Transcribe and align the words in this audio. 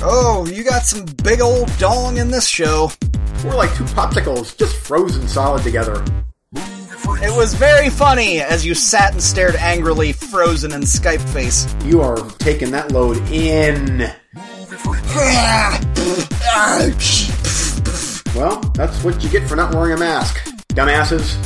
Oh, 0.00 0.46
you 0.50 0.64
got 0.64 0.84
some 0.84 1.04
big 1.22 1.42
old 1.42 1.70
dong 1.76 2.16
in 2.16 2.30
this 2.30 2.48
show. 2.48 2.90
We're 3.44 3.54
like 3.54 3.74
two 3.76 3.84
popsicles, 3.84 4.56
just 4.56 4.74
frozen 4.74 5.28
solid 5.28 5.62
together. 5.64 6.02
It 6.54 7.36
was 7.36 7.52
very 7.52 7.90
funny 7.90 8.40
as 8.40 8.64
you 8.64 8.74
sat 8.74 9.12
and 9.12 9.22
stared 9.22 9.56
angrily, 9.56 10.12
frozen 10.12 10.72
in 10.72 10.80
Skype 10.80 11.20
face. 11.34 11.66
You 11.84 12.00
are 12.00 12.16
taking 12.38 12.70
that 12.70 12.90
load 12.90 13.18
in. 13.30 14.10
Well, 18.34 18.60
that's 18.74 19.04
what 19.04 19.22
you 19.22 19.28
get 19.28 19.46
for 19.46 19.56
not 19.56 19.74
wearing 19.74 19.92
a 19.92 19.98
mask, 19.98 20.42
dumbasses. 20.68 21.36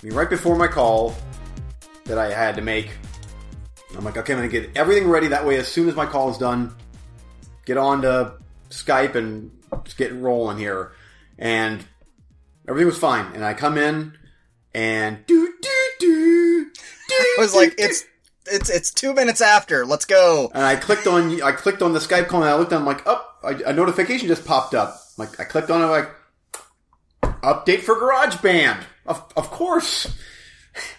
I 0.00 0.06
mean, 0.06 0.14
right 0.14 0.30
before 0.30 0.54
my 0.54 0.68
call 0.68 1.16
that 2.04 2.18
I 2.18 2.32
had 2.32 2.54
to 2.54 2.62
make, 2.62 2.90
I'm 3.96 4.04
like, 4.04 4.16
okay, 4.16 4.32
I'm 4.32 4.38
gonna 4.38 4.48
get 4.48 4.76
everything 4.76 5.08
ready. 5.08 5.28
That 5.28 5.44
way, 5.44 5.56
as 5.56 5.66
soon 5.66 5.88
as 5.88 5.96
my 5.96 6.06
call 6.06 6.30
is 6.30 6.38
done, 6.38 6.72
get 7.66 7.76
on 7.76 8.02
to 8.02 8.34
Skype 8.70 9.16
and 9.16 9.50
just 9.84 9.96
get 9.96 10.14
rolling 10.14 10.56
here. 10.56 10.92
And 11.36 11.84
everything 12.68 12.86
was 12.86 12.98
fine. 12.98 13.32
And 13.34 13.44
I 13.44 13.54
come 13.54 13.76
in 13.76 14.16
and 14.72 15.26
do 15.26 15.52
do 15.60 15.96
do. 15.98 16.70
I 17.10 17.34
was 17.38 17.56
like, 17.56 17.74
it's 17.76 18.04
it's 18.46 18.70
it's 18.70 18.92
two 18.92 19.14
minutes 19.14 19.40
after. 19.40 19.84
Let's 19.84 20.04
go. 20.04 20.48
And 20.54 20.62
I 20.62 20.76
clicked 20.76 21.08
on 21.08 21.42
I 21.42 21.50
clicked 21.50 21.82
on 21.82 21.92
the 21.92 21.98
Skype 21.98 22.28
call 22.28 22.42
and 22.42 22.48
I 22.48 22.54
looked 22.54 22.72
I'm 22.72 22.86
like, 22.86 23.02
oh, 23.04 23.26
a, 23.42 23.70
a 23.70 23.72
notification 23.72 24.28
just 24.28 24.44
popped 24.44 24.74
up. 24.74 24.96
Like 25.16 25.40
I 25.40 25.44
clicked 25.44 25.72
on 25.72 25.82
it 25.82 25.86
like 25.86 26.08
update 27.42 27.80
for 27.80 27.96
GarageBand. 27.96 28.84
Of 29.08 29.24
of 29.36 29.50
course. 29.50 30.06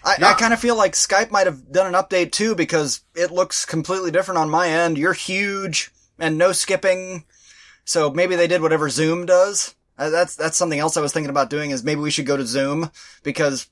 I, 0.04 0.16
No. 0.18 0.26
I 0.28 0.34
kind 0.34 0.52
of 0.52 0.60
feel 0.60 0.76
like 0.76 0.92
Skype 0.92 1.30
might 1.30 1.46
have 1.46 1.72
done 1.72 1.86
an 1.86 1.94
update 1.94 2.32
too 2.32 2.54
because 2.54 3.00
it 3.14 3.30
looks 3.30 3.64
completely 3.64 4.10
different 4.10 4.38
on 4.38 4.50
my 4.50 4.68
end. 4.68 4.98
You're 4.98 5.14
huge 5.14 5.90
and 6.18 6.36
no 6.36 6.52
skipping, 6.52 7.24
so 7.84 8.10
maybe 8.10 8.36
they 8.36 8.46
did 8.46 8.60
whatever 8.60 8.90
Zoom 8.90 9.24
does. 9.24 9.74
Uh, 9.96 10.10
that's 10.10 10.34
that's 10.36 10.56
something 10.56 10.78
else 10.78 10.96
I 10.96 11.00
was 11.00 11.12
thinking 11.12 11.30
about 11.30 11.48
doing. 11.50 11.70
Is 11.70 11.84
maybe 11.84 12.00
we 12.00 12.10
should 12.10 12.26
go 12.26 12.36
to 12.36 12.44
Zoom 12.46 12.90
because 13.22 13.68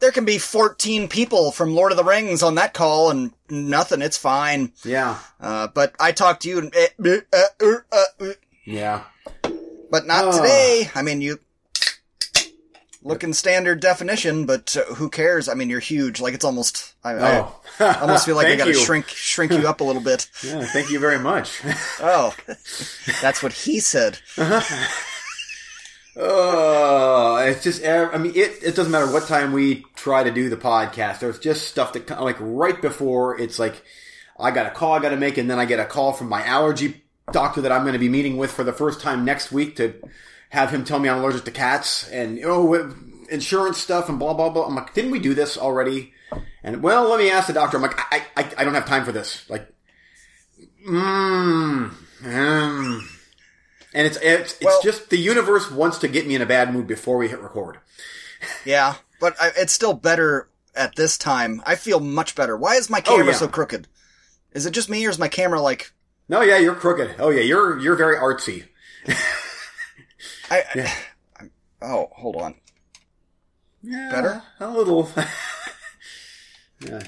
there 0.00 0.12
can 0.12 0.24
be 0.24 0.38
14 0.38 1.08
people 1.08 1.52
from 1.52 1.74
Lord 1.74 1.92
of 1.92 1.96
the 1.98 2.04
Rings 2.04 2.42
on 2.42 2.54
that 2.56 2.72
call 2.74 3.10
and 3.10 3.32
nothing. 3.50 4.02
It's 4.02 4.16
fine. 4.16 4.72
Yeah. 4.84 5.18
Uh, 5.40 5.68
but 5.68 5.94
I 6.00 6.12
talked 6.12 6.42
to 6.42 6.48
you, 6.48 6.58
and, 6.58 6.74
uh, 6.74 7.66
uh, 7.92 8.32
Yeah. 8.64 9.02
but 9.90 10.06
not 10.06 10.32
today. 10.34 10.90
I 10.94 11.02
mean, 11.02 11.20
you 11.20 11.38
look 13.02 13.24
in 13.24 13.32
standard 13.32 13.80
definition, 13.80 14.46
but 14.46 14.76
uh, 14.76 14.94
who 14.94 15.08
cares? 15.08 15.48
I 15.48 15.54
mean, 15.54 15.70
you're 15.70 15.80
huge. 15.80 16.20
Like 16.20 16.34
it's 16.34 16.44
almost. 16.44 16.94
I, 17.02 17.12
I 17.12 17.38
Oh. 17.40 17.60
almost 18.02 18.26
feel 18.26 18.36
like 18.36 18.46
I 18.48 18.56
gotta 18.56 18.74
shrink 18.74 19.08
shrink 19.08 19.52
you 19.52 19.66
up 19.68 19.80
a 19.80 19.84
little 19.84 20.02
bit. 20.02 20.28
Yeah, 20.44 20.64
thank 20.66 20.90
you 20.90 20.98
very 20.98 21.18
much. 21.18 21.60
Oh, 22.02 22.34
that's 23.22 23.42
what 23.42 23.52
he 23.52 23.80
said. 23.80 24.18
Oh, 26.16 27.36
it's 27.46 27.62
just, 27.62 27.84
uh, 27.84 28.10
I 28.12 28.18
mean, 28.18 28.32
it, 28.34 28.58
it 28.62 28.74
doesn't 28.74 28.90
matter 28.90 29.10
what 29.10 29.26
time 29.28 29.52
we 29.52 29.84
try 29.94 30.24
to 30.24 30.30
do 30.30 30.48
the 30.50 30.56
podcast. 30.56 31.20
There's 31.20 31.38
just 31.38 31.68
stuff 31.68 31.92
that, 31.92 32.10
like, 32.20 32.36
right 32.40 32.80
before 32.82 33.40
it's 33.40 33.58
like, 33.58 33.82
I 34.38 34.50
got 34.50 34.66
a 34.66 34.70
call 34.70 34.92
I 34.92 34.98
got 35.00 35.10
to 35.10 35.16
make, 35.16 35.38
and 35.38 35.48
then 35.48 35.58
I 35.58 35.66
get 35.66 35.78
a 35.78 35.84
call 35.84 36.12
from 36.12 36.28
my 36.28 36.44
allergy 36.44 37.02
doctor 37.32 37.60
that 37.60 37.70
I'm 37.72 37.82
going 37.82 37.92
to 37.92 37.98
be 37.98 38.08
meeting 38.08 38.36
with 38.36 38.50
for 38.50 38.64
the 38.64 38.72
first 38.72 39.00
time 39.00 39.24
next 39.24 39.52
week 39.52 39.76
to 39.76 39.94
have 40.50 40.70
him 40.70 40.84
tell 40.84 40.98
me 40.98 41.08
I'm 41.08 41.18
allergic 41.18 41.44
to 41.44 41.50
cats 41.50 42.08
and, 42.10 42.40
oh, 42.44 42.94
insurance 43.30 43.78
stuff 43.78 44.08
and 44.08 44.18
blah, 44.18 44.34
blah, 44.34 44.50
blah. 44.50 44.66
I'm 44.66 44.74
like, 44.74 44.94
didn't 44.94 45.10
we 45.10 45.18
do 45.18 45.34
this 45.34 45.56
already? 45.56 46.12
And, 46.62 46.82
well, 46.82 47.08
let 47.08 47.18
me 47.18 47.30
ask 47.30 47.46
the 47.46 47.52
doctor. 47.52 47.76
I'm 47.76 47.82
like, 47.82 47.98
I, 48.12 48.22
I, 48.36 48.52
I 48.58 48.64
don't 48.64 48.74
have 48.74 48.86
time 48.86 49.04
for 49.04 49.12
this. 49.12 49.48
Like, 49.48 49.72
mmm, 50.86 51.92
mm. 52.22 53.00
And 53.92 54.06
it's, 54.06 54.18
it's, 54.18 54.52
it's 54.54 54.64
Well- 54.64 54.82
just 54.82 55.10
the 55.10 55.18
universe 55.18 55.70
wants 55.70 55.98
to 55.98 56.08
get 56.08 56.26
me 56.26 56.34
in 56.34 56.42
a 56.42 56.46
bad 56.46 56.72
mood 56.72 56.86
before 56.86 57.16
we 57.16 57.28
hit 57.28 57.40
record. 57.40 57.78
Yeah, 58.64 58.94
but 59.20 59.36
I, 59.40 59.52
it's 59.56 59.72
still 59.72 59.92
better 59.92 60.48
at 60.74 60.96
this 60.96 61.18
time. 61.18 61.62
I 61.66 61.76
feel 61.76 62.00
much 62.00 62.34
better. 62.34 62.56
Why 62.56 62.76
is 62.76 62.90
my 62.90 63.00
camera 63.00 63.26
yeah. 63.26 63.32
so 63.32 63.48
crooked? 63.48 63.86
Is 64.52 64.66
it 64.66 64.72
just 64.72 64.88
me, 64.88 65.04
or 65.06 65.10
is 65.10 65.18
my 65.18 65.28
camera 65.28 65.60
like? 65.60 65.92
No, 66.28 66.40
yeah, 66.40 66.58
you're 66.58 66.74
crooked. 66.74 67.16
Oh 67.18 67.30
yeah, 67.30 67.42
you're 67.42 67.78
you're 67.78 67.96
very 67.96 68.16
artsy. 68.16 68.64
I, 70.50 70.62
I 71.38 71.44
oh, 71.82 72.08
hold 72.12 72.36
on. 72.36 72.54
Yeah, 73.82 74.10
Better? 74.10 74.42
a 74.60 74.70
little. 74.70 75.10
yeah. 76.80 77.02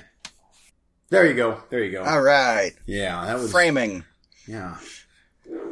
There 1.10 1.26
you 1.26 1.34
go. 1.34 1.62
There 1.68 1.84
you 1.84 1.92
go. 1.92 2.04
All 2.04 2.22
right, 2.22 2.72
yeah, 2.86 3.26
that 3.26 3.38
was 3.38 3.50
framing. 3.50 4.04
Yeah, 4.46 4.78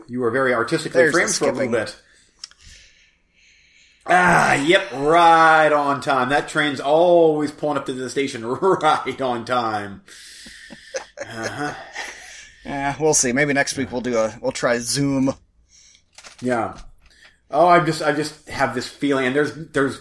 you 0.06 0.20
were 0.20 0.30
very 0.30 0.52
artistically 0.52 1.00
There's 1.00 1.12
the 1.12 1.18
framed 1.18 1.34
for 1.34 1.48
a 1.48 1.52
little 1.52 1.72
bit. 1.72 1.96
Ah, 4.06 4.54
yep, 4.54 4.90
right 4.92 5.72
on 5.72 6.00
time. 6.00 6.30
That 6.30 6.48
train's 6.48 6.80
always 6.80 7.52
pulling 7.52 7.76
up 7.78 7.86
to 7.86 7.92
the 7.92 8.10
station 8.10 8.44
right 8.60 9.20
on 9.20 9.44
time. 9.44 10.02
Uh-huh. 11.20 11.74
Yeah, 12.62 12.94
we'll 13.00 13.14
see. 13.14 13.32
Maybe 13.32 13.54
next 13.54 13.78
week 13.78 13.90
we'll 13.90 14.02
do 14.02 14.18
a 14.18 14.38
we'll 14.42 14.52
try 14.52 14.78
Zoom. 14.80 15.32
Yeah. 16.42 16.76
Oh, 17.50 17.66
I 17.66 17.80
just 17.80 18.02
I 18.02 18.12
just 18.12 18.48
have 18.48 18.74
this 18.74 18.86
feeling, 18.88 19.26
and 19.26 19.34
there's 19.34 19.54
there's 19.72 19.98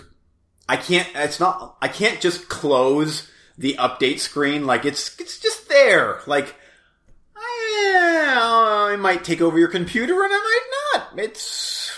I 0.67 0.77
can't. 0.77 1.07
It's 1.15 1.39
not. 1.39 1.77
I 1.81 1.87
can't 1.87 2.21
just 2.21 2.47
close 2.49 3.29
the 3.57 3.75
update 3.79 4.19
screen. 4.19 4.65
Like 4.65 4.85
it's 4.85 5.19
it's 5.19 5.39
just 5.39 5.67
there. 5.67 6.19
Like 6.27 6.53
I, 7.35 8.91
I 8.93 8.95
might 8.97 9.23
take 9.23 9.41
over 9.41 9.57
your 9.57 9.67
computer, 9.67 10.13
and 10.23 10.31
I 10.33 10.37
might 10.37 10.99
not. 11.15 11.19
It's 11.19 11.91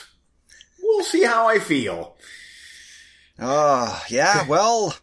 we'll 0.81 1.03
see 1.03 1.23
how 1.23 1.47
I 1.47 1.59
feel. 1.59 2.16
Oh, 3.40 4.03
yeah, 4.07 4.45
well, 4.47 4.95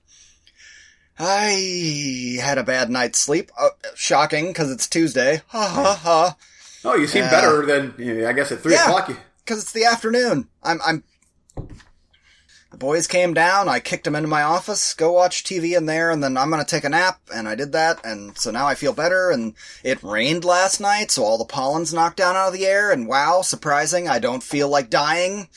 I 1.18 2.38
had 2.40 2.56
a 2.58 2.62
bad 2.64 2.88
night's 2.88 3.18
sleep. 3.18 3.50
Uh, 3.58 3.70
shocking, 3.94 4.48
because 4.48 4.70
it's 4.70 4.88
Tuesday. 4.88 5.42
Ha 5.48 5.66
ha 5.68 5.94
ha. 5.94 6.36
Oh, 6.84 6.94
you 6.94 7.06
seem 7.08 7.24
Yeah. 7.24 7.30
better 7.30 7.66
than 7.66 8.24
I 8.26 8.32
guess 8.32 8.52
at 8.52 8.60
three 8.60 8.74
Yeah. 8.74 8.84
o'clock. 8.84 9.10
Because 9.48 9.62
it's 9.62 9.72
the 9.72 9.86
afternoon. 9.86 10.46
I'm, 10.62 10.78
I'm, 10.84 11.04
the 12.70 12.76
boys 12.76 13.06
came 13.06 13.32
down, 13.32 13.66
I 13.66 13.80
kicked 13.80 14.04
them 14.04 14.14
into 14.14 14.28
my 14.28 14.42
office, 14.42 14.92
go 14.92 15.10
watch 15.12 15.42
TV 15.42 15.74
in 15.74 15.86
there, 15.86 16.10
and 16.10 16.22
then 16.22 16.36
I'm 16.36 16.50
gonna 16.50 16.66
take 16.66 16.84
a 16.84 16.90
nap, 16.90 17.18
and 17.34 17.48
I 17.48 17.54
did 17.54 17.72
that, 17.72 18.04
and 18.04 18.36
so 18.36 18.50
now 18.50 18.66
I 18.66 18.74
feel 18.74 18.92
better, 18.92 19.30
and 19.30 19.54
it 19.82 20.02
rained 20.02 20.44
last 20.44 20.80
night, 20.80 21.10
so 21.10 21.24
all 21.24 21.38
the 21.38 21.46
pollen's 21.46 21.94
knocked 21.94 22.18
down 22.18 22.36
out 22.36 22.48
of 22.48 22.52
the 22.52 22.66
air, 22.66 22.92
and 22.92 23.08
wow, 23.08 23.40
surprising, 23.40 24.06
I 24.06 24.18
don't 24.18 24.42
feel 24.42 24.68
like 24.68 24.90
dying. 24.90 25.48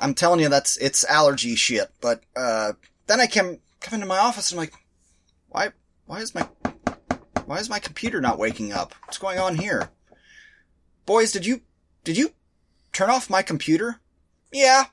I'm 0.00 0.12
telling 0.12 0.40
you, 0.40 0.48
that's, 0.48 0.76
it's 0.78 1.04
allergy 1.04 1.54
shit, 1.54 1.92
but, 2.00 2.24
uh, 2.34 2.72
then 3.06 3.20
I 3.20 3.28
came, 3.28 3.60
come 3.78 3.94
into 3.94 4.06
my 4.06 4.18
office, 4.18 4.50
and 4.50 4.58
I'm 4.58 4.62
like, 4.64 4.74
why, 5.50 5.68
why 6.06 6.22
is 6.22 6.34
my, 6.34 6.48
why 7.44 7.58
is 7.58 7.70
my 7.70 7.78
computer 7.78 8.20
not 8.20 8.40
waking 8.40 8.72
up? 8.72 8.96
What's 9.04 9.18
going 9.18 9.38
on 9.38 9.54
here? 9.54 9.90
Boys, 11.06 11.30
did 11.30 11.46
you, 11.46 11.60
did 12.02 12.16
you 12.16 12.32
turn 12.96 13.10
off 13.10 13.28
my 13.28 13.42
computer? 13.42 14.00
Yeah. 14.50 14.84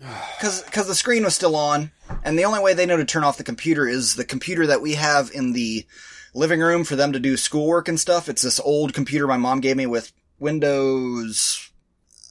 Cause, 0.40 0.62
cause 0.70 0.86
the 0.86 0.94
screen 0.94 1.24
was 1.24 1.34
still 1.34 1.56
on, 1.56 1.90
and 2.22 2.38
the 2.38 2.44
only 2.44 2.60
way 2.60 2.72
they 2.72 2.86
know 2.86 2.96
to 2.96 3.04
turn 3.04 3.24
off 3.24 3.36
the 3.36 3.44
computer 3.44 3.88
is 3.88 4.14
the 4.14 4.24
computer 4.24 4.66
that 4.68 4.80
we 4.80 4.94
have 4.94 5.30
in 5.34 5.52
the 5.52 5.84
living 6.32 6.60
room 6.60 6.84
for 6.84 6.94
them 6.94 7.12
to 7.12 7.18
do 7.18 7.36
schoolwork 7.36 7.88
and 7.88 7.98
stuff. 7.98 8.28
It's 8.28 8.42
this 8.42 8.60
old 8.60 8.94
computer 8.94 9.26
my 9.26 9.36
mom 9.36 9.60
gave 9.60 9.76
me 9.76 9.86
with 9.86 10.12
Windows 10.38 11.70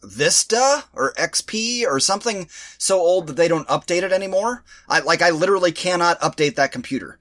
Vista 0.02 0.86
or 0.94 1.14
XP 1.16 1.86
or 1.86 2.00
something 2.00 2.48
so 2.78 3.00
old 3.00 3.28
that 3.28 3.36
they 3.36 3.50
don't 3.50 3.68
update 3.68 4.04
it 4.04 4.14
anymore. 4.14 4.64
I, 4.88 5.00
like, 5.02 5.22
I 5.22 5.32
literally 5.32 5.74
cannot 5.74 6.22
update 6.22 6.56
that 6.56 6.72
computer. 6.72 7.20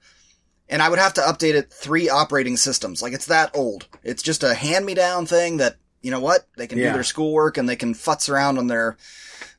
And 0.69 0.81
I 0.81 0.87
would 0.87 0.99
have 0.99 1.13
to 1.15 1.21
update 1.21 1.55
it 1.55 1.73
three 1.73 2.09
operating 2.09 2.55
systems. 2.55 3.01
Like, 3.01 3.13
it's 3.13 3.27
that 3.27 3.51
old. 3.53 3.87
It's 4.03 4.23
just 4.23 4.43
a 4.43 4.53
hand-me-down 4.53 5.25
thing 5.25 5.57
that, 5.57 5.75
you 6.07 6.11
know 6.11 6.21
what? 6.21 6.47
They 6.55 6.67
can 6.67 6.77
Yeah. 6.77 6.87
do 6.87 6.93
their 6.93 7.03
schoolwork 7.03 7.57
and 7.57 7.67
they 7.67 7.75
can 7.75 7.93
futz 7.93 8.29
around 8.29 8.57
on 8.57 8.67
their, 8.67 8.95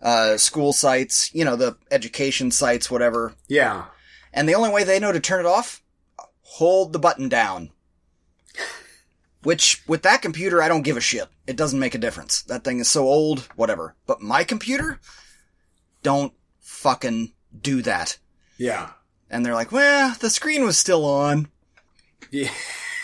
uh, 0.01 0.39
school 0.39 0.73
sites, 0.73 1.31
you 1.35 1.45
know, 1.45 1.57
the 1.57 1.77
education 1.91 2.51
sites, 2.51 2.91
whatever. 2.91 3.35
yeah. 3.49 3.85
And 4.33 4.49
the 4.49 4.55
only 4.55 4.71
way 4.71 4.83
they 4.83 4.99
know 4.99 5.13
to 5.13 5.21
turn 5.21 5.41
it 5.41 5.47
off, 5.47 5.83
hold 6.41 6.95
the 6.95 6.99
button 6.99 7.29
down. 7.29 7.71
Which, 9.43 9.83
with 9.87 10.03
that 10.03 10.23
computer, 10.23 10.63
I 10.63 10.69
don't 10.69 10.83
give 10.83 10.97
a 10.97 11.01
shit. 11.03 11.29
It 11.47 11.57
doesn't 11.57 11.79
make 11.79 11.95
a 11.95 11.99
difference. 11.99 12.43
That 12.43 12.65
thing 12.65 12.79
is 12.81 12.91
so 12.91 13.05
old, 13.05 13.41
whatever. 13.57 13.95
But 14.07 14.21
my 14.21 14.43
computer, 14.45 15.01
don't 16.03 16.33
fucking 16.61 17.33
do 17.61 17.83
that. 17.83 18.19
Yeah. 18.57 18.91
And 19.31 19.45
they're 19.45 19.55
like, 19.55 19.71
well, 19.73 20.15
the 20.19 20.31
screen 20.31 20.65
was 20.65 20.79
still 20.79 21.05
on. 21.05 21.49
Yeah. 22.31 22.51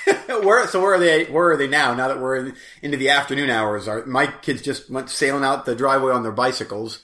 where 0.27 0.67
so 0.67 0.81
where 0.81 0.95
are 0.95 0.99
they? 0.99 1.25
Where 1.25 1.53
are 1.53 1.57
they 1.57 1.69
now? 1.69 1.95
Now 1.95 2.09
that 2.09 2.21
we're 2.21 2.37
in, 2.37 2.57
into 2.83 2.97
the 2.97 3.11
afternoon 3.11 3.51
hours, 3.51 3.89
are 3.89 4.05
my 4.07 4.27
kids 4.27 4.63
just 4.63 4.91
went 4.91 5.11
sailing 5.11 5.45
out 5.45 5.65
the 5.65 5.75
driveway 5.75 6.13
on 6.13 6.23
their 6.23 6.33
bicycles? 6.33 7.03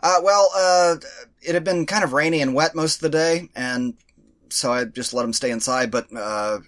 Uh, 0.00 0.20
well, 0.22 0.50
uh, 0.56 0.96
it 1.42 1.54
had 1.54 1.64
been 1.64 1.86
kind 1.86 2.04
of 2.04 2.12
rainy 2.12 2.40
and 2.40 2.54
wet 2.54 2.74
most 2.74 2.96
of 2.96 3.00
the 3.00 3.08
day, 3.08 3.48
and 3.54 3.94
so 4.48 4.72
I 4.72 4.84
just 4.84 5.14
let 5.14 5.22
them 5.22 5.32
stay 5.32 5.50
inside. 5.50 5.90
But 5.90 6.06
uh, 6.14 6.58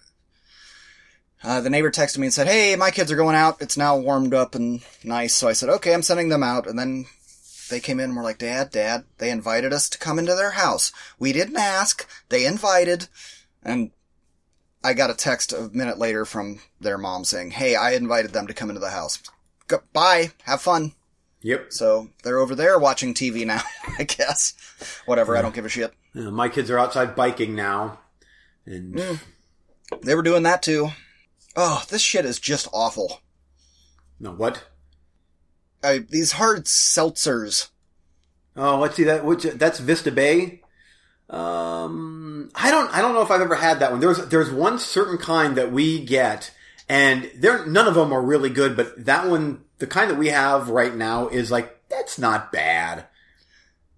uh, 1.42 1.60
the 1.60 1.70
neighbor 1.70 1.90
texted 1.90 2.18
me 2.18 2.26
and 2.26 2.34
said, 2.34 2.46
"Hey, 2.46 2.76
my 2.76 2.90
kids 2.90 3.10
are 3.10 3.16
going 3.16 3.36
out. 3.36 3.60
It's 3.60 3.76
now 3.76 3.96
warmed 3.96 4.34
up 4.34 4.54
and 4.54 4.82
nice." 5.04 5.34
So 5.34 5.48
I 5.48 5.52
said, 5.52 5.68
"Okay, 5.68 5.94
I'm 5.94 6.02
sending 6.02 6.28
them 6.28 6.42
out." 6.42 6.66
And 6.66 6.78
then 6.78 7.06
they 7.70 7.80
came 7.80 7.98
in 8.00 8.10
and 8.10 8.16
were 8.16 8.22
like, 8.22 8.38
"Dad, 8.38 8.70
Dad, 8.70 9.04
they 9.18 9.30
invited 9.30 9.72
us 9.72 9.88
to 9.90 9.98
come 9.98 10.18
into 10.18 10.34
their 10.34 10.52
house. 10.52 10.92
We 11.18 11.32
didn't 11.32 11.56
ask. 11.56 12.08
They 12.28 12.46
invited." 12.46 13.08
And 13.62 13.90
I 14.86 14.94
got 14.94 15.10
a 15.10 15.14
text 15.14 15.52
a 15.52 15.68
minute 15.72 15.98
later 15.98 16.24
from 16.24 16.60
their 16.80 16.96
mom 16.98 17.24
saying, 17.24 17.50
"Hey, 17.52 17.74
I 17.74 17.92
invited 17.92 18.32
them 18.32 18.46
to 18.46 18.54
come 18.54 18.68
into 18.70 18.80
the 18.80 18.90
house. 18.90 19.18
Go- 19.66 19.82
bye. 19.92 20.30
Have 20.44 20.62
fun." 20.62 20.92
Yep. 21.42 21.72
So 21.72 22.08
they're 22.22 22.38
over 22.38 22.54
there 22.54 22.78
watching 22.78 23.14
TV 23.14 23.44
now, 23.46 23.62
I 23.98 24.04
guess. 24.04 24.54
Whatever, 25.06 25.36
I 25.36 25.42
don't 25.42 25.54
give 25.54 25.64
a 25.64 25.68
shit. 25.68 25.92
Uh, 26.14 26.30
my 26.30 26.48
kids 26.48 26.70
are 26.70 26.78
outside 26.78 27.14
biking 27.14 27.54
now, 27.54 27.98
and 28.64 29.20
They 30.02 30.14
were 30.14 30.22
doing 30.22 30.42
that 30.44 30.62
too. 30.62 30.90
Oh, 31.56 31.84
this 31.88 32.02
shit 32.02 32.24
is 32.24 32.38
just 32.40 32.68
awful. 32.72 33.20
no 34.20 34.32
what? 34.32 34.64
I, 35.82 35.98
these 35.98 36.32
hard 36.32 36.64
seltzers. 36.64 37.68
Oh, 38.56 38.78
let's 38.78 38.96
see 38.96 39.04
that. 39.04 39.24
Which 39.24 39.42
that's 39.44 39.78
Vista 39.78 40.10
Bay. 40.10 40.62
Um, 41.28 42.50
I 42.54 42.70
don't. 42.70 42.92
I 42.94 43.00
don't 43.02 43.14
know 43.14 43.22
if 43.22 43.30
I've 43.30 43.40
ever 43.40 43.56
had 43.56 43.80
that 43.80 43.90
one. 43.90 44.00
There's 44.00 44.26
there's 44.28 44.50
one 44.50 44.78
certain 44.78 45.18
kind 45.18 45.56
that 45.56 45.72
we 45.72 46.04
get, 46.04 46.52
and 46.88 47.30
there 47.34 47.66
none 47.66 47.88
of 47.88 47.94
them 47.94 48.12
are 48.12 48.22
really 48.22 48.50
good. 48.50 48.76
But 48.76 49.06
that 49.06 49.28
one, 49.28 49.64
the 49.78 49.86
kind 49.86 50.10
that 50.10 50.18
we 50.18 50.28
have 50.28 50.68
right 50.68 50.94
now, 50.94 51.28
is 51.28 51.50
like 51.50 51.88
that's 51.88 52.18
not 52.18 52.52
bad. 52.52 53.06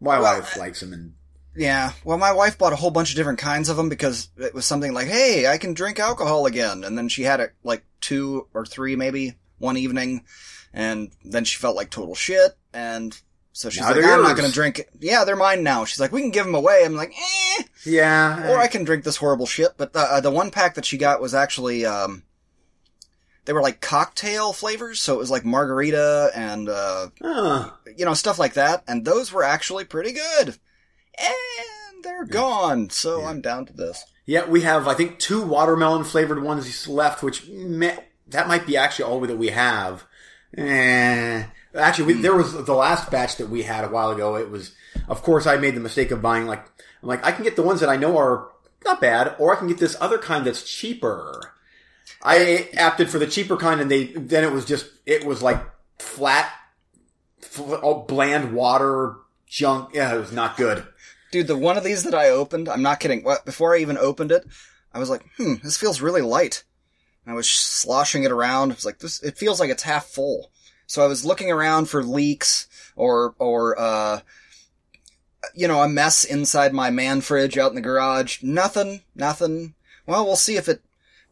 My 0.01 0.19
Well, 0.21 0.39
wife 0.39 0.57
likes 0.57 0.81
them, 0.81 0.93
and 0.93 1.15
Yeah, 1.55 1.93
well, 2.05 2.19
my 2.19 2.33
wife 2.33 2.57
bought 2.57 2.73
a 2.73 2.77
whole 2.77 2.91
bunch 2.91 3.11
of 3.11 3.17
different 3.17 3.41
kinds 3.41 3.69
of 3.69 3.77
them 3.77 3.89
because 3.89 4.29
it 4.39 4.55
was 4.55 4.65
something 4.65 4.95
like, 4.95 5.09
hey, 5.09 5.47
I 5.47 5.59
can 5.59 5.75
drink 5.75 5.99
alcohol 5.99 6.47
again. 6.47 6.85
And 6.85 6.97
then 6.97 7.09
she 7.09 7.25
had 7.25 7.41
it 7.41 7.53
like 7.65 7.85
two 8.01 8.47
or 8.55 8.65
three 8.65 8.97
maybe 8.97 9.35
one 9.59 9.77
evening, 9.77 10.25
and 10.73 11.11
then 11.25 11.45
she 11.45 11.59
felt 11.59 11.77
like 11.77 11.91
total 11.91 12.15
shit. 12.15 12.57
And 12.73 13.21
so 13.59 13.71
she's 13.71 13.81
Now 13.81 13.93
like, 13.93 14.05
I'm 14.05 14.23
not 14.23 14.37
going 14.37 14.49
to 14.49 14.55
drink 14.55 14.79
it. 14.79 14.89
Yeah, 15.01 15.25
they're 15.25 15.35
mine 15.35 15.65
now. 15.65 15.85
She's 15.85 15.99
like, 15.99 16.13
we 16.13 16.21
can 16.21 16.31
give 16.31 16.47
them 16.47 16.55
away. 16.55 16.83
I'm 16.85 16.95
like, 16.95 17.13
eh. 17.59 17.65
yeah, 17.85 18.53
or 18.53 18.57
I 18.57 18.69
can 18.69 18.85
drink 18.85 19.03
this 19.03 19.17
horrible 19.17 19.47
shit. 19.47 19.71
But 19.77 19.93
the, 19.93 19.99
uh, 19.99 20.21
the 20.21 20.31
one 20.31 20.53
pack 20.53 20.77
that 20.77 20.85
she 20.85 20.97
got 20.97 21.21
was 21.21 21.35
actually, 21.35 21.85
um, 21.85 22.23
they 23.47 23.53
were 23.53 23.61
like 23.61 23.81
cocktail 23.81 24.53
flavors, 24.53 25.01
so 25.01 25.15
it 25.15 25.19
was 25.19 25.33
like 25.33 25.45
margarita 25.45 26.31
and, 26.37 26.69
uh, 26.69 27.09
you 27.97 28.05
know, 28.05 28.15
stuff 28.15 28.39
like 28.39 28.53
that. 28.55 28.85
And 28.87 29.05
those 29.05 29.33
were 29.33 29.43
actually 29.43 29.85
pretty 29.85 30.13
good. 30.13 30.57
And 31.19 32.05
they're 32.05 32.27
gone, 32.27 32.91
so 32.91 33.25
I'm 33.25 33.41
down 33.41 33.67
to 33.67 33.73
this. 33.73 34.05
yeah. 34.25 34.47
We 34.47 34.61
have 34.61 34.87
I 34.87 34.95
think 34.95 35.19
two 35.19 35.43
watermelon 35.45 36.05
flavored 36.05 36.45
ones 36.45 36.87
left, 36.87 37.25
which 37.25 37.45
that 37.49 38.47
might 38.47 38.67
be 38.69 38.77
actually 38.77 39.07
all 39.07 39.21
that 39.23 39.37
we 39.37 39.49
have. 39.49 40.05
Eh. 40.57 41.43
Actually, 41.75 42.15
we, 42.15 42.23
there 42.23 42.35
was 42.35 42.53
the 42.65 42.75
last 42.75 43.11
batch 43.11 43.37
that 43.37 43.51
we 43.51 43.63
had 43.63 43.85
a 43.85 43.89
while 43.89 44.11
ago. 44.11 44.37
It 44.37 44.51
was, 44.51 44.75
of 45.09 45.23
course, 45.23 45.47
I 45.47 45.57
made 45.57 45.75
the 45.75 45.81
mistake 45.81 46.11
of 46.11 46.23
buying 46.23 46.47
like, 46.47 46.65
I'm 47.03 47.09
like, 47.09 47.25
I 47.25 47.33
can 47.33 47.45
get 47.45 47.57
the 47.57 47.63
ones 47.63 47.81
that 47.81 47.89
I 47.89 47.97
know 47.97 48.17
are 48.19 48.51
not 48.85 49.01
bad, 49.01 49.37
or 49.39 49.55
I 49.55 49.59
can 49.59 49.69
get 49.69 49.79
this 49.79 49.97
other 50.01 50.19
kind 50.19 50.47
that's 50.47 50.63
cheaper. 50.63 51.55
I 52.23 52.69
opted 52.79 53.11
for 53.11 53.19
the 53.19 53.27
cheaper 53.27 53.57
kind, 53.57 53.81
and 53.81 53.91
they 53.91 54.07
then 54.07 54.45
it 54.45 54.53
was 54.53 54.65
just 54.65 54.89
it 55.07 55.25
was 55.25 55.43
like 55.43 55.63
flat, 55.99 56.51
fl- 57.41 57.75
all 57.75 58.05
bland 58.07 58.53
water 58.53 59.17
junk. 59.47 59.91
Yeah, 59.95 60.15
it 60.15 60.19
was 60.19 60.33
not 60.33 60.57
good. 60.57 60.87
Dude, 61.31 61.47
the 61.47 61.57
one 61.57 61.77
of 61.77 61.85
these 61.85 62.05
that 62.05 62.15
I 62.15 62.31
opened, 62.31 62.69
I'm 62.69 62.83
not 62.83 63.01
kidding. 63.01 63.23
What 63.23 63.45
before 63.45 63.75
I 63.75 63.79
even 63.79 63.99
opened 63.99 64.33
it, 64.33 64.45
I 64.93 64.99
was 64.99 65.11
like, 65.11 65.25
"Hmm, 65.37 65.55
this 65.63 65.77
feels 65.77 66.01
really 66.01 66.23
light." 66.23 66.65
And 67.25 67.33
I 67.33 67.37
was 67.37 67.49
sloshing 67.49 68.25
it 68.25 68.33
around. 68.33 68.73
I 68.73 68.75
was 68.75 68.87
like, 68.87 68.99
"This, 68.99 69.23
it 69.23 69.39
feels 69.39 69.61
like 69.61 69.71
it's 69.71 69.83
half 69.83 70.07
full." 70.07 70.51
So 70.89 71.05
I 71.05 71.07
was 71.07 71.25
looking 71.25 71.53
around 71.53 71.89
for 71.89 72.03
leaks 72.03 72.67
or 72.97 73.35
or 73.39 73.79
uh, 73.79 74.21
you 75.55 75.69
know, 75.69 75.83
a 75.83 75.89
mess 75.89 76.25
inside 76.25 76.73
my 76.73 76.91
man 76.91 77.21
fridge 77.21 77.57
out 77.57 77.71
in 77.71 77.77
the 77.77 77.81
garage. 77.81 78.43
Nothing, 78.43 79.03
nothing. 79.15 79.75
Well, 80.07 80.25
we'll 80.25 80.37
see 80.37 80.57
if 80.57 80.69
it. 80.69 80.83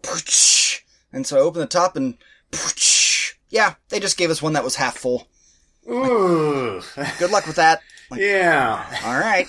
And 1.13 1.27
so 1.27 1.39
I 1.39 1.41
opened 1.41 1.63
the 1.63 1.67
top 1.67 1.97
and. 1.97 2.19
Yeah, 3.49 3.75
they 3.91 4.01
just 4.01 4.19
gave 4.19 4.29
us 4.29 4.43
one 4.43 4.55
that 4.55 4.65
was 4.65 4.75
half 4.75 4.99
full. 4.99 5.29
Ooh. 5.89 6.83
Good 7.19 7.31
luck 7.31 7.47
with 7.47 7.57
that. 7.57 7.81
yeah. 8.17 8.85
All 9.05 9.19
right. 9.19 9.49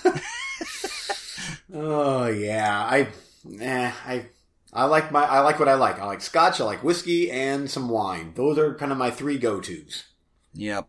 Oh 1.74 2.28
yeah. 2.28 2.86
I, 2.86 3.08
eh, 3.60 3.92
I, 4.06 4.26
I 4.78 4.86
like 4.86 5.12
my, 5.12 5.24
I 5.24 5.40
like 5.40 5.60
what 5.60 5.68
I 5.68 5.74
like. 5.74 6.00
I 6.00 6.06
like 6.06 6.22
scotch. 6.22 6.62
I 6.62 6.64
like 6.66 6.84
whiskey 6.84 7.32
and 7.32 7.70
some 7.70 7.90
wine. 7.90 8.34
Those 8.36 8.58
are 8.58 8.76
kind 8.76 8.92
of 8.92 8.98
my 8.98 9.10
three 9.12 9.38
go 9.38 9.60
tos. 9.60 10.04
yep. 10.54 10.88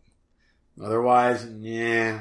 Otherwise, 0.80 1.44
yeah. 1.58 2.20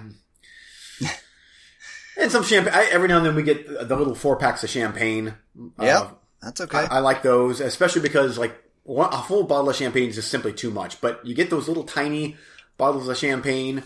and 2.19 2.31
some 2.31 2.43
champagne. 2.43 2.73
I, 2.73 2.85
every 2.85 3.07
now 3.07 3.17
and 3.17 3.25
then 3.25 3.35
we 3.35 3.43
get 3.43 3.67
the 3.67 3.95
little 3.95 4.15
four 4.15 4.37
packs 4.37 4.63
of 4.63 4.69
champagne. 4.69 5.35
Yeah, 5.79 5.99
Uh, 5.99 6.09
That's 6.41 6.61
okay. 6.61 6.77
I, 6.79 6.97
I 6.97 6.99
like 6.99 7.21
those, 7.21 7.59
especially 7.59 8.01
because 8.01 8.37
like 8.37 8.55
one, 8.83 9.13
a 9.13 9.21
full 9.23 9.43
bottle 9.43 9.69
of 9.69 9.75
champagne 9.75 10.09
is 10.09 10.15
just 10.15 10.31
simply 10.31 10.53
too 10.53 10.71
much. 10.71 10.99
But 11.01 11.25
you 11.25 11.35
get 11.35 11.49
those 11.49 11.67
little 11.67 11.83
tiny 11.83 12.35
bottles 12.77 13.07
of 13.07 13.17
champagne, 13.17 13.83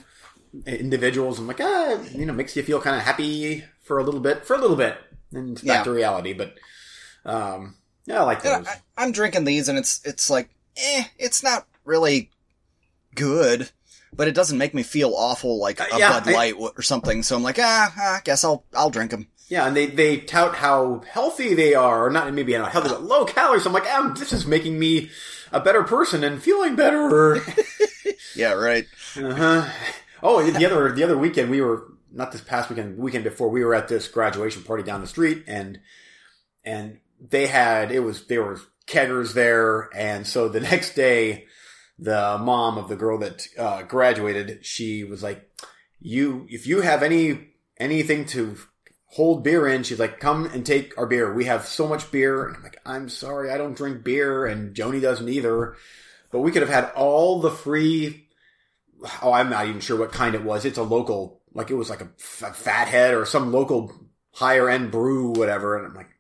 individuals. 0.66 1.40
I'm 1.40 1.48
like, 1.48 1.60
ah, 1.62 2.02
you 2.14 2.26
know, 2.26 2.34
makes 2.34 2.56
you 2.56 2.64
feel 2.64 2.80
kind 2.82 2.96
of 2.96 3.02
happy 3.04 3.64
for 3.84 4.00
a 4.00 4.04
little 4.04 4.20
bit, 4.22 4.46
for 4.46 4.56
a 4.56 4.60
little 4.62 4.78
bit, 4.78 4.98
and 5.34 5.52
it's 5.52 5.62
back 5.62 5.80
Yeah. 5.80 5.84
to 5.84 5.92
reality. 5.92 6.34
But 6.34 6.56
um, 7.26 7.76
yeah, 8.06 8.22
I 8.22 8.24
like 8.24 8.44
those. 8.44 8.68
I, 8.68 8.82
I'm 8.98 9.12
drinking 9.12 9.46
these, 9.46 9.70
and 9.70 9.78
it's 9.78 10.02
it's 10.06 10.30
like, 10.30 10.50
eh, 10.78 11.04
it's 11.18 11.44
not 11.44 11.68
really 11.86 12.30
good, 13.16 13.70
but 14.14 14.28
it 14.28 14.36
doesn't 14.36 14.58
make 14.58 14.74
me 14.74 14.84
feel 14.84 15.14
awful 15.16 15.60
like 15.60 15.80
a 15.80 15.94
Uh, 15.94 15.98
yeah, 15.98 16.20
Bud 16.20 16.32
Light 16.32 16.54
w- 16.54 16.72
or 16.78 16.82
something. 16.82 17.24
So 17.24 17.36
I'm 17.36 17.44
like, 17.44 17.60
ah, 17.60 17.94
ah, 17.98 18.18
I 18.18 18.22
guess 18.24 18.44
I'll 18.44 18.66
I'll 18.74 18.90
drink 18.90 19.12
them. 19.12 19.28
Yeah, 19.50 19.68
and 19.68 19.76
they, 19.76 19.88
they 19.88 20.18
tout 20.18 20.56
how 20.56 21.02
healthy 21.10 21.54
they 21.54 21.74
are, 21.76 22.06
or 22.06 22.10
not 22.10 22.34
maybe 22.34 22.58
not 22.58 22.72
healthy, 22.72 22.88
but 22.88 23.04
low 23.04 23.26
calories. 23.26 23.66
I'm 23.66 23.74
like, 23.74 23.86
ah, 23.86 24.14
this 24.18 24.32
is 24.32 24.46
making 24.46 24.80
me 24.80 25.10
a 25.52 25.60
better 25.60 25.84
person 25.84 26.24
and 26.24 26.42
feeling 26.42 26.76
better. 26.76 27.42
Yeah, 28.34 28.54
right. 28.54 28.86
uh-huh. 29.18 29.70
Oh, 30.24 30.42
the 30.42 30.66
other 30.66 30.94
the 30.94 31.04
other 31.04 31.18
weekend 31.18 31.50
we 31.50 31.60
were 31.60 31.84
not 32.14 32.32
this 32.32 32.40
past 32.40 32.70
weekend, 32.70 32.98
weekend 32.98 33.26
before 33.26 33.50
we 33.50 33.62
were 33.66 33.76
at 33.76 33.90
this 33.90 34.08
graduation 34.08 34.64
party 34.64 34.84
down 34.84 35.02
the 35.02 35.08
street, 35.08 35.44
and 35.48 35.80
and 36.64 37.00
they 37.22 37.48
had 37.48 37.92
it 37.92 38.00
was 38.00 38.28
there 38.28 38.44
were 38.44 38.60
keggers 38.88 39.34
there, 39.34 39.90
and 39.96 40.26
so 40.26 40.50
the 40.50 40.60
next 40.72 40.96
day, 40.96 41.46
the 42.00 42.38
mom 42.40 42.78
of 42.78 42.90
the 42.90 42.96
girl 42.96 43.20
that 43.20 43.48
uh, 43.58 43.84
graduated, 43.84 44.66
she 44.66 45.04
was 45.04 45.22
like, 45.22 45.50
"You 46.00 46.48
if 46.50 46.68
you 46.68 46.82
have 46.82 47.04
any 47.04 47.52
anything 47.78 48.26
to 48.26 48.58
hold 49.12 49.44
beer 49.44 49.68
in, 49.68 49.84
she's 49.84 50.00
like, 50.00 50.20
come 50.20 50.46
and 50.46 50.66
take 50.66 50.98
our 50.98 51.06
beer. 51.06 51.34
We 51.34 51.46
have 51.46 51.66
so 51.66 51.88
much 51.88 52.12
beer. 52.12 52.48
And 52.48 52.56
I'm 52.56 52.64
like, 52.64 52.80
I'm 52.86 53.10
sorry, 53.10 53.52
I 53.52 53.58
don't 53.58 53.76
drink 53.76 54.04
beer, 54.04 54.46
and 54.46 54.76
Joni 54.76 55.02
doesn't 55.02 55.28
either. 55.28 55.76
But 56.32 56.40
we 56.40 56.52
could 56.52 56.62
have 56.62 56.72
had 56.72 56.92
all 56.96 57.42
the 57.42 57.52
free. 57.52 58.30
Oh, 59.22 59.34
I'm 59.34 59.50
not 59.50 59.68
even 59.68 59.82
sure 59.82 60.00
what 60.00 60.14
kind 60.14 60.34
it 60.34 60.44
was. 60.44 60.64
It's 60.64 60.78
a 60.78 60.84
local, 60.84 61.42
like 61.54 61.70
it 61.70 61.76
was 61.76 61.90
like 61.90 62.02
a, 62.02 62.10
f- 62.20 62.56
fathead 62.56 63.14
or 63.14 63.26
some 63.26 63.52
local 63.52 63.92
higher 64.32 64.70
end 64.70 64.92
brew, 64.92 65.32
whatever. 65.32 65.78
And 65.78 65.88
I'm 65.88 65.94
like, 65.94 66.11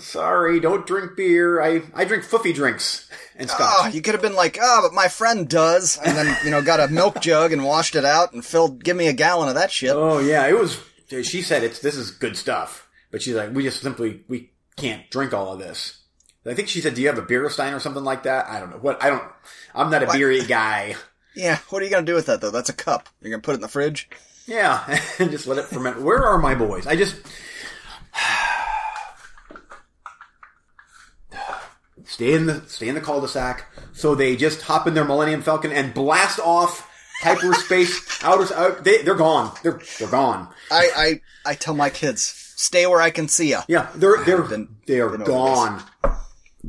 sorry, 0.00 0.60
don't 0.60 0.86
drink 0.86 1.16
beer. 1.16 1.60
I 1.62 1.82
I 1.94 2.04
drink 2.04 2.24
foofy 2.24 2.54
drinks 2.54 3.08
and 3.36 3.50
Oh, 3.58 3.90
you 3.92 4.02
could 4.02 4.14
have 4.14 4.22
been 4.22 4.34
like, 4.34 4.58
oh, 4.60 4.80
but 4.82 4.94
my 4.94 5.08
friend 5.08 5.48
does, 5.48 5.98
and 5.98 6.16
then 6.16 6.36
you 6.44 6.50
know 6.50 6.62
got 6.62 6.80
a 6.80 6.88
milk 6.88 7.20
jug 7.22 7.52
and 7.52 7.64
washed 7.64 7.94
it 7.94 8.04
out 8.04 8.32
and 8.32 8.44
filled. 8.44 8.82
Give 8.84 8.96
me 8.96 9.08
a 9.08 9.12
gallon 9.12 9.48
of 9.48 9.54
that 9.56 9.70
shit. 9.70 9.90
Oh 9.92 10.18
yeah, 10.18 10.46
it 10.46 10.58
was. 10.58 10.78
She 11.08 11.42
said 11.42 11.62
it's 11.62 11.80
this 11.80 11.96
is 11.96 12.10
good 12.10 12.36
stuff, 12.36 12.88
but 13.10 13.20
she's 13.22 13.34
like, 13.34 13.52
we 13.54 13.62
just 13.62 13.82
simply 13.82 14.24
we 14.28 14.50
can't 14.76 15.10
drink 15.10 15.34
all 15.34 15.52
of 15.52 15.58
this. 15.58 15.98
I 16.44 16.54
think 16.54 16.68
she 16.68 16.80
said, 16.80 16.94
"Do 16.94 17.02
you 17.02 17.08
have 17.08 17.18
a 17.18 17.22
beer 17.22 17.48
stein 17.50 17.72
or 17.74 17.78
something 17.80 18.02
like 18.02 18.22
that?" 18.24 18.46
I 18.48 18.58
don't 18.58 18.70
know. 18.70 18.78
What 18.78 19.02
I 19.02 19.10
don't. 19.10 19.22
I'm 19.74 19.90
not 19.90 20.02
a 20.02 20.06
What? 20.06 20.16
beery 20.16 20.42
guy. 20.44 20.96
Yeah, 21.34 21.60
what 21.70 21.80
are 21.80 21.86
you 21.86 21.90
gonna 21.90 22.04
do 22.04 22.14
with 22.14 22.26
that 22.26 22.42
though? 22.42 22.50
That's 22.50 22.68
a 22.68 22.74
cup. 22.74 23.08
You're 23.22 23.30
gonna 23.30 23.40
put 23.40 23.52
it 23.52 23.54
in 23.54 23.60
the 23.62 23.68
fridge. 23.68 24.06
Yeah, 24.46 24.84
and 25.18 25.30
just 25.30 25.46
let 25.46 25.56
it 25.56 25.64
ferment. 25.64 26.02
Where 26.02 26.22
are 26.26 26.36
my 26.36 26.54
boys? 26.54 26.86
I 26.86 26.94
just 26.94 27.16
stay 32.12 32.34
in 32.34 32.46
the 32.46 32.62
stay 32.66 32.88
in 32.88 32.94
the 32.94 33.00
cul-de-sac. 33.00 33.64
So 33.92 34.14
they 34.14 34.36
just 34.36 34.62
hop 34.62 34.86
in 34.86 34.94
their 34.94 35.04
Millennium 35.04 35.42
Falcon 35.42 35.72
and 35.72 35.94
blast 35.94 36.38
off 36.38 36.88
hyperspace 37.20 38.22
outer. 38.24 38.52
Out, 38.54 38.84
they 38.84 39.02
they're 39.02 39.14
gone. 39.14 39.54
They're 39.62 39.80
they're 39.98 40.08
gone. 40.10 40.48
I 40.70 41.20
I 41.44 41.50
I 41.50 41.54
tell 41.54 41.74
my 41.74 41.90
kids, 41.90 42.22
stay 42.22 42.86
where 42.86 43.00
I 43.00 43.10
can 43.10 43.28
see 43.28 43.50
you. 43.50 43.60
Yeah, 43.68 43.88
they're 43.94 44.22
they're 44.24 44.42
Then- 44.42 44.68
they 44.86 45.00
are 45.00 45.16
gone. 45.16 45.82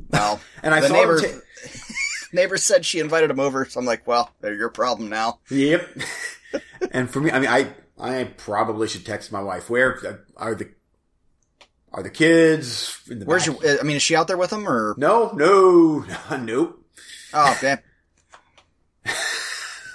Well, 0.09 0.39
And 0.63 0.73
I 0.73 0.79
the 0.79 0.87
saw 0.87 0.93
neighbor, 0.93 1.19
ta- 1.21 1.39
neighbor 2.33 2.57
said 2.57 2.85
she 2.85 2.99
invited 2.99 3.29
him 3.29 3.39
over, 3.39 3.65
so 3.65 3.79
I'm 3.79 3.85
like, 3.85 4.07
well, 4.07 4.31
they're 4.41 4.55
your 4.55 4.69
problem 4.69 5.09
now. 5.09 5.39
Yep. 5.51 5.87
and 6.91 7.09
for 7.09 7.19
me, 7.19 7.31
I 7.31 7.39
mean, 7.39 7.49
I 7.49 7.67
I 7.99 8.23
probably 8.37 8.87
should 8.87 9.05
text 9.05 9.31
my 9.31 9.41
wife. 9.41 9.69
Where 9.69 9.97
uh, 10.05 10.13
are 10.37 10.55
the 10.55 10.69
are 11.93 12.03
the 12.03 12.09
kids? 12.09 12.99
In 13.09 13.19
the 13.19 13.25
Where's 13.25 13.47
back? 13.47 13.61
your? 13.61 13.79
I 13.79 13.83
mean, 13.83 13.95
is 13.97 14.01
she 14.01 14.15
out 14.15 14.27
there 14.27 14.37
with 14.37 14.49
them 14.49 14.67
or? 14.67 14.95
No, 14.97 15.31
no, 15.33 16.05
nope. 16.39 16.83
Oh, 17.33 17.57
damn. 17.61 17.79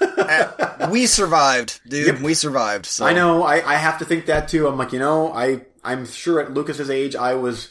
Uh, 0.00 0.88
we 0.92 1.06
survived, 1.06 1.80
dude. 1.88 2.06
Yep. 2.06 2.20
We 2.20 2.34
survived. 2.34 2.86
So. 2.86 3.04
I 3.06 3.12
know. 3.12 3.42
I, 3.42 3.66
I 3.68 3.74
have 3.76 3.98
to 3.98 4.04
think 4.04 4.26
that 4.26 4.48
too. 4.48 4.68
I'm 4.68 4.76
like, 4.76 4.92
you 4.92 4.98
know, 4.98 5.32
I 5.32 5.62
I'm 5.82 6.06
sure 6.06 6.40
at 6.40 6.52
Lucas's 6.52 6.90
age, 6.90 7.16
I 7.16 7.34
was 7.34 7.68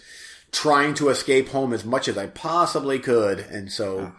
trying 0.52 0.94
to 0.96 1.10
escape 1.10 1.50
home 1.50 1.72
as 1.74 1.86
much 1.86 2.08
as 2.08 2.18
I 2.18 2.28
possibly 2.28 3.00
could, 3.00 3.40
and 3.40 3.72
so 3.72 4.12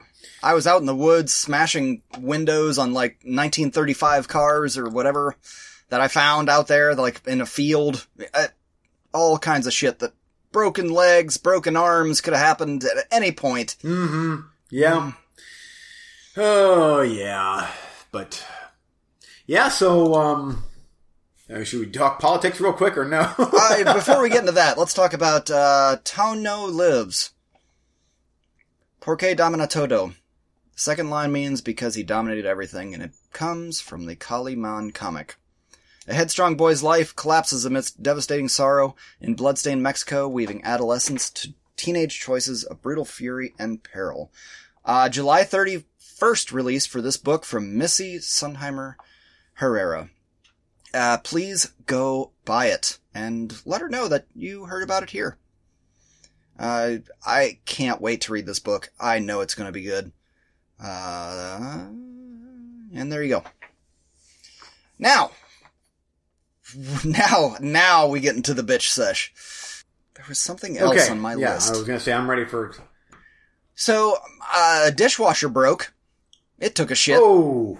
I 0.42 0.54
was 0.54 0.66
out 0.66 0.80
in 0.80 0.86
the 0.86 0.94
woods 0.96 1.34
smashing 1.34 2.02
windows 2.18 2.78
on 2.78 2.92
like 2.92 3.12
1935 3.24 4.28
cars 4.28 4.78
or 4.78 4.88
whatever 4.88 5.36
that 5.90 6.00
I 6.00 6.08
found 6.08 6.48
out 6.48 6.66
there, 6.66 6.94
like 6.94 7.26
in 7.26 7.40
a 7.40 7.46
field. 7.46 8.06
Uh, 8.32 8.48
all 9.18 9.38
kinds 9.38 9.66
of 9.66 9.72
shit 9.72 9.98
that 9.98 10.12
broken 10.52 10.90
legs, 10.90 11.36
broken 11.36 11.76
arms 11.76 12.20
could 12.20 12.32
have 12.32 12.44
happened 12.44 12.84
at 12.84 13.06
any 13.10 13.32
point. 13.32 13.76
Mm-hmm. 13.82 14.46
yeah. 14.70 15.12
Oh 16.36 17.00
yeah, 17.00 17.68
but 18.12 18.46
yeah. 19.46 19.68
So 19.68 20.14
um, 20.14 20.62
should 21.64 21.80
we 21.80 21.86
talk 21.86 22.20
politics 22.20 22.60
real 22.60 22.72
quick 22.72 22.96
or 22.96 23.04
no? 23.04 23.32
uh, 23.38 23.94
before 23.94 24.22
we 24.22 24.28
get 24.28 24.40
into 24.40 24.52
that, 24.52 24.78
let's 24.78 24.94
talk 24.94 25.12
about 25.12 25.50
uh, 25.50 25.96
Tauno 26.04 26.72
Lives. 26.72 27.32
Porque 29.00 29.34
domina 29.34 29.66
todo. 29.66 30.12
Second 30.76 31.10
line 31.10 31.32
means 31.32 31.60
because 31.60 31.96
he 31.96 32.04
dominated 32.04 32.46
everything, 32.46 32.94
and 32.94 33.02
it 33.02 33.10
comes 33.32 33.80
from 33.80 34.06
the 34.06 34.14
Kaliman 34.14 34.94
comic. 34.94 35.36
A 36.08 36.14
headstrong 36.14 36.56
boy's 36.56 36.82
life 36.82 37.14
collapses 37.14 37.66
amidst 37.66 38.02
devastating 38.02 38.48
sorrow 38.48 38.96
in 39.20 39.34
bloodstained 39.34 39.82
Mexico, 39.82 40.26
weaving 40.26 40.64
adolescence 40.64 41.28
to 41.28 41.52
teenage 41.76 42.18
choices 42.18 42.64
of 42.64 42.80
brutal 42.80 43.04
fury 43.04 43.52
and 43.58 43.82
peril. 43.82 44.32
Uh, 44.86 45.10
July 45.10 45.42
31st 45.42 46.50
release 46.50 46.86
for 46.86 47.02
this 47.02 47.18
book 47.18 47.44
from 47.44 47.76
Missy 47.76 48.16
Sundheimer 48.16 48.94
Herrera. 49.54 50.08
Uh, 50.94 51.18
please 51.18 51.74
go 51.84 52.32
buy 52.46 52.68
it 52.68 52.98
and 53.14 53.60
let 53.66 53.82
her 53.82 53.90
know 53.90 54.08
that 54.08 54.24
you 54.34 54.64
heard 54.64 54.82
about 54.82 55.02
it 55.02 55.10
here. 55.10 55.36
Uh, 56.58 56.96
I 57.26 57.58
can't 57.66 58.00
wait 58.00 58.22
to 58.22 58.32
read 58.32 58.46
this 58.46 58.60
book. 58.60 58.90
I 58.98 59.18
know 59.18 59.42
it's 59.42 59.54
going 59.54 59.68
to 59.68 59.72
be 59.72 59.82
good. 59.82 60.10
Uh, 60.82 61.84
and 62.94 63.12
there 63.12 63.22
you 63.22 63.28
go. 63.28 63.44
Now, 64.98 65.32
now, 67.04 67.56
now 67.60 68.06
we 68.08 68.20
get 68.20 68.36
into 68.36 68.54
the 68.54 68.62
bitch 68.62 68.88
sesh. 68.88 69.84
There 70.14 70.24
was 70.28 70.38
something 70.38 70.76
else 70.76 70.96
okay. 70.96 71.10
on 71.10 71.20
my 71.20 71.34
yeah, 71.34 71.54
list. 71.54 71.74
I 71.74 71.78
was 71.78 71.86
gonna 71.86 72.00
say 72.00 72.12
I'm 72.12 72.28
ready 72.28 72.44
for. 72.44 72.74
So, 73.74 74.16
uh, 74.52 74.84
a 74.86 74.90
dishwasher 74.90 75.48
broke. 75.48 75.92
It 76.58 76.74
took 76.74 76.90
a 76.90 76.96
shit. 76.96 77.18
Oh, 77.20 77.78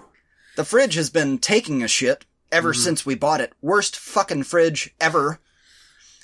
The 0.57 0.64
fridge 0.64 0.95
has 0.95 1.11
been 1.11 1.38
taking 1.38 1.83
a 1.83 1.88
shit 1.88 2.25
ever 2.52 2.73
since 2.73 3.04
we 3.04 3.14
bought 3.14 3.40
it. 3.40 3.52
Worst 3.61 3.97
fucking 3.97 4.45
fridge 4.45 4.95
ever. 5.00 5.40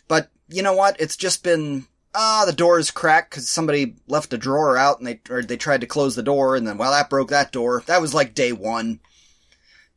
But 0.07 0.31
you 0.49 0.63
know 0.63 0.75
what? 0.75 1.01
It's 1.01 1.17
just 1.17 1.43
been 1.43 1.87
ah, 2.15 2.45
the 2.47 2.53
door 2.53 2.79
is 2.79 2.91
cracked 2.91 3.31
because 3.31 3.49
somebody 3.49 3.97
left 4.07 4.33
a 4.33 4.39
drawer 4.39 4.77
out 4.77 4.99
and 4.99 5.07
they 5.07 5.21
or 5.29 5.43
they 5.43 5.57
tried 5.57 5.81
to 5.81 5.87
close 5.87 6.15
the 6.15 6.23
door 6.23 6.57
and 6.57 6.67
then 6.67 6.79
well 6.79 6.93
that 6.93 7.11
broke 7.11 7.31
that 7.31 7.53
door. 7.53 7.83
That 7.87 8.01
was 8.01 8.15
like 8.15 8.35
day 8.35 8.53
one. 8.53 9.01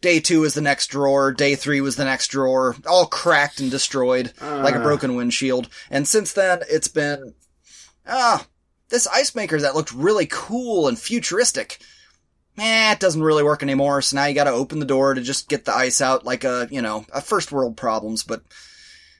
Day 0.01 0.19
two 0.19 0.41
was 0.41 0.53
the 0.53 0.61
next 0.61 0.87
drawer. 0.87 1.31
Day 1.31 1.55
three 1.55 1.81
was 1.81 1.95
the 1.95 2.05
next 2.05 2.27
drawer. 2.27 2.75
All 2.85 3.07
cracked 3.07 3.59
and 3.59 3.71
destroyed 3.71 4.31
like 4.41 4.75
a 4.75 4.79
Uh. 4.79 4.83
broken 4.83 5.15
windshield. 5.15 5.69
And 5.89 6.07
since 6.07 6.31
then, 6.33 6.61
it's 6.69 6.87
been 6.87 7.33
ah 8.07 8.45
this 8.89 9.07
ice 9.07 9.33
maker 9.35 9.59
that 9.59 9.75
looked 9.75 9.91
really 9.93 10.27
cool 10.29 10.87
and 10.87 10.97
futuristic 10.99 11.79
eh, 12.59 12.91
it 12.91 12.99
doesn't 12.99 13.21
really 13.23 13.43
work 13.43 13.61
anymore. 13.61 14.01
So 14.01 14.15
now 14.15 14.25
you 14.25 14.33
got 14.35 14.45
to 14.45 14.51
open 14.51 14.79
the 14.79 14.85
door 14.85 15.13
to 15.13 15.21
just 15.21 15.47
get 15.49 15.65
the 15.65 15.75
ice 15.75 16.01
out, 16.01 16.25
like 16.25 16.43
a 16.43 16.67
you 16.71 16.81
know 16.81 17.05
a 17.13 17.21
first 17.21 17.51
world 17.51 17.77
problems. 17.77 18.23
But 18.23 18.43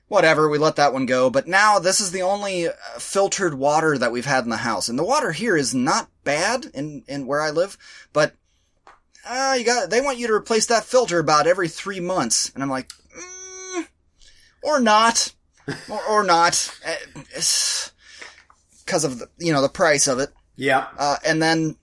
whatever, 0.07 0.49
we 0.49 0.57
let 0.57 0.75
that 0.77 0.93
one 0.93 1.05
go. 1.05 1.29
But 1.29 1.47
now 1.47 1.79
this 1.79 1.99
is 2.01 2.11
the 2.11 2.21
only 2.23 2.67
uh, 2.67 2.71
filtered 2.99 3.53
water 3.55 3.97
that 3.97 4.11
we've 4.11 4.25
had 4.25 4.43
in 4.43 4.49
the 4.49 4.57
house, 4.57 4.89
and 4.89 4.97
the 4.97 5.03
water 5.03 5.31
here 5.31 5.57
is 5.57 5.73
not 5.75 6.09
bad 6.23 6.67
in 6.73 7.03
in 7.07 7.25
where 7.27 7.41
I 7.41 7.49
live, 7.49 7.77
but. 8.13 8.35
Ah, 9.27 9.55
you 9.55 9.65
got. 9.65 9.89
They 9.89 10.01
want 10.01 10.17
you 10.17 10.27
to 10.27 10.33
replace 10.33 10.67
that 10.67 10.85
filter 10.85 11.19
about 11.19 11.47
every 11.47 11.67
three 11.67 11.99
months, 11.99 12.51
and 12.53 12.63
I'm 12.63 12.69
like, 12.69 12.89
mm, 12.89 13.87
or 14.63 14.79
not, 14.79 15.33
or, 15.89 16.01
or 16.09 16.23
not, 16.23 16.79
because 18.85 19.03
of 19.03 19.19
the 19.19 19.29
you 19.37 19.51
know 19.51 19.61
the 19.61 19.69
price 19.69 20.07
of 20.07 20.19
it. 20.19 20.29
yeah. 20.55 20.87
Uh, 20.97 21.17
and 21.25 21.41
then 21.41 21.75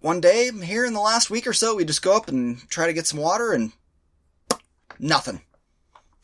one 0.00 0.20
day 0.20 0.50
here 0.52 0.84
in 0.84 0.92
the 0.92 1.00
last 1.00 1.30
week 1.30 1.46
or 1.46 1.52
so, 1.52 1.74
we 1.74 1.84
just 1.84 2.02
go 2.02 2.16
up 2.16 2.28
and 2.28 2.58
try 2.68 2.86
to 2.86 2.92
get 2.92 3.06
some 3.06 3.18
water 3.20 3.52
and 3.52 3.72
nothing. 4.98 5.40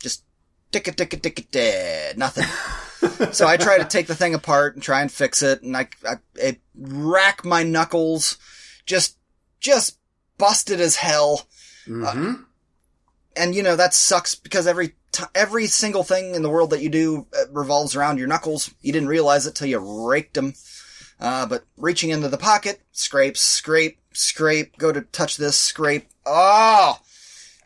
Just 0.00 0.24
tick 0.70 0.88
it, 0.88 0.96
tick 0.96 1.14
it, 1.14 1.22
tick 1.22 1.38
it, 1.38 1.50
dead. 1.50 2.16
Nothing. 2.18 2.44
so 3.32 3.46
I 3.46 3.56
try 3.56 3.78
to 3.78 3.84
take 3.84 4.06
the 4.06 4.14
thing 4.14 4.34
apart 4.34 4.74
and 4.74 4.82
try 4.82 5.00
and 5.00 5.10
fix 5.10 5.42
it, 5.42 5.62
and 5.62 5.76
I, 5.76 5.88
I, 6.06 6.14
I 6.40 6.58
rack 6.76 7.44
my 7.44 7.62
knuckles, 7.64 8.38
just, 8.86 9.16
just 9.62 9.98
busted 10.36 10.80
as 10.80 10.96
hell. 10.96 11.46
hmm 11.86 12.34
And 13.34 13.54
you 13.54 13.62
know 13.62 13.76
that 13.76 13.94
sucks 13.94 14.34
because 14.34 14.66
every 14.66 14.94
t- 15.12 15.24
every 15.34 15.66
single 15.66 16.04
thing 16.04 16.34
in 16.34 16.42
the 16.42 16.50
world 16.50 16.70
that 16.70 16.82
you 16.82 16.90
do 16.90 17.26
uh, 17.34 17.50
revolves 17.50 17.96
around 17.96 18.18
your 18.18 18.28
knuckles. 18.28 18.74
You 18.82 18.92
didn't 18.92 19.08
realize 19.08 19.46
it 19.46 19.54
till 19.54 19.68
you 19.68 19.78
raked 19.78 20.34
them. 20.34 20.54
Uh, 21.20 21.46
but 21.46 21.64
reaching 21.76 22.10
into 22.10 22.28
the 22.28 22.36
pocket, 22.36 22.82
scrape, 22.90 23.36
scrape, 23.36 24.00
scrape, 24.12 24.76
go 24.76 24.90
to 24.90 25.02
touch 25.02 25.36
this, 25.36 25.56
scrape. 25.56 26.08
Oh! 26.26 26.98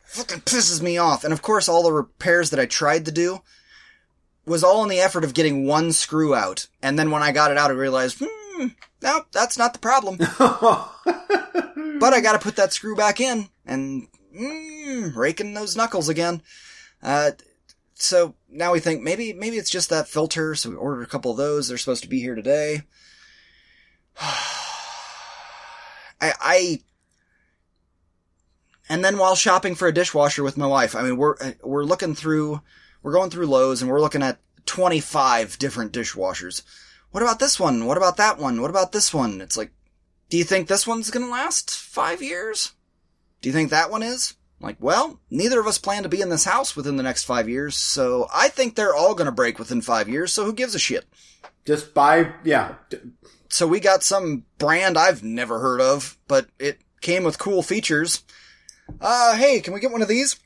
Fucking 0.04 0.42
pisses 0.42 0.82
me 0.82 0.98
off. 0.98 1.24
And 1.24 1.32
of 1.32 1.40
course, 1.40 1.66
all 1.68 1.82
the 1.82 1.92
repairs 1.92 2.50
that 2.50 2.60
I 2.60 2.66
tried 2.66 3.06
to 3.06 3.12
do 3.12 3.40
was 4.44 4.62
all 4.62 4.82
in 4.82 4.90
the 4.90 5.00
effort 5.00 5.24
of 5.24 5.32
getting 5.34 5.66
one 5.66 5.92
screw 5.92 6.34
out. 6.34 6.68
And 6.82 6.98
then 6.98 7.10
when 7.10 7.22
I 7.22 7.32
got 7.32 7.50
it 7.50 7.56
out, 7.56 7.70
I 7.70 7.74
realized, 7.74 8.18
hmm, 8.20 8.26
no, 9.02 9.24
that's 9.32 9.58
not 9.58 9.72
the 9.72 9.78
problem. 9.78 10.16
but 11.98 12.14
I 12.14 12.20
gotta 12.20 12.38
put 12.38 12.56
that 12.56 12.72
screw 12.72 12.96
back 12.96 13.20
in 13.20 13.48
and, 13.64 14.08
mm, 14.36 15.14
raking 15.14 15.54
those 15.54 15.76
knuckles 15.76 16.08
again. 16.08 16.42
Uh, 17.02 17.32
so 17.94 18.34
now 18.50 18.72
we 18.72 18.80
think 18.80 19.02
maybe, 19.02 19.32
maybe 19.32 19.56
it's 19.56 19.70
just 19.70 19.90
that 19.90 20.08
filter. 20.08 20.54
So 20.54 20.70
we 20.70 20.76
ordered 20.76 21.02
a 21.02 21.06
couple 21.06 21.30
of 21.30 21.36
those. 21.36 21.68
They're 21.68 21.78
supposed 21.78 22.02
to 22.02 22.08
be 22.08 22.20
here 22.20 22.34
today. 22.34 22.82
I, 26.18 26.32
I, 26.40 26.80
and 28.88 29.04
then 29.04 29.18
while 29.18 29.34
shopping 29.34 29.74
for 29.74 29.88
a 29.88 29.94
dishwasher 29.94 30.42
with 30.42 30.56
my 30.56 30.66
wife, 30.66 30.94
I 30.96 31.02
mean, 31.02 31.16
we're, 31.16 31.36
we're 31.62 31.84
looking 31.84 32.14
through, 32.14 32.60
we're 33.02 33.12
going 33.12 33.30
through 33.30 33.46
Lowe's 33.46 33.82
and 33.82 33.90
we're 33.90 34.00
looking 34.00 34.22
at 34.22 34.40
25 34.66 35.58
different 35.58 35.92
dishwashers. 35.92 36.62
What 37.16 37.22
about 37.22 37.38
this 37.38 37.58
one? 37.58 37.86
What 37.86 37.96
about 37.96 38.18
that 38.18 38.36
one? 38.36 38.60
What 38.60 38.68
about 38.68 38.92
this 38.92 39.14
one? 39.14 39.40
It's 39.40 39.56
like, 39.56 39.70
do 40.28 40.36
you 40.36 40.44
think 40.44 40.68
this 40.68 40.86
one's 40.86 41.10
gonna 41.10 41.30
last 41.30 41.70
five 41.70 42.20
years? 42.20 42.74
Do 43.40 43.48
you 43.48 43.54
think 43.54 43.70
that 43.70 43.90
one 43.90 44.02
is? 44.02 44.34
Like, 44.60 44.76
well, 44.80 45.18
neither 45.30 45.58
of 45.58 45.66
us 45.66 45.78
plan 45.78 46.02
to 46.02 46.10
be 46.10 46.20
in 46.20 46.28
this 46.28 46.44
house 46.44 46.76
within 46.76 46.98
the 46.98 47.02
next 47.02 47.24
five 47.24 47.48
years, 47.48 47.74
so 47.74 48.28
I 48.34 48.48
think 48.48 48.74
they're 48.74 48.94
all 48.94 49.14
gonna 49.14 49.32
break 49.32 49.58
within 49.58 49.80
five 49.80 50.10
years, 50.10 50.30
so 50.30 50.44
who 50.44 50.52
gives 50.52 50.74
a 50.74 50.78
shit? 50.78 51.06
Just 51.64 51.94
buy, 51.94 52.34
yeah. 52.44 52.74
So 53.48 53.66
we 53.66 53.80
got 53.80 54.02
some 54.02 54.44
brand 54.58 54.98
I've 54.98 55.22
never 55.22 55.58
heard 55.58 55.80
of, 55.80 56.18
but 56.28 56.48
it 56.58 56.82
came 57.00 57.24
with 57.24 57.38
cool 57.38 57.62
features. 57.62 58.24
Uh, 59.00 59.36
hey, 59.36 59.60
can 59.60 59.72
we 59.72 59.80
get 59.80 59.90
one 59.90 60.02
of 60.02 60.08
these? 60.08 60.38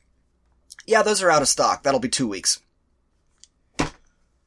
Yeah, 0.86 1.02
those 1.02 1.20
are 1.20 1.32
out 1.32 1.42
of 1.42 1.48
stock. 1.48 1.82
That'll 1.82 1.98
be 1.98 2.08
two 2.08 2.28
weeks. 2.28 2.60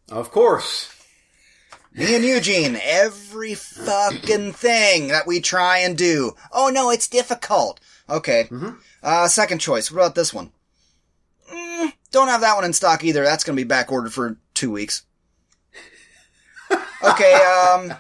Of 0.09 0.31
course. 0.31 0.89
Me 1.95 2.15
and 2.15 2.25
Eugene, 2.25 2.79
every 2.81 3.53
fucking 3.53 4.53
thing 4.53 5.09
that 5.09 5.27
we 5.27 5.39
try 5.39 5.77
and 5.79 5.95
do. 5.97 6.33
Oh 6.51 6.69
no, 6.73 6.89
it's 6.89 7.07
difficult. 7.07 7.79
Okay. 8.09 8.49
Uh, 9.03 9.27
second 9.27 9.59
choice. 9.59 9.91
What 9.91 9.99
about 9.99 10.15
this 10.15 10.33
one? 10.33 10.51
Mm, 11.53 11.93
don't 12.11 12.29
have 12.29 12.41
that 12.41 12.55
one 12.55 12.65
in 12.65 12.73
stock 12.73 13.03
either. 13.03 13.23
That's 13.23 13.43
gonna 13.43 13.55
be 13.55 13.63
back 13.63 13.91
ordered 13.91 14.13
for 14.13 14.37
two 14.53 14.71
weeks. 14.71 15.03
Okay, 17.03 17.33
um, 17.33 17.93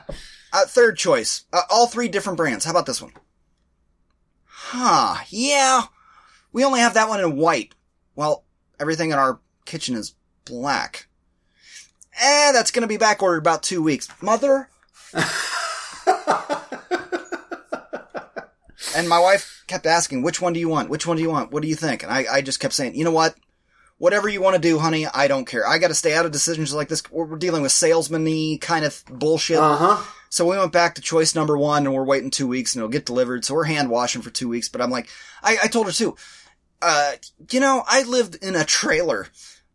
uh, 0.53 0.65
third 0.65 0.95
choice. 0.97 1.43
Uh, 1.51 1.63
all 1.69 1.87
three 1.87 2.07
different 2.07 2.37
brands. 2.37 2.63
How 2.63 2.71
about 2.71 2.85
this 2.85 3.01
one? 3.01 3.11
Huh, 4.45 5.17
yeah. 5.27 5.81
We 6.53 6.63
only 6.63 6.79
have 6.79 6.93
that 6.93 7.09
one 7.09 7.19
in 7.19 7.35
white. 7.35 7.75
Well, 8.15 8.45
everything 8.79 9.11
in 9.11 9.19
our 9.19 9.41
kitchen 9.65 9.95
is 9.95 10.15
black. 10.45 11.07
Eh, 12.21 12.51
that's 12.51 12.71
gonna 12.71 12.87
be 12.87 12.97
back 12.97 13.23
ordered 13.23 13.37
about 13.39 13.63
two 13.63 13.81
weeks. 13.81 14.07
Mother 14.21 14.69
and 18.95 19.07
my 19.07 19.19
wife 19.19 19.63
kept 19.67 19.85
asking, 19.85 20.21
which 20.21 20.41
one 20.41 20.53
do 20.53 20.59
you 20.59 20.69
want? 20.69 20.89
Which 20.89 21.05
one 21.07 21.17
do 21.17 21.23
you 21.23 21.29
want? 21.29 21.51
What 21.51 21.61
do 21.61 21.67
you 21.67 21.75
think? 21.75 22.03
And 22.03 22.11
I, 22.11 22.25
I 22.31 22.41
just 22.41 22.59
kept 22.59 22.73
saying, 22.73 22.95
you 22.95 23.03
know 23.03 23.11
what? 23.11 23.35
Whatever 23.97 24.27
you 24.27 24.41
want 24.41 24.55
to 24.55 24.61
do, 24.61 24.79
honey, 24.79 25.05
I 25.07 25.27
don't 25.27 25.45
care. 25.45 25.65
I 25.67 25.77
got 25.77 25.89
to 25.89 25.93
stay 25.93 26.15
out 26.15 26.25
of 26.25 26.31
decisions 26.31 26.73
like 26.73 26.89
this. 26.89 27.03
We're 27.11 27.25
we're 27.25 27.37
dealing 27.37 27.61
with 27.61 27.71
salesman-y 27.71 28.57
kind 28.59 28.85
of 28.85 29.03
bullshit. 29.09 29.57
Uh 29.57 29.75
huh. 29.75 30.03
So 30.29 30.49
we 30.49 30.57
went 30.57 30.71
back 30.71 30.95
to 30.95 31.01
choice 31.01 31.35
number 31.35 31.55
one 31.57 31.85
and 31.85 31.93
we're 31.93 32.03
waiting 32.03 32.31
two 32.31 32.47
weeks 32.47 32.73
and 32.73 32.79
it'll 32.79 32.89
get 32.89 33.05
delivered. 33.05 33.45
So 33.45 33.53
we're 33.53 33.65
hand 33.65 33.91
washing 33.91 34.23
for 34.23 34.31
two 34.31 34.49
weeks. 34.49 34.67
But 34.67 34.81
I'm 34.81 34.89
like, 34.89 35.07
I, 35.43 35.57
I 35.63 35.67
told 35.67 35.85
her 35.85 35.91
too, 35.91 36.15
uh, 36.81 37.13
you 37.51 37.59
know, 37.59 37.83
I 37.87 38.01
lived 38.01 38.43
in 38.43 38.55
a 38.55 38.65
trailer 38.65 39.27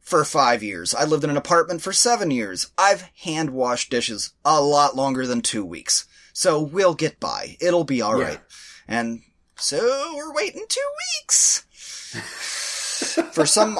for 0.08 0.24
five 0.24 0.62
years. 0.62 0.94
I 0.94 1.04
lived 1.04 1.22
in 1.24 1.30
an 1.30 1.36
apartment 1.36 1.82
for 1.82 1.92
seven 1.92 2.30
years. 2.30 2.70
I've 2.78 3.02
hand 3.22 3.50
washed 3.50 3.90
dishes 3.90 4.32
a 4.44 4.60
lot 4.60 4.96
longer 4.96 5.26
than 5.26 5.42
two 5.42 5.64
weeks. 5.64 6.06
So 6.32 6.60
we'll 6.60 6.94
get 6.94 7.20
by. 7.20 7.56
It'll 7.60 7.84
be 7.84 8.00
all 8.02 8.18
Yeah. 8.18 8.24
right. 8.24 8.40
And 8.88 9.22
so 9.56 9.78
we're 10.16 10.32
waiting 10.34 10.64
two 10.68 10.80
weeks 11.22 11.64
for 13.32 13.44
some 13.46 13.74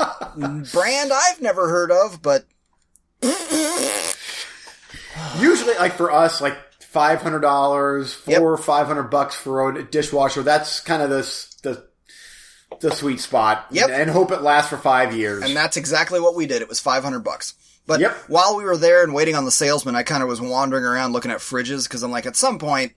brand 0.72 1.12
I've 1.12 1.40
never 1.40 1.68
heard 1.68 1.90
of, 1.90 2.20
but 2.22 2.44
Usually, 5.38 5.74
like 5.74 5.94
for 5.94 6.12
us, 6.12 6.40
like 6.40 6.56
five 6.80 7.22
hundred 7.22 7.40
dollars, 7.40 8.12
four 8.14 8.32
Yep. 8.32 8.42
or 8.42 8.56
five 8.56 8.86
hundred 8.86 9.04
bucks 9.04 9.34
for 9.34 9.68
a 9.70 9.82
dishwasher. 9.82 10.42
That's 10.42 10.80
kind 10.80 11.02
of 11.02 11.10
the 11.10 11.18
s- 11.20 11.47
the 12.80 12.90
sweet 12.90 13.20
spot. 13.20 13.66
Yep. 13.70 13.90
And 13.90 14.10
hope 14.10 14.30
it 14.30 14.42
lasts 14.42 14.70
for 14.70 14.76
five 14.76 15.14
years. 15.14 15.44
And 15.44 15.56
that's 15.56 15.76
exactly 15.76 16.20
what 16.20 16.36
we 16.36 16.46
did. 16.46 16.62
It 16.62 16.68
was 16.68 16.80
500 16.80 17.20
bucks. 17.20 17.54
But 17.86 18.00
Yep. 18.00 18.16
while 18.28 18.56
we 18.56 18.64
were 18.64 18.76
there 18.76 19.02
and 19.02 19.14
waiting 19.14 19.34
on 19.34 19.46
the 19.46 19.50
salesman, 19.50 19.96
I 19.96 20.02
kind 20.02 20.22
of 20.22 20.28
was 20.28 20.40
wandering 20.40 20.84
around 20.84 21.12
looking 21.12 21.30
at 21.30 21.38
fridges 21.38 21.84
because 21.84 22.02
I'm 22.02 22.10
like, 22.10 22.26
at 22.26 22.36
some 22.36 22.58
point, 22.58 22.92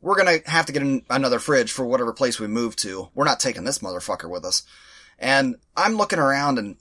we're 0.00 0.22
going 0.22 0.40
to 0.42 0.50
have 0.50 0.66
to 0.66 0.72
get 0.72 0.82
an, 0.82 1.04
another 1.10 1.38
fridge 1.38 1.72
for 1.72 1.84
whatever 1.84 2.12
place 2.12 2.40
we 2.40 2.46
move 2.46 2.76
to. 2.76 3.08
We're 3.14 3.24
not 3.24 3.40
taking 3.40 3.64
this 3.64 3.80
motherfucker 3.80 4.30
with 4.30 4.44
us. 4.44 4.62
And 5.18 5.56
I'm 5.76 5.96
looking 5.96 6.18
around 6.18 6.58
and 6.58 6.76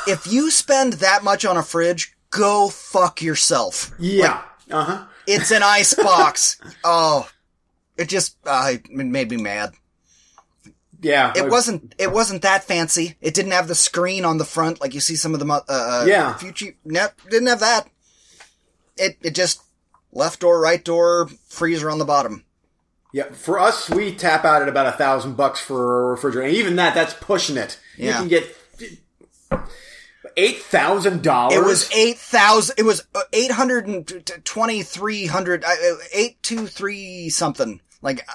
If 0.06 0.26
you 0.26 0.50
spend 0.50 0.94
that 0.94 1.24
much 1.24 1.44
on 1.44 1.56
a 1.56 1.62
fridge, 1.62 2.14
go 2.30 2.68
fuck 2.68 3.22
yourself. 3.22 3.92
Yeah. 3.98 4.42
Uh 4.70 4.84
huh. 4.84 5.04
It's 5.26 5.50
an 5.50 5.62
ice 5.62 5.94
box. 5.94 6.60
oh, 6.84 7.28
it 7.96 8.08
just 8.08 8.36
uh, 8.46 8.72
it 8.74 8.88
made 8.90 9.30
me 9.30 9.36
mad. 9.36 9.72
Yeah. 11.00 11.32
It 11.36 11.50
wasn't. 11.50 11.94
It 11.98 12.12
wasn't 12.12 12.42
that 12.42 12.64
fancy. 12.64 13.16
It 13.20 13.34
didn't 13.34 13.52
have 13.52 13.68
the 13.68 13.74
screen 13.74 14.24
on 14.24 14.38
the 14.38 14.44
front 14.44 14.80
like 14.80 14.94
you 14.94 15.00
see 15.00 15.16
some 15.16 15.34
of 15.34 15.40
the 15.40 15.46
uh, 15.46 15.60
uh, 15.68 16.04
Yeah. 16.06 16.34
Fuji. 16.34 16.76
No, 16.84 17.08
didn't 17.28 17.48
have 17.48 17.60
that. 17.60 17.88
It 18.96 19.18
it 19.22 19.34
just 19.34 19.62
left 20.12 20.40
door, 20.40 20.60
right 20.60 20.84
door, 20.84 21.28
freezer 21.48 21.90
on 21.90 21.98
the 21.98 22.04
bottom. 22.04 22.44
Yeah, 23.12 23.32
for 23.32 23.58
us, 23.58 23.88
we 23.88 24.14
tap 24.14 24.44
out 24.44 24.62
at 24.62 24.68
about 24.68 24.86
a 24.86 24.92
thousand 24.92 25.36
bucks 25.36 25.60
for 25.60 26.08
a 26.08 26.10
refrigerator. 26.10 26.48
And 26.48 26.56
even 26.56 26.76
that, 26.76 26.94
that's 26.94 27.14
pushing 27.14 27.56
it. 27.56 27.78
Yeah. 27.96 28.08
You 28.08 28.12
can 28.14 28.28
get 28.28 28.56
eight 30.36 30.58
thousand 30.58 31.22
dollars. 31.22 31.56
It 31.56 31.64
was 31.64 31.90
eight 31.94 32.18
thousand. 32.18 32.74
It 32.78 32.84
was 32.84 33.06
uh, 33.14 33.22
eight 33.32 33.50
hundred 33.50 33.86
and 33.86 34.06
twenty 34.44 34.82
three 34.82 35.26
hundred. 35.26 35.64
uh, 35.64 35.74
Eight 36.12 36.42
two 36.42 36.66
three 36.66 37.28
something. 37.30 37.80
Like 38.02 38.26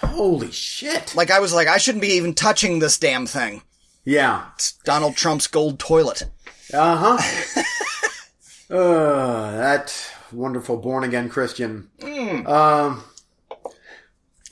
holy 0.00 0.50
shit. 0.50 1.14
like 1.14 1.30
I 1.30 1.40
was 1.40 1.52
like 1.54 1.68
I 1.68 1.78
shouldn't 1.78 2.02
be 2.02 2.08
even 2.14 2.34
touching 2.34 2.78
this 2.78 2.98
damn 2.98 3.26
thing. 3.26 3.62
Yeah. 4.04 4.46
It's 4.54 4.72
Donald 4.84 5.14
Trump's 5.16 5.46
gold 5.46 5.78
toilet. 5.78 6.24
Uh 6.74 7.16
huh. 7.18 7.62
uh, 8.74 9.50
that 9.56 9.94
wonderful 10.32 10.76
born 10.78 11.04
again 11.04 11.28
Christian. 11.28 11.88
Hmm. 12.00 12.46
Um, 12.46 13.04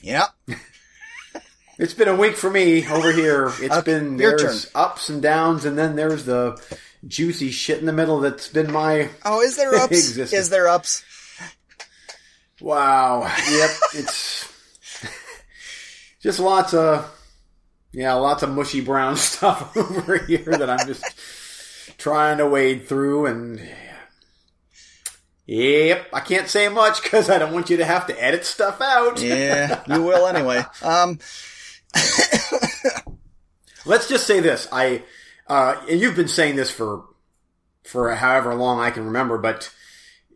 Yeah. 0.01 0.25
it's 1.81 1.93
been 1.93 2.07
a 2.07 2.15
week 2.15 2.35
for 2.37 2.49
me 2.49 2.87
over 2.87 3.11
here. 3.11 3.47
It's 3.59 3.75
Uh, 3.75 3.81
been 3.81 4.17
your 4.17 4.37
there's 4.37 4.69
ups 4.73 5.09
and 5.09 5.21
downs, 5.21 5.65
and 5.65 5.77
then 5.77 5.95
there's 5.97 6.23
the 6.25 6.61
juicy 7.07 7.51
shit 7.51 7.79
in 7.79 7.85
the 7.85 7.91
middle. 7.93 8.19
That's 8.21 8.47
been 8.47 8.71
my 8.71 9.09
Oh, 9.25 9.41
is 9.41 9.57
there 9.57 9.75
ups? 9.75 9.91
Existed. 9.97 10.37
is 10.37 10.49
there 10.49 10.67
ups? 10.67 11.03
wow. 12.61 13.23
Yep, 13.49 13.71
it's 13.95 14.47
just 16.21 16.39
lots 16.39 16.73
of 16.73 17.09
yeah, 17.91 18.13
lots 18.13 18.43
of 18.43 18.51
mushy 18.51 18.79
brown 18.81 19.15
stuff 19.17 19.75
over 19.75 20.17
here 20.19 20.45
that 20.45 20.69
I'm 20.69 20.87
just 20.87 21.03
trying 21.97 22.37
to 22.37 22.47
wade 22.47 22.87
through 22.87 23.25
and. 23.25 23.61
Yep, 25.47 26.07
I 26.13 26.19
can't 26.21 26.47
say 26.47 26.69
much 26.69 27.03
because 27.03 27.29
I 27.29 27.37
don't 27.37 27.51
want 27.51 27.69
you 27.69 27.75
to 27.77 27.83
have 27.83 28.07
to 28.07 28.23
edit 28.23 28.45
stuff 28.45 28.79
out. 28.79 29.21
Yeah, 29.21 29.81
you 29.87 30.01
will 30.01 30.25
anyway. 30.27 30.63
Um, 30.81 31.19
Let's 33.85 34.07
just 34.07 34.27
say 34.27 34.39
this: 34.39 34.67
I, 34.71 35.03
uh, 35.47 35.83
and 35.89 35.99
you've 35.99 36.15
been 36.15 36.27
saying 36.27 36.55
this 36.55 36.71
for 36.71 37.05
for 37.83 38.13
however 38.15 38.55
long 38.55 38.79
I 38.79 38.91
can 38.91 39.05
remember, 39.05 39.37
but 39.37 39.73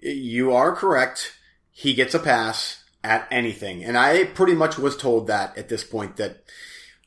you 0.02 0.54
are 0.54 0.76
correct. 0.76 1.38
He 1.72 1.94
gets 1.94 2.14
a 2.14 2.20
pass 2.20 2.84
at 3.04 3.28
anything, 3.32 3.84
and 3.84 3.98
I 3.98 4.26
pretty 4.26 4.54
much 4.54 4.78
was 4.78 4.98
told 4.98 5.28
that 5.28 5.58
at 5.58 5.70
this 5.70 5.84
point 5.84 6.18
that 6.18 6.44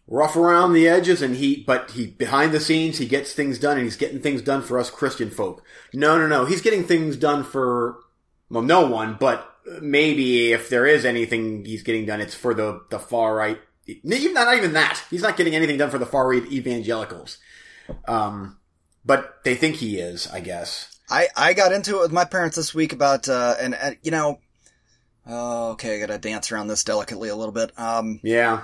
rough 0.07 0.37
around 0.37 0.73
the 0.73 0.89
edges, 0.89 1.23
and 1.23 1.37
he, 1.37 1.63
but 1.67 1.91
he 1.93 2.07
behind 2.07 2.53
the 2.53 2.61
scenes 2.61 2.99
he 2.99 3.07
gets 3.07 3.33
things 3.33 3.59
done, 3.59 3.77
and 3.77 3.85
he's 3.85 3.97
getting 3.97 4.21
things 4.21 4.43
done 4.43 4.63
for 4.63 4.79
us 4.79 4.91
Christian 4.91 5.31
folk. 5.31 5.63
No, 5.93 6.19
no, 6.19 6.27
no, 6.27 6.45
he's 6.45 6.63
getting 6.63 6.85
things 6.85 7.17
done 7.17 7.45
for 7.45 7.99
well, 8.51 8.63
no 8.63 8.89
one, 8.89 9.17
but 9.21 9.55
maybe 9.83 10.53
if 10.53 10.69
there 10.69 10.87
is 10.87 11.05
anything 11.05 11.65
he's 11.65 11.83
getting 11.83 12.07
done, 12.07 12.21
it's 12.21 12.35
for 12.35 12.55
the 12.55 12.83
the 12.91 12.99
far 12.99 13.35
right. 13.35 13.61
Even 14.03 14.35
not 14.35 14.55
even 14.57 14.75
that. 14.75 15.03
He's 15.11 15.23
not 15.23 15.37
getting 15.37 15.55
anything 15.55 15.79
done 15.79 15.91
for 15.91 15.99
the 15.99 16.07
far 16.07 16.29
right 16.29 16.45
evangelicals. 16.53 17.39
Um, 18.07 18.59
but 19.05 19.43
they 19.45 19.55
think 19.55 19.77
he 19.77 19.99
is, 19.99 20.27
I 20.31 20.41
guess. 20.41 20.95
I 21.11 21.29
I 21.35 21.55
got 21.55 21.73
into 21.73 21.97
it 21.99 22.03
with 22.03 22.13
my 22.13 22.27
parents 22.27 22.57
this 22.57 22.75
week 22.75 22.93
about 22.93 23.29
uh, 23.29 23.55
and 23.59 23.75
uh, 23.75 23.93
you 24.03 24.11
know, 24.11 24.41
oh, 25.27 25.71
okay, 25.71 25.97
I 25.97 26.01
gotta 26.07 26.19
dance 26.19 26.53
around 26.53 26.69
this 26.69 26.85
delicately 26.85 27.31
a 27.31 27.37
little 27.37 27.53
bit. 27.55 27.73
Um, 27.79 28.21
Yeah. 28.23 28.63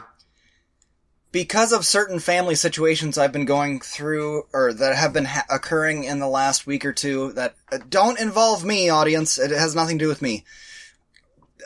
because 1.33 1.73
of 1.73 1.87
certain 1.87 2.19
family 2.19 2.55
situations 2.55 3.17
I've 3.17 3.33
been 3.33 3.47
going 3.47 3.81
through 3.81 4.43
or 4.53 4.75
that 4.75 4.95
have 4.95 5.15
been 5.15 5.25
ha- 5.25 5.47
occurring 5.51 6.05
in 6.05 6.19
the 6.21 6.29
last 6.29 6.67
week 6.67 6.85
or 6.85 6.93
two 6.93 7.33
that 7.33 7.55
uh, 7.73 7.79
don't 7.89 8.21
involve 8.21 8.63
me, 8.65 8.91
audience. 8.91 9.39
It 9.39 9.51
has 9.53 9.75
nothing 9.75 9.99
to 9.99 10.05
do 10.05 10.09
with 10.09 10.21
me. 10.21 10.45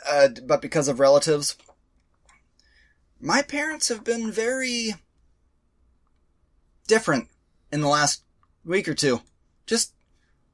Uh, 0.09 0.29
but 0.47 0.61
because 0.61 0.87
of 0.87 0.99
relatives, 1.01 1.57
my 3.19 3.41
parents 3.41 3.87
have 3.89 4.03
been 4.03 4.31
very 4.31 4.95
different 6.87 7.27
in 7.71 7.81
the 7.81 7.87
last 7.87 8.23
week 8.65 8.87
or 8.87 8.93
two. 8.93 9.21
Just 9.65 9.93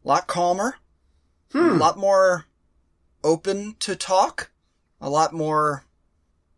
a 0.04 0.08
lot 0.08 0.28
calmer, 0.28 0.75
a 1.54 1.58
Hmm. 1.58 1.78
lot 1.78 1.97
more 1.97 2.45
open 3.23 3.75
to 3.80 3.95
talk, 3.95 4.51
a 4.99 5.10
lot 5.10 5.34
more 5.34 5.86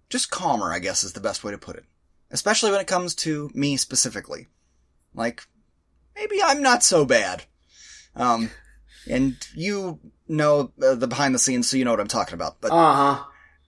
just 0.09 0.31
calmer, 0.31 0.71
I 0.71 0.79
guess 0.79 1.03
is 1.03 1.13
the 1.13 1.19
best 1.19 1.43
way 1.43 1.51
to 1.51 1.57
put 1.57 1.75
it. 1.75 1.85
Especially 2.31 2.71
when 2.71 2.79
it 2.81 2.87
comes 2.87 3.13
to 3.15 3.49
me 3.53 3.77
specifically. 3.77 4.47
Like, 5.13 5.45
maybe 6.15 6.41
I'm 6.43 6.61
not 6.61 6.83
so 6.83 7.05
bad. 7.05 7.43
Um, 8.15 8.51
and 9.09 9.35
you 9.53 9.99
know 10.27 10.71
uh, 10.81 10.95
the 10.95 11.07
behind 11.07 11.35
the 11.35 11.39
scenes, 11.39 11.69
so 11.69 11.77
you 11.77 11.85
know 11.85 11.91
what 11.91 11.99
I'm 11.99 12.07
talking 12.07 12.33
about. 12.33 12.59
But 12.61 12.71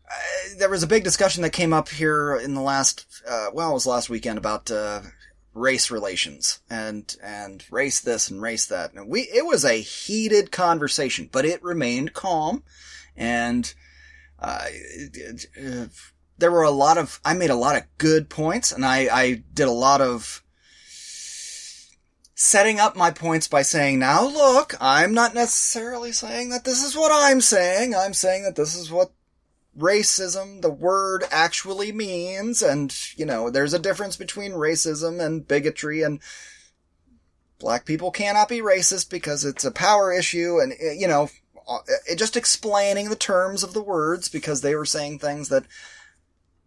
Uh 0.10 0.14
there 0.58 0.70
was 0.70 0.84
a 0.84 0.88
big 0.88 1.04
discussion 1.04 1.44
that 1.44 1.52
came 1.52 1.72
up 1.74 1.88
here 1.90 2.36
in 2.36 2.54
the 2.54 2.62
last, 2.62 3.06
uh, 3.28 3.48
well, 3.54 3.72
it 3.72 3.74
was 3.74 3.86
last 3.86 4.10
weekend 4.10 4.38
about, 4.38 4.70
uh, 4.72 5.02
race 5.54 5.90
relations 5.92 6.60
and, 6.70 7.16
and 7.24 7.64
race 7.72 8.00
this 8.02 8.30
and 8.30 8.42
race 8.42 8.66
that. 8.66 8.94
And 8.94 9.08
we, 9.08 9.22
it 9.22 9.46
was 9.46 9.64
a 9.64 9.82
heated 9.82 10.52
conversation, 10.52 11.30
but 11.32 11.46
it 11.46 11.64
remained 11.64 12.14
calm 12.14 12.64
and, 13.16 13.74
uh, 14.40 14.66
it- 14.68 15.46
uh, 15.58 15.86
there 16.38 16.52
were 16.52 16.64
a 16.64 16.72
lot 16.72 16.98
of, 16.98 17.20
I 17.24 17.34
made 17.34 17.50
a 17.50 17.56
lot 17.56 17.76
of 17.76 17.84
good 17.98 18.30
points 18.30 18.72
and 18.72 18.86
I, 18.86 19.08
I 19.12 19.44
did 19.54 19.68
a 19.68 19.72
lot 19.72 20.02
of 20.02 20.42
setting 22.36 22.80
up 22.80 22.96
my 22.96 23.12
points 23.12 23.48
by 23.48 23.62
saying, 23.62 24.00
now 24.00 24.26
look, 24.26 24.74
I'm 24.80 25.14
not 25.14 25.34
necessarily 25.34 26.14
saying 26.14 26.50
that 26.50 26.64
this 26.64 26.82
is 26.84 26.96
what 26.96 27.12
I'm 27.14 27.42
saying. 27.42 27.94
I'm 27.94 28.14
saying 28.14 28.44
that 28.44 28.56
this 28.56 28.76
is 28.76 28.90
what 28.90 29.12
racism, 29.80 30.62
the 30.62 30.70
word 30.70 31.24
actually 31.32 31.92
means. 31.92 32.62
And, 32.62 32.96
you 33.16 33.26
know, 33.26 33.50
there's 33.50 33.74
a 33.74 33.80
difference 33.80 34.18
between 34.18 34.52
racism 34.52 35.24
and 35.24 35.48
bigotry 35.48 36.04
and 36.04 36.20
black 37.60 37.86
people 37.86 38.12
cannot 38.12 38.50
be 38.50 38.60
racist 38.60 39.10
because 39.10 39.46
it's 39.46 39.66
a 39.66 39.72
power 39.72 40.14
issue. 40.14 40.60
And, 40.60 40.74
uh, 40.74 40.92
you 40.92 41.08
know, 41.08 41.30
uh, 41.68 41.80
just 42.16 42.36
explaining 42.36 43.10
the 43.10 43.16
terms 43.16 43.64
of 43.64 43.74
the 43.74 43.84
words 43.84 44.30
because 44.30 44.62
they 44.62 44.76
were 44.76 44.86
saying 44.86 45.20
things 45.20 45.50
that 45.50 45.66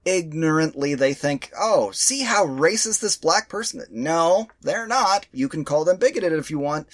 ignorantly 0.05 0.95
they 0.95 1.15
think, 1.15 1.51
oh, 1.59 1.91
see 1.93 2.23
how 2.23 2.47
racist 2.47 3.01
this 3.01 3.17
black 3.17 3.49
person 3.49 3.81
is? 3.81 3.89
No, 3.91 4.49
they're 4.61 4.87
not. 4.87 5.27
You 5.33 5.49
can 5.49 5.65
call 5.65 5.85
them 5.85 5.97
bigoted 5.97 6.33
if 6.33 6.51
you 6.51 6.59
want, 6.59 6.89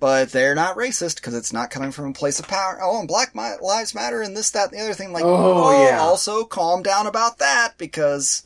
but 0.00 0.32
they're 0.32 0.54
not 0.54 0.76
racist 0.76 1.16
because 1.16 1.34
it's 1.34 1.52
not 1.52 1.70
coming 1.70 1.92
from 1.92 2.06
a 2.06 2.14
place 2.14 2.40
of 2.40 2.48
power. 2.48 2.78
Oh, 2.82 2.98
and 2.98 3.06
black 3.06 3.34
lives 3.34 3.94
matter 3.94 4.22
and 4.22 4.34
this, 4.34 4.50
that, 4.50 4.72
and 4.72 4.80
the 4.80 4.82
other 4.82 4.94
thing. 4.94 5.12
Like, 5.12 5.24
oh, 5.24 5.68
oh 5.68 5.84
yeah. 5.84 6.00
also 6.00 6.44
calm 6.44 6.82
down 6.82 7.06
about 7.06 7.38
that 7.38 7.74
because 7.76 8.42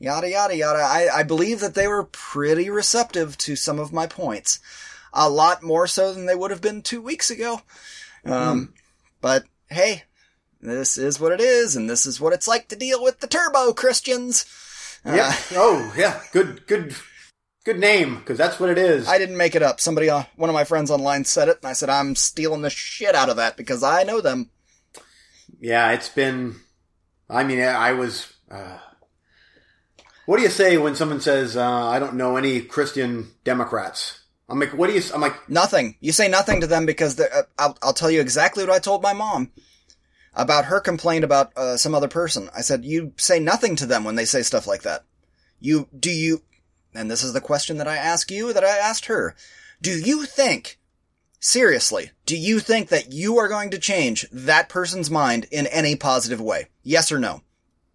yada, 0.00 0.28
yada, 0.28 0.56
yada. 0.56 0.80
I, 0.80 1.08
I 1.14 1.22
believe 1.22 1.60
that 1.60 1.74
they 1.74 1.86
were 1.86 2.04
pretty 2.04 2.68
receptive 2.68 3.38
to 3.38 3.54
some 3.54 3.78
of 3.78 3.92
my 3.92 4.06
points. 4.06 4.58
A 5.12 5.30
lot 5.30 5.62
more 5.62 5.86
so 5.86 6.12
than 6.12 6.26
they 6.26 6.34
would 6.34 6.50
have 6.50 6.60
been 6.60 6.82
two 6.82 7.00
weeks 7.00 7.30
ago. 7.30 7.62
Um, 8.24 8.32
mm. 8.32 8.68
but 9.20 9.44
hey, 9.70 10.02
this 10.60 10.98
is 10.98 11.20
what 11.20 11.32
it 11.32 11.40
is, 11.40 11.76
and 11.76 11.88
this 11.88 12.04
is 12.04 12.20
what 12.20 12.32
it's 12.32 12.48
like 12.48 12.68
to 12.68 12.76
deal 12.76 13.02
with 13.02 13.20
the 13.20 13.28
turbo 13.28 13.72
Christians. 13.72 14.44
Uh, 15.04 15.14
yeah. 15.14 15.34
Oh, 15.52 15.94
yeah. 15.96 16.20
Good, 16.32 16.66
good, 16.66 16.96
good 17.66 17.78
name, 17.80 18.14
because 18.16 18.38
that's 18.38 18.60
what 18.60 18.70
it 18.70 18.78
is. 18.78 19.08
I 19.08 19.18
didn't 19.18 19.36
make 19.36 19.56
it 19.56 19.62
up. 19.62 19.80
Somebody, 19.80 20.08
uh, 20.08 20.22
one 20.36 20.48
of 20.48 20.54
my 20.54 20.62
friends 20.62 20.88
online 20.88 21.24
said 21.24 21.48
it, 21.48 21.58
and 21.60 21.68
I 21.68 21.72
said, 21.72 21.90
I'm 21.90 22.14
stealing 22.14 22.62
the 22.62 22.70
shit 22.70 23.16
out 23.16 23.28
of 23.28 23.36
that 23.36 23.56
because 23.56 23.82
I 23.82 24.04
know 24.04 24.20
them. 24.20 24.50
Yeah, 25.60 25.90
it's 25.90 26.08
been, 26.08 26.60
I 27.28 27.42
mean, 27.42 27.60
I 27.60 27.92
was, 27.92 28.32
uh, 28.48 28.78
what 30.26 30.36
do 30.36 30.44
you 30.44 30.48
say 30.48 30.78
when 30.78 30.94
someone 30.94 31.20
says, 31.20 31.56
uh, 31.56 31.86
I 31.86 31.98
don't 31.98 32.14
know 32.14 32.36
any 32.36 32.60
Christian 32.60 33.32
Democrats? 33.42 34.20
I'm 34.48 34.60
like, 34.60 34.72
what 34.72 34.86
do 34.86 34.94
you, 34.94 35.02
I'm 35.12 35.20
like, 35.20 35.48
nothing. 35.50 35.96
You 36.00 36.12
say 36.12 36.28
nothing 36.28 36.60
to 36.60 36.68
them 36.68 36.86
because 36.86 37.18
uh, 37.18 37.42
I'll, 37.58 37.76
I'll 37.82 37.92
tell 37.92 38.12
you 38.12 38.20
exactly 38.20 38.64
what 38.64 38.72
I 38.72 38.78
told 38.78 39.02
my 39.02 39.12
mom 39.12 39.50
about 40.34 40.66
her 40.66 40.78
complaint 40.78 41.24
about 41.24 41.52
uh, 41.56 41.76
some 41.76 41.96
other 41.96 42.06
person. 42.06 42.48
I 42.56 42.60
said, 42.60 42.84
you 42.84 43.12
say 43.16 43.40
nothing 43.40 43.74
to 43.76 43.86
them 43.86 44.04
when 44.04 44.14
they 44.14 44.24
say 44.24 44.42
stuff 44.42 44.68
like 44.68 44.82
that. 44.82 45.04
You, 45.58 45.88
do 45.98 46.10
you, 46.10 46.42
and 46.96 47.10
this 47.10 47.22
is 47.22 47.32
the 47.32 47.40
question 47.40 47.76
that 47.78 47.88
I 47.88 47.96
ask 47.96 48.30
you 48.30 48.52
that 48.52 48.64
I 48.64 48.76
asked 48.76 49.06
her. 49.06 49.34
Do 49.82 49.90
you 49.92 50.24
think, 50.24 50.78
seriously, 51.38 52.10
do 52.24 52.36
you 52.36 52.60
think 52.60 52.88
that 52.88 53.12
you 53.12 53.38
are 53.38 53.48
going 53.48 53.70
to 53.70 53.78
change 53.78 54.26
that 54.32 54.68
person's 54.68 55.10
mind 55.10 55.46
in 55.50 55.66
any 55.66 55.96
positive 55.96 56.40
way? 56.40 56.68
Yes 56.82 57.12
or 57.12 57.18
no? 57.18 57.42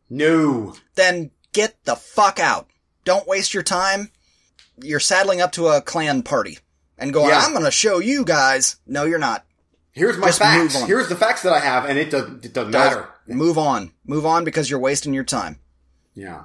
No. 0.10 0.76
Then 0.96 1.32
get 1.54 1.84
the 1.86 1.96
fuck 1.96 2.40
out. 2.40 2.70
Don't 3.04 3.28
waste 3.28 3.54
your 3.54 3.64
time. 3.64 4.12
You're 4.78 5.00
saddling 5.00 5.42
up 5.42 5.52
to 5.54 5.68
a 5.68 5.82
Klan 5.82 6.24
party 6.24 6.60
and 6.98 7.14
going, 7.14 7.30
yeah. 7.30 7.40
I'm 7.40 7.54
gonna 7.54 7.72
show 7.72 8.00
you 8.00 8.24
guys. 8.24 8.78
No, 8.86 9.06
you're 9.06 9.20
not. 9.20 9.46
Here's 9.94 10.18
my 10.18 10.28
Just 10.28 10.40
facts. 10.40 10.82
Here's 10.84 11.10
the 11.10 11.16
facts 11.16 11.42
that 11.44 11.52
I 11.52 11.60
have, 11.60 11.86
and 11.86 12.00
it, 12.00 12.12
does, 12.12 12.30
it 12.44 12.54
doesn't 12.54 12.72
matter. 12.72 13.10
Move 13.28 13.58
on. 13.58 13.92
Move 14.06 14.26
on 14.26 14.46
because 14.46 14.70
you're 14.70 14.80
wasting 14.80 15.14
your 15.14 15.26
time. 15.26 15.60
Yeah. 16.14 16.44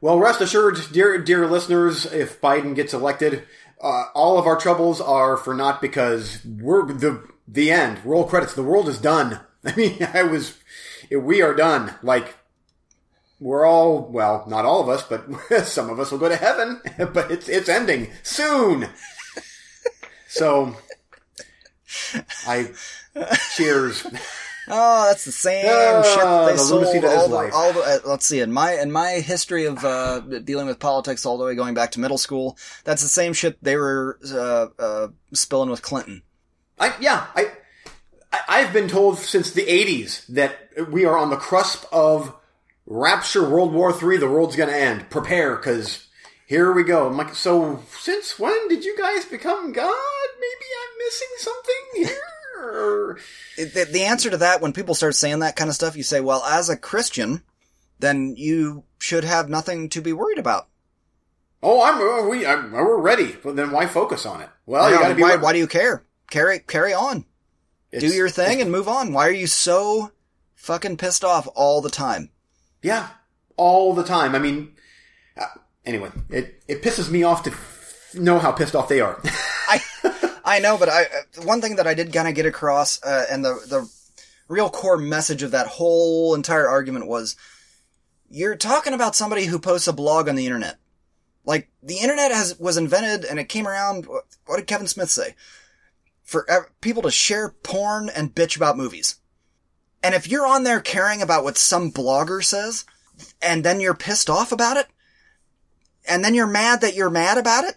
Well, 0.00 0.18
rest 0.18 0.40
assured, 0.40 0.78
dear 0.92 1.18
dear 1.18 1.46
listeners, 1.46 2.06
if 2.06 2.40
Biden 2.40 2.76
gets 2.76 2.94
elected, 2.94 3.44
uh, 3.82 4.04
all 4.14 4.38
of 4.38 4.46
our 4.46 4.56
troubles 4.56 5.00
are 5.00 5.36
for 5.36 5.54
naught 5.54 5.80
because 5.80 6.44
we're 6.44 6.86
the 6.92 7.28
the 7.48 7.72
end. 7.72 8.04
Roll 8.04 8.24
credits. 8.24 8.54
The 8.54 8.62
world 8.62 8.88
is 8.88 8.98
done. 8.98 9.40
I 9.64 9.74
mean, 9.74 9.98
I 10.14 10.22
was, 10.22 10.56
we 11.10 11.42
are 11.42 11.54
done. 11.54 11.94
Like 12.02 12.36
we're 13.40 13.66
all 13.66 14.02
well, 14.02 14.44
not 14.46 14.64
all 14.64 14.80
of 14.80 14.88
us, 14.88 15.02
but 15.02 15.64
some 15.66 15.90
of 15.90 15.98
us 15.98 16.12
will 16.12 16.18
go 16.18 16.28
to 16.28 16.36
heaven. 16.36 16.80
But 17.12 17.30
it's 17.32 17.48
it's 17.48 17.68
ending 17.68 18.10
soon. 18.22 18.88
so 20.28 20.76
I 22.46 22.70
cheers. 23.56 24.06
Oh, 24.70 25.06
that's 25.06 25.24
the 25.24 25.32
same 25.32 25.66
uh, 25.66 26.02
shit 26.02 26.22
they 26.22 26.52
the 26.52 26.58
sold 26.58 27.04
all 27.04 27.28
the, 27.28 27.50
all 27.52 27.72
the, 27.72 27.80
uh, 27.80 27.98
let's 28.08 28.26
see, 28.26 28.40
in 28.40 28.52
my, 28.52 28.72
in 28.72 28.92
my 28.92 29.12
history 29.12 29.64
of, 29.64 29.84
uh, 29.84 30.20
dealing 30.20 30.66
with 30.66 30.78
politics 30.78 31.24
all 31.24 31.38
the 31.38 31.44
way 31.44 31.54
going 31.54 31.74
back 31.74 31.92
to 31.92 32.00
middle 32.00 32.18
school, 32.18 32.56
that's 32.84 33.02
the 33.02 33.08
same 33.08 33.32
shit 33.32 33.62
they 33.62 33.76
were, 33.76 34.18
uh, 34.32 34.66
uh, 34.78 35.08
spilling 35.32 35.70
with 35.70 35.82
Clinton. 35.82 36.22
I, 36.78 36.94
yeah, 37.00 37.26
I, 37.34 37.52
I, 38.48 38.60
have 38.60 38.72
been 38.72 38.88
told 38.88 39.18
since 39.18 39.50
the 39.50 39.64
80s 39.64 40.26
that 40.28 40.70
we 40.90 41.04
are 41.04 41.16
on 41.16 41.30
the 41.30 41.36
cusp 41.36 41.84
of 41.92 42.34
rapture 42.86 43.48
World 43.48 43.72
War 43.72 43.90
III, 43.90 44.18
the 44.18 44.30
world's 44.30 44.56
gonna 44.56 44.72
end. 44.72 45.10
Prepare, 45.10 45.56
cause 45.56 46.06
here 46.46 46.72
we 46.72 46.82
go. 46.82 47.06
I'm 47.06 47.16
like, 47.16 47.34
so 47.34 47.82
since 47.98 48.38
when 48.38 48.68
did 48.68 48.84
you 48.84 48.96
guys 48.96 49.26
become 49.26 49.72
God? 49.72 50.28
Maybe 50.40 50.66
I'm 50.80 50.98
missing 50.98 51.28
something 51.36 51.74
here. 51.94 52.27
The, 53.56 53.88
the 53.90 54.04
answer 54.04 54.30
to 54.30 54.36
that, 54.38 54.60
when 54.60 54.72
people 54.72 54.94
start 54.94 55.14
saying 55.14 55.40
that 55.40 55.56
kind 55.56 55.68
of 55.68 55.74
stuff, 55.74 55.96
you 55.96 56.02
say, 56.02 56.20
well, 56.20 56.42
as 56.44 56.68
a 56.68 56.76
Christian, 56.76 57.42
then 57.98 58.34
you 58.36 58.84
should 58.98 59.24
have 59.24 59.48
nothing 59.48 59.88
to 59.90 60.00
be 60.00 60.12
worried 60.12 60.38
about. 60.38 60.68
Oh, 61.62 61.82
I'm 61.82 62.00
uh, 62.00 62.28
we 62.28 62.46
I'm, 62.46 62.70
we're 62.70 63.00
ready. 63.00 63.36
But 63.42 63.56
then 63.56 63.72
why 63.72 63.86
focus 63.86 64.24
on 64.24 64.40
it? 64.40 64.48
Well, 64.64 65.14
be. 65.16 65.22
Why, 65.22 65.36
why 65.36 65.52
do 65.52 65.58
you 65.58 65.66
care? 65.66 66.04
Carry 66.30 66.60
carry 66.60 66.92
on. 66.92 67.24
It's, 67.90 68.04
do 68.04 68.14
your 68.14 68.28
thing 68.28 68.60
and 68.60 68.70
move 68.70 68.86
on. 68.86 69.12
Why 69.12 69.26
are 69.26 69.32
you 69.32 69.48
so 69.48 70.12
fucking 70.54 70.98
pissed 70.98 71.24
off 71.24 71.48
all 71.56 71.80
the 71.80 71.90
time? 71.90 72.30
Yeah, 72.80 73.08
all 73.56 73.92
the 73.92 74.04
time. 74.04 74.36
I 74.36 74.38
mean, 74.38 74.76
anyway, 75.84 76.10
it, 76.30 76.62
it 76.68 76.82
pisses 76.82 77.10
me 77.10 77.22
off 77.22 77.42
to 77.44 77.50
f- 77.50 78.14
know 78.14 78.38
how 78.38 78.52
pissed 78.52 78.76
off 78.76 78.88
they 78.88 79.00
are. 79.00 79.20
I 79.68 79.80
I 80.48 80.60
know, 80.60 80.78
but 80.78 80.88
I 80.88 81.06
one 81.44 81.60
thing 81.60 81.76
that 81.76 81.86
I 81.86 81.92
did 81.92 82.10
kind 82.10 82.26
of 82.26 82.34
get 82.34 82.46
across, 82.46 83.02
uh, 83.02 83.26
and 83.30 83.44
the 83.44 83.54
the 83.68 83.90
real 84.48 84.70
core 84.70 84.96
message 84.96 85.42
of 85.42 85.50
that 85.50 85.66
whole 85.66 86.34
entire 86.34 86.66
argument 86.66 87.06
was, 87.06 87.36
you're 88.30 88.56
talking 88.56 88.94
about 88.94 89.14
somebody 89.14 89.44
who 89.44 89.58
posts 89.58 89.88
a 89.88 89.92
blog 89.92 90.26
on 90.26 90.36
the 90.36 90.46
internet. 90.46 90.78
Like 91.44 91.68
the 91.82 91.98
internet 91.98 92.32
has 92.32 92.58
was 92.58 92.78
invented 92.78 93.26
and 93.26 93.38
it 93.38 93.50
came 93.50 93.68
around. 93.68 94.06
What 94.06 94.56
did 94.56 94.66
Kevin 94.66 94.86
Smith 94.86 95.10
say? 95.10 95.34
For 96.22 96.70
people 96.80 97.02
to 97.02 97.10
share 97.10 97.50
porn 97.50 98.08
and 98.08 98.34
bitch 98.34 98.56
about 98.56 98.78
movies. 98.78 99.16
And 100.02 100.14
if 100.14 100.28
you're 100.28 100.46
on 100.46 100.64
there 100.64 100.80
caring 100.80 101.20
about 101.20 101.44
what 101.44 101.58
some 101.58 101.92
blogger 101.92 102.42
says, 102.42 102.86
and 103.42 103.64
then 103.64 103.80
you're 103.80 103.94
pissed 103.94 104.30
off 104.30 104.50
about 104.50 104.78
it, 104.78 104.86
and 106.08 106.24
then 106.24 106.34
you're 106.34 106.46
mad 106.46 106.80
that 106.80 106.94
you're 106.94 107.10
mad 107.10 107.36
about 107.36 107.64
it, 107.64 107.74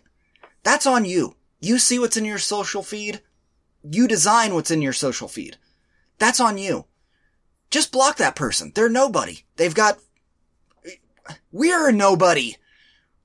that's 0.64 0.86
on 0.86 1.04
you. 1.04 1.36
You 1.62 1.78
see 1.78 2.00
what's 2.00 2.18
in 2.18 2.26
your 2.26 2.40
social 2.40 2.82
feed. 2.82 3.22
You 3.84 4.08
design 4.08 4.54
what's 4.54 4.72
in 4.72 4.82
your 4.82 4.94
social 4.94 5.28
feed. 5.28 5.58
That's 6.18 6.40
on 6.40 6.58
you. 6.58 6.86
Just 7.70 7.92
block 7.92 8.18
that 8.18 8.36
person. 8.36 8.72
They're 8.76 8.90
nobody. 8.90 9.44
They've 9.56 9.74
got, 9.74 10.00
we're 11.52 11.92
nobody. 11.92 12.58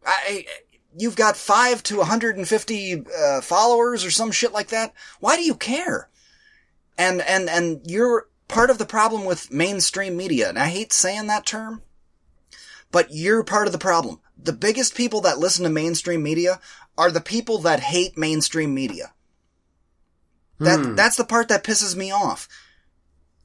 I, 0.05 0.47
you've 0.97 1.17
got 1.17 1.37
five 1.37 1.83
to 1.85 1.97
150 1.97 3.05
uh, 3.07 3.41
followers 3.41 4.05
or 4.05 4.11
some 4.11 4.31
shit 4.31 4.53
like 4.53 4.69
that. 4.69 4.93
Why 5.19 5.37
do 5.37 5.43
you 5.43 5.55
care? 5.55 6.09
And, 6.97 7.23
and, 7.23 7.49
and 7.49 7.81
you're 7.85 8.29
part 8.49 8.71
of 8.71 8.79
the 8.79 8.87
problem 8.87 9.25
with 9.25 9.51
mainstream 9.51 10.17
media. 10.17 10.49
And 10.49 10.59
I 10.59 10.69
hate 10.69 10.93
saying 10.93 11.27
that 11.27 11.47
term, 11.47 11.83
but 12.93 13.09
you're 13.11 13.43
part 13.43 13.67
of 13.67 13.73
the 13.73 13.79
problem 13.79 14.21
the 14.47 14.53
biggest 14.53 14.95
people 14.95 15.21
that 15.23 15.39
listen 15.39 15.65
to 15.65 15.71
mainstream 15.71 16.23
media 16.23 16.61
are 16.99 17.11
the 17.11 17.21
people 17.21 17.59
that 17.59 17.81
hate 17.81 18.17
mainstream 18.17 18.75
media. 18.75 19.13
That, 20.59 20.79
hmm. 20.79 20.95
that's 20.95 21.17
the 21.17 21.25
part 21.25 21.49
that 21.49 21.65
pisses 21.65 21.95
me 21.95 22.11
off. 22.11 22.49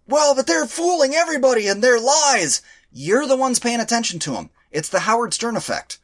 Well, 0.07 0.35
but 0.35 0.47
they're 0.47 0.65
fooling 0.65 1.13
everybody 1.13 1.67
and 1.67 1.83
they're 1.83 1.99
lies. 1.99 2.61
You're 2.91 3.27
the 3.27 3.37
ones 3.37 3.59
paying 3.59 3.79
attention 3.79 4.19
to 4.19 4.31
them. 4.31 4.49
It's 4.71 4.89
the 4.89 5.01
Howard 5.01 5.33
Stern 5.33 5.57
effect. 5.57 5.99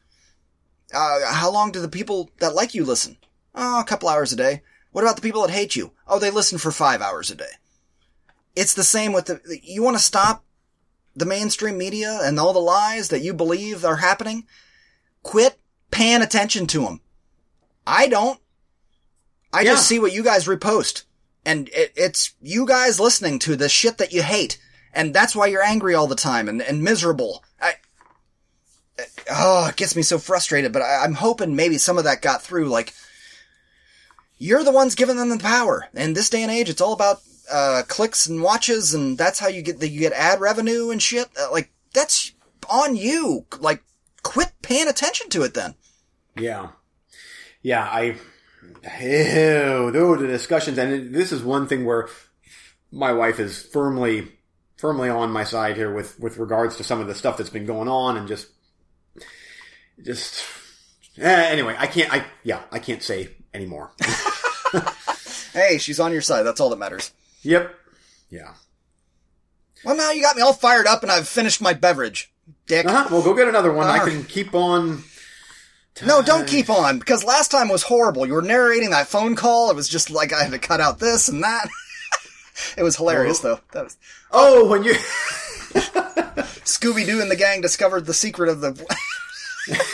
Uh, 0.94 1.32
how 1.32 1.50
long 1.50 1.72
do 1.72 1.80
the 1.80 1.88
people 1.88 2.30
that 2.38 2.54
like 2.54 2.74
you 2.74 2.84
listen? 2.84 3.16
Oh, 3.54 3.80
a 3.80 3.84
couple 3.84 4.08
hours 4.08 4.32
a 4.32 4.36
day. 4.36 4.62
What 4.92 5.02
about 5.02 5.16
the 5.16 5.22
people 5.22 5.42
that 5.42 5.52
hate 5.52 5.76
you? 5.76 5.92
Oh, 6.06 6.18
they 6.18 6.30
listen 6.30 6.58
for 6.58 6.70
five 6.70 7.02
hours 7.02 7.30
a 7.30 7.34
day. 7.34 7.52
It's 8.56 8.74
the 8.74 8.84
same 8.84 9.12
with 9.12 9.26
the, 9.26 9.40
you 9.62 9.82
want 9.82 9.96
to 9.96 10.02
stop 10.02 10.44
the 11.14 11.26
mainstream 11.26 11.76
media 11.76 12.20
and 12.22 12.38
all 12.38 12.52
the 12.52 12.58
lies 12.58 13.08
that 13.08 13.22
you 13.22 13.34
believe 13.34 13.84
are 13.84 13.96
happening? 13.96 14.46
Quit 15.22 15.58
paying 15.90 16.22
attention 16.22 16.66
to 16.68 16.84
them. 16.84 17.00
I 17.88 18.06
don't. 18.08 18.38
I 19.50 19.62
yeah. 19.62 19.72
just 19.72 19.88
see 19.88 19.98
what 19.98 20.12
you 20.12 20.22
guys 20.22 20.46
repost. 20.46 21.04
And 21.44 21.70
it, 21.70 21.94
it's 21.96 22.34
you 22.42 22.66
guys 22.66 23.00
listening 23.00 23.38
to 23.40 23.56
the 23.56 23.70
shit 23.70 23.96
that 23.96 24.12
you 24.12 24.22
hate. 24.22 24.58
And 24.92 25.14
that's 25.14 25.34
why 25.34 25.46
you're 25.46 25.62
angry 25.62 25.94
all 25.94 26.06
the 26.06 26.14
time 26.14 26.48
and, 26.48 26.60
and 26.60 26.82
miserable. 26.82 27.42
I, 27.60 27.74
oh, 29.30 29.68
it 29.68 29.76
gets 29.76 29.96
me 29.96 30.02
so 30.02 30.18
frustrated, 30.18 30.72
but 30.72 30.82
I, 30.82 31.04
I'm 31.04 31.14
hoping 31.14 31.56
maybe 31.56 31.78
some 31.78 31.96
of 31.96 32.04
that 32.04 32.20
got 32.20 32.42
through. 32.42 32.66
Like, 32.68 32.92
you're 34.36 34.64
the 34.64 34.72
ones 34.72 34.94
giving 34.94 35.16
them 35.16 35.30
the 35.30 35.38
power. 35.38 35.88
In 35.94 36.12
this 36.12 36.28
day 36.28 36.42
and 36.42 36.52
age, 36.52 36.68
it's 36.68 36.82
all 36.82 36.92
about, 36.92 37.22
uh, 37.50 37.82
clicks 37.88 38.26
and 38.26 38.42
watches, 38.42 38.92
and 38.92 39.16
that's 39.16 39.38
how 39.38 39.48
you 39.48 39.62
get 39.62 39.80
the, 39.80 39.88
you 39.88 40.00
get 40.00 40.12
ad 40.12 40.40
revenue 40.40 40.90
and 40.90 41.00
shit. 41.00 41.28
Uh, 41.40 41.50
like, 41.50 41.70
that's 41.94 42.32
on 42.68 42.96
you. 42.96 43.46
Like, 43.60 43.82
quit 44.22 44.52
paying 44.60 44.88
attention 44.88 45.30
to 45.30 45.42
it 45.42 45.54
then. 45.54 45.74
Yeah. 46.36 46.68
Yeah, 47.62 47.82
I, 47.84 48.16
ew, 49.00 49.90
those 49.90 49.96
are 49.96 50.16
the 50.20 50.26
discussions. 50.26 50.78
And 50.78 51.14
this 51.14 51.32
is 51.32 51.42
one 51.42 51.66
thing 51.66 51.84
where 51.84 52.08
my 52.90 53.12
wife 53.12 53.40
is 53.40 53.62
firmly 53.62 54.32
firmly 54.76 55.08
on 55.08 55.30
my 55.32 55.44
side 55.44 55.76
here 55.76 55.92
with 55.92 56.18
with 56.20 56.38
regards 56.38 56.76
to 56.76 56.84
some 56.84 57.00
of 57.00 57.08
the 57.08 57.14
stuff 57.14 57.36
that's 57.36 57.50
been 57.50 57.66
going 57.66 57.88
on 57.88 58.16
and 58.16 58.28
just 58.28 58.48
just 60.04 60.44
eh, 61.18 61.48
anyway. 61.50 61.74
I 61.78 61.86
can't. 61.86 62.12
I 62.12 62.24
yeah. 62.44 62.62
I 62.70 62.78
can't 62.78 63.02
say 63.02 63.30
anymore. 63.52 63.90
Hey, 65.52 65.78
she's 65.78 65.98
on 65.98 66.12
your 66.12 66.20
side. 66.22 66.42
That's 66.42 66.60
all 66.60 66.70
that 66.70 66.78
matters. 66.78 67.10
yep. 67.42 67.74
Yeah. 68.30 68.54
Well, 69.84 69.96
now 69.96 70.10
you 70.10 70.22
got 70.22 70.36
me 70.36 70.42
all 70.42 70.52
fired 70.52 70.86
up, 70.86 71.02
and 71.02 71.10
I've 71.10 71.26
finished 71.26 71.60
my 71.60 71.72
beverage, 71.72 72.32
dick. 72.66 72.86
Uh 72.86 72.92
huh. 72.92 73.08
Well, 73.10 73.22
go 73.22 73.34
get 73.34 73.48
another 73.48 73.72
one. 73.72 73.86
I 73.86 73.98
can 73.98 74.24
keep 74.24 74.54
on. 74.54 75.02
No, 76.04 76.22
don't 76.22 76.46
keep 76.46 76.70
on 76.70 76.98
because 76.98 77.24
last 77.24 77.50
time 77.50 77.68
was 77.68 77.82
horrible. 77.82 78.26
You 78.26 78.34
were 78.34 78.42
narrating 78.42 78.90
that 78.90 79.08
phone 79.08 79.34
call. 79.34 79.70
It 79.70 79.76
was 79.76 79.88
just 79.88 80.10
like 80.10 80.32
I 80.32 80.42
had 80.42 80.52
to 80.52 80.58
cut 80.58 80.80
out 80.80 80.98
this 80.98 81.28
and 81.28 81.42
that. 81.42 81.68
it 82.76 82.82
was 82.82 82.96
hilarious 82.96 83.40
though. 83.40 83.60
That 83.72 83.84
was 83.84 83.96
Oh, 84.30 84.68
when 84.68 84.84
you. 84.84 84.92
Scooby 86.64 87.04
Doo 87.06 87.20
and 87.20 87.30
the 87.30 87.36
gang 87.36 87.60
discovered 87.60 88.06
the 88.06 88.14
secret 88.14 88.48
of 88.48 88.60
the. 88.60 88.96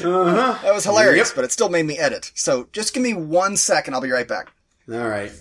Uh-huh. 0.00 0.56
that 0.62 0.72
was 0.72 0.84
hilarious, 0.84 1.30
Yep. 1.30 1.34
but 1.34 1.44
it 1.44 1.50
still 1.50 1.68
made 1.68 1.84
me 1.84 1.98
edit. 1.98 2.30
So 2.36 2.68
just 2.70 2.94
give 2.94 3.02
me 3.02 3.14
one 3.14 3.56
second. 3.56 3.94
I'll 3.94 4.00
be 4.00 4.12
right 4.12 4.28
back. 4.28 4.52
All 4.88 4.96
right. 5.08 5.32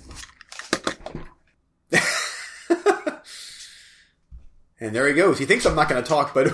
and 4.79 4.95
there 4.95 5.07
he 5.07 5.13
goes. 5.13 5.37
He 5.39 5.45
thinks 5.45 5.65
I'm 5.65 5.75
not 5.75 5.89
going 5.89 6.01
to 6.01 6.07
talk, 6.07 6.33
but 6.33 6.47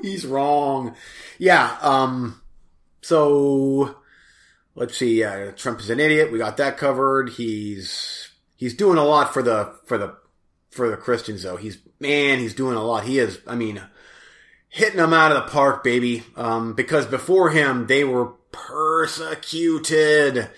he's 0.02 0.26
wrong. 0.26 0.94
Yeah. 1.38 1.76
Um. 1.80 2.40
So 3.02 3.96
let's 4.74 4.96
see. 4.96 5.24
Uh, 5.24 5.52
Trump 5.52 5.80
is 5.80 5.90
an 5.90 6.00
idiot. 6.00 6.32
We 6.32 6.38
got 6.38 6.56
that 6.58 6.78
covered. 6.78 7.30
He's 7.30 8.30
he's 8.56 8.74
doing 8.74 8.98
a 8.98 9.04
lot 9.04 9.32
for 9.32 9.42
the 9.42 9.74
for 9.86 9.98
the 9.98 10.16
for 10.70 10.90
the 10.90 10.96
Christians, 10.96 11.42
though. 11.42 11.56
He's 11.56 11.78
man. 11.98 12.38
He's 12.38 12.54
doing 12.54 12.76
a 12.76 12.82
lot. 12.82 13.04
He 13.04 13.18
is. 13.18 13.40
I 13.46 13.54
mean, 13.54 13.82
hitting 14.70 14.98
them 14.98 15.12
out 15.12 15.32
of 15.32 15.44
the 15.44 15.50
park, 15.50 15.84
baby. 15.84 16.22
Um, 16.36 16.72
because 16.72 17.04
before 17.04 17.50
him, 17.50 17.86
they 17.86 18.04
were 18.04 18.34
persecuted. 18.52 20.48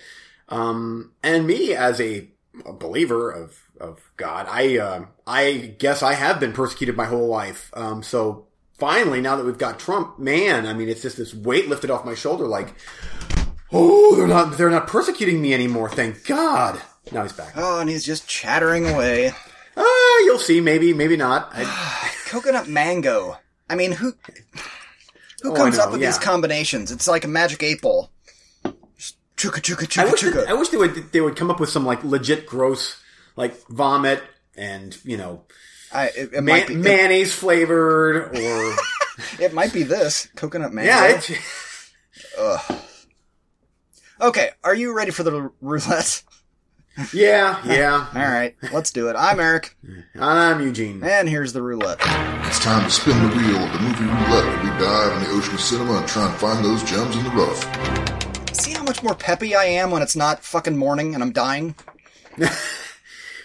Um, 0.47 1.11
and 1.21 1.45
me 1.47 1.73
as 1.73 1.99
a, 1.99 2.29
a 2.65 2.73
believer 2.73 3.31
of, 3.31 3.59
of 3.79 3.99
God, 4.17 4.45
I, 4.49 4.77
uh, 4.77 5.05
I 5.25 5.75
guess 5.79 6.03
I 6.03 6.13
have 6.13 6.39
been 6.39 6.53
persecuted 6.53 6.95
my 6.95 7.05
whole 7.05 7.27
life. 7.27 7.71
Um, 7.73 8.03
so 8.03 8.45
finally, 8.83 9.21
now 9.21 9.37
that 9.37 9.45
we've 9.45 9.57
got 9.57 9.79
Trump, 9.79 10.19
man, 10.19 10.67
I 10.67 10.73
mean, 10.73 10.89
it's 10.89 11.01
just 11.01 11.15
this 11.15 11.33
weight 11.33 11.69
lifted 11.69 11.89
off 11.89 12.03
my 12.03 12.15
shoulder, 12.15 12.45
like, 12.45 12.75
oh, 13.71 14.13
they're 14.17 14.27
not, 14.27 14.57
they're 14.57 14.69
not 14.69 14.87
persecuting 14.87 15.41
me 15.41 15.53
anymore. 15.53 15.89
Thank 15.89 16.25
God. 16.25 16.81
Now 17.09 17.23
he's 17.23 17.31
back. 17.31 17.53
Oh, 17.55 17.79
and 17.79 17.89
he's 17.89 18.03
just 18.03 18.27
chattering 18.27 18.85
away. 18.85 19.31
Ah, 19.77 20.19
you'll 20.25 20.37
see. 20.37 20.59
Maybe, 20.59 20.93
maybe 20.93 21.15
not. 21.15 21.49
I, 21.53 22.11
Coconut 22.27 22.67
mango. 22.67 23.37
I 23.69 23.75
mean, 23.75 23.93
who 23.93 24.13
who 25.41 25.51
Oh, 25.53 25.55
comes 25.55 25.79
up 25.79 25.93
with 25.93 26.01
yeah. 26.01 26.07
these 26.09 26.17
combinations? 26.19 26.91
It's 26.91 27.07
like 27.07 27.23
a 27.23 27.29
magic 27.29 27.63
eight 27.63 27.81
ball. 27.81 28.09
Just 28.97 29.15
chuka 29.37 29.61
chuka 29.61 29.83
I 29.97 30.05
chuka 30.07 30.11
wish, 30.11 30.21
that, 30.21 30.47
I 30.49 30.53
wish 30.55 30.67
they 30.69 30.77
would, 30.77 31.11
they 31.13 31.21
would 31.21 31.37
come 31.37 31.49
up 31.49 31.59
with 31.61 31.69
some 31.69 31.85
like 31.85 32.03
legit 32.03 32.45
gross, 32.45 33.01
like 33.37 33.55
vomit 33.69 34.21
and, 34.57 34.97
you 35.05 35.15
know, 35.15 35.43
I, 35.93 36.07
it, 36.07 36.33
it 36.33 36.43
ma- 36.43 36.51
might 36.53 36.67
be. 36.67 36.75
mayonnaise 36.75 37.33
flavored 37.33 38.15
or, 38.35 38.75
It 39.39 39.53
might 39.53 39.71
be 39.73 39.83
this 39.83 40.27
coconut 40.35 40.73
mango. 40.73 40.89
yeah, 40.91 41.05
it's, 41.17 41.31
Okay, 44.21 44.49
are 44.63 44.75
you 44.75 44.95
ready 44.95 45.11
for 45.11 45.23
the 45.23 45.51
roulette? 45.61 46.23
yeah, 47.11 47.59
yeah. 47.65 48.07
All 48.15 48.21
right, 48.21 48.55
let's 48.71 48.91
do 48.91 49.09
it. 49.09 49.15
I'm 49.17 49.39
Eric, 49.39 49.75
I'm 50.19 50.61
Eugene. 50.61 51.03
and 51.03 51.27
here's 51.27 51.51
the 51.53 51.61
roulette. 51.61 51.97
It's 52.45 52.59
time 52.59 52.83
to 52.85 52.89
spin 52.91 53.19
the 53.29 53.35
wheel 53.35 53.57
of 53.57 53.73
the 53.73 53.79
movie 53.79 54.05
roulette 54.05 54.63
we 54.63 54.69
dive 54.83 55.17
in 55.17 55.23
the 55.23 55.29
ocean 55.35 55.53
of 55.55 55.59
cinema 55.61 55.93
and 55.97 56.07
try 56.07 56.29
and 56.29 56.39
find 56.39 56.63
those 56.63 56.83
gems 56.83 57.15
in 57.15 57.23
the 57.23 57.29
rough. 57.31 58.55
See 58.55 58.71
how 58.73 58.83
much 58.83 59.01
more 59.03 59.15
peppy 59.15 59.55
I 59.55 59.65
am 59.65 59.91
when 59.91 60.01
it's 60.01 60.15
not 60.15 60.43
fucking 60.43 60.77
morning 60.77 61.13
and 61.15 61.23
I'm 61.23 61.31
dying? 61.31 61.75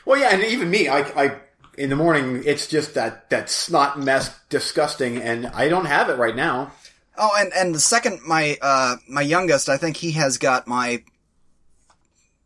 Well, 0.05 0.19
yeah, 0.21 0.29
and 0.35 0.45
even 0.45 0.71
me, 0.71 0.89
I, 0.89 1.01
I, 1.01 1.37
in 1.79 1.91
the 1.91 1.97
morning, 1.97 2.43
it's 2.45 2.67
just 2.67 2.95
that, 2.95 3.31
that 3.31 3.49
snot 3.49 3.99
mess, 3.99 4.37
disgusting, 4.49 5.23
and 5.23 5.47
I 5.47 5.69
don't 5.69 5.87
have 5.87 6.11
it 6.11 6.19
right 6.19 6.35
now. 6.37 6.73
Oh, 7.17 7.31
and 7.39 7.53
and 7.53 7.75
the 7.75 7.81
second 7.81 8.21
my 8.27 8.57
uh 8.63 8.97
my 9.09 9.23
youngest, 9.23 9.69
I 9.69 9.77
think 9.77 9.97
he 9.97 10.13
has 10.13 10.39
got 10.39 10.69
my 10.69 11.03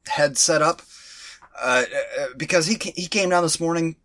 head 0.06 0.38
set 0.38 0.62
up 0.62 0.80
uh, 1.60 1.84
uh 2.18 2.26
because 2.36 2.66
he 2.66 2.76
he 2.96 3.06
came 3.06 3.28
down 3.28 3.42
this 3.42 3.60
morning. 3.60 3.96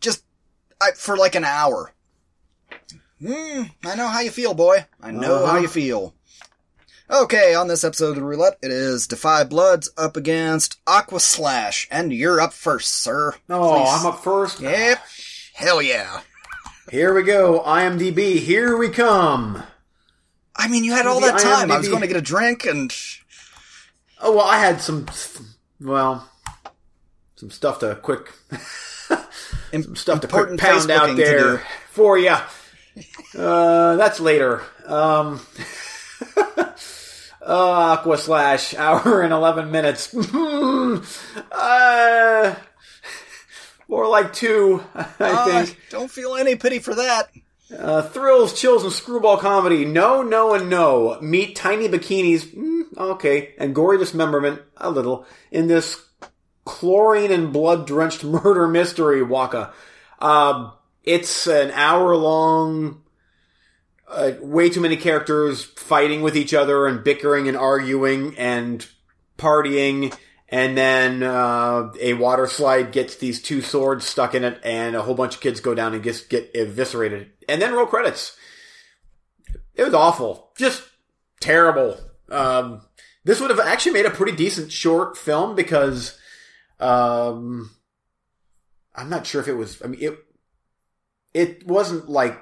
Just 0.00 0.24
I, 0.80 0.92
for 0.94 1.16
like 1.16 1.34
an 1.34 1.44
hour. 1.44 1.92
Hmm, 3.24 3.62
I 3.84 3.94
know 3.94 4.08
how 4.08 4.20
you 4.20 4.30
feel, 4.30 4.54
boy. 4.54 4.84
I 5.00 5.10
know 5.12 5.38
how 5.46 5.52
Uh-huh. 5.52 5.58
you 5.58 5.68
feel. 5.68 6.14
Okay, 7.10 7.54
on 7.54 7.68
this 7.68 7.84
episode 7.84 8.10
of 8.10 8.14
the 8.16 8.24
roulette, 8.24 8.58
it 8.62 8.70
is 8.70 9.06
Defy 9.06 9.44
Bloods 9.44 9.90
up 9.98 10.16
against 10.16 10.80
Aqua 10.86 11.20
Slash, 11.20 11.86
and 11.90 12.12
you're 12.12 12.40
up 12.40 12.52
first, 12.52 12.94
sir. 12.94 13.34
Oh, 13.50 13.74
Please. 13.74 13.88
I'm 13.90 14.06
up 14.06 14.22
first. 14.22 14.60
Yep. 14.60 15.04
Hell 15.54 15.82
yeah. 15.82 16.20
Here 16.90 17.12
we 17.12 17.22
go. 17.22 17.60
IMDb. 17.60 18.38
Here 18.38 18.76
we 18.76 18.88
come. 18.88 19.62
I 20.56 20.68
mean, 20.68 20.84
you 20.84 20.92
had 20.92 21.06
all 21.06 21.20
that 21.20 21.40
time. 21.40 21.70
I 21.70 21.78
was 21.78 21.88
going 21.88 22.02
to 22.02 22.06
get 22.06 22.16
a 22.16 22.22
drink, 22.22 22.64
and 22.64 22.92
Oh 24.24 24.36
well, 24.36 24.46
I 24.46 24.58
had 24.58 24.80
some, 24.80 25.06
well, 25.80 26.30
some 27.34 27.50
stuff 27.50 27.80
to 27.80 27.96
quick, 27.96 28.30
some 29.72 29.96
stuff 29.96 30.20
to 30.20 30.28
quick 30.28 30.56
pound 30.58 30.90
out 30.92 31.16
there 31.16 31.58
for 31.90 32.16
you. 32.16 32.36
Uh, 33.36 33.96
that's 33.96 34.20
later. 34.20 34.62
Um, 34.86 35.44
uh, 37.46 37.96
Aqua 37.98 38.18
Slash, 38.18 38.74
hour 38.74 39.22
and 39.22 39.32
eleven 39.32 39.70
minutes. 39.70 40.14
uh, 41.52 42.54
more 43.88 44.08
like 44.08 44.32
two, 44.32 44.82
I 44.94 45.06
uh, 45.20 45.44
think. 45.44 45.78
don't 45.90 46.10
feel 46.10 46.36
any 46.36 46.56
pity 46.56 46.78
for 46.78 46.94
that. 46.94 47.30
Uh, 47.76 48.02
thrills, 48.02 48.58
chills, 48.58 48.84
and 48.84 48.92
screwball 48.92 49.38
comedy. 49.38 49.84
No, 49.84 50.22
no, 50.22 50.54
and 50.54 50.68
no. 50.68 51.18
Meet 51.20 51.56
tiny 51.56 51.88
bikinis. 51.88 52.44
Mm, 52.54 52.82
okay. 52.96 53.54
And 53.58 53.74
gory 53.74 53.98
dismemberment. 53.98 54.60
A 54.76 54.90
little. 54.90 55.26
In 55.50 55.68
this 55.68 56.00
chlorine 56.64 57.32
and 57.32 57.52
blood 57.52 57.86
drenched 57.86 58.24
murder 58.44 58.68
mystery, 58.68 59.22
Waka. 59.22 59.72
Um, 60.18 60.72
it's 61.04 61.46
an 61.46 61.70
hour 61.72 62.14
long, 62.16 63.01
uh, 64.12 64.32
way 64.40 64.68
too 64.68 64.80
many 64.80 64.96
characters 64.96 65.64
fighting 65.64 66.22
with 66.22 66.36
each 66.36 66.54
other 66.54 66.86
and 66.86 67.02
bickering 67.02 67.48
and 67.48 67.56
arguing 67.56 68.36
and 68.38 68.86
partying. 69.38 70.16
And 70.48 70.76
then 70.76 71.22
uh, 71.22 71.92
a 71.98 72.12
water 72.14 72.46
slide 72.46 72.92
gets 72.92 73.16
these 73.16 73.40
two 73.40 73.62
swords 73.62 74.04
stuck 74.04 74.34
in 74.34 74.44
it, 74.44 74.60
and 74.62 74.94
a 74.94 75.00
whole 75.00 75.14
bunch 75.14 75.36
of 75.36 75.40
kids 75.40 75.60
go 75.60 75.74
down 75.74 75.94
and 75.94 76.04
just 76.04 76.28
get 76.28 76.50
eviscerated. 76.54 77.30
And 77.48 77.60
then 77.60 77.72
roll 77.72 77.86
credits. 77.86 78.36
It 79.74 79.82
was 79.84 79.94
awful, 79.94 80.52
just 80.58 80.82
terrible. 81.40 81.98
Um, 82.28 82.82
this 83.24 83.40
would 83.40 83.48
have 83.48 83.60
actually 83.60 83.92
made 83.92 84.04
a 84.04 84.10
pretty 84.10 84.36
decent 84.36 84.70
short 84.70 85.16
film 85.16 85.54
because 85.54 86.18
um, 86.78 87.70
I'm 88.94 89.08
not 89.08 89.26
sure 89.26 89.40
if 89.40 89.48
it 89.48 89.54
was. 89.54 89.80
I 89.82 89.86
mean, 89.86 90.02
it 90.02 90.18
it 91.32 91.66
wasn't 91.66 92.10
like 92.10 92.38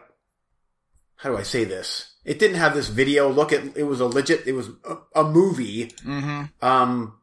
how 1.21 1.29
do 1.29 1.37
I 1.37 1.43
say 1.43 1.65
this? 1.65 2.15
It 2.25 2.39
didn't 2.39 2.57
have 2.57 2.75
this 2.75 2.89
video 2.89 3.29
look. 3.29 3.53
It 3.53 3.77
it 3.77 3.85
was 3.85 4.01
a 4.01 4.07
legit. 4.07 4.47
It 4.47 4.53
was 4.53 4.71
a, 4.85 4.97
a 5.21 5.25
movie. 5.25 5.87
Mm-hmm. 6.05 6.45
Um, 6.65 7.19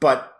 but 0.00 0.36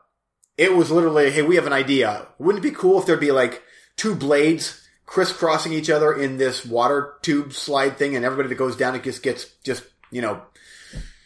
it 0.58 0.74
was 0.74 0.90
literally, 0.90 1.30
hey, 1.30 1.42
we 1.42 1.56
have 1.56 1.66
an 1.66 1.72
idea. 1.72 2.26
Wouldn't 2.38 2.64
it 2.64 2.68
be 2.68 2.74
cool 2.74 3.00
if 3.00 3.06
there'd 3.06 3.18
be 3.18 3.32
like 3.32 3.62
two 3.96 4.14
blades 4.14 4.86
crisscrossing 5.06 5.72
each 5.72 5.88
other 5.88 6.12
in 6.12 6.36
this 6.36 6.66
water 6.66 7.14
tube 7.22 7.54
slide 7.54 7.96
thing, 7.96 8.14
and 8.14 8.24
everybody 8.24 8.50
that 8.50 8.56
goes 8.56 8.76
down 8.76 8.94
it 8.94 9.04
just 9.04 9.22
gets 9.22 9.46
just 9.64 9.84
you 10.10 10.20
know 10.20 10.42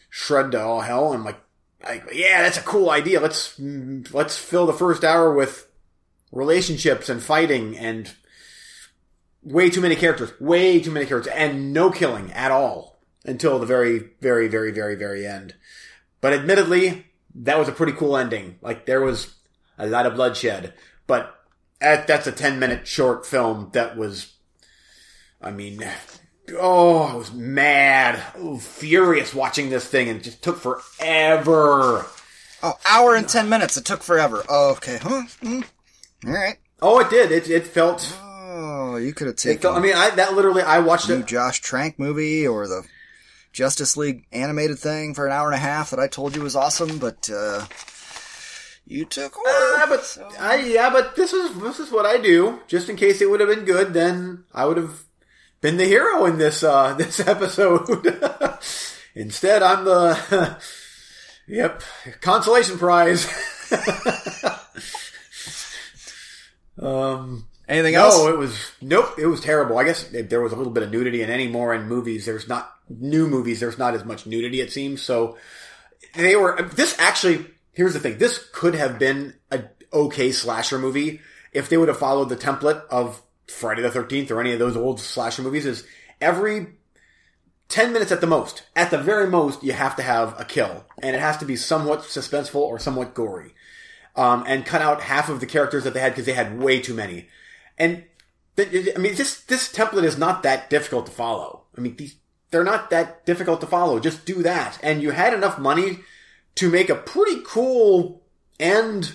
shred 0.09 0.53
to 0.53 0.61
all 0.61 0.79
hell? 0.79 1.07
And 1.07 1.19
I'm 1.19 1.25
like, 1.25 1.41
I, 1.85 2.01
yeah, 2.13 2.43
that's 2.43 2.57
a 2.57 2.61
cool 2.63 2.89
idea. 2.89 3.19
Let's 3.19 3.59
mm, 3.59 4.13
let's 4.13 4.37
fill 4.37 4.67
the 4.67 4.73
first 4.73 5.03
hour 5.03 5.33
with 5.33 5.67
relationships 6.31 7.09
and 7.09 7.21
fighting 7.21 7.77
and 7.77 8.13
way 9.43 9.69
too 9.69 9.81
many 9.81 9.95
characters, 9.95 10.31
way 10.39 10.79
too 10.79 10.91
many 10.91 11.05
characters, 11.05 11.33
and 11.33 11.73
no 11.73 11.89
killing 11.89 12.31
at 12.33 12.51
all 12.51 12.99
until 13.25 13.59
the 13.59 13.65
very, 13.65 14.09
very, 14.21 14.47
very, 14.47 14.71
very, 14.71 14.95
very 14.95 15.25
end. 15.25 15.55
But 16.21 16.33
admittedly, 16.33 17.05
that 17.35 17.59
was 17.59 17.67
a 17.67 17.73
pretty 17.73 17.93
cool 17.93 18.17
ending. 18.17 18.57
Like 18.61 18.85
there 18.85 19.01
was 19.01 19.35
a 19.77 19.87
lot 19.87 20.05
of 20.05 20.15
bloodshed, 20.15 20.73
but 21.05 21.35
at, 21.79 22.07
that's 22.07 22.27
a 22.27 22.31
10 22.31 22.59
minute 22.59 22.87
short 22.87 23.25
film 23.25 23.69
that 23.73 23.97
was, 23.97 24.33
I 25.41 25.51
mean, 25.51 25.83
oh, 26.57 27.03
I 27.03 27.15
was 27.15 27.31
mad, 27.31 28.21
oh, 28.37 28.57
furious 28.57 29.33
watching 29.33 29.69
this 29.69 29.85
thing, 29.85 30.09
and 30.09 30.19
it 30.19 30.23
just 30.23 30.43
took 30.43 30.57
forever. 30.57 32.05
Oh, 32.63 32.73
hour 32.89 33.15
and 33.15 33.29
ten 33.29 33.49
minutes. 33.49 33.77
It 33.77 33.85
took 33.85 34.01
forever. 34.01 34.43
Oh, 34.49 34.71
okay. 34.71 34.97
Huh? 34.97 35.23
Mm. 35.41 35.63
All 36.25 36.33
right. 36.33 36.57
Oh, 36.81 36.99
it 36.99 37.09
did. 37.09 37.31
It 37.31 37.49
it 37.49 37.67
felt. 37.67 38.17
Oh, 38.59 38.95
you 38.95 39.13
could 39.13 39.27
have 39.27 39.35
taken 39.35 39.61
felt 39.61 39.77
I 39.77 39.79
mean, 39.81 39.93
I 39.95 40.09
that 40.15 40.33
literally. 40.33 40.63
I 40.63 40.79
watched 40.79 41.07
the 41.07 41.15
new 41.17 41.19
it. 41.21 41.27
Josh 41.27 41.61
Trank 41.61 41.99
movie 41.99 42.47
or 42.47 42.67
the 42.67 42.83
Justice 43.53 43.95
League 43.95 44.25
animated 44.31 44.79
thing 44.79 45.13
for 45.13 45.27
an 45.27 45.31
hour 45.31 45.45
and 45.45 45.53
a 45.53 45.59
half 45.59 45.91
that 45.91 45.99
I 45.99 46.07
told 46.07 46.35
you 46.35 46.41
was 46.41 46.55
awesome, 46.55 46.97
but 46.97 47.29
uh, 47.31 47.65
you 48.87 49.05
took 49.05 49.37
over. 49.37 49.47
Ah, 49.47 49.85
but 49.87 50.17
I 50.39 50.55
yeah, 50.61 50.89
but 50.89 51.15
this 51.15 51.33
is 51.33 51.53
this 51.59 51.79
is 51.79 51.91
what 51.91 52.07
I 52.07 52.17
do. 52.17 52.59
Just 52.67 52.89
in 52.89 52.95
case 52.95 53.21
it 53.21 53.29
would 53.29 53.41
have 53.41 53.49
been 53.49 53.63
good, 53.65 53.93
then 53.93 54.45
I 54.51 54.65
would 54.65 54.77
have 54.77 55.03
been 55.61 55.77
the 55.77 55.85
hero 55.85 56.25
in 56.25 56.39
this 56.39 56.63
uh 56.63 56.93
this 56.97 57.19
episode. 57.19 57.85
Instead, 59.13 59.61
I'm 59.61 59.85
the 59.85 60.57
yep 61.47 61.83
consolation 62.21 62.79
prize. 62.79 63.27
um. 66.81 67.45
Anything 67.67 67.93
No, 67.93 68.05
else? 68.05 68.17
No, 68.17 68.27
it 68.29 68.37
was 68.37 68.71
nope. 68.81 69.13
It 69.17 69.27
was 69.27 69.41
terrible. 69.41 69.77
I 69.77 69.83
guess 69.83 70.07
there 70.11 70.41
was 70.41 70.53
a 70.53 70.55
little 70.55 70.71
bit 70.71 70.83
of 70.83 70.91
nudity, 70.91 71.21
and 71.21 71.31
any 71.31 71.47
more 71.47 71.73
in 71.73 71.87
movies, 71.87 72.25
there's 72.25 72.47
not 72.47 72.73
new 72.89 73.27
movies. 73.27 73.59
There's 73.59 73.77
not 73.77 73.93
as 73.93 74.05
much 74.05 74.25
nudity. 74.25 74.61
It 74.61 74.71
seems 74.71 75.01
so. 75.01 75.37
They 76.15 76.35
were. 76.35 76.61
This 76.61 76.95
actually. 76.99 77.45
Here's 77.73 77.93
the 77.93 77.99
thing. 77.99 78.17
This 78.17 78.43
could 78.53 78.73
have 78.73 78.97
been 78.97 79.35
a 79.51 79.65
okay 79.93 80.31
slasher 80.31 80.79
movie 80.79 81.19
if 81.51 81.69
they 81.69 81.77
would 81.77 81.89
have 81.89 81.99
followed 81.99 82.29
the 82.29 82.37
template 82.37 82.83
of 82.89 83.21
Friday 83.47 83.81
the 83.81 83.91
Thirteenth 83.91 84.31
or 84.31 84.39
any 84.39 84.53
of 84.53 84.59
those 84.59 84.77
old 84.77 84.99
slasher 84.99 85.41
movies. 85.41 85.65
Is 85.65 85.85
every 86.21 86.67
10 87.69 87.91
minutes 87.91 88.11
at 88.11 88.21
the 88.21 88.27
most, 88.27 88.63
at 88.75 88.91
the 88.91 88.97
very 88.97 89.29
most, 89.29 89.63
you 89.63 89.73
have 89.73 89.95
to 89.97 90.01
have 90.01 90.39
a 90.39 90.45
kill. 90.45 90.85
And 91.01 91.15
it 91.15 91.19
has 91.19 91.37
to 91.37 91.45
be 91.45 91.55
somewhat 91.55 92.01
suspenseful 92.03 92.55
or 92.55 92.79
somewhat 92.79 93.13
gory. 93.13 93.53
Um, 94.15 94.45
and 94.47 94.65
cut 94.65 94.81
out 94.81 95.01
half 95.01 95.29
of 95.29 95.39
the 95.41 95.45
characters 95.45 95.83
that 95.83 95.93
they 95.93 95.99
had 95.99 96.13
because 96.13 96.25
they 96.25 96.33
had 96.33 96.59
way 96.59 96.79
too 96.79 96.93
many. 96.95 97.27
And 97.77 98.03
I 98.57 98.97
mean, 98.97 99.15
this 99.15 99.41
this 99.41 99.71
template 99.71 100.03
is 100.03 100.17
not 100.17 100.43
that 100.43 100.69
difficult 100.69 101.05
to 101.05 101.11
follow. 101.11 101.63
I 101.77 101.81
mean, 101.81 101.95
these 101.95 102.15
they're 102.49 102.63
not 102.63 102.89
that 102.89 103.25
difficult 103.25 103.61
to 103.61 103.67
follow. 103.67 103.99
Just 103.99 104.25
do 104.25 104.41
that, 104.43 104.79
and 104.81 105.01
you 105.01 105.11
had 105.11 105.33
enough 105.33 105.59
money 105.59 105.99
to 106.55 106.69
make 106.69 106.89
a 106.89 106.95
pretty 106.95 107.41
cool 107.45 108.23
end 108.59 109.13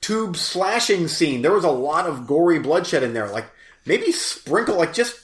tube 0.00 0.36
slashing 0.36 1.08
scene. 1.08 1.42
There 1.42 1.52
was 1.52 1.64
a 1.64 1.70
lot 1.70 2.06
of 2.06 2.26
gory 2.26 2.58
bloodshed 2.58 3.02
in 3.02 3.14
there. 3.14 3.28
Like 3.28 3.46
maybe 3.86 4.12
sprinkle, 4.12 4.76
like 4.76 4.92
just 4.92 5.16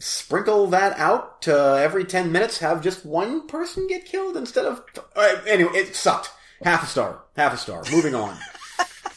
sprinkle 0.00 0.66
that 0.68 0.98
out 0.98 1.46
every 1.48 2.04
ten 2.04 2.32
minutes. 2.32 2.58
Have 2.58 2.82
just 2.82 3.06
one 3.06 3.46
person 3.46 3.86
get 3.86 4.04
killed 4.04 4.36
instead 4.36 4.66
of. 4.66 4.82
Uh, 5.16 5.40
anyway, 5.46 5.72
it 5.74 5.96
sucked. 5.96 6.30
Half 6.62 6.82
a 6.82 6.86
star. 6.86 7.22
Half 7.36 7.54
a 7.54 7.56
star. 7.56 7.82
Moving 7.90 8.14
on. 8.14 8.36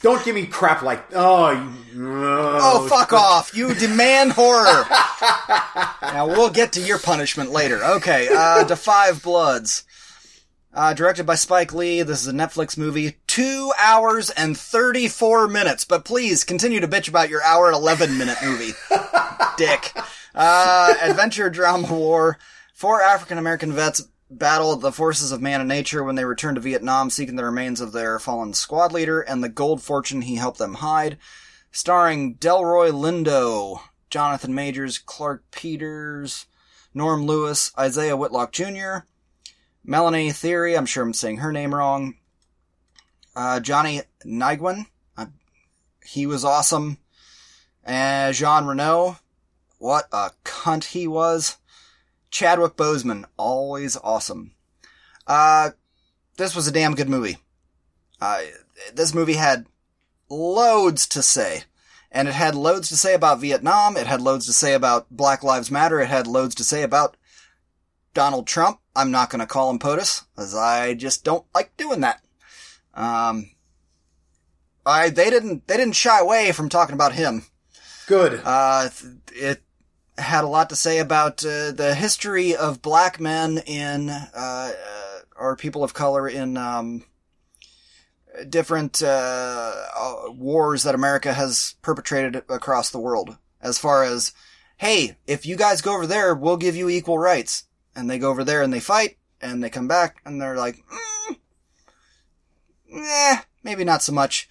Don't 0.04 0.24
give 0.26 0.36
me 0.36 0.46
crap 0.46 0.82
like 0.82 1.02
oh. 1.16 1.52
You, 1.52 1.74
Oh, 1.96 2.88
fuck 2.89 3.13
off. 3.13 3.56
You 3.56 3.74
demand 3.74 4.34
horror. 4.34 4.86
now, 6.02 6.28
we'll 6.28 6.50
get 6.50 6.74
to 6.74 6.82
your 6.82 7.00
punishment 7.00 7.52
later. 7.52 7.82
Okay, 7.84 8.28
uh, 8.30 8.66
The 8.66 8.76
Five 8.76 9.24
Bloods. 9.24 9.86
Uh, 10.74 10.94
directed 10.94 11.26
by 11.26 11.36
Spike 11.36 11.74
Lee. 11.74 12.02
This 12.02 12.22
is 12.22 12.28
a 12.28 12.34
Netflix 12.34 12.78
movie. 12.78 13.16
Two 13.28 13.72
hours 13.80 14.30
and 14.32 14.58
34 14.58 15.48
minutes. 15.48 15.86
But 15.86 16.04
please 16.04 16.44
continue 16.44 16.82
to 16.82 16.88
bitch 16.88 17.08
about 17.08 17.30
your 17.30 17.42
hour 17.44 17.68
and 17.68 17.76
11 17.76 18.18
minute 18.18 18.38
movie. 18.44 18.74
Dick. 19.58 19.94
Uh, 20.36 20.96
adventure 21.02 21.50
drama 21.50 21.88
war. 21.94 22.38
Four 22.74 23.02
African 23.02 23.38
American 23.38 23.72
vets 23.72 24.06
battle 24.38 24.72
of 24.72 24.82
the 24.82 24.91
forces 24.91 25.32
of 25.32 25.41
man 25.41 25.62
and 25.62 25.67
nature 25.67 26.04
when 26.04 26.15
they 26.15 26.26
return 26.26 26.56
to 26.56 26.62
Vietnam 26.62 27.10
seeking 27.10 27.36
the 27.36 27.46
remains 27.46 27.82
of 27.82 27.91
their 27.91 28.19
fallen 28.19 28.54
squad 28.54 28.91
leader 28.91 29.22
and 29.22 29.43
the 29.43 29.50
gold 29.50 29.82
fortune 29.82 30.22
he 30.22 30.36
helped 30.36 30.60
them 30.60 30.76
hide. 30.76 31.17
Starring 31.72 32.36
Delroy 32.36 32.91
Lindo, 32.91 33.80
Jonathan 34.10 34.54
Majors, 34.54 34.98
Clarke 34.98 35.43
Peters, 35.52 36.46
Norm 36.93 37.26
Lewis, 37.26 37.72
Isaiah 37.78 38.17
Whitlock 38.17 38.52
Jr., 38.52 39.06
Melanie 39.84 40.32
Theory, 40.32 40.78
I'm 40.78 40.86
sure 40.86 41.04
I'm 41.04 41.13
saying 41.13 41.38
her 41.38 41.52
name 41.52 41.74
wrong, 41.74 42.15
uh, 43.36 43.60
Johnny 43.60 44.02
Nguyen, 44.26 44.86
uh, 45.17 45.26
he 46.06 46.26
was 46.26 46.46
awesome, 46.46 47.00
and 47.84 48.36
Jean 48.36 48.65
Reno, 48.65 49.17
what 49.80 50.08
a 50.13 50.32
cunt 50.46 50.86
he 50.86 51.08
was. 51.08 51.58
Chadwick 52.34 52.76
Boseman, 52.76 53.26
always 53.38 53.96
awesome. 53.96 54.56
Uh, 55.28 55.69
this 56.38 56.56
was 56.56 56.67
a 56.67 56.72
damn 56.72 56.96
good 56.96 57.08
movie. 57.08 57.38
Uh, 58.19 58.41
this 58.91 59.13
movie 59.13 59.36
had 59.36 59.67
loads 60.30 61.08
to 61.10 61.22
say. 61.22 61.65
And 62.12 62.28
it 62.28 62.34
had 62.34 62.56
loads 62.56 62.89
to 62.89 62.98
say 62.98 63.13
about 63.13 63.39
Vietnam. 63.39 63.98
It 63.98 64.08
had 64.08 64.19
loads 64.19 64.48
to 64.48 64.54
say 64.54 64.74
about 64.74 65.12
Black 65.12 65.43
Lives 65.43 65.69
Matter. 65.69 66.00
It 66.00 66.10
had 66.10 66.26
loads 66.26 66.56
to 66.56 66.63
say 66.63 66.82
about 66.82 67.17
Donald 68.15 68.48
Trump. 68.48 68.80
I'm 68.96 69.12
not 69.12 69.30
going 69.30 69.39
to 69.39 69.46
call 69.46 69.69
him 69.69 69.78
POTUS, 69.78 70.26
as 70.36 70.56
I 70.56 70.96
just 70.96 71.24
don't 71.24 71.46
like 71.54 71.78
doing 71.78 72.02
that. 72.02 72.24
Um, 72.96 73.52
I 74.86 75.10
they 75.10 75.30
didn't 75.30 75.67
they 75.67 75.78
didn't 75.78 75.96
shy 75.96 76.19
away 76.19 76.52
from 76.52 76.69
talking 76.69 76.93
about 76.93 77.13
him. 77.13 77.46
Good. 78.06 78.41
Uh, 78.43 78.89
it 79.32 79.63
had 80.17 80.43
a 80.43 80.47
lot 80.47 80.69
to 80.69 80.76
say 80.76 80.99
about 80.99 81.43
uh, 81.45 81.71
the 81.71 81.95
history 81.95 82.56
of 82.56 82.82
black 82.82 83.19
men 83.19 83.58
in, 83.60 84.10
uh, 84.10 84.30
uh, 84.36 84.71
or 85.36 85.56
people 85.56 85.84
of 85.84 85.93
color 85.93 86.28
in, 86.28 86.56
um, 86.58 87.04
different, 88.49 89.02
uh, 89.02 89.73
uh, 89.95 90.32
wars 90.32 90.84
that 90.84 90.95
America 90.95 91.34
has 91.34 91.76
perpetrated 91.82 92.43
across 92.49 92.89
the 92.89 92.99
world. 92.99 93.38
As 93.62 93.78
far 93.78 94.04
as, 94.04 94.34
hey, 94.78 95.17
if 95.26 95.45
you 95.45 95.56
guys 95.56 95.82
go 95.82 95.95
over 95.95 96.08
there, 96.08 96.36
we'll 96.36 96.58
give 96.58 96.76
you 96.76 96.89
equal 96.89 97.17
rights. 97.17 97.65
And 97.95 98.10
they 98.10 98.19
go 98.19 98.30
over 98.30 98.43
there 98.43 98.62
and 98.62 98.73
they 98.73 98.80
fight, 98.80 99.17
and 99.41 99.63
they 99.63 99.69
come 99.69 99.88
back, 99.88 100.21
and 100.26 100.41
they're 100.41 100.58
like, 100.58 100.78
mm, 101.30 101.36
eh, 102.91 103.41
maybe 103.63 103.84
not 103.84 104.02
so 104.02 104.12
much. 104.12 104.49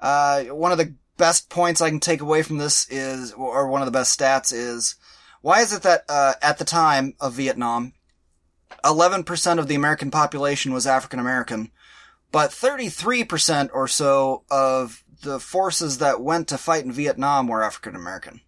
One 0.00 0.72
of 0.72 0.78
the 0.78 0.94
best 1.18 1.50
points 1.50 1.82
I 1.82 1.90
can 1.90 2.00
take 2.00 2.22
away 2.22 2.42
from 2.42 2.56
this 2.56 2.88
is, 2.88 3.32
or 3.32 3.68
one 3.68 3.82
of 3.82 3.86
the 3.86 3.92
best 3.92 4.18
stats 4.18 4.52
is, 4.52 4.94
why 5.42 5.60
is 5.60 5.72
it 5.72 5.82
that 5.82 6.04
uh, 6.08 6.34
at 6.40 6.58
the 6.58 6.64
time 6.64 7.14
of 7.20 7.34
Vietnam, 7.34 7.92
11% 8.84 9.58
of 9.58 9.68
the 9.68 9.74
American 9.74 10.10
population 10.10 10.72
was 10.72 10.86
African 10.86 11.18
American, 11.18 11.70
but 12.32 12.50
33% 12.50 13.70
or 13.72 13.86
so 13.88 14.44
of 14.50 15.04
the 15.22 15.40
forces 15.40 15.98
that 15.98 16.20
went 16.20 16.48
to 16.48 16.58
fight 16.58 16.84
in 16.84 16.92
Vietnam 16.92 17.46
were 17.46 17.62
African 17.62 17.96
American? 17.96 18.40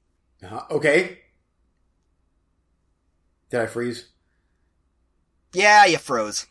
Uh, 0.43 0.63
okay. 0.71 1.19
Did 3.51 3.61
I 3.61 3.67
freeze? 3.67 4.09
Yeah, 5.53 5.85
you 5.87 5.99
froze. 5.99 6.47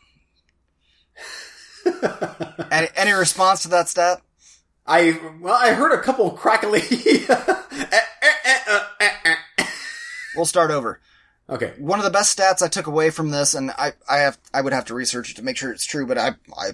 any, 2.72 2.88
any 2.96 3.12
response 3.14 3.62
to 3.64 3.70
that 3.70 3.88
stat? 3.88 4.22
I 4.90 5.20
well, 5.40 5.54
I 5.54 5.74
heard 5.74 5.94
a 5.94 6.02
couple 6.02 6.32
crackly. 6.32 6.82
Eh, 7.92 8.02
eh, 8.22 9.36
eh, 9.58 9.66
we'll 10.36 10.46
start 10.46 10.70
over. 10.72 11.00
okay. 11.50 11.74
One 11.78 12.00
of 12.00 12.06
the 12.06 12.12
best 12.12 12.38
stats 12.38 12.62
I 12.62 12.68
took 12.68 12.88
away 12.88 13.10
from 13.10 13.30
this, 13.30 13.54
and 13.54 13.72
I, 13.72 13.94
I 14.10 14.18
have, 14.18 14.38
I 14.54 14.62
would 14.62 14.74
have 14.74 14.86
to 14.86 14.94
research 14.94 15.32
it 15.32 15.36
to 15.36 15.44
make 15.44 15.58
sure 15.58 15.72
it's 15.72 15.86
true, 15.86 16.06
but 16.06 16.18
I, 16.18 16.36
I 16.58 16.72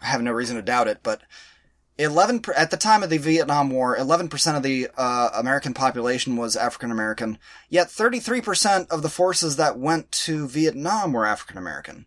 have 0.00 0.22
no 0.22 0.32
reason 0.32 0.56
to 0.56 0.62
doubt 0.62 0.88
it. 0.88 1.00
But 1.02 1.22
eleven 1.98 2.42
at 2.56 2.70
the 2.70 2.76
time 2.76 3.02
of 3.02 3.10
the 3.10 3.18
Vietnam 3.18 3.70
War, 3.70 3.96
eleven 3.96 4.28
percent 4.28 4.56
of 4.56 4.62
the 4.62 4.88
uh, 4.96 5.30
American 5.34 5.74
population 5.74 6.36
was 6.36 6.56
African 6.56 6.90
American. 6.90 7.38
Yet 7.68 7.90
thirty-three 7.90 8.40
percent 8.40 8.90
of 8.90 9.02
the 9.02 9.10
forces 9.10 9.56
that 9.56 9.78
went 9.78 10.10
to 10.12 10.48
Vietnam 10.48 11.12
were 11.12 11.26
African 11.26 11.58
American. 11.58 12.06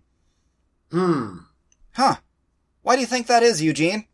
Hmm. 0.92 1.38
Huh? 1.94 2.16
Why 2.82 2.96
do 2.96 3.02
you 3.02 3.08
think 3.08 3.28
that 3.28 3.44
is, 3.44 3.62
Eugene? 3.62 4.06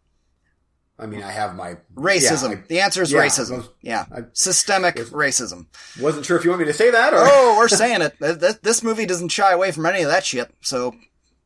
I 0.98 1.08
mean, 1.08 1.24
I 1.24 1.32
have 1.32 1.56
my 1.56 1.78
Racism. 1.94 2.52
Yeah, 2.52 2.62
the 2.68 2.80
answer 2.80 3.02
is 3.02 3.12
yeah, 3.12 3.20
racism. 3.20 3.58
was- 3.58 3.70
yeah, 3.82 4.06
I- 4.16 4.24
systemic 4.32 4.96
was- 4.96 5.10
racism. 5.10 5.68
Wasn't 6.00 6.26
sure 6.26 6.38
if 6.38 6.46
you 6.46 6.52
want 6.52 6.62
me 6.62 6.68
to 6.68 6.74
say 6.74 6.90
that 6.90 7.14
or. 7.14 7.18
Oh, 7.20 7.56
we're 7.58 7.68
saying 7.68 8.02
it. 8.02 8.18
Th- 8.20 8.40
th- 8.40 8.62
This 8.62 8.82
movie 8.82 9.06
doesn't 9.06 9.30
shy 9.30 9.52
away 9.52 9.72
from 9.72 9.86
any 9.86 10.04
of 10.04 10.10
that 10.10 10.26
shit. 10.26 10.54
So, 10.62 10.96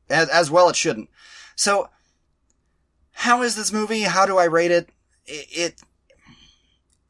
as, 0.09 0.29
as 0.29 0.51
well, 0.51 0.69
it 0.69 0.75
shouldn't. 0.75 1.09
So, 1.55 1.89
how 3.11 3.41
is 3.41 3.55
this 3.55 3.73
movie? 3.73 4.01
How 4.03 4.25
do 4.27 4.37
I 4.37 4.45
rate 4.45 4.71
it? 4.71 4.89
it? 5.25 5.47
It. 5.51 5.81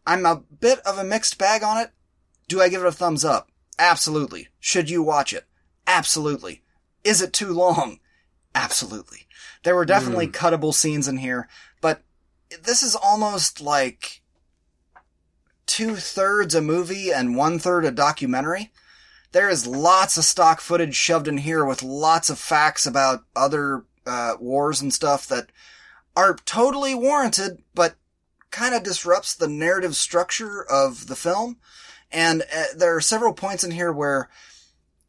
I'm 0.07 0.25
a 0.25 0.37
bit 0.37 0.79
of 0.79 0.97
a 0.97 1.03
mixed 1.03 1.37
bag 1.37 1.61
on 1.61 1.77
it. 1.77 1.91
Do 2.47 2.61
I 2.61 2.69
give 2.69 2.81
it 2.81 2.87
a 2.87 2.91
thumbs 2.91 3.25
up? 3.25 3.49
Absolutely. 3.77 4.47
Should 4.59 4.89
you 4.89 5.03
watch 5.03 5.33
it? 5.33 5.45
Absolutely. 5.85 6.63
Is 7.03 7.21
it 7.21 7.33
too 7.33 7.53
long? 7.53 7.99
Absolutely. 8.55 9.27
There 9.63 9.75
were 9.75 9.85
definitely 9.85 10.25
hmm. 10.27 10.31
cuttable 10.31 10.73
scenes 10.73 11.07
in 11.07 11.17
here, 11.17 11.47
this 12.63 12.83
is 12.83 12.95
almost 12.95 13.61
like 13.61 14.21
two 15.65 15.95
thirds 15.95 16.55
a 16.55 16.61
movie 16.61 17.11
and 17.11 17.35
one 17.35 17.59
third 17.59 17.85
a 17.85 17.91
documentary. 17.91 18.71
there 19.31 19.49
is 19.49 19.67
lots 19.67 20.17
of 20.17 20.23
stock 20.23 20.59
footage 20.59 20.95
shoved 20.95 21.27
in 21.27 21.37
here 21.37 21.63
with 21.63 21.83
lots 21.83 22.29
of 22.31 22.39
facts 22.39 22.87
about 22.87 23.23
other 23.35 23.85
uh, 24.07 24.33
wars 24.39 24.81
and 24.81 24.91
stuff 24.91 25.27
that 25.27 25.51
are 26.15 26.35
totally 26.45 26.95
warranted, 26.95 27.61
but 27.75 27.95
kind 28.49 28.73
of 28.73 28.81
disrupts 28.81 29.35
the 29.35 29.47
narrative 29.47 29.95
structure 29.95 30.63
of 30.63 31.07
the 31.07 31.15
film. 31.15 31.57
And 32.11 32.41
uh, 32.41 32.63
there 32.75 32.95
are 32.95 33.01
several 33.01 33.33
points 33.33 33.63
in 33.63 33.69
here 33.69 33.93
where, 33.93 34.29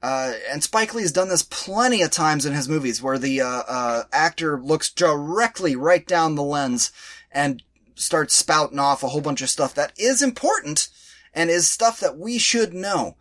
uh, 0.03 0.35
and 0.51 0.63
Spike 0.63 0.93
Lee's 0.95 1.13
done 1.13 1.31
this 1.31 1.43
plenty 1.43 2.03
of 2.03 2.11
times 2.11 2.45
in 2.45 2.53
his 2.53 2.69
movies, 2.69 3.03
where 3.03 3.19
the 3.19 3.41
uh, 3.41 3.63
uh, 3.67 4.03
actor 4.13 4.61
looks 4.61 4.91
directly 4.91 5.75
right 5.75 6.07
down 6.07 6.35
the 6.35 6.43
lens 6.43 6.93
and 7.33 7.63
starts 7.95 8.35
spouting 8.35 8.79
off 8.79 9.03
a 9.03 9.09
whole 9.09 9.21
bunch 9.21 9.43
of 9.43 9.51
stuff 9.51 9.75
that 9.75 9.93
is 9.97 10.23
important 10.23 10.89
and 11.35 11.51
is 11.51 11.69
stuff 11.69 12.01
that 12.01 12.19
we 12.19 12.39
should 12.39 12.73
know. 12.73 13.17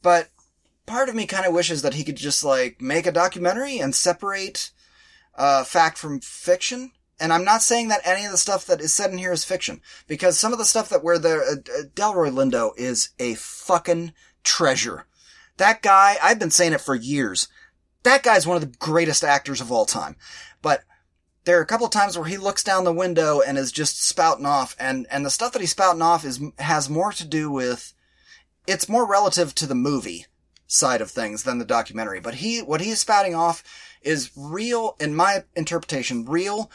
But 0.00 0.28
part 0.86 1.08
of 1.08 1.14
me 1.14 1.26
kind 1.26 1.46
of 1.46 1.52
wishes 1.52 1.82
that 1.82 1.94
he 1.94 2.04
could 2.04 2.16
just 2.16 2.44
like 2.44 2.80
make 2.80 3.06
a 3.06 3.12
documentary 3.12 3.78
and 3.78 3.94
separate 3.94 4.70
uh, 5.34 5.64
fact 5.64 5.98
from 5.98 6.20
fiction. 6.20 6.92
And 7.20 7.32
I'm 7.32 7.44
not 7.44 7.62
saying 7.62 7.88
that 7.88 8.00
any 8.04 8.24
of 8.24 8.32
the 8.32 8.38
stuff 8.38 8.66
that 8.66 8.80
is 8.80 8.92
said 8.92 9.12
in 9.12 9.18
here 9.18 9.32
is 9.32 9.44
fiction, 9.44 9.80
because 10.08 10.38
some 10.38 10.52
of 10.52 10.58
the 10.58 10.64
stuff 10.64 10.88
that 10.88 11.04
where 11.04 11.18
the 11.18 11.36
uh, 11.36 11.80
uh, 11.80 11.82
Delroy 11.94 12.32
Lindo 12.32 12.72
is 12.76 13.10
a 13.18 13.34
fucking 13.34 14.12
treasure. 14.42 15.06
That 15.58 15.82
guy, 15.82 16.16
I've 16.20 16.40
been 16.40 16.50
saying 16.50 16.72
it 16.72 16.80
for 16.80 16.94
years. 16.94 17.46
That 18.02 18.24
guy's 18.24 18.46
one 18.46 18.56
of 18.56 18.62
the 18.62 18.76
greatest 18.78 19.22
actors 19.22 19.60
of 19.60 19.70
all 19.70 19.86
time. 19.86 20.16
But 20.62 20.82
there 21.44 21.58
are 21.58 21.62
a 21.62 21.66
couple 21.66 21.88
times 21.88 22.16
where 22.16 22.28
he 22.28 22.36
looks 22.36 22.62
down 22.62 22.84
the 22.84 22.92
window 22.92 23.40
and 23.40 23.58
is 23.58 23.72
just 23.72 24.02
spouting 24.02 24.46
off, 24.46 24.76
and 24.78 25.06
and 25.10 25.26
the 25.26 25.30
stuff 25.30 25.52
that 25.52 25.60
he's 25.60 25.72
spouting 25.72 26.02
off 26.02 26.24
is 26.24 26.40
has 26.58 26.88
more 26.88 27.12
to 27.12 27.24
do 27.24 27.50
with 27.50 27.92
it's 28.66 28.88
more 28.88 29.06
relative 29.06 29.54
to 29.56 29.66
the 29.66 29.74
movie 29.74 30.26
side 30.66 31.00
of 31.00 31.10
things 31.10 31.42
than 31.42 31.58
the 31.58 31.64
documentary. 31.64 32.20
But 32.20 32.36
he 32.36 32.60
what 32.60 32.80
he's 32.80 33.00
spouting 33.00 33.34
off 33.34 33.64
is 34.02 34.30
real, 34.36 34.96
in 35.00 35.14
my 35.14 35.44
interpretation, 35.54 36.24
real 36.24 36.70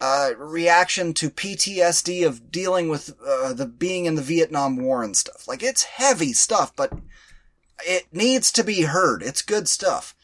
uh, 0.00 0.30
reaction 0.36 1.14
to 1.14 1.30
PTSD 1.30 2.26
of 2.26 2.50
dealing 2.50 2.88
with 2.88 3.14
uh, 3.26 3.52
the 3.52 3.66
being 3.66 4.04
in 4.04 4.14
the 4.14 4.22
Vietnam 4.22 4.76
War 4.76 5.02
and 5.02 5.16
stuff. 5.16 5.48
Like 5.48 5.62
it's 5.62 5.84
heavy 5.84 6.32
stuff, 6.32 6.74
but 6.76 6.92
it 7.86 8.06
needs 8.12 8.52
to 8.52 8.64
be 8.64 8.82
heard. 8.82 9.22
It's 9.22 9.42
good 9.42 9.68
stuff. 9.68 10.14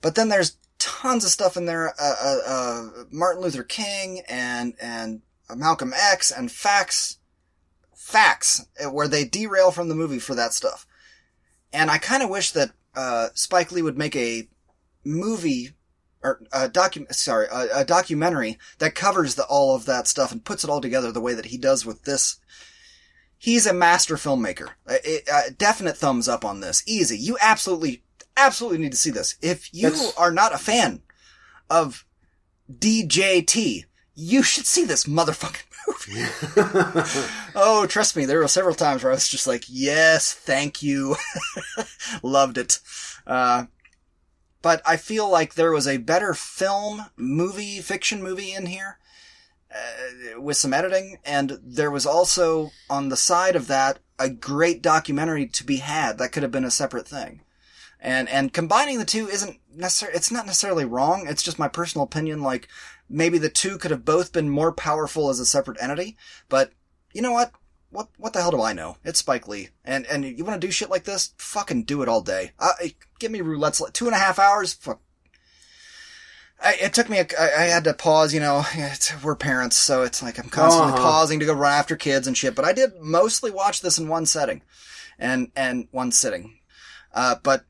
But 0.00 0.14
then 0.14 0.28
there's 0.28 0.56
tons 0.80 1.24
of 1.24 1.30
stuff 1.30 1.56
in 1.56 1.66
there. 1.66 1.94
Uh, 2.00 2.14
uh, 2.22 2.38
uh, 2.46 2.88
Martin 3.12 3.42
Luther 3.42 3.62
King 3.62 4.22
and 4.28 4.74
and 4.80 5.22
Malcolm 5.54 5.92
X 5.94 6.32
and 6.32 6.50
facts, 6.50 7.18
facts 7.94 8.66
uh, 8.84 8.90
where 8.90 9.08
they 9.08 9.24
derail 9.24 9.70
from 9.70 9.88
the 9.88 9.94
movie 9.94 10.18
for 10.18 10.34
that 10.34 10.52
stuff. 10.52 10.86
And 11.72 11.90
I 11.90 11.98
kind 11.98 12.22
of 12.22 12.30
wish 12.30 12.50
that 12.52 12.72
uh, 12.94 13.28
Spike 13.34 13.70
Lee 13.70 13.82
would 13.82 13.98
make 13.98 14.16
a 14.16 14.48
movie 15.04 15.70
or 16.22 16.42
a 16.52 16.68
docu- 16.68 17.12
sorry, 17.14 17.46
a, 17.50 17.80
a 17.80 17.84
documentary 17.84 18.58
that 18.78 18.94
covers 18.94 19.34
the, 19.34 19.44
all 19.44 19.74
of 19.74 19.86
that 19.86 20.06
stuff 20.06 20.32
and 20.32 20.44
puts 20.44 20.64
it 20.64 20.70
all 20.70 20.80
together 20.80 21.12
the 21.12 21.20
way 21.20 21.34
that 21.34 21.46
he 21.46 21.58
does 21.58 21.86
with 21.86 22.02
this. 22.04 22.38
He's 23.38 23.66
a 23.66 23.72
master 23.72 24.16
filmmaker. 24.16 24.68
A 24.86 25.50
definite 25.56 25.96
thumbs 25.96 26.28
up 26.28 26.44
on 26.44 26.60
this. 26.60 26.82
Easy. 26.86 27.16
You 27.16 27.38
absolutely 27.40 28.02
absolutely 28.46 28.78
need 28.78 28.92
to 28.92 28.98
see 28.98 29.10
this. 29.10 29.36
If 29.42 29.72
you 29.72 29.90
That's- 29.90 30.14
are 30.16 30.30
not 30.32 30.54
a 30.54 30.58
fan 30.58 31.02
of 31.68 32.04
DJT, 32.70 33.84
you 34.14 34.42
should 34.42 34.66
see 34.66 34.84
this 34.84 35.04
motherfucking 35.04 35.64
movie. 37.06 37.30
oh, 37.54 37.86
trust 37.86 38.16
me, 38.16 38.24
there 38.24 38.38
were 38.38 38.48
several 38.48 38.74
times 38.74 39.02
where 39.02 39.12
I 39.12 39.14
was 39.14 39.28
just 39.28 39.46
like, 39.46 39.64
yes, 39.68 40.32
thank 40.32 40.82
you. 40.82 41.16
Loved 42.22 42.58
it. 42.58 42.80
Uh, 43.26 43.66
but 44.62 44.82
I 44.84 44.96
feel 44.96 45.28
like 45.30 45.54
there 45.54 45.72
was 45.72 45.86
a 45.86 45.96
better 45.96 46.34
film, 46.34 47.06
movie, 47.16 47.80
fiction 47.80 48.22
movie 48.22 48.52
in 48.52 48.66
here. 48.66 48.98
Uh, 49.72 50.40
with 50.40 50.56
some 50.56 50.74
editing, 50.74 51.18
and 51.24 51.56
there 51.62 51.92
was 51.92 52.04
also 52.04 52.72
on 52.88 53.08
the 53.08 53.16
side 53.16 53.54
of 53.54 53.68
that 53.68 54.00
a 54.18 54.28
great 54.28 54.82
documentary 54.82 55.46
to 55.46 55.62
be 55.62 55.76
had 55.76 56.18
that 56.18 56.32
could 56.32 56.42
have 56.42 56.50
been 56.50 56.64
a 56.64 56.70
separate 56.72 57.06
thing 57.06 57.42
and 58.00 58.28
and 58.28 58.52
combining 58.52 58.98
the 58.98 59.04
two 59.04 59.28
isn't 59.28 59.58
necessarily 59.74 60.16
it's 60.16 60.30
not 60.30 60.46
necessarily 60.46 60.84
wrong 60.84 61.26
it's 61.28 61.42
just 61.42 61.58
my 61.58 61.68
personal 61.68 62.04
opinion 62.04 62.42
like 62.42 62.68
maybe 63.08 63.38
the 63.38 63.48
two 63.50 63.78
could 63.78 63.90
have 63.90 64.04
both 64.04 64.32
been 64.32 64.48
more 64.48 64.72
powerful 64.72 65.28
as 65.28 65.38
a 65.40 65.46
separate 65.46 65.80
entity 65.82 66.16
but 66.48 66.72
you 67.12 67.22
know 67.22 67.32
what 67.32 67.52
what 67.90 68.08
what 68.18 68.32
the 68.32 68.40
hell 68.40 68.52
do 68.52 68.62
I 68.62 68.72
know? 68.72 68.98
It's 69.02 69.18
Spike 69.18 69.48
Lee, 69.48 69.70
and 69.84 70.06
and 70.06 70.24
you 70.24 70.44
want 70.44 70.60
to 70.60 70.64
do 70.64 70.70
shit 70.70 70.90
like 70.90 71.02
this? 71.02 71.34
Fucking 71.38 71.82
do 71.82 72.02
it 72.02 72.08
all 72.08 72.20
day. 72.20 72.52
Uh, 72.56 72.70
give 73.18 73.32
me 73.32 73.40
roulette's 73.40 73.82
two 73.92 74.06
and 74.06 74.14
a 74.14 74.18
half 74.18 74.38
hours. 74.38 74.74
Fuck. 74.74 75.00
I, 76.62 76.74
it 76.80 76.92
took 76.94 77.08
me. 77.08 77.18
A, 77.18 77.26
I, 77.36 77.62
I 77.62 77.64
had 77.64 77.82
to 77.84 77.94
pause. 77.94 78.32
You 78.32 78.38
know, 78.40 78.62
it's, 78.74 79.20
we're 79.24 79.34
parents, 79.34 79.76
so 79.76 80.02
it's 80.02 80.22
like 80.22 80.38
I'm 80.38 80.50
constantly 80.50 80.92
Uh-huh. 80.92 81.02
pausing 81.02 81.40
to 81.40 81.46
go 81.46 81.52
run 81.52 81.72
after 81.72 81.96
kids 81.96 82.26
and 82.28 82.36
shit. 82.36 82.54
But 82.54 82.64
I 82.64 82.72
did 82.72 82.92
mostly 83.00 83.50
watch 83.50 83.80
this 83.80 83.98
in 83.98 84.06
one 84.08 84.24
setting, 84.26 84.62
and 85.18 85.50
and 85.56 85.88
one 85.90 86.12
sitting. 86.12 86.60
Uh, 87.12 87.36
but 87.42 87.64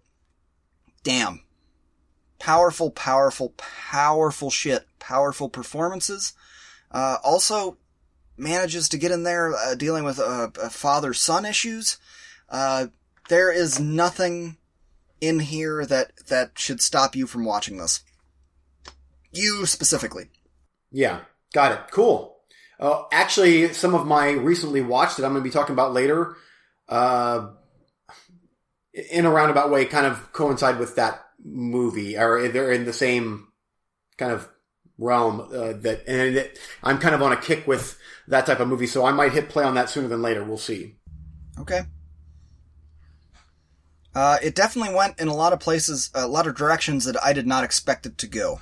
damn, 1.03 1.43
powerful, 2.39 2.91
powerful, 2.91 3.55
powerful 3.57 4.51
shit. 4.51 4.87
Powerful 4.99 5.49
performances. 5.49 6.35
Uh, 6.91 7.17
also 7.25 7.79
manages 8.37 8.89
to 8.89 8.99
get 8.99 9.11
in 9.11 9.23
there 9.23 9.55
uh, 9.55 9.75
dealing 9.75 10.05
with 10.05 10.19
uh, 10.19 10.49
uh, 10.61 10.69
father-son 10.69 11.45
issues. 11.45 11.99
Uh, 12.49 12.87
there 13.29 13.51
is 13.53 13.81
nothing 13.81 14.57
in 15.21 15.41
here 15.41 15.85
that 15.87 16.13
that 16.29 16.59
should 16.59 16.81
stop 16.81 17.17
you 17.17 17.27
from 17.27 17.45
watching 17.45 17.77
this. 17.77 18.03
You 19.33 19.67
specifically. 19.67 20.31
Yeah, 20.91 21.21
got 21.53 21.73
it. 21.73 21.81
Cool. 21.91 22.37
Uh, 22.79 23.03
actually, 23.13 23.73
some 23.73 23.95
of 23.95 24.07
my 24.07 24.31
recently 24.31 24.81
watched 24.81 25.17
that 25.17 25.25
I'm 25.25 25.33
going 25.33 25.43
to 25.43 25.49
be 25.49 25.53
talking 25.53 25.75
about 25.75 25.93
later, 25.93 26.37
uh, 26.89 27.51
in 28.93 29.25
a 29.25 29.31
roundabout 29.31 29.71
way, 29.71 29.85
kind 29.85 30.07
of 30.07 30.33
coincide 30.33 30.79
with 30.79 30.97
that 30.97 31.25
movie, 31.45 32.17
or 32.17 32.49
they're 32.49 32.73
in 32.73 32.85
the 32.85 32.93
same 32.93 33.49
kind 34.17 34.33
of 34.33 34.49
realm. 34.99 35.41
Uh, 35.41 35.73
that 35.73 36.03
and 36.07 36.37
it, 36.37 36.59
I'm 36.83 36.99
kind 36.99 37.15
of 37.15 37.23
on 37.23 37.33
a 37.33 37.37
kick 37.37 37.67
with 37.67 37.99
that 38.29 38.47
type 38.47 38.61
of 38.61 38.69
movie, 38.69 38.87
so 38.87 39.05
I 39.05 39.13
might 39.13 39.33
hit 39.33 39.49
play 39.49 39.65
on 39.65 39.75
that 39.75 39.91
sooner 39.91 40.09
than 40.09 40.23
later. 40.23 40.45
We'll 40.45 40.59
see. 40.59 40.97
Okay. 41.59 41.83
Uh, 44.15 44.39
it 44.43 44.55
definitely 44.57 44.95
went 44.95 45.21
in 45.21 45.29
a 45.29 45.35
lot 45.35 45.53
of 45.53 45.61
places, 45.61 46.11
a 46.15 46.27
lot 46.27 46.47
of 46.47 46.57
directions 46.57 47.05
that 47.05 47.23
I 47.25 47.33
did 47.33 47.47
not 47.47 47.63
expect 47.63 48.07
it 48.07 48.19
to 48.19 48.27
go. 48.27 48.61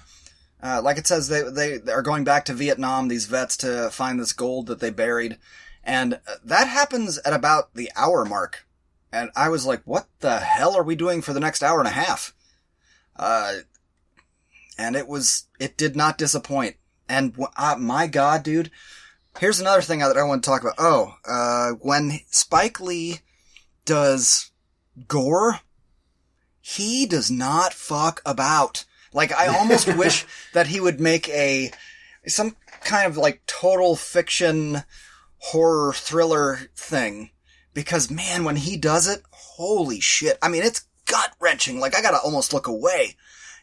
Uh, 0.62 0.82
like 0.82 0.98
it 0.98 1.06
says, 1.06 1.28
they, 1.28 1.42
they 1.78 1.92
are 1.92 2.02
going 2.02 2.24
back 2.24 2.44
to 2.46 2.52
Vietnam, 2.52 3.08
these 3.08 3.26
vets, 3.26 3.56
to 3.58 3.88
find 3.90 4.20
this 4.20 4.32
gold 4.32 4.66
that 4.66 4.80
they 4.80 4.90
buried. 4.90 5.38
And 5.84 6.14
uh, 6.14 6.34
that 6.44 6.68
happens 6.68 7.18
at 7.18 7.32
about 7.32 7.74
the 7.74 7.90
hour 7.96 8.24
mark. 8.24 8.66
And 9.12 9.30
I 9.34 9.48
was 9.48 9.64
like, 9.64 9.82
what 9.84 10.06
the 10.20 10.38
hell 10.38 10.76
are 10.76 10.82
we 10.82 10.94
doing 10.94 11.22
for 11.22 11.32
the 11.32 11.40
next 11.40 11.62
hour 11.62 11.78
and 11.78 11.88
a 11.88 11.92
half? 11.92 12.34
Uh, 13.16 13.58
and 14.76 14.96
it 14.96 15.08
was, 15.08 15.46
it 15.58 15.76
did 15.76 15.96
not 15.96 16.18
disappoint. 16.18 16.76
And 17.08 17.34
uh, 17.56 17.76
my 17.78 18.06
god, 18.06 18.42
dude, 18.42 18.70
here's 19.38 19.60
another 19.60 19.80
thing 19.80 20.00
that 20.00 20.16
I 20.16 20.22
want 20.24 20.44
to 20.44 20.50
talk 20.50 20.62
about. 20.62 20.74
Oh, 20.78 21.14
uh, 21.26 21.70
when 21.80 22.20
Spike 22.30 22.80
Lee 22.80 23.20
does 23.84 24.50
gore, 25.06 25.60
he 26.60 27.06
does 27.06 27.30
not 27.30 27.72
fuck 27.72 28.20
about. 28.26 28.84
Like, 29.14 29.32
I 29.32 29.46
almost 29.46 29.88
wish 29.96 30.26
that 30.52 30.66
he 30.66 30.80
would 30.80 31.00
make 31.00 31.28
a, 31.30 31.70
some 32.26 32.56
kind 32.82 33.06
of 33.06 33.16
like 33.16 33.42
total 33.46 33.96
fiction 33.96 34.82
horror 35.38 35.92
thriller 35.94 36.70
thing. 36.76 37.30
Because 37.78 38.10
man, 38.10 38.42
when 38.42 38.56
he 38.56 38.76
does 38.76 39.06
it, 39.06 39.22
holy 39.30 40.00
shit. 40.00 40.36
I 40.42 40.48
mean, 40.48 40.64
it's 40.64 40.88
gut 41.06 41.30
wrenching. 41.38 41.78
Like, 41.78 41.94
I 41.94 42.02
gotta 42.02 42.18
almost 42.18 42.52
look 42.52 42.66
away. 42.66 43.14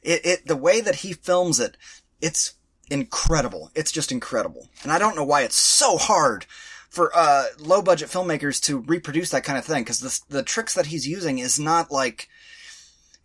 It, 0.02 0.26
it, 0.26 0.48
the 0.48 0.56
way 0.56 0.80
that 0.80 0.96
he 0.96 1.12
films 1.12 1.60
it, 1.60 1.76
it's 2.22 2.54
incredible. 2.90 3.72
It's 3.76 3.92
just 3.92 4.14
incredible. 4.14 4.70
And 4.84 4.94
I 4.94 5.00
don't 5.00 5.18
know 5.18 5.26
why 5.26 5.42
it's 5.42 5.58
so 5.58 5.98
hard 5.98 6.46
for 6.90 7.12
uh, 7.14 7.48
low 7.60 7.82
budget 7.82 8.08
filmmakers 8.08 8.62
to 8.62 8.80
reproduce 8.80 9.32
that 9.32 9.44
kind 9.44 9.60
of 9.60 9.66
thing 9.66 9.84
because 9.84 10.00
the 10.00 10.18
the 10.34 10.44
tricks 10.44 10.76
that 10.76 10.86
he's 10.86 11.06
using 11.06 11.40
is 11.40 11.60
not 11.60 11.92
like 11.92 12.30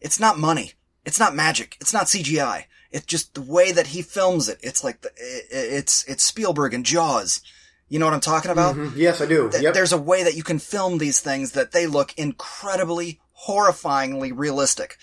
it's 0.01 0.19
not 0.19 0.41
money, 0.41 0.73
it's 1.05 1.21
not 1.21 1.37
magic, 1.37 1.77
it's 1.81 1.93
not 1.93 2.07
CGI. 2.07 2.65
It's 2.91 3.07
just 3.07 3.35
the 3.35 3.43
way 3.43 3.71
that 3.71 3.87
he 3.87 4.03
films 4.03 4.49
it. 4.49 4.59
It's 4.61 4.83
like 4.83 5.03
the, 5.03 5.11
it, 5.11 5.47
it's 5.53 6.03
it's 6.09 6.25
Spielberg 6.25 6.75
and 6.75 6.85
Jaws. 6.85 7.43
You 7.91 7.99
know 7.99 8.07
what 8.07 8.15
I'm 8.15 8.21
talking 8.21 8.51
about? 8.53 8.77
Mhm. 8.77 8.93
Yes, 8.97 9.21
I 9.21 9.27
do. 9.27 9.51
Th- 9.51 9.63
Yep. 9.63 9.75
There's 9.75 9.93
a 9.93 9.99
way 9.99 10.23
that 10.23 10.35
you 10.37 10.43
can 10.43 10.59
film 10.59 10.97
these 10.99 11.21
things 11.21 11.53
that 11.53 11.73
they 11.73 11.87
look 11.87 12.15
incredibly, 12.17 13.21
horrifyingly 13.47 14.33
realistic. 14.35 14.97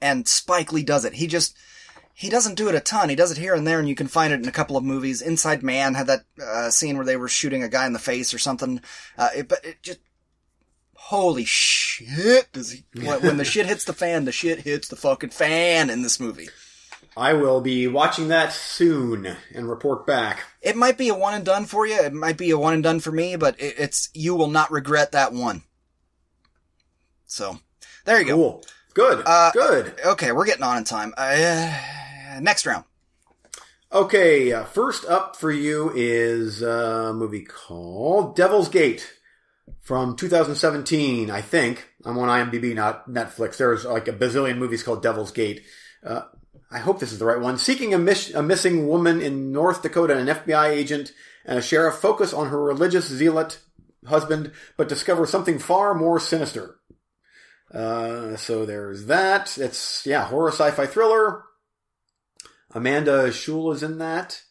And 0.00 0.26
Spike 0.28 0.72
Lee 0.72 0.82
does 0.82 1.04
it. 1.04 1.14
He 1.14 1.26
just, 1.28 1.56
he 2.12 2.28
doesn't 2.28 2.56
do 2.56 2.68
it 2.68 2.74
a 2.74 2.80
ton. 2.80 3.08
He 3.08 3.14
does 3.14 3.30
it 3.30 3.38
here 3.38 3.54
and 3.54 3.64
there, 3.66 3.78
and 3.78 3.88
you 3.88 3.94
can 3.94 4.08
find 4.08 4.32
it 4.32 4.40
in 4.42 4.48
a 4.48 4.52
couple 4.52 4.76
of 4.76 4.82
movies. 4.84 5.22
Inside 5.22 5.62
Man 5.62 5.94
had 5.94 6.08
that 6.08 6.24
uh, 6.44 6.70
scene 6.70 6.96
where 6.96 7.06
they 7.06 7.16
were 7.16 7.28
shooting 7.28 7.62
a 7.62 7.68
guy 7.68 7.86
in 7.86 7.92
the 7.92 7.98
face 8.00 8.34
or 8.34 8.38
something. 8.40 8.80
Uh, 9.16 9.28
it, 9.36 9.48
but 9.48 9.64
it 9.64 9.80
just, 9.82 10.00
holy 10.94 11.44
shit! 11.44 12.52
Does 12.52 12.72
he, 12.72 12.84
when 13.00 13.36
the 13.36 13.44
shit 13.44 13.66
hits 13.66 13.84
the 13.84 13.92
fan, 13.92 14.24
the 14.24 14.32
shit 14.32 14.60
hits 14.60 14.88
the 14.88 14.96
fucking 14.96 15.30
fan 15.30 15.90
in 15.90 16.02
this 16.02 16.18
movie. 16.18 16.48
I 17.16 17.34
will 17.34 17.60
be 17.60 17.86
watching 17.86 18.28
that 18.28 18.52
soon 18.52 19.36
and 19.54 19.68
report 19.68 20.06
back. 20.06 20.44
It 20.62 20.76
might 20.76 20.96
be 20.96 21.08
a 21.08 21.14
one 21.14 21.34
and 21.34 21.44
done 21.44 21.66
for 21.66 21.86
you. 21.86 21.94
It 22.00 22.12
might 22.12 22.38
be 22.38 22.50
a 22.50 22.58
one 22.58 22.74
and 22.74 22.82
done 22.82 23.00
for 23.00 23.12
me, 23.12 23.36
but 23.36 23.60
it, 23.60 23.74
it's 23.78 24.08
you 24.14 24.34
will 24.34 24.48
not 24.48 24.70
regret 24.70 25.12
that 25.12 25.32
one. 25.32 25.62
So 27.26 27.58
there 28.04 28.18
you 28.18 28.26
go. 28.26 28.34
Cool. 28.36 28.64
Good. 28.94 29.22
Uh, 29.26 29.50
Good. 29.52 29.94
Okay, 30.04 30.32
we're 30.32 30.46
getting 30.46 30.62
on 30.62 30.78
in 30.78 30.84
time. 30.84 31.14
Uh, 31.16 32.38
next 32.40 32.66
round. 32.66 32.84
Okay, 33.92 34.52
uh, 34.52 34.64
first 34.64 35.04
up 35.04 35.36
for 35.36 35.50
you 35.50 35.92
is 35.94 36.62
a 36.62 37.12
movie 37.14 37.44
called 37.44 38.36
Devil's 38.36 38.68
Gate 38.68 39.12
from 39.80 40.16
2017, 40.16 41.30
I 41.30 41.42
think. 41.42 41.88
I'm 42.04 42.18
on 42.18 42.28
IMDb, 42.28 42.74
not 42.74 43.08
Netflix. 43.08 43.58
There's 43.58 43.84
like 43.84 44.08
a 44.08 44.12
bazillion 44.12 44.56
movies 44.56 44.82
called 44.82 45.02
Devil's 45.02 45.30
Gate. 45.30 45.62
Uh, 46.04 46.22
I 46.72 46.78
hope 46.78 47.00
this 47.00 47.12
is 47.12 47.18
the 47.18 47.26
right 47.26 47.40
one. 47.40 47.58
Seeking 47.58 47.92
a, 47.92 47.98
a 48.34 48.42
missing 48.42 48.88
woman 48.88 49.20
in 49.20 49.52
North 49.52 49.82
Dakota, 49.82 50.16
an 50.16 50.26
FBI 50.26 50.70
agent 50.70 51.12
and 51.44 51.58
a 51.58 51.62
sheriff 51.62 51.96
focus 51.96 52.32
on 52.32 52.48
her 52.48 52.62
religious 52.62 53.06
zealot 53.08 53.58
husband, 54.06 54.52
but 54.76 54.88
discover 54.88 55.26
something 55.26 55.58
far 55.58 55.94
more 55.94 56.18
sinister. 56.18 56.76
Uh, 57.72 58.36
so 58.36 58.64
there's 58.64 59.06
that. 59.06 59.56
It's, 59.58 60.06
yeah, 60.06 60.26
horror 60.26 60.50
sci-fi 60.50 60.86
thriller. 60.86 61.44
Amanda 62.70 63.28
Schull 63.28 63.74
is 63.74 63.82
in 63.82 63.98
that. 63.98 64.42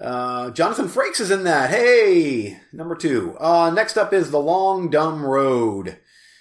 Uh, 0.00 0.50
Jonathan 0.50 0.88
Frakes 0.88 1.20
is 1.20 1.30
in 1.30 1.44
that. 1.44 1.70
Hey, 1.70 2.60
number 2.72 2.94
two. 2.94 3.36
Uh, 3.38 3.70
next 3.70 3.96
up 3.96 4.12
is 4.12 4.30
The 4.30 4.38
Long 4.38 4.90
Dumb 4.90 5.24
Road. 5.24 5.98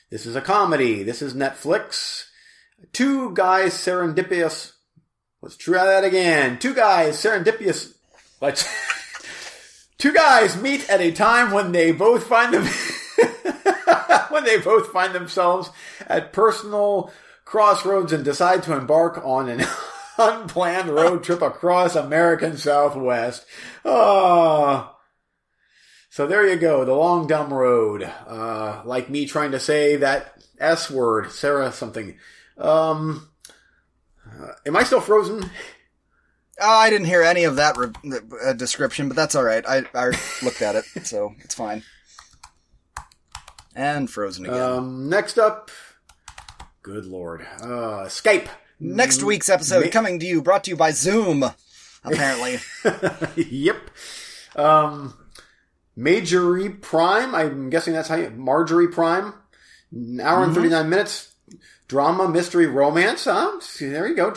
This 0.09 0.25
is 0.25 0.35
a 0.35 0.41
comedy. 0.41 1.03
This 1.03 1.21
is 1.21 1.33
Netflix. 1.33 2.25
Two 2.93 3.33
guys 3.33 3.73
serendipitous. 3.73 4.73
Let's 5.41 5.57
try 5.57 5.85
that 5.85 6.03
again. 6.03 6.59
Two 6.59 6.73
guys 6.73 7.21
serendipitous. 7.21 7.93
Let's. 8.41 8.67
Two 9.97 10.13
guys 10.13 10.61
meet 10.61 10.87
at 10.89 11.01
a 11.01 11.11
time 11.11 11.51
when 11.51 11.71
they 11.71 11.91
both 11.91 12.27
find 12.27 12.53
them. 12.53 12.63
when 14.29 14.43
they 14.43 14.59
both 14.59 14.91
find 14.91 15.13
themselves 15.13 15.71
at 16.05 16.33
personal 16.33 17.11
crossroads 17.45 18.13
and 18.13 18.23
decide 18.23 18.61
to 18.63 18.77
embark 18.77 19.19
on 19.25 19.49
an 19.49 19.65
unplanned 20.17 20.89
road 20.89 21.23
trip 21.23 21.41
across 21.41 21.95
American 21.95 22.57
Southwest. 22.57 23.45
Oh. 23.83 24.93
So 26.09 26.27
there 26.27 26.47
you 26.47 26.57
go, 26.57 26.83
the 26.83 26.93
long 26.93 27.27
dumb 27.27 27.53
road. 27.53 28.03
Uh, 28.03 28.81
like 28.85 29.09
me 29.09 29.25
trying 29.25 29.51
to 29.51 29.59
say 29.59 29.97
that 29.97 30.33
S 30.59 30.89
word, 30.89 31.31
Sarah 31.31 31.71
something. 31.71 32.17
Um, 32.57 33.29
uh, 34.39 34.51
am 34.65 34.75
I 34.77 34.83
still 34.83 35.01
frozen? 35.01 35.49
Oh, 36.59 36.77
I 36.77 36.89
didn't 36.89 37.05
hear 37.07 37.21
any 37.21 37.43
of 37.43 37.57
that 37.57 37.77
re- 37.77 37.91
uh, 38.43 38.53
description, 38.53 39.07
but 39.07 39.15
that's 39.15 39.35
all 39.35 39.43
right. 39.43 39.63
I, 39.67 39.83
I 39.93 40.05
looked 40.41 40.61
at 40.61 40.75
it, 40.75 40.85
so 41.03 41.35
it's 41.39 41.53
fine. 41.55 41.83
And 43.75 44.09
frozen 44.09 44.45
again. 44.45 44.59
Um, 44.59 45.09
next 45.09 45.37
up, 45.37 45.69
good 46.81 47.05
lord, 47.05 47.45
uh, 47.61 48.05
Skype. 48.07 48.47
Next 48.79 49.23
week's 49.23 49.49
episode 49.49 49.85
Ma- 49.85 49.91
coming 49.91 50.19
to 50.19 50.25
you, 50.25 50.41
brought 50.41 50.63
to 50.65 50.71
you 50.71 50.77
by 50.77 50.91
Zoom. 50.91 51.43
Apparently, 52.03 52.59
yep. 53.35 53.77
Um, 54.55 55.13
Majorie 55.95 56.69
Prime. 56.69 57.35
I'm 57.35 57.69
guessing 57.69 57.93
that's 57.93 58.07
how 58.07 58.15
you. 58.15 58.29
Marjorie 58.31 58.87
Prime. 58.87 59.33
An 59.91 60.19
hour 60.21 60.43
and 60.43 60.53
39 60.53 60.89
minutes. 60.89 61.33
Drama, 61.87 62.27
mystery, 62.27 62.65
romance. 62.67 63.23
Huh? 63.25 63.59
There 63.79 64.07
you 64.07 64.15
go. 64.15 64.29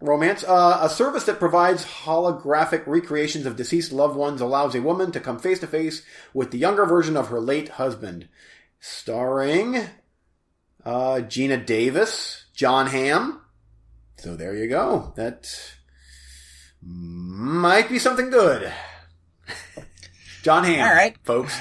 Romance. 0.00 0.44
Uh, 0.44 0.78
a 0.82 0.88
service 0.88 1.24
that 1.24 1.40
provides 1.40 1.84
holographic 1.84 2.86
recreations 2.86 3.44
of 3.44 3.56
deceased 3.56 3.90
loved 3.90 4.14
ones 4.14 4.40
allows 4.40 4.76
a 4.76 4.82
woman 4.82 5.10
to 5.12 5.18
come 5.20 5.38
face 5.40 5.58
to 5.60 5.66
face 5.66 6.02
with 6.32 6.52
the 6.52 6.58
younger 6.58 6.86
version 6.86 7.16
of 7.16 7.28
her 7.28 7.40
late 7.40 7.70
husband. 7.70 8.28
Starring 8.78 9.76
uh, 10.84 11.20
Geena 11.26 11.64
Davis, 11.66 12.44
Jon 12.54 12.86
Hamm. 12.86 13.40
So 14.18 14.36
there 14.36 14.54
you 14.54 14.68
go. 14.68 15.12
That 15.16 15.52
might 16.82 17.88
be 17.88 17.98
something 17.98 18.30
good. 18.30 18.72
Jon 20.42 20.62
Hamm. 20.64 20.88
All 20.88 20.94
right. 20.94 21.16
folks. 21.24 21.58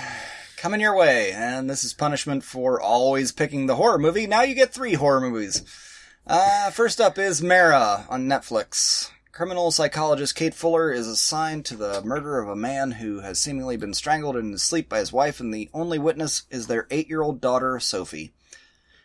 Coming 0.60 0.82
your 0.82 0.95
way, 0.95 1.32
and 1.32 1.70
this 1.70 1.86
is 1.86 1.93
punishment 1.93 2.43
for 2.43 2.82
always 2.82 3.32
picking 3.32 3.66
the 3.66 3.78
horror 3.78 3.97
movie. 3.97 4.28
Now 4.28 4.41
you 4.41 4.53
get 4.53 4.74
three 4.74 4.93
horror 4.93 5.22
movies. 5.22 5.64
Uh, 6.28 6.70
first 6.72 6.99
up 6.99 7.18
is 7.18 7.41
Mara 7.41 8.05
on 8.10 8.28
Netflix. 8.28 9.10
Criminal 9.32 9.72
psychologist 9.72 10.36
Kate 10.36 10.53
Fuller 10.53 10.91
is 10.91 11.07
assigned 11.07 11.64
to 11.66 11.78
the 11.78 12.01
murder 12.01 12.39
of 12.39 12.49
a 12.49 12.57
man 12.57 12.91
who 12.91 13.22
has 13.22 13.39
seemingly 13.39 13.78
been 13.78 13.93
strangled 13.93 14.36
in 14.36 14.51
his 14.51 14.62
sleep 14.62 14.89
by 14.89 14.99
his 14.99 15.14
wife, 15.14 15.39
and 15.39 15.53
the 15.53 15.70
only 15.74 15.97
witness 15.97 16.43
is 16.49 16.68
their 16.68 16.88
eight-year-old 16.91 17.39
daughter, 17.39 17.80
Sophie. 17.80 18.34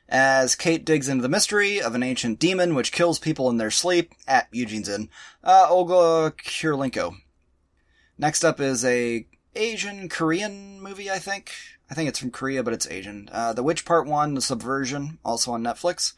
As 0.08 0.56
Kate 0.56 0.84
digs 0.84 1.08
into 1.08 1.22
the 1.22 1.28
mystery 1.28 1.80
of 1.80 1.94
an 1.94 2.02
ancient 2.02 2.40
demon 2.40 2.74
which 2.74 2.90
kills 2.90 3.20
people 3.20 3.48
in 3.48 3.58
their 3.58 3.70
sleep, 3.70 4.12
at 4.26 4.48
Eugene's 4.50 4.88
Inn, 4.88 5.08
uh, 5.44 5.68
Olga 5.70 6.34
Kurylenko. 6.36 7.14
Next 8.18 8.44
up 8.44 8.60
is 8.60 8.84
a 8.84 9.28
Asian 9.56 10.08
Korean 10.08 10.80
movie, 10.80 11.10
I 11.10 11.18
think. 11.18 11.52
I 11.90 11.94
think 11.94 12.08
it's 12.08 12.18
from 12.18 12.30
Korea, 12.30 12.62
but 12.62 12.72
it's 12.72 12.88
Asian. 12.88 13.28
Uh, 13.30 13.52
the 13.52 13.62
Witch 13.62 13.84
Part 13.84 14.06
1, 14.06 14.34
The 14.34 14.40
Subversion, 14.40 15.18
also 15.24 15.52
on 15.52 15.62
Netflix. 15.62 16.14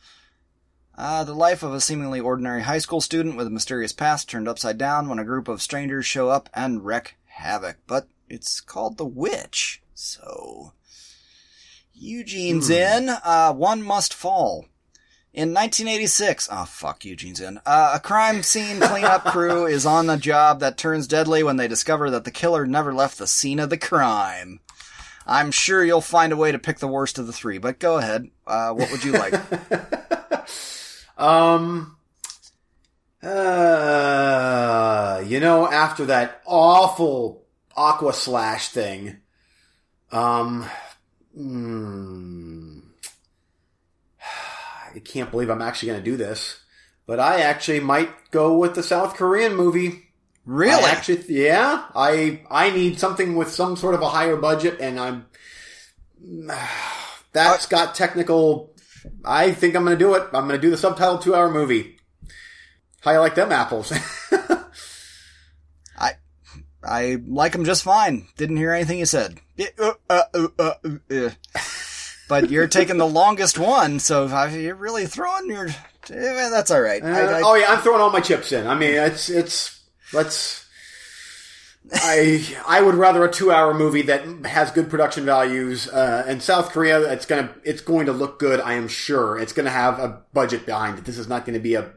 Uh, 0.96 1.24
the 1.24 1.34
life 1.34 1.62
of 1.62 1.74
a 1.74 1.80
seemingly 1.80 2.20
ordinary 2.20 2.62
high 2.62 2.78
school 2.78 3.00
student 3.00 3.36
with 3.36 3.46
a 3.46 3.50
mysterious 3.50 3.92
past 3.92 4.30
turned 4.30 4.48
upside 4.48 4.78
down 4.78 5.08
when 5.08 5.18
a 5.18 5.24
group 5.24 5.48
of 5.48 5.60
strangers 5.60 6.06
show 6.06 6.30
up 6.30 6.48
and 6.54 6.84
wreak 6.84 7.16
havoc. 7.26 7.76
But 7.86 8.08
it's 8.28 8.60
called 8.60 8.96
The 8.96 9.04
Witch, 9.04 9.82
so. 9.94 10.72
Eugene's 11.92 12.70
in, 12.70 13.08
uh, 13.08 13.52
One 13.52 13.82
Must 13.82 14.14
Fall. 14.14 14.66
In 15.36 15.52
1986, 15.52 16.48
oh 16.50 16.64
fuck, 16.64 17.04
Eugene's 17.04 17.40
in. 17.40 17.60
Uh, 17.66 17.92
a 17.94 18.00
crime 18.00 18.42
scene 18.42 18.80
cleanup 18.80 19.22
crew 19.26 19.66
is 19.66 19.84
on 19.84 20.08
a 20.08 20.16
job 20.16 20.60
that 20.60 20.78
turns 20.78 21.06
deadly 21.06 21.42
when 21.42 21.58
they 21.58 21.68
discover 21.68 22.10
that 22.10 22.24
the 22.24 22.30
killer 22.30 22.64
never 22.64 22.94
left 22.94 23.18
the 23.18 23.26
scene 23.26 23.58
of 23.58 23.68
the 23.68 23.76
crime. 23.76 24.60
I'm 25.26 25.50
sure 25.50 25.84
you'll 25.84 26.00
find 26.00 26.32
a 26.32 26.38
way 26.38 26.52
to 26.52 26.58
pick 26.58 26.78
the 26.78 26.88
worst 26.88 27.18
of 27.18 27.26
the 27.26 27.34
three, 27.34 27.58
but 27.58 27.78
go 27.78 27.98
ahead. 27.98 28.30
Uh, 28.46 28.72
what 28.72 28.90
would 28.90 29.04
you 29.04 29.12
like? 29.12 29.34
Um, 31.18 31.96
uh, 33.22 35.22
you 35.26 35.40
know, 35.40 35.66
after 35.66 36.04
that 36.06 36.42
awful 36.44 37.42
Aqua 37.74 38.12
Slash 38.12 38.68
thing, 38.68 39.16
um, 40.12 40.66
hmm, 41.34 42.65
can't 45.06 45.30
believe 45.30 45.50
I'm 45.50 45.62
actually 45.62 45.88
going 45.88 46.04
to 46.04 46.10
do 46.10 46.16
this, 46.16 46.60
but 47.06 47.20
I 47.20 47.40
actually 47.40 47.80
might 47.80 48.10
go 48.30 48.56
with 48.58 48.74
the 48.74 48.82
South 48.82 49.14
Korean 49.14 49.54
movie. 49.54 50.08
really? 50.44 50.82
I 50.82 50.90
actually, 50.90 51.24
yeah, 51.28 51.86
I 51.94 52.42
I 52.50 52.70
need 52.70 52.98
something 52.98 53.36
with 53.36 53.50
some 53.50 53.76
sort 53.76 53.94
of 53.94 54.02
a 54.02 54.08
higher 54.08 54.36
budget, 54.36 54.80
and 54.80 54.98
I'm 54.98 55.26
that's 57.32 57.66
got 57.66 57.94
technical. 57.94 58.72
I 59.24 59.52
think 59.52 59.76
I'm 59.76 59.84
going 59.84 59.96
to 59.96 60.04
do 60.04 60.14
it. 60.14 60.24
I'm 60.32 60.48
going 60.48 60.60
to 60.60 60.66
do 60.66 60.70
the 60.70 60.76
subtitle 60.76 61.18
two 61.18 61.34
hour 61.34 61.50
movie. 61.50 61.98
How 63.00 63.12
you 63.12 63.20
like 63.20 63.36
them 63.36 63.52
apples? 63.52 63.92
I 65.96 66.12
I 66.82 67.18
like 67.26 67.52
them 67.52 67.64
just 67.64 67.84
fine. 67.84 68.26
Didn't 68.36 68.56
hear 68.56 68.72
anything 68.72 68.98
you 68.98 69.06
said. 69.06 69.38
Uh, 69.78 69.92
uh, 70.10 70.22
uh, 70.34 70.48
uh, 70.58 70.72
uh. 71.10 71.30
But 72.28 72.50
you're 72.50 72.66
taking 72.68 72.98
the 72.98 73.06
longest 73.06 73.58
one, 73.58 74.00
so 74.00 74.24
if 74.26 74.52
you're 74.54 74.74
really 74.74 75.06
throwing 75.06 75.48
your. 75.48 75.68
eh, 75.68 76.48
That's 76.50 76.70
all 76.70 76.80
right. 76.80 77.02
I- 77.04 77.38
I- 77.38 77.42
oh 77.44 77.54
yeah, 77.54 77.72
I'm 77.72 77.80
throwing 77.80 78.00
all 78.00 78.10
my 78.10 78.20
chips 78.20 78.50
in. 78.52 78.66
I 78.66 78.74
mean, 78.74 78.94
it's 78.94 79.28
it's 79.30 79.80
let's. 80.12 80.64
I 81.94 82.44
I 82.66 82.82
would 82.82 82.96
rather 82.96 83.24
a 83.24 83.30
two 83.30 83.52
hour 83.52 83.72
movie 83.72 84.02
that 84.02 84.24
has 84.44 84.72
good 84.72 84.90
production 84.90 85.24
values. 85.24 85.88
Uh, 85.88 86.24
and 86.26 86.42
South 86.42 86.70
Korea, 86.72 87.00
it's 87.12 87.26
gonna 87.26 87.54
it's 87.62 87.80
going 87.80 88.06
to 88.06 88.12
look 88.12 88.40
good. 88.40 88.60
I 88.60 88.74
am 88.74 88.88
sure 88.88 89.38
it's 89.38 89.52
going 89.52 89.66
to 89.66 89.70
have 89.70 90.00
a 90.00 90.22
budget 90.32 90.66
behind 90.66 90.98
it. 90.98 91.04
This 91.04 91.16
is 91.18 91.28
not 91.28 91.44
going 91.46 91.54
to 91.54 91.60
be 91.60 91.74
a. 91.74 91.92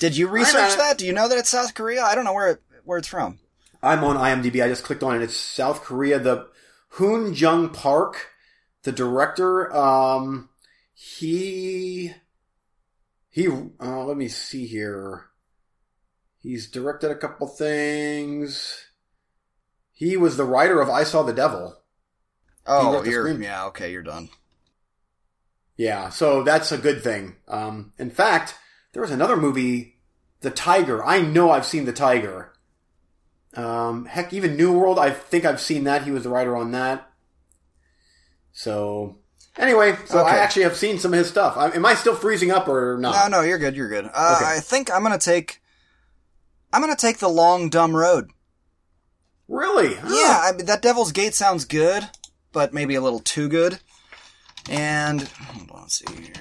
Did 0.00 0.16
you 0.16 0.28
research 0.28 0.76
that? 0.76 0.98
Do 0.98 1.06
you 1.06 1.12
know 1.14 1.28
that 1.28 1.38
it's 1.38 1.48
South 1.48 1.72
Korea? 1.74 2.02
I 2.02 2.14
don't 2.14 2.24
know 2.24 2.34
where 2.34 2.48
it, 2.50 2.62
where 2.84 2.98
it's 2.98 3.08
from. 3.08 3.38
I'm 3.82 4.04
on 4.04 4.16
IMDb. 4.16 4.62
I 4.62 4.68
just 4.68 4.84
clicked 4.84 5.02
on 5.02 5.16
it. 5.16 5.22
It's 5.22 5.36
South 5.36 5.82
Korea. 5.82 6.18
The 6.18 6.48
Hoon 6.90 7.32
Jung 7.34 7.70
Park, 7.70 8.28
the 8.82 8.92
director. 8.92 9.74
Um, 9.74 10.48
he 10.94 12.12
he. 13.30 13.48
Uh, 13.48 14.04
let 14.04 14.16
me 14.16 14.28
see 14.28 14.66
here. 14.66 15.26
He's 16.38 16.70
directed 16.70 17.10
a 17.10 17.16
couple 17.16 17.46
things. 17.46 18.84
He 19.92 20.16
was 20.16 20.36
the 20.36 20.44
writer 20.44 20.80
of 20.80 20.90
I 20.90 21.04
Saw 21.04 21.22
the 21.22 21.32
Devil. 21.32 21.78
Oh, 22.66 23.02
you're 23.04 23.28
screen- 23.28 23.42
yeah. 23.42 23.66
Okay, 23.66 23.92
you're 23.92 24.02
done. 24.02 24.28
Yeah, 25.76 26.10
so 26.10 26.42
that's 26.42 26.70
a 26.70 26.78
good 26.78 27.02
thing. 27.02 27.36
Um, 27.48 27.92
in 27.98 28.10
fact, 28.10 28.56
there 28.92 29.02
was 29.02 29.10
another 29.10 29.36
movie, 29.36 29.96
The 30.40 30.50
Tiger. 30.50 31.04
I 31.04 31.20
know 31.20 31.50
I've 31.50 31.66
seen 31.66 31.86
The 31.86 31.92
Tiger. 31.92 32.52
Um, 33.54 34.04
heck, 34.06 34.32
even 34.32 34.56
New 34.56 34.72
World, 34.72 34.98
I 34.98 35.10
think 35.10 35.44
I've 35.44 35.60
seen 35.60 35.84
that. 35.84 36.04
He 36.04 36.10
was 36.10 36.24
the 36.24 36.28
writer 36.30 36.56
on 36.56 36.72
that. 36.72 37.10
So, 38.52 39.16
anyway, 39.56 39.96
so 40.06 40.20
I 40.20 40.36
actually 40.36 40.64
have 40.64 40.76
seen 40.76 40.98
some 40.98 41.12
of 41.12 41.18
his 41.18 41.28
stuff. 41.28 41.56
I, 41.56 41.70
am 41.70 41.86
I 41.86 41.94
still 41.94 42.14
freezing 42.14 42.50
up 42.50 42.68
or 42.68 42.98
not? 43.00 43.30
No, 43.30 43.38
no, 43.38 43.44
you're 43.44 43.58
good. 43.58 43.74
You're 43.76 43.88
good. 43.88 44.06
Uh, 44.12 44.36
Okay. 44.40 44.56
I 44.56 44.60
think 44.60 44.92
I'm 44.92 45.02
gonna 45.02 45.18
take. 45.18 45.60
I'm 46.72 46.80
gonna 46.80 46.96
take 46.96 47.18
the 47.18 47.28
long 47.28 47.68
dumb 47.70 47.94
road. 47.96 48.30
Really? 49.48 49.94
Huh. 49.94 50.08
Yeah, 50.08 50.40
I 50.44 50.52
mean, 50.56 50.66
that 50.66 50.82
Devil's 50.82 51.12
Gate 51.12 51.34
sounds 51.34 51.64
good, 51.64 52.08
but 52.52 52.72
maybe 52.72 52.94
a 52.94 53.00
little 53.00 53.20
too 53.20 53.48
good. 53.48 53.80
And 54.70 55.22
hold 55.22 55.70
on, 55.70 55.80
let's 55.82 55.98
see 55.98 56.22
here. 56.22 56.32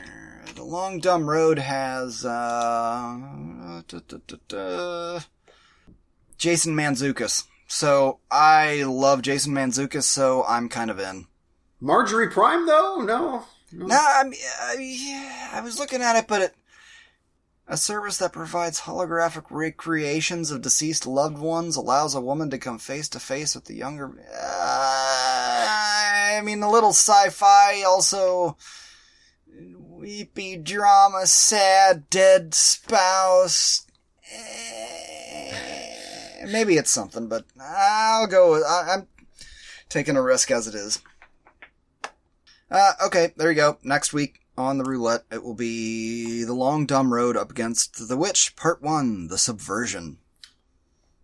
The 0.56 0.64
Long 0.64 1.00
Dumb 1.00 1.28
Road 1.28 1.58
has 1.58 2.24
uh, 2.24 3.82
da, 3.88 4.00
da, 4.08 4.18
da, 4.48 5.20
Jason 6.38 6.76
Mantzoukas. 6.76 7.46
So 7.68 8.20
I 8.30 8.84
love 8.84 9.24
Jason 9.24 9.54
Mantzoukas, 9.54 10.04
so 10.04 10.44
I'm 10.48 10.70
kind 10.70 10.92
of 10.92 11.00
in. 11.00 11.26
Marjorie 11.82 12.30
Prime, 12.30 12.66
though? 12.68 13.02
No? 13.02 13.46
No, 13.74 13.98
I 14.00 14.24
mean, 14.24 14.40
I, 14.62 14.76
yeah, 14.80 15.50
I 15.54 15.62
was 15.62 15.80
looking 15.80 16.02
at 16.02 16.16
it, 16.16 16.28
but 16.28 16.42
it, 16.42 16.56
a 17.68 17.78
service 17.78 18.18
that 18.18 18.34
provides 18.34 18.82
holographic 18.82 19.46
recreations 19.50 20.52
of 20.52 20.62
deceased 20.62 21.08
loved 21.08 21.38
ones 21.38 21.76
allows 21.76 22.14
a 22.14 22.22
woman 22.22 22.50
to 22.52 22.58
come 22.58 22.78
face 22.80 23.08
to 23.10 23.20
face 23.20 23.56
with 23.56 23.66
the 23.66 23.76
younger. 23.76 24.08
Uh, 24.34 25.66
I 25.68 26.42
mean, 26.44 26.62
a 26.62 26.70
little 26.70 26.90
sci-fi, 26.90 27.84
also 27.84 28.58
weepy 29.78 30.58
drama, 30.58 31.26
sad, 31.26 32.10
dead 32.10 32.54
spouse. 32.54 33.88
Eh, 34.34 35.56
Maybe 36.48 36.76
it's 36.76 36.92
something, 36.92 37.28
but 37.28 37.46
I'll 37.60 38.28
go. 38.28 38.52
With, 38.52 38.64
I, 38.64 38.96
I'm 38.96 39.08
taking 39.90 40.18
a 40.18 40.22
risk 40.22 40.52
as 40.52 40.68
it 40.68 40.76
is. 40.76 41.00
Uh, 42.72 42.94
okay, 43.06 43.34
there 43.36 43.50
you 43.50 43.56
go. 43.56 43.78
Next 43.84 44.14
week 44.14 44.40
on 44.58 44.78
the 44.78 44.86
roulette, 44.86 45.26
it 45.30 45.44
will 45.44 45.56
be 45.56 46.46
The 46.46 46.54
Long 46.54 46.86
Dumb 46.86 47.14
Road 47.14 47.36
up 47.36 47.52
against 47.52 48.08
The 48.08 48.16
Witch, 48.16 48.56
Part 48.56 48.82
1, 48.82 49.28
The 49.28 49.38
Subversion. 49.38 50.18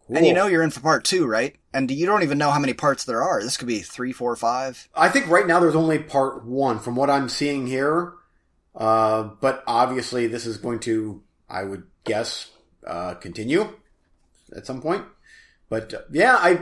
And 0.09 0.25
you 0.25 0.33
know 0.33 0.47
you're 0.47 0.63
in 0.63 0.71
for 0.71 0.81
Part 0.81 1.05
2, 1.05 1.25
right? 1.25 1.55
And 1.73 1.89
you 1.89 2.05
don't 2.05 2.23
even 2.23 2.37
know 2.37 2.51
how 2.51 2.59
many 2.59 2.73
parts 2.73 3.05
there 3.05 3.23
are. 3.23 3.41
This 3.41 3.55
could 3.55 3.67
be 3.67 3.79
three, 3.79 4.11
four, 4.11 4.35
five. 4.35 4.89
I 4.93 5.07
think 5.09 5.27
right 5.29 5.47
now 5.47 5.59
there's 5.59 5.75
only 5.75 5.99
part 5.99 6.45
one 6.45 6.79
from 6.79 6.95
what 6.95 7.09
I'm 7.09 7.29
seeing 7.29 7.67
here. 7.67 8.13
Uh, 8.75 9.23
but 9.41 9.63
obviously 9.67 10.27
this 10.27 10.45
is 10.45 10.57
going 10.57 10.79
to, 10.81 11.23
I 11.49 11.63
would 11.63 11.83
guess, 12.03 12.51
uh, 12.85 13.15
continue 13.15 13.73
at 14.55 14.65
some 14.65 14.81
point. 14.81 15.05
But 15.69 15.93
uh, 15.93 16.01
yeah, 16.11 16.35
I, 16.35 16.61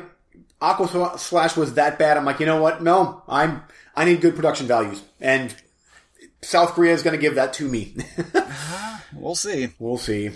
Aqua 0.61 1.17
Slash 1.17 1.57
was 1.57 1.73
that 1.73 1.99
bad. 1.99 2.17
I'm 2.17 2.25
like, 2.25 2.39
you 2.39 2.45
know 2.45 2.61
what? 2.61 2.81
No, 2.81 3.23
I'm, 3.27 3.63
I 3.95 4.05
need 4.05 4.21
good 4.21 4.35
production 4.35 4.67
values. 4.67 5.01
And 5.19 5.55
South 6.41 6.73
Korea 6.73 6.93
is 6.93 7.01
going 7.03 7.15
to 7.15 7.21
give 7.21 7.35
that 7.35 7.53
to 7.53 7.67
me. 7.67 7.95
We'll 9.17 9.35
see. 9.35 9.69
we'll 9.79 9.97
see. 9.97 10.31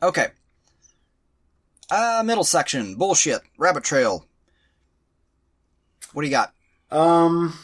Okay. 0.00 0.28
Uh, 1.90 2.22
middle 2.24 2.44
section. 2.44 2.94
Bullshit. 2.94 3.42
Rabbit 3.58 3.82
Trail. 3.84 4.24
What 6.12 6.22
do 6.22 6.28
you 6.28 6.30
got? 6.30 6.54
Um, 6.90 7.58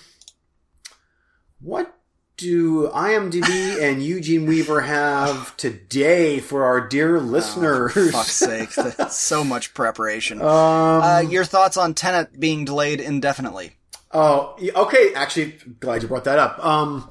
what 1.61 1.95
do 2.39 2.89
IMDb 2.89 3.83
and 3.83 4.03
Eugene 4.03 4.47
Weaver 4.47 4.81
have 4.81 5.55
today 5.57 6.39
for 6.41 6.65
our 6.65 6.81
dear 6.87 7.21
listeners? 7.21 7.93
For 7.93 8.11
fuck's 8.13 8.33
sake. 8.33 8.75
That's 8.97 9.17
so 9.17 9.45
much 9.45 9.75
preparation. 9.75 10.41
Um, 10.41 10.47
Uh, 10.49 11.21
your 11.29 11.45
thoughts 11.45 11.77
on 11.77 11.93
Tenet 11.95 12.39
being 12.41 12.65
delayed 12.65 13.01
indefinitely? 13.01 13.73
oh, 14.13 14.57
okay. 14.75 15.13
Actually, 15.15 15.59
glad 15.81 16.01
you 16.03 16.09
brought 16.09 16.25
that 16.25 16.39
up. 16.39 16.65
Um, 16.65 17.11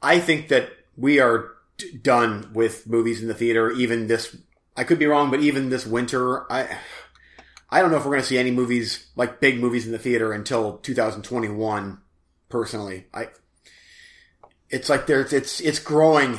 I 0.00 0.18
think 0.20 0.48
that 0.48 0.70
we 0.96 1.20
are 1.20 1.50
d- 1.76 1.98
done 2.00 2.50
with 2.54 2.86
movies 2.86 3.20
in 3.20 3.28
the 3.28 3.34
theater. 3.34 3.70
Even 3.72 4.06
this, 4.06 4.34
I 4.76 4.84
could 4.84 4.98
be 4.98 5.06
wrong, 5.06 5.30
but 5.30 5.40
even 5.40 5.68
this 5.68 5.84
winter, 5.86 6.50
I, 6.50 6.78
I 7.68 7.80
don't 7.82 7.90
know 7.90 7.96
if 7.98 8.04
we're 8.04 8.12
going 8.12 8.22
to 8.22 8.26
see 8.26 8.38
any 8.38 8.50
movies 8.52 9.06
like 9.16 9.40
big 9.40 9.60
movies 9.60 9.84
in 9.84 9.92
the 9.92 9.98
theater 9.98 10.32
until 10.32 10.78
2021. 10.78 11.98
Personally, 12.48 13.06
I, 13.14 13.28
it's 14.70 14.88
like 14.88 15.06
there's, 15.06 15.32
it's, 15.32 15.60
it's 15.60 15.78
growing. 15.78 16.38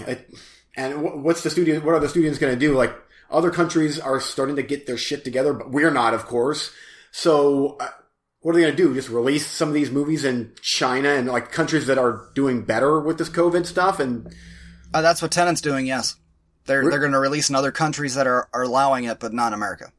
And 0.76 1.24
what's 1.24 1.44
the 1.44 1.50
studio? 1.50 1.80
What 1.82 1.96
are 1.96 2.00
the 2.00 2.10
studios 2.10 2.38
going 2.38 2.54
to 2.54 2.60
do? 2.60 2.74
Like 2.74 2.96
other 3.30 3.52
countries 3.52 4.00
are 4.00 4.20
starting 4.20 4.56
to 4.58 4.64
get 4.64 4.88
their 4.88 4.98
shit 4.98 5.24
together, 5.24 5.54
but 5.54 5.72
we're 5.72 5.92
not, 5.92 6.14
of 6.14 6.26
course. 6.26 6.72
So, 7.12 7.78
uh, 7.80 7.90
what 8.40 8.52
are 8.52 8.56
they 8.56 8.62
going 8.62 8.76
to 8.76 8.84
do? 8.84 8.94
Just 8.94 9.10
release 9.10 9.46
some 9.46 9.68
of 9.68 9.74
these 9.74 9.92
movies 9.92 10.26
in 10.26 10.54
China 10.62 11.10
and 11.10 11.28
like 11.28 11.52
countries 11.52 11.88
that 11.88 11.98
are 11.98 12.30
doing 12.34 12.64
better 12.64 13.00
with 13.00 13.18
this 13.18 13.30
COVID 13.30 13.66
stuff? 13.66 14.00
And 14.00 14.34
Uh, 14.94 15.02
that's 15.02 15.22
what 15.22 15.32
Tenet's 15.32 15.62
doing, 15.62 15.86
yes. 15.86 16.16
They're, 16.66 16.90
they're 16.90 17.00
going 17.00 17.12
to 17.12 17.20
release 17.20 17.50
in 17.50 17.56
other 17.56 17.72
countries 17.72 18.16
that 18.16 18.28
are, 18.28 18.48
are 18.54 18.64
allowing 18.64 19.04
it, 19.06 19.20
but 19.20 19.34
not 19.34 19.54
America. 19.54 19.92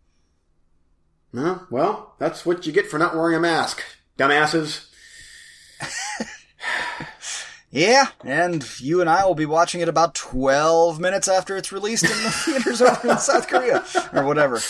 uh, 1.36 1.58
well, 1.70 2.14
that's 2.18 2.44
what 2.46 2.66
you 2.66 2.72
get 2.72 2.86
for 2.86 2.98
not 2.98 3.14
wearing 3.14 3.36
a 3.36 3.40
mask, 3.40 3.82
dumbasses. 4.18 4.88
Yeah, 7.74 8.08
and 8.22 8.62
you 8.80 9.00
and 9.00 9.08
I 9.08 9.24
will 9.24 9.34
be 9.34 9.46
watching 9.46 9.80
it 9.80 9.88
about 9.88 10.14
12 10.14 11.00
minutes 11.00 11.26
after 11.26 11.56
it's 11.56 11.72
released 11.72 12.04
in 12.04 12.10
the 12.10 12.30
theaters 12.44 12.82
over 12.82 13.10
in 13.10 13.18
South 13.18 13.48
Korea, 13.48 13.82
or 14.12 14.24
whatever. 14.26 14.60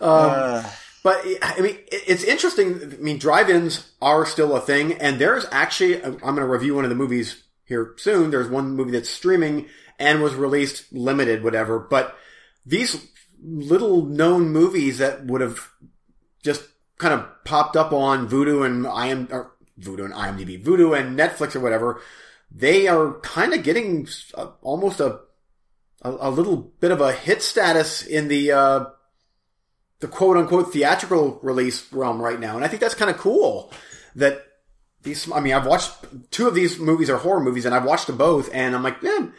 uh, 0.00 0.62
But 1.02 1.24
I 1.42 1.60
mean, 1.60 1.78
it's 1.90 2.22
interesting. 2.22 2.80
I 2.80 2.96
mean, 3.02 3.18
drive-ins 3.18 3.90
are 4.00 4.24
still 4.24 4.54
a 4.54 4.60
thing, 4.60 4.92
and 4.94 5.18
there's 5.18 5.44
actually 5.50 6.02
I'm 6.04 6.18
going 6.18 6.36
to 6.36 6.46
review 6.46 6.76
one 6.76 6.84
of 6.84 6.90
the 6.90 6.94
movies 6.96 7.42
here 7.64 7.94
soon. 7.96 8.30
There's 8.30 8.48
one 8.48 8.76
movie 8.76 8.92
that's 8.92 9.10
streaming 9.10 9.66
and 9.98 10.22
was 10.22 10.36
released 10.36 10.92
limited, 10.92 11.42
whatever. 11.42 11.80
But 11.80 12.16
these 12.64 13.04
little 13.42 14.04
known 14.06 14.50
movies 14.50 14.98
that 14.98 15.26
would 15.26 15.40
have 15.40 15.68
just 16.44 16.62
kind 16.98 17.12
of 17.14 17.26
popped 17.44 17.76
up 17.76 17.92
on 17.92 18.28
Vudu 18.28 18.64
and 18.64 18.86
IM 18.86 19.26
or 19.32 19.50
Vudu 19.80 20.04
and 20.04 20.14
IMDb, 20.14 20.62
Vudu 20.62 20.96
and 20.96 21.18
Netflix 21.18 21.56
or 21.56 21.60
whatever, 21.60 22.00
they 22.54 22.88
are 22.88 23.18
kind 23.20 23.54
of 23.54 23.62
getting 23.62 24.06
uh, 24.34 24.50
almost 24.60 25.00
a, 25.00 25.20
a 26.02 26.10
a 26.20 26.30
little 26.30 26.56
bit 26.56 26.90
of 26.90 27.00
a 27.00 27.12
hit 27.12 27.42
status 27.42 28.04
in 28.04 28.28
the 28.28 28.52
uh, 28.52 28.84
the 30.00 30.08
quote 30.08 30.36
unquote 30.36 30.72
theatrical 30.72 31.38
release 31.42 31.90
realm 31.92 32.20
right 32.20 32.38
now, 32.40 32.56
and 32.56 32.64
I 32.64 32.68
think 32.68 32.80
that's 32.80 32.94
kind 32.94 33.10
of 33.10 33.18
cool. 33.18 33.72
That 34.14 34.44
these, 35.02 35.30
I 35.32 35.40
mean, 35.40 35.54
I've 35.54 35.66
watched 35.66 35.92
two 36.30 36.46
of 36.46 36.54
these 36.54 36.78
movies 36.78 37.08
are 37.08 37.16
horror 37.16 37.40
movies, 37.40 37.64
and 37.64 37.74
I've 37.74 37.84
watched 37.84 38.06
them 38.06 38.18
both, 38.18 38.50
and 38.52 38.74
I'm 38.74 38.82
like, 38.82 39.02
man, 39.02 39.32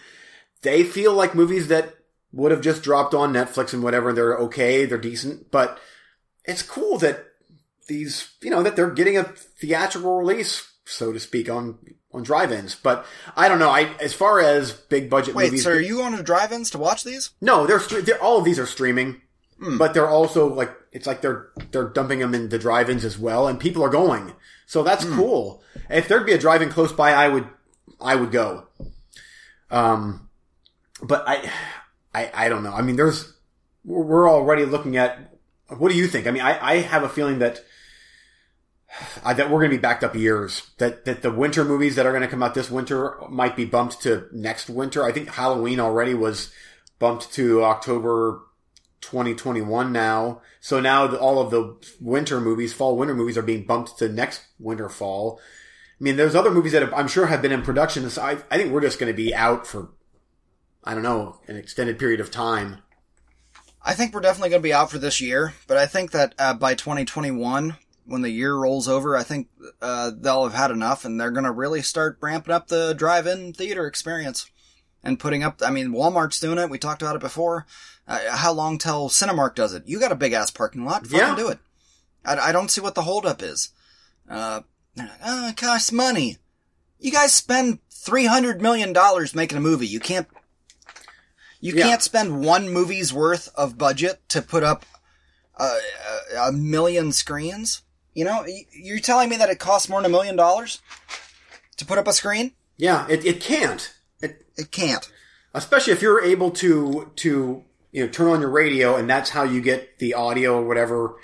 they 0.62 0.84
feel 0.84 1.14
like 1.14 1.36
movies 1.36 1.68
that 1.68 1.94
would 2.32 2.52
have 2.52 2.62
just 2.62 2.82
dropped 2.82 3.14
on 3.14 3.34
Netflix 3.34 3.74
and 3.74 3.84
whatever. 3.84 4.12
They're 4.12 4.38
okay, 4.38 4.86
they're 4.86 4.98
decent, 4.98 5.52
but 5.52 5.80
it's 6.46 6.64
cool 6.64 6.98
that 7.00 7.24
these, 7.88 8.30
you 8.42 8.50
know, 8.50 8.64
that 8.64 8.76
they're 8.76 8.90
getting 8.90 9.18
a 9.18 9.24
theatrical 9.24 10.18
release, 10.18 10.68
so 10.86 11.14
to 11.14 11.20
speak, 11.20 11.50
on 11.50 11.78
on 12.14 12.24
drive-ins. 12.24 12.76
But 12.76 13.06
I 13.36 13.48
don't 13.50 13.60
know. 13.60 13.70
I 13.70 13.94
as 14.00 14.14
far 14.14 14.40
as 14.40 14.72
big 14.72 15.10
budget 15.10 15.36
wait, 15.36 15.46
movies, 15.46 15.64
so 15.64 15.72
are 15.72 15.80
you 15.80 15.98
going 15.98 16.16
to 16.16 16.24
drive-ins 16.24 16.70
to 16.72 16.78
watch 16.78 17.04
these? 17.04 17.32
no, 17.42 17.66
they're, 17.66 17.80
they're 17.80 18.22
all 18.22 18.38
of 18.38 18.46
these 18.46 18.60
are 18.60 18.66
streaming, 18.66 19.22
but 19.60 19.94
they're 19.94 20.10
also 20.10 20.54
like 20.54 20.72
it's 20.92 21.08
like 21.08 21.22
they're 21.22 21.50
they're 21.72 21.90
dumping 21.90 22.20
them 22.20 22.36
into 22.36 22.60
drive-ins 22.60 23.04
as 23.06 23.18
well, 23.18 23.48
and 23.48 23.60
people 23.60 23.84
are 23.84 23.90
going. 23.90 24.34
So 24.66 24.84
that's 24.84 25.06
cool. 25.06 25.62
If 25.90 26.08
there'd 26.08 26.26
be 26.26 26.34
a 26.34 26.38
drive-in 26.38 26.70
close 26.70 26.92
by, 26.92 27.12
I 27.14 27.28
would 27.30 27.48
I 28.00 28.16
would 28.16 28.32
go. 28.32 28.68
Um, 29.72 30.30
but 31.02 31.24
I 31.28 31.50
I 32.14 32.32
I 32.34 32.50
don't 32.50 32.64
know. 32.64 32.74
I 32.74 32.82
mean, 32.82 32.96
there's 32.96 33.34
we're 33.84 34.04
we're 34.04 34.30
already 34.30 34.66
looking 34.66 34.98
at. 34.98 35.34
What 35.68 35.92
do 35.92 35.98
you 35.98 36.08
think? 36.08 36.28
I 36.28 36.32
mean, 36.32 36.44
I 36.44 36.60
I 36.62 36.76
have 36.78 37.04
a 37.04 37.10
feeling 37.10 37.40
that. 37.40 37.64
I, 39.24 39.34
that 39.34 39.50
we're 39.50 39.60
going 39.60 39.72
to 39.72 39.78
be 39.78 39.82
backed 39.82 40.04
up 40.04 40.16
years. 40.16 40.70
That 40.78 41.06
that 41.06 41.22
the 41.22 41.32
winter 41.32 41.64
movies 41.64 41.96
that 41.96 42.06
are 42.06 42.12
going 42.12 42.24
to 42.24 42.28
come 42.28 42.44
out 42.44 42.54
this 42.54 42.72
winter 42.72 43.18
might 43.30 43.56
be 43.56 43.66
bumped 43.66 44.02
to 44.04 44.28
next 44.32 44.70
winter. 44.70 45.04
I 45.04 45.12
think 45.12 45.30
Halloween 45.30 45.80
already 45.80 46.14
was 46.14 46.52
bumped 47.00 47.34
to 47.34 47.64
October 47.64 48.42
2021 49.02 49.92
now. 49.92 50.42
So 50.62 50.80
now 50.80 51.14
all 51.18 51.40
of 51.40 51.52
the 51.52 51.76
winter 52.00 52.40
movies, 52.40 52.74
fall 52.74 52.96
winter 52.96 53.14
movies, 53.14 53.38
are 53.38 53.44
being 53.44 53.66
bumped 53.66 53.98
to 54.00 54.10
next 54.10 54.42
winter 54.60 54.90
fall. 54.90 55.40
I 56.00 56.04
mean, 56.04 56.16
there's 56.16 56.36
other 56.36 56.52
movies 56.52 56.72
that 56.72 56.82
have, 56.82 56.94
I'm 56.94 57.08
sure 57.08 57.28
have 57.28 57.42
been 57.42 57.52
in 57.52 57.62
production. 57.62 58.10
So 58.10 58.22
I 58.22 58.38
I 58.50 58.58
think 58.58 58.72
we're 58.72 58.82
just 58.82 59.00
going 59.00 59.12
to 59.12 59.16
be 59.16 59.34
out 59.36 59.68
for 59.68 59.92
I 60.84 60.94
don't 60.94 61.04
know 61.04 61.40
an 61.48 61.56
extended 61.56 62.00
period 62.00 62.20
of 62.20 62.32
time. 62.32 62.80
I 63.86 63.94
think 63.94 64.14
we're 64.14 64.22
definitely 64.22 64.50
going 64.52 64.62
to 64.62 64.68
be 64.68 64.74
out 64.74 64.92
for 64.92 64.98
this 64.98 65.20
year, 65.20 65.54
but 65.68 65.78
I 65.78 65.88
think 65.88 66.12
that 66.12 66.34
uh, 66.40 66.54
by 66.54 66.74
2021, 66.74 67.76
when 68.06 68.22
the 68.22 68.30
year 68.30 68.56
rolls 68.56 68.88
over, 68.88 69.16
I 69.16 69.24
think 69.24 69.48
uh, 69.82 70.12
they'll 70.18 70.44
have 70.44 70.54
had 70.54 70.72
enough, 70.72 71.06
and 71.06 71.20
they're 71.20 71.32
going 71.32 71.46
to 71.46 71.52
really 71.52 71.82
start 71.82 72.18
ramping 72.22 72.54
up 72.54 72.68
the 72.68 72.94
drive-in 72.94 73.54
theater 73.54 73.88
experience 73.88 74.50
and 75.04 75.20
putting 75.20 75.44
up. 75.44 75.62
I 75.66 75.70
mean, 75.72 75.90
Walmart's 75.90 76.40
doing 76.40 76.58
it. 76.58 76.70
We 76.70 76.78
talked 76.78 77.02
about 77.02 77.16
it 77.16 77.22
before. 77.22 77.66
Uh, 78.08 78.20
how 78.36 78.52
long 78.52 78.78
till 78.78 79.10
Cinemark 79.10 79.56
does 79.56 79.74
it? 79.74 79.84
You 79.86 80.00
got 80.00 80.12
a 80.12 80.16
big 80.16 80.34
ass 80.34 80.52
parking 80.52 80.84
lot. 80.86 81.08
Fucking 81.08 81.18
Yeah. 81.20 81.36
do 81.36 81.48
it. 81.50 81.60
I, 82.26 82.38
I 82.50 82.52
don't 82.52 82.70
see 82.72 82.82
what 82.82 82.96
the 82.96 83.04
holdup 83.04 83.42
is. 83.42 83.70
Uh, 84.30 84.62
they're 84.96 85.06
like, 85.08 85.20
oh, 85.26 85.48
it 85.50 85.58
costs 85.58 85.92
money. 85.92 86.38
You 87.00 87.12
guys 87.12 87.34
spend 87.34 87.80
three 87.90 88.26
hundred 88.26 88.62
million 88.62 88.94
dollars 88.94 89.34
making 89.36 89.58
a 89.58 89.62
movie. 89.62 89.88
You 89.88 90.00
can't. 90.00 90.28
You 91.60 91.74
Yeah. 91.74 91.84
can't 91.84 92.02
spend 92.02 92.44
one 92.46 92.70
movie's 92.70 93.14
worth 93.14 93.50
of 93.56 93.78
budget 93.78 94.22
to 94.30 94.42
put 94.42 94.64
up 94.64 94.86
a, 95.58 95.78
a, 96.36 96.38
a 96.48 96.52
million 96.52 97.12
screens. 97.14 97.82
You 98.14 98.26
know, 98.26 98.46
you're 98.72 99.00
telling 99.00 99.30
me 99.30 99.38
that 99.38 99.50
it 99.50 99.60
costs 99.60 99.90
more 99.90 100.00
than 100.02 100.10
a 100.10 100.14
million 100.14 100.36
dollars 100.36 100.82
to 101.78 101.86
put 101.86 101.98
up 101.98 102.08
a 102.08 102.14
screen? 102.14 102.52
Yeah, 102.78 103.08
it, 103.10 103.26
it 103.26 103.42
can't. 103.42 103.94
It, 104.22 104.46
It 104.58 104.72
can't. 104.72 105.10
especially 105.54 105.94
if 105.94 106.02
you're 106.02 106.22
able 106.24 106.52
to 106.52 107.12
to 107.18 107.64
you 107.92 108.06
know 108.06 108.12
turn 108.12 108.28
on 108.28 108.42
your 108.42 108.50
radio 108.50 108.96
and 108.96 109.10
that's 109.10 109.32
how 109.32 109.44
you 109.44 109.62
get 109.62 110.00
the 110.00 110.14
audio 110.14 110.60
or 110.60 110.66
whatever. 110.66 111.16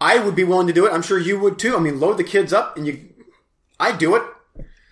I 0.00 0.18
would 0.20 0.36
be 0.36 0.44
willing 0.44 0.66
to 0.68 0.72
do 0.72 0.86
it. 0.86 0.92
I'm 0.92 1.02
sure 1.02 1.18
you 1.18 1.38
would 1.40 1.58
too. 1.58 1.76
I 1.76 1.80
mean, 1.80 1.98
load 2.00 2.18
the 2.18 2.24
kids 2.24 2.52
up 2.52 2.76
and 2.76 2.86
you. 2.86 3.08
I 3.80 3.96
do 3.96 4.14
it. 4.16 4.22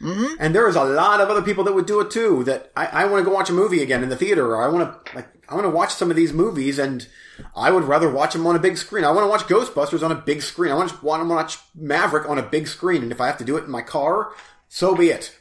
Mm-hmm. 0.00 0.34
And 0.38 0.54
there 0.54 0.68
is 0.68 0.76
a 0.76 0.84
lot 0.84 1.20
of 1.20 1.30
other 1.30 1.42
people 1.42 1.64
that 1.64 1.74
would 1.74 1.86
do 1.86 2.00
it 2.00 2.10
too. 2.10 2.44
That 2.44 2.70
I, 2.76 2.86
I 2.86 3.04
want 3.06 3.24
to 3.24 3.30
go 3.30 3.34
watch 3.34 3.48
a 3.48 3.54
movie 3.54 3.82
again 3.82 4.02
in 4.02 4.10
the 4.10 4.16
theater, 4.16 4.54
or 4.54 4.62
I 4.62 4.68
want 4.68 5.06
to 5.06 5.16
like 5.16 5.28
I 5.48 5.54
want 5.54 5.64
to 5.64 5.70
watch 5.70 5.94
some 5.94 6.10
of 6.10 6.16
these 6.16 6.32
movies, 6.32 6.78
and 6.78 7.06
I 7.54 7.70
would 7.70 7.84
rather 7.84 8.10
watch 8.10 8.34
them 8.34 8.46
on 8.46 8.56
a 8.56 8.60
big 8.60 8.76
screen. 8.76 9.04
I 9.04 9.10
want 9.10 9.24
to 9.24 9.30
watch 9.30 9.42
Ghostbusters 9.44 10.02
on 10.02 10.12
a 10.12 10.16
big 10.16 10.42
screen. 10.42 10.70
I 10.70 10.74
want 10.74 10.90
to 10.90 11.04
want 11.04 11.22
to 11.22 11.28
watch 11.28 11.58
Maverick 11.74 12.28
on 12.28 12.38
a 12.38 12.42
big 12.42 12.68
screen, 12.68 13.02
and 13.02 13.12
if 13.12 13.20
I 13.20 13.26
have 13.26 13.38
to 13.38 13.44
do 13.44 13.56
it 13.56 13.64
in 13.64 13.70
my 13.70 13.82
car, 13.82 14.32
so 14.68 14.94
be 14.94 15.08
it. 15.08 15.38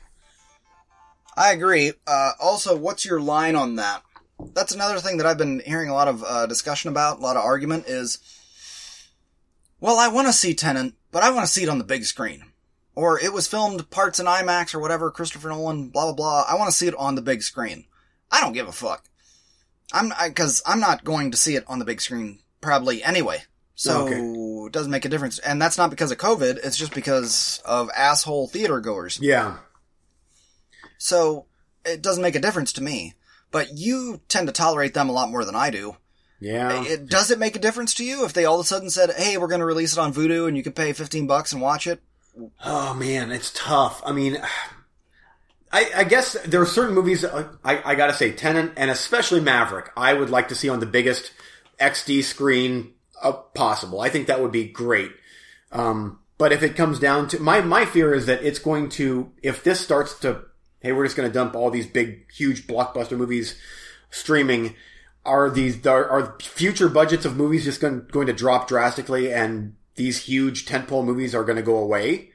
I 1.36 1.52
agree. 1.52 1.92
Uh, 2.08 2.32
also, 2.40 2.78
what's 2.78 3.06
your 3.06 3.20
line 3.20 3.56
on 3.58 3.76
that? 3.76 4.04
That's 4.54 4.74
another 4.74 5.00
thing 5.00 5.18
that 5.18 5.26
I've 5.26 5.38
been 5.38 5.62
hearing 5.66 5.90
a 5.90 5.94
lot 5.94 6.08
of 6.08 6.24
uh, 6.24 6.46
discussion 6.46 6.90
about, 6.90 7.20
a 7.20 7.22
lot 7.22 7.36
of 7.36 7.44
argument 7.44 7.86
is, 7.88 8.20
well, 9.82 9.98
I 9.98 10.08
want 10.08 10.28
to 10.28 10.34
see 10.34 10.54
Tenet, 10.54 10.94
but 11.12 11.24
I 11.24 11.32
want 11.32 11.46
to 11.46 11.52
see 11.52 11.64
it 11.64 11.70
on 11.70 11.78
the 11.78 11.84
big 11.84 12.06
screen. 12.06 12.44
Or 12.96 13.20
it 13.20 13.34
was 13.34 13.48
filmed 13.48 13.90
parts 13.90 14.20
in 14.20 14.26
IMAX 14.26 14.74
or 14.74 14.80
whatever, 14.80 15.12
Christopher 15.12 15.50
Nolan, 15.50 15.90
blah, 15.90 16.06
blah, 16.06 16.14
blah. 16.14 16.46
I 16.50 16.56
want 16.56 16.70
to 16.72 16.76
see 16.76 16.88
it 16.88 16.96
on 16.96 17.16
the 17.16 17.22
big 17.22 17.44
screen. 17.44 17.86
I 18.32 18.40
don't 18.42 18.54
give 18.54 18.68
a 18.70 18.72
fuck. 18.72 19.04
I'm, 19.94 20.14
I, 20.18 20.30
cause 20.30 20.62
I'm 20.66 20.80
not 20.80 21.04
going 21.04 21.32
to 21.32 21.38
see 21.38 21.56
it 21.56 21.66
on 21.68 21.80
the 21.80 21.86
big 21.86 22.00
screen 22.02 22.40
probably 22.62 23.04
anyway. 23.04 23.44
So 23.76 24.02
oh, 24.02 24.06
Okay. 24.08 24.68
it 24.68 24.72
doesn't 24.72 24.92
make 24.92 25.04
a 25.06 25.10
difference. 25.10 25.40
And 25.40 25.62
that's 25.62 25.78
not 25.78 25.90
because 25.90 26.12
of 26.12 26.18
COVID, 26.18 26.60
it's 26.64 26.78
just 26.78 26.94
because 26.96 27.62
of 27.66 27.90
asshole 27.96 28.48
theater 28.48 28.80
goers. 28.80 29.20
Yeah, 29.22 29.58
So 30.98 31.46
it 31.86 32.02
doesn't 32.02 32.24
make 32.24 32.36
a 32.36 32.40
difference 32.40 32.74
to 32.74 32.84
me. 32.84 33.14
But 33.52 33.78
you 33.78 34.22
tend 34.28 34.48
to 34.48 34.54
tolerate 34.54 34.94
them 34.94 35.08
a 35.08 35.14
lot 35.14 35.30
more 35.30 35.46
than 35.46 35.56
I 35.56 35.70
do. 35.70 35.96
yeah. 36.40 36.84
It, 36.84 37.08
does 37.08 37.32
it 37.32 37.40
make 37.40 37.56
a 37.56 37.60
difference 37.60 37.94
to 37.96 38.04
you 38.06 38.26
if 38.26 38.34
they 38.34 38.44
all 38.44 38.56
of 38.60 38.66
a 38.66 38.68
sudden 38.68 38.90
said, 38.90 39.12
"Hey, 39.12 39.38
we're 39.38 39.48
going 39.48 39.60
to 39.62 39.66
release 39.66 39.94
it 39.94 40.00
on 40.00 40.14
Vudu 40.14 40.48
and 40.48 40.58
you 40.58 40.64
can 40.64 40.74
pay 40.74 40.92
fifteen 40.92 41.26
bucks 41.28 41.54
and 41.54 41.62
watch 41.62 41.88
it"? 41.88 42.02
Oh 42.64 42.94
man, 42.94 43.32
it's 43.32 43.52
tough. 43.54 44.02
I 44.06 44.12
mean, 44.12 44.38
I, 45.72 45.92
I 45.96 46.04
guess 46.04 46.34
there 46.46 46.62
are 46.62 46.66
certain 46.66 46.96
movies 46.96 47.24
uh, 47.24 47.50
I, 47.64 47.92
I 47.92 47.96
got 47.96 48.08
to 48.08 48.14
say, 48.14 48.32
Tenet 48.32 48.74
and 48.78 48.92
especially 48.92 49.42
Maverick, 49.42 49.92
I 49.96 50.14
would 50.14 50.30
like 50.30 50.50
to 50.50 50.56
see 50.56 50.70
on 50.70 50.80
the 50.80 50.86
biggest 50.86 51.32
XD 51.80 52.24
screen 52.24 52.94
uh, 53.22 53.34
possible. 53.34 54.02
I 54.02 54.10
think 54.10 54.28
that 54.28 54.42
would 54.42 54.52
be 54.52 54.66
great. 54.66 55.12
Um, 55.72 56.20
but 56.38 56.52
if 56.52 56.64
it 56.64 56.76
comes 56.76 57.00
down 57.00 57.28
to 57.30 57.40
my 57.40 57.62
my 57.62 57.86
fear 57.86 58.14
is 58.14 58.26
that 58.26 58.44
it's 58.44 58.60
going 58.60 58.90
to 58.90 59.32
if 59.42 59.64
this 59.64 59.80
starts 59.80 60.20
to 60.20 60.44
hey 60.82 60.92
we're 60.92 61.06
just 61.06 61.16
going 61.16 61.30
to 61.30 61.34
dump 61.34 61.56
all 61.56 61.72
these 61.72 61.88
big 61.88 62.32
huge 62.32 62.68
blockbuster 62.68 63.18
movies 63.18 63.60
streaming 64.12 64.76
are 65.26 65.50
these 65.50 65.86
are, 65.88 66.08
are 66.08 66.38
future 66.40 66.90
budgets 66.90 67.26
of 67.26 67.36
movies 67.38 67.64
just 67.64 67.82
going 67.82 68.06
going 68.12 68.28
to 68.28 68.34
drop 68.34 68.68
drastically 68.68 69.32
and 69.32 69.76
these 69.96 70.24
huge 70.24 70.66
tentpole 70.66 71.06
movies 71.06 71.34
are 71.34 71.44
going 71.44 71.58
to 71.58 71.62
go 71.64 71.78
away 71.78 72.32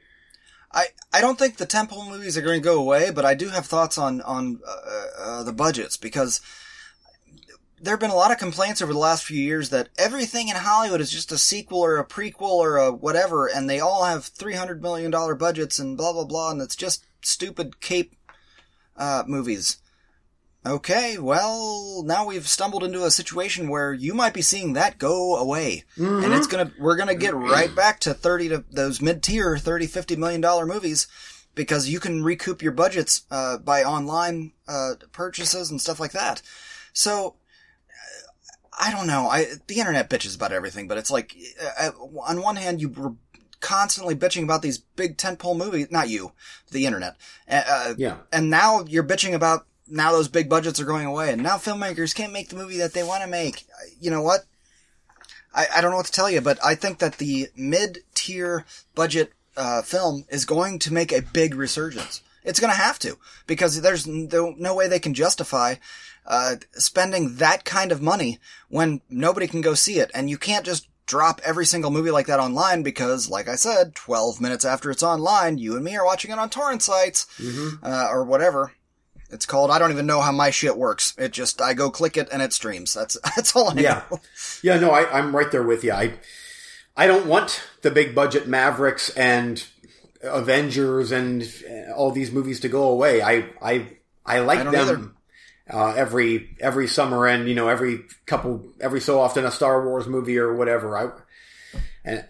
I, 0.73 0.87
I 1.11 1.21
don't 1.21 1.37
think 1.37 1.57
the 1.57 1.67
tentpole 1.67 2.09
movies 2.09 2.37
are 2.37 2.41
going 2.41 2.61
to 2.61 2.63
go 2.63 2.79
away, 2.79 3.11
but 3.11 3.25
I 3.25 3.33
do 3.33 3.49
have 3.49 3.65
thoughts 3.65 3.97
on 3.97 4.21
on 4.21 4.61
uh, 4.65 5.05
uh, 5.19 5.43
the 5.43 5.53
budgets 5.53 5.97
because 5.97 6.39
there 7.81 7.93
have 7.93 7.99
been 7.99 8.11
a 8.11 8.15
lot 8.15 8.31
of 8.31 8.37
complaints 8.37 8.81
over 8.81 8.93
the 8.93 8.99
last 8.99 9.23
few 9.23 9.41
years 9.41 9.69
that 9.69 9.89
everything 9.97 10.47
in 10.49 10.55
Hollywood 10.55 11.01
is 11.01 11.11
just 11.11 11.31
a 11.31 11.37
sequel 11.37 11.79
or 11.79 11.97
a 11.97 12.05
prequel 12.05 12.51
or 12.51 12.77
a 12.77 12.91
whatever, 12.91 13.47
and 13.47 13.69
they 13.69 13.79
all 13.79 14.05
have 14.05 14.25
three 14.25 14.53
hundred 14.53 14.81
million 14.81 15.11
dollar 15.11 15.35
budgets 15.35 15.79
and 15.79 15.97
blah 15.97 16.13
blah 16.13 16.25
blah, 16.25 16.51
and 16.51 16.61
it's 16.61 16.75
just 16.75 17.05
stupid 17.21 17.81
cape 17.81 18.15
uh, 18.95 19.23
movies. 19.27 19.77
Okay, 20.63 21.17
well, 21.17 22.03
now 22.05 22.27
we've 22.27 22.47
stumbled 22.47 22.83
into 22.83 23.03
a 23.03 23.09
situation 23.09 23.67
where 23.67 23.93
you 23.93 24.13
might 24.13 24.33
be 24.33 24.43
seeing 24.43 24.73
that 24.73 24.99
go 24.99 25.35
away. 25.35 25.85
And 26.23 26.33
it's 26.33 26.45
gonna, 26.45 26.71
we're 26.79 26.97
gonna 26.97 27.15
get 27.15 27.33
right 27.33 27.75
back 27.75 27.99
to 28.01 28.13
30 28.13 28.49
to 28.49 28.63
those 28.69 29.01
mid-tier 29.01 29.57
30, 29.57 29.87
50 29.87 30.15
million 30.17 30.39
dollar 30.39 30.67
movies 30.67 31.07
because 31.55 31.89
you 31.89 31.99
can 31.99 32.23
recoup 32.23 32.61
your 32.61 32.73
budgets, 32.73 33.23
uh, 33.31 33.57
by 33.57 33.83
online, 33.83 34.51
uh, 34.67 34.93
purchases 35.11 35.71
and 35.71 35.81
stuff 35.81 35.99
like 35.99 36.11
that. 36.11 36.43
So, 36.93 37.35
uh, 37.89 38.83
I 38.87 38.91
don't 38.91 39.07
know. 39.07 39.27
I, 39.27 39.47
the 39.65 39.79
internet 39.79 40.11
bitches 40.11 40.35
about 40.35 40.51
everything, 40.51 40.87
but 40.87 40.99
it's 40.99 41.11
like, 41.11 41.35
uh, 41.79 41.89
on 42.21 42.41
one 42.41 42.55
hand, 42.55 42.79
you 42.79 42.89
were 42.89 43.15
constantly 43.61 44.15
bitching 44.15 44.43
about 44.43 44.61
these 44.61 44.77
big 44.77 45.17
tentpole 45.17 45.57
movies, 45.57 45.87
not 45.89 46.09
you, 46.09 46.33
the 46.71 46.85
internet. 46.85 47.15
Uh, 47.49 47.63
uh, 47.67 47.93
yeah 47.97 48.17
and 48.31 48.49
now 48.49 48.83
you're 48.87 49.03
bitching 49.03 49.33
about 49.33 49.65
now 49.91 50.11
those 50.11 50.27
big 50.27 50.49
budgets 50.49 50.79
are 50.79 50.85
going 50.85 51.05
away 51.05 51.31
and 51.31 51.43
now 51.43 51.57
filmmakers 51.57 52.15
can't 52.15 52.33
make 52.33 52.49
the 52.49 52.55
movie 52.55 52.77
that 52.77 52.93
they 52.93 53.03
want 53.03 53.23
to 53.23 53.29
make. 53.29 53.65
You 53.99 54.09
know 54.09 54.21
what? 54.21 54.45
I, 55.53 55.67
I 55.75 55.81
don't 55.81 55.91
know 55.91 55.97
what 55.97 56.05
to 56.05 56.11
tell 56.11 56.29
you, 56.29 56.41
but 56.41 56.57
I 56.63 56.75
think 56.75 56.99
that 56.99 57.17
the 57.17 57.49
mid-tier 57.55 58.65
budget 58.95 59.33
uh, 59.57 59.81
film 59.81 60.25
is 60.29 60.45
going 60.45 60.79
to 60.79 60.93
make 60.93 61.11
a 61.11 61.21
big 61.21 61.55
resurgence. 61.55 62.21
It's 62.43 62.59
going 62.59 62.71
to 62.71 62.79
have 62.79 62.97
to 62.99 63.17
because 63.47 63.81
there's 63.81 64.07
no, 64.07 64.55
no 64.57 64.73
way 64.73 64.87
they 64.87 64.99
can 64.99 65.13
justify 65.13 65.75
uh, 66.25 66.55
spending 66.73 67.35
that 67.35 67.65
kind 67.65 67.91
of 67.91 68.01
money 68.01 68.39
when 68.69 69.01
nobody 69.09 69.47
can 69.47 69.61
go 69.61 69.73
see 69.73 69.99
it, 69.99 70.09
and 70.13 70.29
you 70.29 70.37
can't 70.37 70.65
just 70.65 70.87
drop 71.05 71.41
every 71.43 71.65
single 71.65 71.91
movie 71.91 72.11
like 72.11 72.27
that 72.27 72.39
online 72.39 72.83
because, 72.83 73.29
like 73.29 73.49
I 73.49 73.55
said, 73.55 73.95
12 73.95 74.39
minutes 74.39 74.63
after 74.63 74.89
it's 74.89 75.03
online, 75.03 75.57
you 75.57 75.75
and 75.75 75.83
me 75.83 75.97
are 75.97 76.05
watching 76.05 76.31
it 76.31 76.39
on 76.39 76.49
torrent 76.49 76.81
sites 76.81 77.27
uh, 77.83 78.07
or 78.09 78.23
whatever 78.23 78.71
it's 79.31 79.45
called. 79.45 79.71
I 79.71 79.79
don't 79.79 79.91
even 79.91 80.05
know 80.05 80.21
how 80.21 80.31
my 80.31 80.49
shit 80.49 80.77
works. 80.77 81.13
It 81.17 81.31
just 81.31 81.61
I 81.61 81.73
go 81.73 81.89
click 81.89 82.17
it 82.17 82.29
and 82.31 82.41
it 82.41 82.53
streams. 82.53 82.93
That's 82.93 83.17
that's 83.35 83.55
all 83.55 83.69
I 83.69 83.81
Yeah. 83.81 84.03
know. 84.11 84.19
Yeah, 84.63 84.79
no, 84.79 84.91
I, 84.91 85.17
I'm 85.17 85.35
right 85.35 85.51
there 85.51 85.63
with 85.63 85.83
you. 85.83 85.91
I, 85.93 86.13
I 86.95 87.07
don't 87.07 87.25
want 87.27 87.61
the 87.81 87.91
big 87.91 88.13
budget 88.13 88.47
Mavericks 88.47 89.09
and 89.11 89.63
Avengers 90.23 91.11
and 91.11 91.41
uh, 91.69 91.91
all 91.93 92.11
these 92.11 92.31
movies 92.31 92.59
to 92.61 92.69
go 92.69 92.83
away. 92.89 93.21
I, 93.21 93.45
I, 93.61 93.87
I 94.25 94.39
like 94.39 94.59
I 94.59 94.63
them 94.63 95.15
uh, 95.69 95.93
every 95.95 96.55
every 96.59 96.87
summer 96.87 97.25
and 97.27 97.47
you 97.47 97.55
know 97.55 97.67
every 97.69 98.01
couple 98.25 98.65
every 98.79 98.99
so 99.01 99.19
often 99.19 99.45
a 99.45 99.51
Star 99.51 99.85
Wars 99.85 100.07
movie 100.07 100.37
or 100.37 100.53
whatever. 100.53 100.97
I, 100.97 101.09
and 102.03 102.23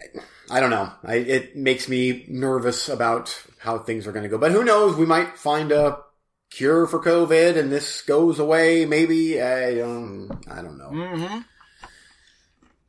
I 0.50 0.60
don't 0.60 0.70
know. 0.70 0.90
I, 1.04 1.16
it 1.16 1.56
makes 1.56 1.88
me 1.88 2.24
nervous 2.28 2.88
about 2.88 3.36
how 3.58 3.78
things 3.78 4.06
are 4.06 4.12
going 4.12 4.24
to 4.24 4.28
go. 4.28 4.38
But 4.38 4.52
who 4.52 4.64
knows? 4.64 4.96
We 4.96 5.06
might 5.06 5.38
find 5.38 5.72
a 5.72 5.98
cure 6.54 6.86
for 6.86 7.02
COVID 7.02 7.56
and 7.56 7.72
this 7.72 8.02
goes 8.02 8.38
away. 8.38 8.84
Maybe 8.86 9.40
I 9.40 9.74
don't. 9.74 10.30
I 10.50 10.62
don't 10.62 10.78
know. 10.78 10.90
Mm-hmm. 10.90 11.38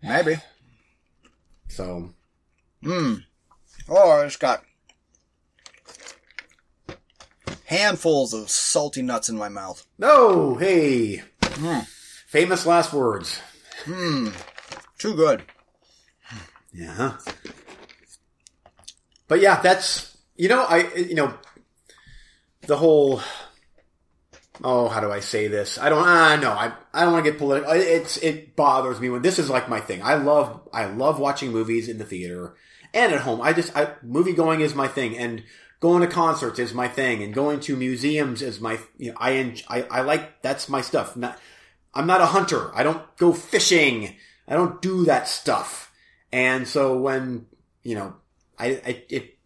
Maybe. 0.01 0.35
So 1.69 2.13
Hmm. 2.83 3.15
Oh, 3.87 4.11
I 4.11 4.25
just 4.25 4.39
got 4.39 4.63
handfuls 7.65 8.33
of 8.33 8.49
salty 8.49 9.01
nuts 9.01 9.29
in 9.29 9.37
my 9.37 9.49
mouth. 9.49 9.85
No, 9.97 10.55
hey. 10.55 11.23
Mm. 11.41 11.87
Famous 12.27 12.65
last 12.65 12.91
words. 12.91 13.39
Hmm. 13.85 14.29
Too 14.97 15.15
good. 15.15 15.43
Yeah. 16.73 17.17
But 19.27 19.39
yeah, 19.39 19.61
that's 19.61 20.17
you 20.35 20.49
know, 20.49 20.63
I 20.63 20.91
you 20.95 21.15
know 21.15 21.33
the 22.67 22.77
whole 22.77 23.21
oh, 24.63 24.89
how 24.89 24.99
do 24.99 25.11
I 25.11 25.19
say 25.19 25.47
this? 25.47 25.77
I 25.77 25.89
don't 25.89 26.05
ah 26.05 26.37
no, 26.41 26.51
I 26.51 26.73
I 26.93 27.03
don't 27.03 27.13
want 27.13 27.25
to 27.25 27.31
get 27.31 27.39
political. 27.39 27.71
It's 27.73 28.17
it 28.17 28.55
bothers 28.55 28.99
me 28.99 29.09
when 29.09 29.21
this 29.21 29.39
is 29.39 29.49
like 29.49 29.69
my 29.69 29.79
thing. 29.79 30.01
I 30.03 30.15
love 30.15 30.67
I 30.73 30.85
love 30.85 31.19
watching 31.19 31.51
movies 31.51 31.87
in 31.87 31.97
the 31.97 32.05
theater 32.05 32.55
and 32.93 33.13
at 33.13 33.21
home. 33.21 33.41
I 33.41 33.53
just 33.53 33.75
I 33.75 33.93
movie 34.01 34.33
going 34.33 34.61
is 34.61 34.75
my 34.75 34.87
thing 34.87 35.17
and 35.17 35.43
going 35.79 36.01
to 36.01 36.07
concerts 36.07 36.59
is 36.59 36.73
my 36.73 36.87
thing 36.87 37.23
and 37.23 37.33
going 37.33 37.59
to 37.61 37.75
museums 37.75 38.41
is 38.41 38.59
my 38.59 38.79
you 38.97 39.11
know, 39.11 39.17
I 39.19 39.55
I 39.69 39.83
I 39.83 40.01
like 40.01 40.41
that's 40.41 40.69
my 40.69 40.81
stuff. 40.81 41.15
Not 41.15 41.39
I'm 41.93 42.07
not 42.07 42.21
a 42.21 42.27
hunter. 42.27 42.71
I 42.75 42.83
don't 42.83 43.03
go 43.17 43.33
fishing. 43.33 44.15
I 44.47 44.55
don't 44.55 44.81
do 44.81 45.05
that 45.05 45.27
stuff. 45.27 45.91
And 46.31 46.67
so 46.67 46.97
when, 46.97 47.45
you 47.83 47.95
know, 47.95 48.15
I, 48.57 48.67
I 48.85 49.03
it 49.09 49.37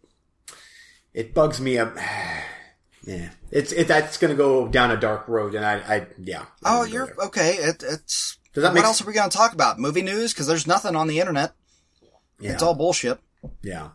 it 1.12 1.34
bugs 1.34 1.60
me 1.60 1.78
up. 1.78 1.96
yeah, 3.06 3.30
it's 3.50 3.72
it 3.72 3.88
that's 3.88 4.16
going 4.18 4.30
to 4.30 4.36
go 4.36 4.68
down 4.68 4.90
a 4.90 4.96
dark 4.96 5.26
road, 5.28 5.54
and 5.54 5.64
I, 5.64 5.74
I 5.78 6.06
yeah. 6.18 6.42
I 6.64 6.80
Oh, 6.80 6.84
you're 6.84 7.06
there. 7.06 7.26
okay. 7.26 7.50
It, 7.56 7.82
it's 7.82 8.38
Does 8.54 8.62
that 8.62 8.74
what 8.74 8.84
else 8.84 9.00
are 9.02 9.06
we 9.06 9.12
going 9.12 9.30
to 9.30 9.36
talk 9.36 9.52
about? 9.52 9.78
Movie 9.78 10.02
news? 10.02 10.32
Because 10.32 10.46
there's 10.46 10.66
nothing 10.66 10.96
on 10.96 11.06
the 11.08 11.20
internet. 11.20 11.52
yeah, 12.40 12.52
It's 12.52 12.62
all 12.62 12.74
bullshit. 12.74 13.18
yeah. 13.62 13.90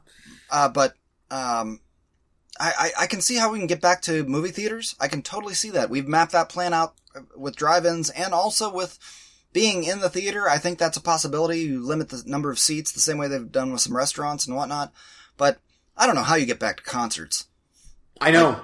Uh, 0.51 0.70
but 0.70 0.93
um, 1.32 1.80
I, 2.60 2.74
I 2.78 2.91
I 3.04 3.08
can 3.08 3.22
see 3.22 3.36
how 3.36 3.51
we 3.51 3.58
can 3.60 3.68
get 3.68 3.82
back 3.82 4.01
to 4.04 4.24
movie 4.24 4.51
theaters. 4.51 4.95
I 4.99 5.08
can 5.08 5.22
totally 5.22 5.54
see 5.56 5.72
that. 5.72 5.89
We've 5.89 6.08
mapped 6.08 6.32
that 6.34 6.49
plan 6.49 6.74
out 6.74 6.93
uh, 7.16 7.22
with 7.36 7.56
drive-ins 7.56 8.10
and 8.12 8.34
also 8.34 8.72
with 8.72 8.99
being 9.51 9.84
in 9.84 9.99
the 9.99 10.10
theater. 10.10 10.47
I 10.49 10.58
think 10.60 10.78
that's 10.80 10.97
a 10.97 11.01
possibility. 11.01 11.60
You 11.62 11.84
limit 11.86 12.10
the 12.10 12.24
number 12.26 12.51
of 12.51 12.60
seats 12.60 12.91
the 12.91 12.99
same 12.99 13.18
way 13.18 13.28
they've 13.28 13.51
done 13.51 13.72
with 13.72 13.82
some 13.82 13.95
restaurants 13.95 14.45
and 14.47 14.56
whatnot. 14.56 14.93
But 15.38 15.60
I 15.97 16.06
don't 16.06 16.16
know 16.16 16.24
how 16.24 16.36
you 16.36 16.45
get 16.45 16.60
back 16.60 16.78
to 16.78 16.84
concerts. 16.84 17.45
I 18.22 18.32
know. 18.32 18.62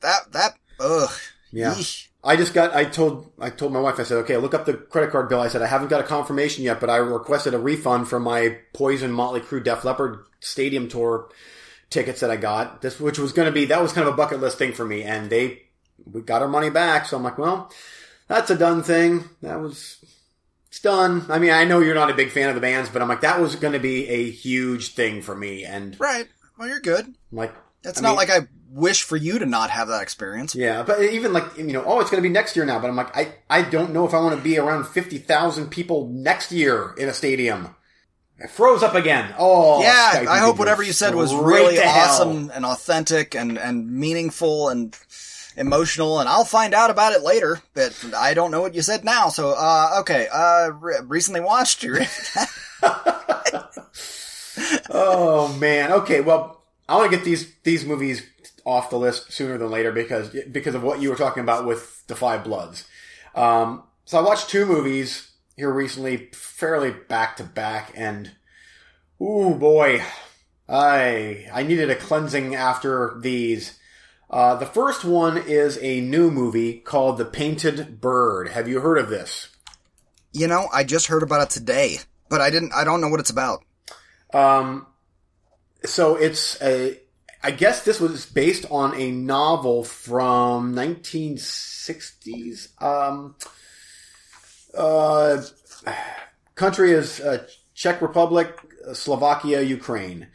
That 0.00 0.32
that 0.32 0.54
ugh. 0.80 1.10
Yeah. 1.52 1.74
Yeesh. 1.74 2.08
I 2.24 2.36
just 2.36 2.54
got. 2.54 2.74
I 2.74 2.84
told. 2.84 3.32
I 3.40 3.50
told 3.50 3.72
my 3.72 3.80
wife. 3.80 3.98
I 3.98 4.04
said, 4.04 4.18
"Okay, 4.18 4.36
look 4.36 4.54
up 4.54 4.64
the 4.64 4.74
credit 4.74 5.10
card 5.10 5.28
bill." 5.28 5.40
I 5.40 5.48
said, 5.48 5.60
"I 5.62 5.66
haven't 5.66 5.88
got 5.88 6.00
a 6.00 6.04
confirmation 6.04 6.62
yet, 6.64 6.78
but 6.80 6.88
I 6.88 6.96
requested 6.98 7.52
a 7.52 7.58
refund 7.58 8.08
for 8.08 8.20
my 8.20 8.58
Poison, 8.72 9.10
Motley 9.10 9.40
Crue, 9.40 9.62
Def 9.62 9.84
Leppard 9.84 10.24
stadium 10.40 10.88
tour 10.88 11.28
tickets 11.90 12.20
that 12.20 12.30
I 12.30 12.36
got. 12.36 12.80
This, 12.80 13.00
which 13.00 13.18
was 13.18 13.32
going 13.32 13.46
to 13.46 13.52
be 13.52 13.64
that 13.66 13.82
was 13.82 13.92
kind 13.92 14.06
of 14.06 14.14
a 14.14 14.16
bucket 14.16 14.40
list 14.40 14.56
thing 14.56 14.72
for 14.72 14.84
me, 14.84 15.02
and 15.02 15.30
they 15.30 15.62
we 16.04 16.20
got 16.22 16.42
our 16.42 16.48
money 16.48 16.70
back. 16.70 17.06
So 17.06 17.16
I'm 17.16 17.24
like, 17.24 17.38
well, 17.38 17.70
that's 18.28 18.50
a 18.50 18.56
done 18.56 18.84
thing. 18.84 19.24
That 19.42 19.60
was 19.60 19.98
it's 20.68 20.80
done. 20.80 21.26
I 21.28 21.40
mean, 21.40 21.50
I 21.50 21.64
know 21.64 21.80
you're 21.80 21.94
not 21.96 22.10
a 22.10 22.14
big 22.14 22.30
fan 22.30 22.48
of 22.48 22.54
the 22.54 22.60
bands, 22.60 22.88
but 22.88 23.02
I'm 23.02 23.08
like, 23.08 23.22
that 23.22 23.40
was 23.40 23.56
going 23.56 23.72
to 23.74 23.80
be 23.80 24.08
a 24.08 24.30
huge 24.30 24.94
thing 24.94 25.22
for 25.22 25.34
me, 25.34 25.64
and 25.64 25.98
Right. 25.98 26.28
Well, 26.56 26.68
you're 26.68 26.80
good. 26.80 27.04
I'm 27.06 27.16
like, 27.32 27.52
that's 27.82 27.98
I 27.98 28.02
not 28.02 28.08
mean- 28.10 28.16
like 28.18 28.30
I 28.30 28.46
wish 28.72 29.02
for 29.02 29.16
you 29.16 29.38
to 29.38 29.46
not 29.46 29.70
have 29.70 29.88
that 29.88 30.02
experience. 30.02 30.54
Yeah, 30.54 30.82
but 30.82 31.02
even 31.02 31.32
like 31.32 31.56
you 31.56 31.64
know, 31.64 31.84
oh, 31.84 32.00
it's 32.00 32.10
going 32.10 32.22
to 32.22 32.28
be 32.28 32.32
next 32.32 32.56
year 32.56 32.64
now. 32.64 32.78
But 32.78 32.88
I'm 32.88 32.96
like, 32.96 33.16
I 33.16 33.34
I 33.48 33.62
don't 33.62 33.92
know 33.92 34.06
if 34.06 34.14
I 34.14 34.20
want 34.20 34.36
to 34.36 34.42
be 34.42 34.58
around 34.58 34.86
fifty 34.86 35.18
thousand 35.18 35.70
people 35.70 36.08
next 36.08 36.52
year 36.52 36.94
in 36.96 37.08
a 37.08 37.14
stadium. 37.14 37.74
It 38.38 38.50
froze 38.50 38.82
up 38.82 38.96
again. 38.96 39.32
Oh, 39.38 39.82
yeah, 39.82 40.24
I 40.28 40.38
hope 40.38 40.58
whatever 40.58 40.82
you 40.82 40.92
said 40.92 41.14
was 41.14 41.32
really 41.32 41.78
awesome 41.78 42.50
and 42.52 42.64
authentic 42.64 43.36
and, 43.36 43.56
and 43.56 43.92
meaningful 43.92 44.68
and 44.68 44.98
emotional. 45.56 46.18
And 46.18 46.28
I'll 46.28 46.44
find 46.44 46.74
out 46.74 46.90
about 46.90 47.12
it 47.12 47.22
later. 47.22 47.60
But 47.74 48.04
I 48.16 48.34
don't 48.34 48.50
know 48.50 48.60
what 48.60 48.74
you 48.74 48.82
said 48.82 49.04
now. 49.04 49.28
So, 49.28 49.54
uh, 49.56 49.98
okay. 50.00 50.26
Uh, 50.32 50.72
re- 50.72 50.96
recently 51.04 51.40
watched 51.40 51.84
your. 51.84 52.00
Oh 54.90 55.56
man. 55.58 55.92
Okay. 55.92 56.20
Well, 56.20 56.62
I 56.88 56.96
want 56.96 57.10
to 57.10 57.16
get 57.16 57.24
these 57.24 57.52
these 57.62 57.84
movies 57.84 58.26
off 58.64 58.90
the 58.90 58.98
list 58.98 59.32
sooner 59.32 59.58
than 59.58 59.70
later 59.70 59.92
because 59.92 60.30
because 60.50 60.74
of 60.74 60.82
what 60.82 61.00
you 61.00 61.10
were 61.10 61.16
talking 61.16 61.42
about 61.42 61.66
with 61.66 62.06
the 62.06 62.14
Five 62.14 62.44
Bloods. 62.44 62.86
Um, 63.34 63.84
so 64.04 64.18
I 64.18 64.22
watched 64.22 64.50
two 64.50 64.66
movies 64.66 65.30
here 65.56 65.72
recently, 65.72 66.28
fairly 66.32 66.90
back 66.90 67.36
to 67.36 67.44
back, 67.44 67.92
and 67.94 68.32
ooh 69.20 69.54
boy, 69.54 70.02
I 70.68 71.48
I 71.52 71.62
needed 71.62 71.90
a 71.90 71.96
cleansing 71.96 72.54
after 72.54 73.18
these. 73.20 73.78
Uh, 74.30 74.54
the 74.54 74.66
first 74.66 75.04
one 75.04 75.36
is 75.36 75.78
a 75.82 76.00
new 76.00 76.30
movie 76.30 76.78
called 76.78 77.18
The 77.18 77.26
Painted 77.26 78.00
Bird. 78.00 78.48
Have 78.48 78.66
you 78.66 78.80
heard 78.80 78.96
of 78.96 79.10
this? 79.10 79.48
you 80.32 80.46
know, 80.46 80.68
I 80.72 80.84
just 80.84 81.06
heard 81.06 81.22
about 81.22 81.42
it 81.42 81.50
today, 81.50 81.98
but 82.28 82.40
I 82.40 82.50
didn't. 82.50 82.72
I 82.72 82.84
don't 82.84 83.00
know 83.00 83.08
what 83.08 83.20
it's 83.20 83.30
about. 83.30 83.62
Um, 84.32 84.86
so 85.84 86.16
it's 86.16 86.60
a, 86.62 86.98
I 87.44 87.50
guess 87.50 87.84
this 87.84 87.98
was 87.98 88.24
based 88.24 88.66
on 88.70 88.94
a 88.94 89.10
novel 89.10 89.82
from 89.82 90.76
1960s. 90.76 92.80
Um, 92.80 93.34
uh, 94.72 95.42
country 96.54 96.92
is 96.92 97.20
uh, 97.20 97.44
Czech 97.74 98.00
Republic, 98.00 98.56
Slovakia, 98.92 99.60
Ukraine. 99.60 100.28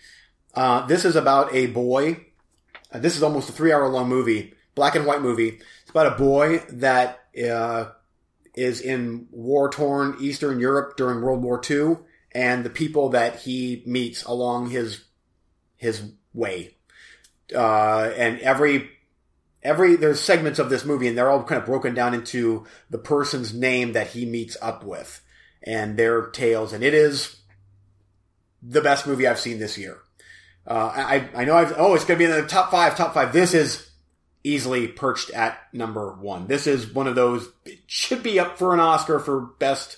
Uh, 0.54 0.86
this 0.88 1.06
is 1.06 1.16
about 1.16 1.56
a 1.56 1.68
boy. 1.68 2.26
Uh, 2.92 3.00
this 3.00 3.16
is 3.16 3.24
almost 3.24 3.48
a 3.48 3.54
three-hour 3.54 3.88
long 3.88 4.10
movie, 4.10 4.54
black 4.76 4.96
and 4.96 5.06
white 5.06 5.22
movie. 5.22 5.62
It's 5.84 5.92
about 5.92 6.08
a 6.08 6.18
boy 6.18 6.58
that 6.70 7.20
uh, 7.42 7.92
is 8.54 8.82
in 8.82 9.28
war-torn 9.32 10.18
Eastern 10.20 10.60
Europe 10.60 10.98
during 10.98 11.22
World 11.22 11.42
War 11.42 11.62
II, 11.70 12.00
and 12.34 12.66
the 12.66 12.70
people 12.70 13.08
that 13.10 13.40
he 13.40 13.82
meets 13.86 14.24
along 14.24 14.72
his 14.72 15.06
his 15.78 16.12
way. 16.34 16.77
Uh, 17.54 18.12
and 18.18 18.40
every 18.40 18.90
every 19.64 19.96
there's 19.96 20.22
segments 20.22 20.60
of 20.60 20.70
this 20.70 20.86
movie, 20.86 21.08
and 21.08 21.18
they're 21.18 21.30
all 21.30 21.44
kind 21.44 21.60
of 21.62 21.66
broken 21.66 21.94
down 21.94 22.14
into 22.14 22.66
the 22.90 22.98
person's 22.98 23.54
name 23.54 23.94
that 23.94 24.08
he 24.08 24.26
meets 24.26 24.58
up 24.62 24.84
with 24.84 25.22
and 25.64 25.98
their 25.98 26.28
tales, 26.28 26.74
and 26.74 26.84
it 26.84 26.94
is 26.94 27.36
the 28.62 28.82
best 28.82 29.08
movie 29.08 29.28
I've 29.28 29.40
seen 29.40 29.60
this 29.60 29.78
year. 29.78 30.00
Uh, 30.66 30.92
I 30.94 31.30
I 31.36 31.46
know 31.46 31.56
I've 31.56 31.74
oh 31.78 31.94
it's 31.96 32.06
gonna 32.06 32.18
be 32.18 32.26
in 32.26 32.32
the 32.32 32.44
top 32.44 32.72
five 32.72 32.96
top 32.98 33.14
five. 33.14 33.34
This 33.34 33.54
is 33.54 33.90
easily 34.44 34.88
perched 34.88 35.30
at 35.32 35.60
number 35.74 36.14
one. 36.14 36.48
This 36.48 36.68
is 36.68 36.94
one 36.94 37.08
of 37.08 37.16
those 37.16 37.50
it 37.66 37.80
should 37.88 38.24
be 38.24 38.40
up 38.40 38.58
for 38.58 38.74
an 38.74 38.80
Oscar 38.80 39.20
for 39.20 39.42
best 39.42 39.98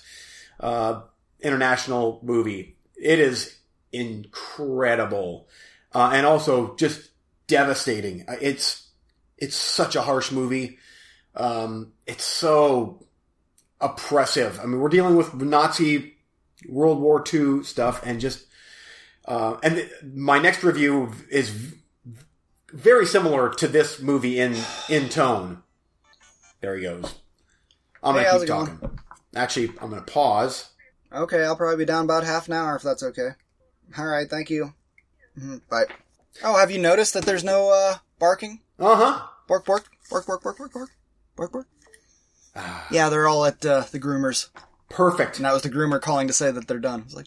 uh, 0.58 1.02
international 1.40 2.20
movie. 2.22 2.76
It 2.96 3.18
is 3.18 3.56
incredible, 3.92 5.48
uh, 5.92 6.10
and 6.12 6.26
also 6.26 6.76
just 6.76 7.09
devastating. 7.50 8.24
Uh, 8.28 8.36
It's 8.40 8.88
it's 9.38 9.56
such 9.56 9.96
a 9.96 10.02
harsh 10.02 10.30
movie. 10.32 10.78
Um, 11.34 11.92
it's 12.06 12.24
so 12.24 13.06
oppressive. 13.80 14.58
I 14.60 14.66
mean, 14.66 14.80
we're 14.80 14.88
dealing 14.88 15.16
with 15.16 15.34
Nazi 15.34 16.14
World 16.68 17.00
War 17.00 17.22
II 17.32 17.62
stuff, 17.64 18.04
and 18.04 18.20
just 18.20 18.46
uh, 19.26 19.56
and 19.62 19.76
th- 19.76 19.90
my 20.14 20.38
next 20.38 20.62
review 20.62 21.12
is 21.30 21.50
v- 21.50 21.76
very 22.72 23.06
similar 23.06 23.48
to 23.50 23.68
this 23.68 24.00
movie 24.00 24.38
in 24.40 24.56
in 24.88 25.08
tone. 25.08 25.62
There 26.60 26.76
he 26.76 26.82
goes. 26.82 27.14
I'm 28.02 28.14
gonna 28.14 28.30
keep 28.30 28.42
it 28.42 28.46
going? 28.48 28.66
talking. 28.66 28.98
Actually, 29.34 29.68
I'm 29.80 29.90
gonna 29.90 30.02
pause. 30.02 30.70
Okay, 31.12 31.42
I'll 31.44 31.56
probably 31.56 31.76
be 31.76 31.84
down 31.86 32.04
about 32.04 32.24
half 32.24 32.46
an 32.48 32.54
hour 32.54 32.76
if 32.76 32.82
that's 32.82 33.02
okay. 33.02 33.30
All 33.98 34.06
right, 34.06 34.28
thank 34.28 34.50
you. 34.50 34.72
Mhm, 35.38 35.60
Bye. 35.68 35.86
Oh, 36.44 36.58
have 36.58 36.70
you 36.70 36.78
noticed 36.78 37.14
that 37.14 37.24
there's 37.24 37.44
no 37.44 37.70
uh, 37.70 37.96
barking? 38.18 38.60
Uh 38.78 38.96
huh. 38.96 39.26
Bark, 39.48 39.64
bark, 39.66 39.88
bark, 40.10 40.26
bark, 40.26 40.42
bark, 40.42 40.58
bark, 40.58 40.72
bark, 40.72 40.90
bark, 41.36 41.52
bark. 41.52 41.66
Yeah, 42.90 43.08
they're 43.08 43.28
all 43.28 43.44
at 43.44 43.64
uh, 43.64 43.84
the 43.90 44.00
groomers, 44.00 44.48
Perfect. 44.88 45.36
and 45.36 45.44
that 45.44 45.52
was 45.52 45.62
the 45.62 45.70
groomer 45.70 46.00
calling 46.00 46.26
to 46.26 46.32
say 46.32 46.50
that 46.50 46.66
they're 46.66 46.78
done. 46.78 47.02
It's 47.06 47.14
like, 47.14 47.26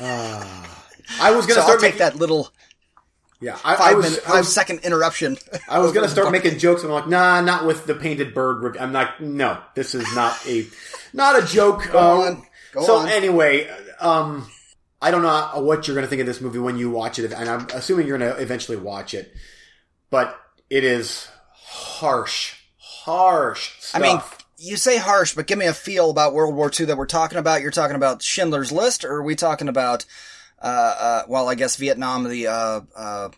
Ah. 0.00 0.80
I 1.20 1.32
was 1.32 1.46
gonna 1.46 1.60
I'll 1.60 1.66
start 1.66 1.80
take 1.80 1.94
making 1.94 1.98
that 1.98 2.16
little 2.16 2.50
Yeah, 3.40 3.58
I, 3.64 3.74
I 3.74 3.76
five 3.76 3.96
was. 3.98 4.10
minute, 4.10 4.28
I 4.30 4.38
was, 4.38 4.52
second 4.52 4.80
interruption. 4.80 5.36
I 5.68 5.78
was 5.78 5.92
gonna 5.92 6.08
start 6.08 6.32
making 6.32 6.58
jokes, 6.58 6.82
and 6.82 6.90
I'm 6.90 6.98
like, 7.00 7.08
nah, 7.08 7.40
not 7.40 7.66
with 7.66 7.86
the 7.86 7.94
painted 7.94 8.34
bird. 8.34 8.76
I'm 8.78 8.92
not. 8.92 9.20
No, 9.20 9.60
this 9.74 9.94
is 9.94 10.06
not 10.14 10.36
a, 10.46 10.66
not 11.12 11.40
a 11.42 11.46
joke. 11.46 11.88
Go 11.92 11.98
Um, 11.98 12.20
on. 12.36 12.46
Go 12.72 12.82
so 12.84 12.96
on. 12.96 13.08
anyway, 13.08 13.68
um, 14.00 14.48
I 15.04 15.10
don't 15.10 15.20
know 15.20 15.60
what 15.60 15.86
you're 15.86 15.94
gonna 15.94 16.06
think 16.06 16.20
of 16.20 16.26
this 16.26 16.40
movie 16.40 16.58
when 16.58 16.78
you 16.78 16.90
watch 16.90 17.18
it, 17.18 17.30
and 17.30 17.46
I'm 17.46 17.66
assuming 17.74 18.06
you're 18.06 18.16
gonna 18.16 18.36
eventually 18.40 18.78
watch 18.78 19.12
it, 19.12 19.34
but 20.08 20.40
it 20.70 20.82
is 20.82 21.28
harsh, 21.52 22.54
harsh. 22.78 23.72
Stuff. 23.80 24.00
I 24.00 24.02
mean, 24.02 24.18
you 24.56 24.78
say 24.78 24.96
harsh, 24.96 25.34
but 25.34 25.46
give 25.46 25.58
me 25.58 25.66
a 25.66 25.74
feel 25.74 26.08
about 26.08 26.32
World 26.32 26.54
War 26.54 26.70
II 26.78 26.86
that 26.86 26.96
we're 26.96 27.04
talking 27.04 27.36
about. 27.36 27.60
You're 27.60 27.70
talking 27.70 27.96
about 27.96 28.22
Schindler's 28.22 28.72
List, 28.72 29.04
or 29.04 29.16
are 29.16 29.22
we 29.22 29.34
talking 29.36 29.68
about, 29.68 30.06
uh, 30.62 30.96
uh, 30.98 31.22
well, 31.28 31.50
I 31.50 31.54
guess 31.54 31.76
Vietnam, 31.76 32.24
the 32.24 32.46
uh, 32.46 32.80
uh, 32.96 33.28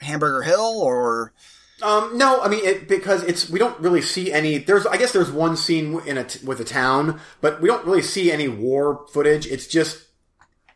Hamburger 0.00 0.40
Hill, 0.40 0.80
or 0.80 1.34
Um, 1.82 2.16
no, 2.16 2.40
I 2.40 2.48
mean 2.48 2.64
it 2.64 2.88
because 2.88 3.22
it's 3.24 3.50
we 3.50 3.58
don't 3.58 3.78
really 3.80 4.00
see 4.00 4.32
any. 4.32 4.56
There's 4.56 4.86
I 4.86 4.96
guess 4.96 5.12
there's 5.12 5.30
one 5.30 5.58
scene 5.58 6.00
in 6.06 6.16
a 6.16 6.24
t- 6.24 6.42
with 6.42 6.58
a 6.58 6.64
town, 6.64 7.20
but 7.42 7.60
we 7.60 7.68
don't 7.68 7.84
really 7.84 8.00
see 8.00 8.32
any 8.32 8.48
war 8.48 9.06
footage. 9.12 9.46
It's 9.46 9.66
just 9.66 10.06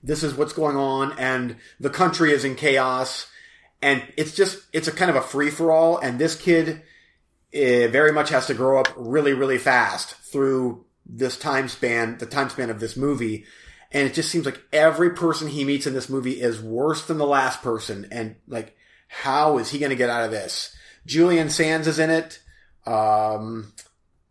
this 0.05 0.22
is 0.22 0.34
what's 0.34 0.52
going 0.52 0.76
on, 0.76 1.18
and 1.18 1.57
the 1.80 1.90
country 1.90 2.32
is 2.32 2.44
in 2.44 2.55
chaos, 2.55 3.26
and 3.82 4.02
it's 4.16 4.34
just 4.34 4.62
it's 4.72 4.88
a 4.88 4.92
kind 4.92 5.11
of 5.11 5.16
a 5.16 5.22
free 5.22 5.50
for 5.50 5.72
all. 5.72 5.98
And 5.98 6.18
this 6.18 6.36
kid 6.36 6.82
eh, 7.52 7.88
very 7.88 8.12
much 8.12 8.30
has 8.30 8.46
to 8.46 8.55
grow 8.55 8.78
up 8.78 8.88
really 8.96 9.32
really 9.32 9.59
fast 9.59 10.14
through 10.14 10.84
this 11.07 11.38
time 11.38 11.68
span, 11.68 12.18
the 12.18 12.26
time 12.26 12.50
span 12.50 12.70
of 12.70 12.80
this 12.80 12.96
movie. 12.96 13.44
And 13.92 14.09
it 14.09 14.14
just 14.14 14.30
seems 14.30 14.44
like 14.44 14.61
every 14.72 15.11
person 15.11 15.48
he 15.48 15.64
meets 15.64 15.86
in 15.86 15.94
this 15.94 16.09
movie 16.09 16.40
is 16.40 16.61
worse 16.61 17.07
than 17.07 17.18
the 17.18 17.26
last 17.26 17.62
person. 17.62 18.09
And 18.11 18.36
like, 18.48 18.76
how 19.07 19.59
is 19.59 19.70
he 19.70 19.78
going 19.78 19.90
to 19.90 19.96
get 19.96 20.11
out 20.11 20.24
of 20.24 20.30
this? 20.32 20.74
Julian 21.07 21.48
Sands 21.48 21.86
is 21.86 21.98
in 21.98 22.11
it. 22.11 22.40
Um, 22.86 23.72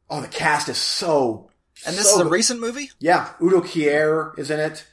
oh, 0.09 0.21
the 0.21 0.27
cast 0.27 0.67
is 0.67 0.77
so. 0.77 1.49
and 1.85 1.95
this 1.95 2.09
so 2.09 2.19
is 2.19 2.27
a 2.27 2.29
recent 2.29 2.59
movie. 2.59 2.91
yeah. 2.99 3.29
Udo 3.41 3.61
Kier 3.61 4.37
is 4.37 4.51
in 4.51 4.59
it. 4.59 4.85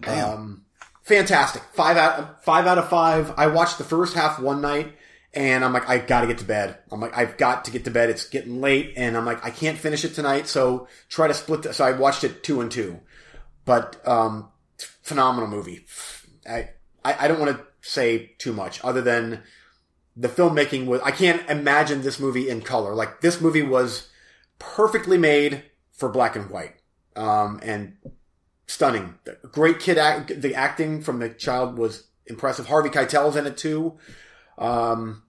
Damn. 0.00 0.30
Um, 0.30 0.64
fantastic. 1.02 1.62
Five 1.72 1.96
out 1.96 2.44
five 2.44 2.66
out 2.66 2.78
of 2.78 2.88
five. 2.88 3.32
I 3.36 3.46
watched 3.48 3.78
the 3.78 3.84
first 3.84 4.14
half 4.14 4.38
one 4.38 4.60
night 4.60 4.94
and 5.34 5.64
I'm 5.64 5.72
like, 5.72 5.88
I 5.88 5.98
gotta 5.98 6.26
get 6.26 6.38
to 6.38 6.44
bed. 6.44 6.78
I'm 6.90 7.00
like, 7.00 7.16
I've 7.16 7.36
got 7.36 7.64
to 7.66 7.70
get 7.70 7.84
to 7.84 7.90
bed. 7.90 8.10
It's 8.10 8.28
getting 8.28 8.60
late 8.60 8.94
and 8.96 9.16
I'm 9.16 9.24
like, 9.24 9.44
I 9.44 9.50
can't 9.50 9.78
finish 9.78 10.04
it 10.04 10.14
tonight. 10.14 10.46
So 10.46 10.88
try 11.08 11.28
to 11.28 11.34
split 11.34 11.62
the, 11.62 11.74
so 11.74 11.84
I 11.84 11.92
watched 11.92 12.24
it 12.24 12.42
two 12.42 12.60
and 12.60 12.70
two, 12.70 13.00
but, 13.64 14.06
um, 14.06 14.48
phenomenal 14.78 15.48
movie. 15.48 15.86
I, 16.48 16.70
I, 17.04 17.24
I 17.24 17.28
don't 17.28 17.38
want 17.38 17.56
to 17.56 17.64
say 17.80 18.34
too 18.38 18.52
much 18.52 18.82
other 18.84 19.02
than 19.02 19.42
the 20.16 20.28
filmmaking 20.28 20.86
was, 20.86 21.00
I 21.02 21.10
can't 21.10 21.48
imagine 21.50 22.02
this 22.02 22.18
movie 22.18 22.48
in 22.48 22.62
color. 22.62 22.94
Like 22.94 23.20
this 23.20 23.40
movie 23.40 23.62
was 23.62 24.08
perfectly 24.58 25.18
made 25.18 25.64
for 25.92 26.08
black 26.08 26.36
and 26.36 26.50
white. 26.50 26.76
Um, 27.14 27.60
and 27.62 27.96
stunning. 28.66 29.14
Great 29.52 29.80
kid 29.80 29.98
act, 29.98 30.40
the 30.40 30.54
acting 30.54 31.00
from 31.02 31.18
the 31.18 31.28
child 31.28 31.78
was 31.78 32.04
impressive. 32.26 32.66
Harvey 32.66 32.88
Keitel's 32.88 33.36
in 33.36 33.46
it 33.46 33.56
too. 33.56 33.96
Um, 34.58 35.22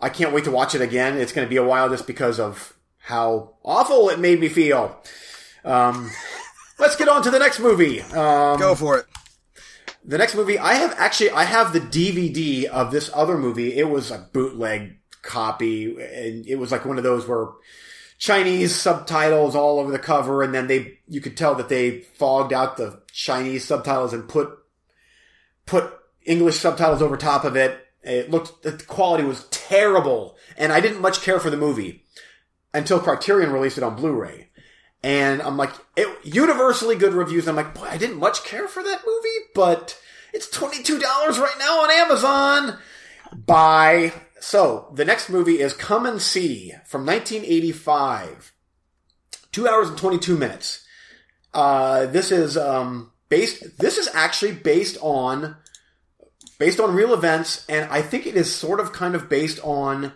I 0.00 0.08
can't 0.08 0.32
wait 0.32 0.44
to 0.44 0.50
watch 0.50 0.74
it 0.74 0.80
again. 0.80 1.16
It's 1.16 1.32
going 1.32 1.46
to 1.46 1.50
be 1.50 1.56
a 1.56 1.64
while 1.64 1.88
just 1.88 2.06
because 2.06 2.38
of 2.38 2.74
how 2.98 3.54
awful 3.64 4.08
it 4.10 4.18
made 4.18 4.40
me 4.40 4.48
feel. 4.48 5.00
Um, 5.64 6.10
let's 6.78 6.96
get 6.96 7.08
on 7.08 7.22
to 7.22 7.30
the 7.30 7.38
next 7.38 7.60
movie. 7.60 8.00
Um, 8.02 8.58
Go 8.58 8.74
for 8.74 8.98
it. 8.98 9.06
the 10.04 10.18
next 10.18 10.34
movie, 10.34 10.58
I 10.58 10.74
have 10.74 10.94
actually, 10.98 11.30
I 11.30 11.44
have 11.44 11.72
the 11.72 11.80
DVD 11.80 12.64
of 12.66 12.90
this 12.92 13.10
other 13.14 13.38
movie. 13.38 13.76
It 13.76 13.88
was 13.88 14.10
a 14.10 14.28
bootleg 14.32 14.98
copy, 15.22 15.96
and 16.00 16.46
it 16.46 16.56
was 16.56 16.70
like 16.70 16.84
one 16.84 16.98
of 16.98 17.04
those 17.04 17.26
where 17.26 17.48
Chinese 18.18 18.74
subtitles 18.74 19.54
all 19.54 19.78
over 19.78 19.90
the 19.90 19.98
cover, 19.98 20.42
and 20.42 20.54
then 20.54 20.66
they, 20.66 20.98
you 21.08 21.20
could 21.20 21.36
tell 21.36 21.54
that 21.56 21.68
they 21.68 22.00
fogged 22.00 22.52
out 22.52 22.76
the 22.76 23.02
Chinese 23.12 23.64
subtitles 23.64 24.12
and 24.12 24.28
put, 24.28 24.50
put 25.66 25.92
English 26.24 26.58
subtitles 26.58 27.02
over 27.02 27.16
top 27.16 27.44
of 27.44 27.56
it. 27.56 27.80
It 28.02 28.30
looked, 28.30 28.62
the 28.62 28.72
quality 28.72 29.24
was 29.24 29.46
terrible, 29.50 30.36
and 30.56 30.72
I 30.72 30.80
didn't 30.80 31.00
much 31.00 31.22
care 31.22 31.40
for 31.40 31.50
the 31.50 31.56
movie 31.56 32.04
until 32.72 33.00
Criterion 33.00 33.52
released 33.52 33.78
it 33.78 33.84
on 33.84 33.96
Blu-ray. 33.96 34.48
And 35.02 35.42
I'm 35.42 35.58
like, 35.58 35.72
it, 35.96 36.08
universally 36.24 36.96
good 36.96 37.12
reviews. 37.12 37.46
I'm 37.46 37.56
like, 37.56 37.74
boy, 37.74 37.86
I 37.90 37.98
didn't 37.98 38.18
much 38.18 38.42
care 38.44 38.66
for 38.66 38.82
that 38.82 39.02
movie, 39.06 39.48
but 39.54 40.00
it's 40.32 40.48
$22 40.48 41.00
right 41.38 41.56
now 41.58 41.82
on 41.82 41.90
Amazon. 41.90 42.78
Buy. 43.34 44.12
So, 44.46 44.90
the 44.92 45.06
next 45.06 45.30
movie 45.30 45.60
is 45.60 45.72
Come 45.72 46.04
and 46.04 46.20
See 46.20 46.74
from 46.84 47.06
1985. 47.06 48.52
Two 49.52 49.66
hours 49.66 49.88
and 49.88 49.96
22 49.96 50.36
minutes. 50.36 50.84
Uh, 51.54 52.04
this 52.04 52.30
is, 52.30 52.58
um, 52.58 53.10
based, 53.30 53.78
this 53.78 53.96
is 53.96 54.06
actually 54.12 54.52
based 54.52 54.98
on, 55.00 55.56
based 56.58 56.78
on 56.78 56.94
real 56.94 57.14
events, 57.14 57.64
and 57.70 57.90
I 57.90 58.02
think 58.02 58.26
it 58.26 58.36
is 58.36 58.54
sort 58.54 58.80
of 58.80 58.92
kind 58.92 59.14
of 59.14 59.30
based 59.30 59.60
on, 59.64 60.12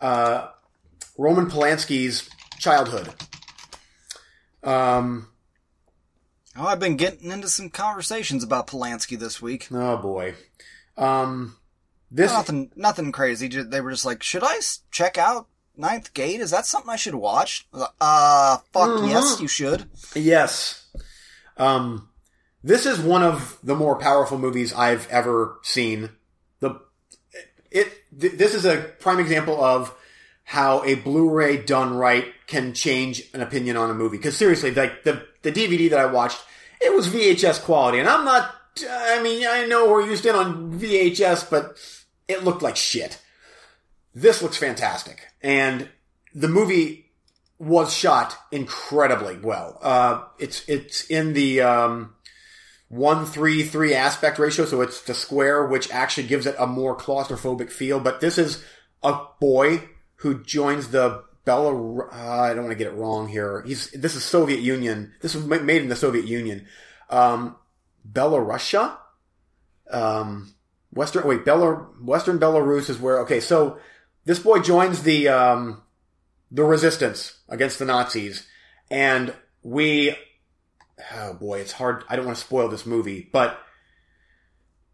uh, 0.00 0.48
Roman 1.16 1.46
Polanski's 1.46 2.28
childhood. 2.58 3.14
Um, 4.64 5.28
Oh, 6.56 6.66
I've 6.66 6.80
been 6.80 6.96
getting 6.96 7.30
into 7.30 7.48
some 7.48 7.70
conversations 7.70 8.42
about 8.42 8.66
Polanski 8.66 9.16
this 9.16 9.40
week. 9.40 9.68
oh 9.70 9.96
boy. 9.96 10.34
Um, 10.96 11.56
this, 12.14 12.32
Nothing, 12.32 12.70
nothing 12.76 13.12
crazy. 13.12 13.48
They 13.48 13.80
were 13.80 13.90
just 13.90 14.04
like, 14.04 14.22
"Should 14.22 14.42
I 14.44 14.60
check 14.90 15.18
out 15.18 15.48
Ninth 15.76 16.14
Gate? 16.14 16.40
Is 16.40 16.50
that 16.52 16.64
something 16.66 16.90
I 16.90 16.96
should 16.96 17.14
watch?" 17.16 17.66
Like, 17.72 17.90
Uh, 18.00 18.58
fuck 18.72 18.88
Mhm. 18.90 19.10
yes, 19.10 19.40
you 19.40 19.48
should. 19.48 19.88
yes. 20.14 20.82
Um, 21.56 22.08
this 22.62 22.86
is 22.86 22.98
one 22.98 23.22
of 23.22 23.58
the 23.62 23.74
more 23.74 23.96
powerful 23.96 24.38
movies 24.38 24.72
I've 24.72 25.08
ever 25.10 25.58
seen. 25.62 26.10
The, 26.60 26.80
it, 27.70 27.92
th- 28.18 28.34
this 28.34 28.54
is 28.54 28.64
a 28.64 28.76
prime 29.00 29.20
example 29.20 29.62
of 29.62 29.94
how 30.44 30.82
a 30.84 30.94
Blu-ray 30.94 31.58
done 31.58 31.96
right 31.96 32.26
can 32.46 32.74
change 32.74 33.22
an 33.32 33.40
opinion 33.40 33.76
on 33.76 33.90
a 33.90 33.94
movie. 33.94 34.18
Cause 34.18 34.36
seriously, 34.36 34.72
like 34.74 35.04
the, 35.04 35.26
the 35.42 35.50
DVD 35.52 35.88
that 35.90 35.98
I 35.98 36.06
watched, 36.06 36.40
it 36.80 36.92
was 36.92 37.08
VHS 37.08 37.62
quality 37.62 37.98
and 37.98 38.08
I'm 38.08 38.24
not, 38.24 38.54
I 38.90 39.22
mean, 39.22 39.46
I 39.48 39.64
know 39.66 39.90
we're 39.90 40.06
used 40.06 40.26
in 40.26 40.34
on 40.34 40.78
VHS, 40.78 41.48
but 41.48 41.76
it 42.28 42.44
looked 42.44 42.62
like 42.62 42.76
shit. 42.76 43.20
This 44.14 44.42
looks 44.42 44.56
fantastic. 44.56 45.26
And 45.42 45.88
the 46.34 46.48
movie 46.48 47.12
was 47.58 47.92
shot 47.92 48.36
incredibly 48.50 49.38
well. 49.38 49.78
Uh, 49.82 50.24
it's, 50.38 50.68
it's 50.68 51.04
in 51.04 51.32
the, 51.32 51.60
um, 51.60 52.14
one 52.88 53.26
three 53.26 53.64
three 53.64 53.92
aspect 53.92 54.38
ratio, 54.38 54.66
so 54.66 54.80
it's 54.80 55.02
the 55.02 55.14
square, 55.14 55.66
which 55.66 55.90
actually 55.90 56.28
gives 56.28 56.46
it 56.46 56.54
a 56.58 56.66
more 56.66 56.96
claustrophobic 56.96 57.70
feel. 57.70 57.98
But 57.98 58.20
this 58.20 58.38
is 58.38 58.62
a 59.02 59.18
boy 59.40 59.88
who 60.16 60.44
joins 60.44 60.88
the 60.88 61.24
Bela. 61.44 62.06
Uh, 62.06 62.10
I 62.12 62.54
don't 62.54 62.64
want 62.64 62.72
to 62.72 62.78
get 62.78 62.92
it 62.92 62.96
wrong 62.96 63.26
here. 63.26 63.62
He's 63.66 63.90
this 63.90 64.14
is 64.14 64.22
Soviet 64.22 64.60
Union. 64.60 65.12
This 65.20 65.34
was 65.34 65.44
made 65.44 65.82
in 65.82 65.88
the 65.88 65.96
Soviet 65.96 66.26
Union. 66.26 66.66
Um, 67.10 67.56
Belarusia. 68.08 68.96
Um, 69.90 70.54
Western 70.94 71.26
wait, 71.26 71.44
Bela 71.44 71.74
Western 72.00 72.38
Belarus 72.38 72.88
is 72.88 72.98
where. 72.98 73.20
Okay, 73.20 73.40
so 73.40 73.78
this 74.24 74.38
boy 74.38 74.60
joins 74.60 75.02
the 75.02 75.28
um, 75.28 75.82
the 76.50 76.64
resistance 76.64 77.38
against 77.48 77.78
the 77.78 77.84
Nazis, 77.84 78.46
and 78.90 79.34
we 79.62 80.16
oh 81.12 81.34
boy, 81.34 81.58
it's 81.60 81.72
hard. 81.72 82.04
I 82.08 82.16
don't 82.16 82.26
want 82.26 82.38
to 82.38 82.44
spoil 82.44 82.68
this 82.68 82.86
movie, 82.86 83.28
but 83.32 83.58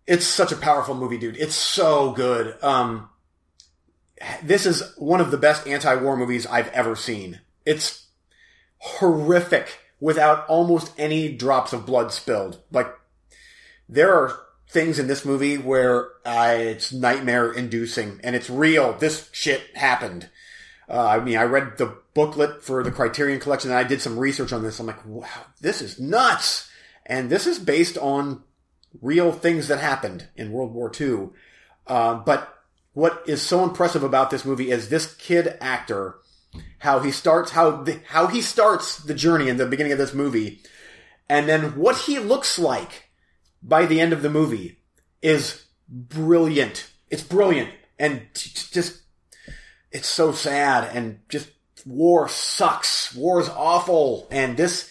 it's 0.07 0.27
such 0.27 0.53
a 0.53 0.57
powerful 0.57 0.95
movie, 0.95 1.19
dude. 1.19 1.37
It's 1.37 1.55
so 1.55 2.13
good. 2.13 2.57
Um, 2.63 3.11
this 4.43 4.67
is 4.67 4.95
one 4.97 5.21
of 5.21 5.31
the 5.31 5.39
best 5.39 5.67
anti-war 5.67 6.17
movies 6.17 6.47
I've 6.47 6.69
ever 6.69 6.97
seen. 6.97 7.41
It's 7.65 8.07
horrific 8.79 9.79
without 10.01 10.47
almost 10.49 10.93
any 10.99 11.33
drops 11.33 11.73
of 11.73 11.87
blood 11.87 12.13
spilled. 12.13 12.61
Like, 12.71 12.89
there 13.89 14.15
are 14.15 14.39
things 14.71 15.01
in 15.01 15.09
this 15.09 15.25
movie 15.25 15.59
where 15.59 16.11
uh, 16.25 16.55
it's 16.57 16.93
nightmare 16.93 17.53
inducing 17.53 18.21
and 18.23 18.37
it's 18.37 18.49
real. 18.49 18.93
This 18.93 19.29
shit 19.33 19.63
happened. 19.75 20.31
Uh, 20.89 21.07
I 21.07 21.21
mean, 21.21 21.37
I 21.37 21.43
read 21.43 21.77
the 21.77 21.97
booklet 22.15 22.63
for 22.63 22.85
the 22.85 22.93
Criterion 22.93 23.41
Collection 23.41 23.71
and 23.71 23.79
I 23.79 23.83
did 23.83 24.01
some 24.01 24.19
research 24.19 24.53
on 24.53 24.63
this. 24.63 24.79
I'm 24.79 24.87
like, 24.87 25.05
wow, 25.05 25.47
this 25.61 25.83
is 25.83 25.99
nuts. 25.99 26.71
And 27.05 27.31
this 27.31 27.49
is 27.49 27.59
based 27.59 27.99
on 27.99 28.45
real 29.03 29.33
things 29.33 29.67
that 29.69 29.81
happened 29.81 30.29
in 30.37 30.53
World 30.53 30.73
War 30.73 30.91
II. 30.99 31.31
Uh, 31.87 32.15
but 32.15 32.57
what 32.93 33.25
is 33.27 33.43
so 33.43 33.65
impressive 33.65 34.05
about 34.05 34.31
this 34.31 34.45
movie 34.45 34.71
is 34.71 34.89
this 34.89 35.15
kid 35.15 35.57
actor, 35.61 36.19
how 36.79 37.01
he 37.01 37.11
starts, 37.11 37.51
how 37.53 37.83
the, 37.83 38.01
how 38.09 38.29
he 38.29 38.41
starts 38.41 38.99
the 38.99 39.15
journey 39.15 39.49
in 39.49 39.57
the 39.57 39.67
beginning 39.67 39.93
of 39.93 39.99
this 39.99 40.15
movie, 40.15 40.61
and 41.29 41.49
then 41.49 41.77
what 41.77 41.97
he 41.97 42.19
looks 42.19 42.59
like 42.59 43.10
by 43.63 43.87
the 43.87 44.01
end 44.01 44.13
of 44.13 44.23
the 44.23 44.31
movie 44.31 44.79
is 45.23 45.65
brilliant. 45.89 46.91
It's 47.11 47.23
brilliant 47.23 47.71
and 47.99 48.23
just 48.33 49.03
it's 49.93 50.09
so 50.09 50.33
sad 50.33 50.97
and 50.97 51.21
just 51.29 51.51
war 51.85 52.29
sucks. 52.29 53.15
War 53.15 53.41
is 53.41 53.49
awful, 53.49 54.27
and 54.31 54.57
this 54.57 54.91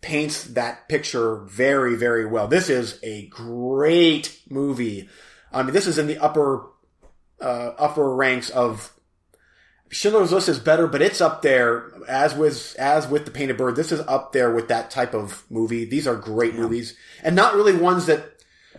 paints 0.00 0.44
that 0.44 0.88
picture 0.88 1.36
very, 1.36 1.96
very 1.96 2.26
well. 2.26 2.46
This 2.46 2.68
is 2.68 2.98
a 3.02 3.26
great 3.28 4.40
movie. 4.48 5.08
I 5.52 5.62
mean, 5.62 5.72
this 5.72 5.86
is 5.86 5.98
in 5.98 6.06
the 6.06 6.18
upper 6.18 6.66
uh, 7.40 7.72
upper 7.78 8.14
ranks 8.14 8.50
of 8.50 8.92
Schindler's 9.90 10.32
List 10.32 10.48
is 10.48 10.58
better, 10.58 10.86
but 10.86 11.00
it's 11.02 11.20
up 11.20 11.42
there 11.42 11.92
as 12.08 12.34
with 12.34 12.74
as 12.78 13.06
with 13.08 13.24
the 13.24 13.30
Painted 13.30 13.56
Bird. 13.56 13.76
This 13.76 13.92
is 13.92 14.00
up 14.00 14.32
there 14.32 14.52
with 14.52 14.68
that 14.68 14.90
type 14.90 15.14
of 15.14 15.44
movie. 15.50 15.84
These 15.84 16.06
are 16.06 16.16
great 16.16 16.54
movies, 16.54 16.96
and 17.22 17.36
not 17.36 17.54
really 17.54 17.76
ones 17.76 18.06
that 18.06 18.24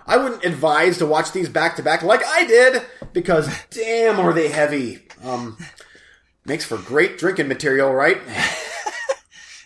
I 0.06 0.18
wouldn't 0.18 0.44
advise 0.46 0.98
to 1.00 1.06
watch 1.06 1.32
these 1.32 1.50
back 1.50 1.76
to 1.78 1.84
back 1.84 2.04
like 2.04 2.26
I 2.26 2.46
did 2.46 2.82
because 3.14 3.50
damn 3.70 4.20
are 4.20 4.34
they 4.34 4.50
heavy. 4.50 5.08
Um, 5.24 5.58
makes 6.46 6.66
for 6.66 6.78
great 6.78 7.18
drinking 7.18 7.48
material, 7.48 7.94
right? 7.94 8.18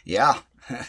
Yeah. 0.04 0.39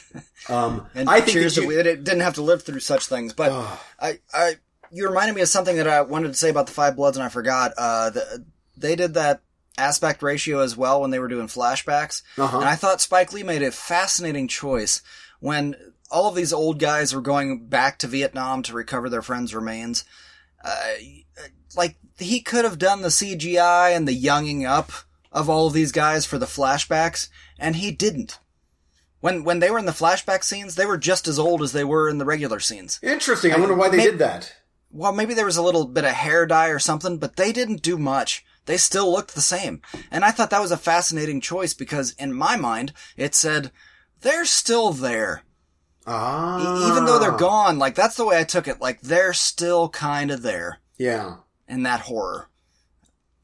Um, 0.49 0.89
And 0.97 1.09
I 1.09 1.21
think 1.21 1.35
cheers 1.39 1.55
that 1.55 1.61
that, 1.61 1.67
you- 1.69 1.77
that 1.77 1.87
it 1.87 2.03
didn't 2.03 2.23
have 2.23 2.35
to 2.35 2.43
live 2.43 2.65
through 2.65 2.81
such 2.81 3.07
things. 3.07 3.33
But 3.33 3.53
I, 4.01 4.19
I, 4.35 4.57
you 4.91 5.07
reminded 5.07 5.37
me 5.37 5.43
of 5.43 5.49
something 5.49 5.77
that 5.77 5.87
I 5.87 6.01
wanted 6.01 6.29
to 6.29 6.35
say 6.35 6.51
about 6.51 6.67
the 6.67 6.73
Five 6.73 6.97
Bloods, 6.97 7.17
and 7.17 7.23
I 7.25 7.29
forgot. 7.29 7.73
Uh, 7.79 8.11
the, 8.11 8.45
they 8.77 8.97
did 8.97 9.15
that 9.15 9.43
aspect 9.79 10.23
ratio 10.23 10.61
as 10.61 10.77
well 10.77 11.01
when 11.01 11.11
they 11.11 11.19
were 11.19 11.29
doing 11.29 11.47
flashbacks, 11.49 12.23
Uh-huh. 12.39 12.59
and 12.59 12.69
I 12.69 12.75
thought 12.77 13.01
Spike 13.01 13.33
Lee 13.33 13.43
made 13.43 13.63
a 13.63 13.71
fascinating 13.73 14.49
choice 14.49 15.01
when 15.41 15.75
all 16.11 16.29
of 16.29 16.35
these 16.35 16.53
old 16.53 16.79
guys 16.79 17.15
were 17.15 17.21
going 17.23 17.67
back 17.67 17.99
to 18.01 18.07
Vietnam 18.07 18.63
to 18.65 18.75
recover 18.75 19.09
their 19.09 19.23
friends' 19.23 19.55
remains. 19.55 20.05
Uh, 20.65 20.95
like 21.75 21.97
he 22.19 22.41
could 22.41 22.65
have 22.65 22.79
done 22.79 23.01
the 23.03 23.09
CGI 23.09 23.97
and 23.97 24.07
the 24.07 24.13
younging 24.13 24.65
up 24.67 24.93
of 25.33 25.49
all 25.49 25.67
of 25.67 25.73
these 25.73 25.91
guys 25.93 26.27
for 26.27 26.37
the 26.39 26.47
flashbacks, 26.47 27.29
and 27.59 27.77
he 27.77 27.91
didn't. 27.91 28.39
When 29.21 29.45
when 29.45 29.61
they 29.61 29.71
were 29.71 29.79
in 29.79 29.87
the 29.87 29.93
flashback 29.93 30.45
scenes, 30.45 30.75
they 30.75 30.85
were 30.87 30.99
just 30.99 31.27
as 31.27 31.39
old 31.39 31.63
as 31.63 31.73
they 31.73 31.85
were 31.85 32.09
in 32.09 32.19
the 32.19 32.25
regular 32.25 32.61
scenes. 32.61 32.99
Interesting. 33.03 33.53
I 33.53 33.59
wonder 33.59 33.75
why 33.75 33.89
they 33.89 33.97
May- 33.99 34.05
did 34.05 34.19
that. 34.19 34.53
Well, 34.91 35.13
maybe 35.13 35.33
there 35.33 35.47
was 35.47 35.57
a 35.57 35.63
little 35.63 35.87
bit 35.87 36.05
of 36.05 36.11
hair 36.11 36.45
dye 36.45 36.69
or 36.69 36.79
something, 36.79 37.17
but 37.17 37.37
they 37.37 37.51
didn't 37.53 37.81
do 37.83 37.97
much. 37.97 38.45
They 38.67 38.77
still 38.77 39.11
looked 39.11 39.35
the 39.35 39.41
same. 39.41 39.81
And 40.11 40.25
I 40.25 40.31
thought 40.31 40.51
that 40.51 40.61
was 40.61 40.71
a 40.73 40.77
fascinating 40.77 41.41
choice 41.41 41.75
because 41.75 42.13
in 42.13 42.33
my 42.33 42.57
mind, 42.57 42.93
it 43.17 43.35
said, 43.35 43.73
they're 44.21 44.45
still 44.45 44.93
there. 44.93 45.43
Ah. 46.07 46.59
E- 46.87 46.91
Even 46.91 47.05
though 47.05 47.19
they're 47.19 47.33
gone, 47.33 47.79
like 47.79 47.95
that's 47.95 48.17
the 48.17 48.25
way 48.25 48.39
I 48.39 48.45
took 48.45 48.69
it. 48.69 48.81
Like 48.81 49.01
they're 49.01 49.33
still 49.33 49.89
kinda 49.89 50.37
there 50.37 50.79
Yeah. 50.99 51.37
in 51.69 51.83
that 51.85 52.01
horror. 52.01 52.49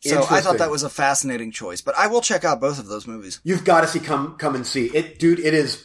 So 0.00 0.24
I 0.30 0.40
thought 0.40 0.58
that 0.58 0.70
was 0.70 0.84
a 0.84 0.88
fascinating 0.88 1.50
choice, 1.50 1.80
but 1.80 1.96
I 1.98 2.06
will 2.06 2.20
check 2.20 2.44
out 2.44 2.60
both 2.60 2.78
of 2.78 2.86
those 2.86 3.06
movies. 3.08 3.40
You've 3.42 3.64
got 3.64 3.80
to 3.80 3.88
see 3.88 3.98
come 3.98 4.36
come 4.38 4.54
and 4.54 4.64
see 4.64 4.86
it, 4.86 5.18
dude. 5.18 5.40
It 5.40 5.54
is. 5.54 5.84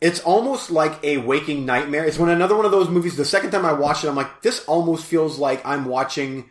It's 0.00 0.20
almost 0.20 0.70
like 0.70 0.98
a 1.04 1.18
waking 1.18 1.66
nightmare. 1.66 2.04
It's 2.04 2.18
when 2.18 2.30
another 2.30 2.56
one 2.56 2.64
of 2.64 2.70
those 2.70 2.88
movies. 2.88 3.16
The 3.16 3.24
second 3.26 3.50
time 3.50 3.66
I 3.66 3.74
watched 3.74 4.04
it, 4.04 4.08
I'm 4.08 4.16
like, 4.16 4.40
this 4.40 4.64
almost 4.64 5.04
feels 5.04 5.38
like 5.38 5.60
I'm 5.66 5.84
watching 5.84 6.48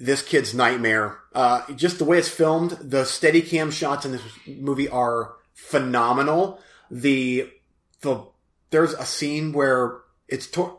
this 0.00 0.22
kid's 0.22 0.54
nightmare. 0.54 1.18
Uh, 1.34 1.70
just 1.74 1.98
the 1.98 2.04
way 2.04 2.18
it's 2.18 2.28
filmed, 2.28 2.70
the 2.80 3.04
steady 3.04 3.42
cam 3.42 3.70
shots 3.70 4.04
in 4.04 4.12
this 4.12 4.22
movie 4.46 4.88
are 4.88 5.34
phenomenal. 5.52 6.60
The 6.90 7.50
the 8.00 8.24
there's 8.70 8.94
a 8.94 9.04
scene 9.04 9.52
where 9.52 9.98
it's 10.28 10.46
to- 10.48 10.78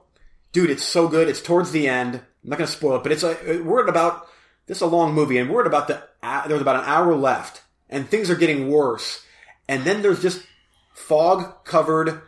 dude, 0.52 0.70
it's 0.70 0.84
so 0.84 1.08
good. 1.08 1.30
It's 1.30 1.42
towards 1.42 1.72
the 1.72 1.88
end. 1.88 2.16
I'm 2.16 2.50
not 2.50 2.58
going 2.58 2.68
to 2.68 2.74
spoil 2.74 2.98
it, 2.98 3.04
but 3.04 3.12
it's 3.12 3.24
a 3.24 3.62
we're 3.64 3.84
at 3.84 3.90
about 3.90 4.28
this 4.66 4.78
is 4.78 4.82
a 4.82 4.88
long 4.88 5.14
movie, 5.14 5.38
and 5.38 5.50
we're 5.50 5.62
at 5.62 5.68
about 5.68 5.88
the 5.88 6.04
uh, 6.24 6.48
there's 6.48 6.62
about 6.62 6.78
an 6.78 6.86
hour 6.86 7.16
left, 7.16 7.62
and 7.90 8.10
things 8.10 8.30
are 8.30 8.36
getting 8.36 8.70
worse. 8.70 9.24
And 9.68 9.84
then 9.84 10.02
there's 10.02 10.22
just 10.22 10.46
fog 10.94 11.64
covered 11.64 12.22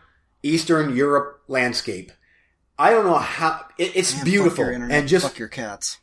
Eastern 0.44 0.96
Europe 0.96 1.42
landscape. 1.48 2.12
I 2.78 2.92
don't 2.92 3.06
know 3.06 3.18
how 3.18 3.66
it, 3.78 3.96
it's 3.96 4.16
Man, 4.16 4.26
beautiful 4.26 4.66
internet, 4.66 5.00
and 5.00 5.08
just 5.08 5.26
fuck 5.26 5.40
your 5.40 5.48
cats. 5.48 5.98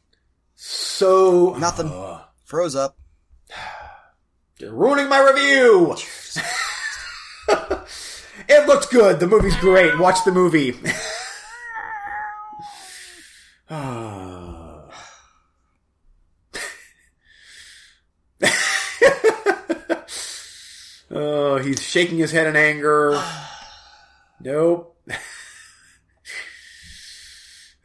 So 0.62 1.54
Nothing. 1.58 1.88
uh, 1.88 2.20
Froze 2.44 2.76
up. 2.76 2.98
You're 4.58 4.74
ruining 4.74 5.08
my 5.08 5.18
review. 5.18 5.96
it 8.46 8.66
looks 8.68 8.84
good. 8.86 9.18
The 9.20 9.26
movie's 9.26 9.56
great. 9.56 9.98
Watch 9.98 10.22
the 10.26 10.32
movie. 10.32 10.74
Oh, 21.12 21.58
he's 21.58 21.82
shaking 21.82 22.18
his 22.18 22.30
head 22.30 22.46
in 22.46 22.56
anger. 22.56 23.20
Nope. 24.40 24.96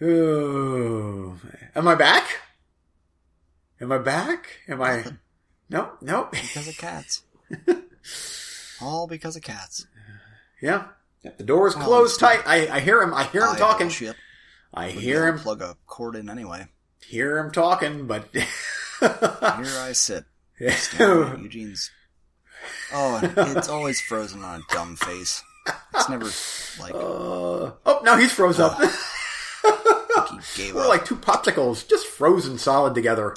Oh. 0.01 1.39
Am 1.73 1.87
I 1.87 1.95
back? 1.95 2.24
Am 3.85 3.91
I 3.91 3.99
back? 3.99 4.47
Am 4.67 4.81
I? 4.81 5.05
Nope. 5.69 5.97
Nope. 6.01 6.31
Because 6.31 6.67
of 6.67 6.75
cats. 6.75 7.21
All 8.81 9.05
because 9.05 9.35
of 9.35 9.43
cats. 9.43 9.85
Yeah. 10.59 10.85
The 11.37 11.43
door 11.43 11.67
is 11.67 11.75
closed 11.75 12.19
tight. 12.19 12.41
I, 12.47 12.67
I 12.67 12.79
hear 12.79 12.99
him. 12.99 13.13
I 13.13 13.25
hear 13.25 13.43
him 13.43 13.49
I 13.51 13.57
talking. 13.59 13.91
I 14.73 14.89
hear 14.89 15.27
him. 15.27 15.37
Plug 15.37 15.61
a 15.61 15.77
cord 15.85 16.15
in 16.15 16.31
anyway. 16.31 16.65
Hear 17.05 17.37
him 17.37 17.51
talking, 17.51 18.07
but 18.07 18.27
Here 18.33 18.47
I 19.01 19.91
sit. 19.93 20.25
Eugene's. 20.59 21.91
Oh, 22.91 23.19
it's 23.37 23.69
always 23.69 24.01
frozen 24.01 24.43
on 24.43 24.61
a 24.61 24.73
dumb 24.73 24.95
face. 24.95 25.43
It's 25.93 26.09
never 26.09 26.25
like 26.81 26.95
Uh, 26.95 26.97
oh, 27.85 28.01
now 28.03 28.17
he's 28.17 28.31
froze 28.31 28.59
up. 28.59 28.79
he 28.81 30.37
gave 30.63 30.75
We're 30.75 30.81
up. 30.83 30.89
like 30.89 31.05
two 31.05 31.15
popsicles, 31.17 31.87
just 31.87 32.07
frozen 32.07 32.57
solid 32.57 32.93
together. 32.95 33.35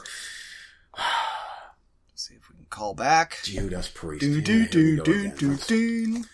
see 2.14 2.34
if 2.34 2.48
we 2.50 2.56
can 2.56 2.66
call 2.78 2.94
back. 2.94 3.38
Judas 3.42 3.88
Priest. 3.88 4.20
Do 4.20 4.40
do 4.40 4.64
do 4.68 5.02
do 5.02 5.28
do 5.30 5.56
do. 5.56 6.24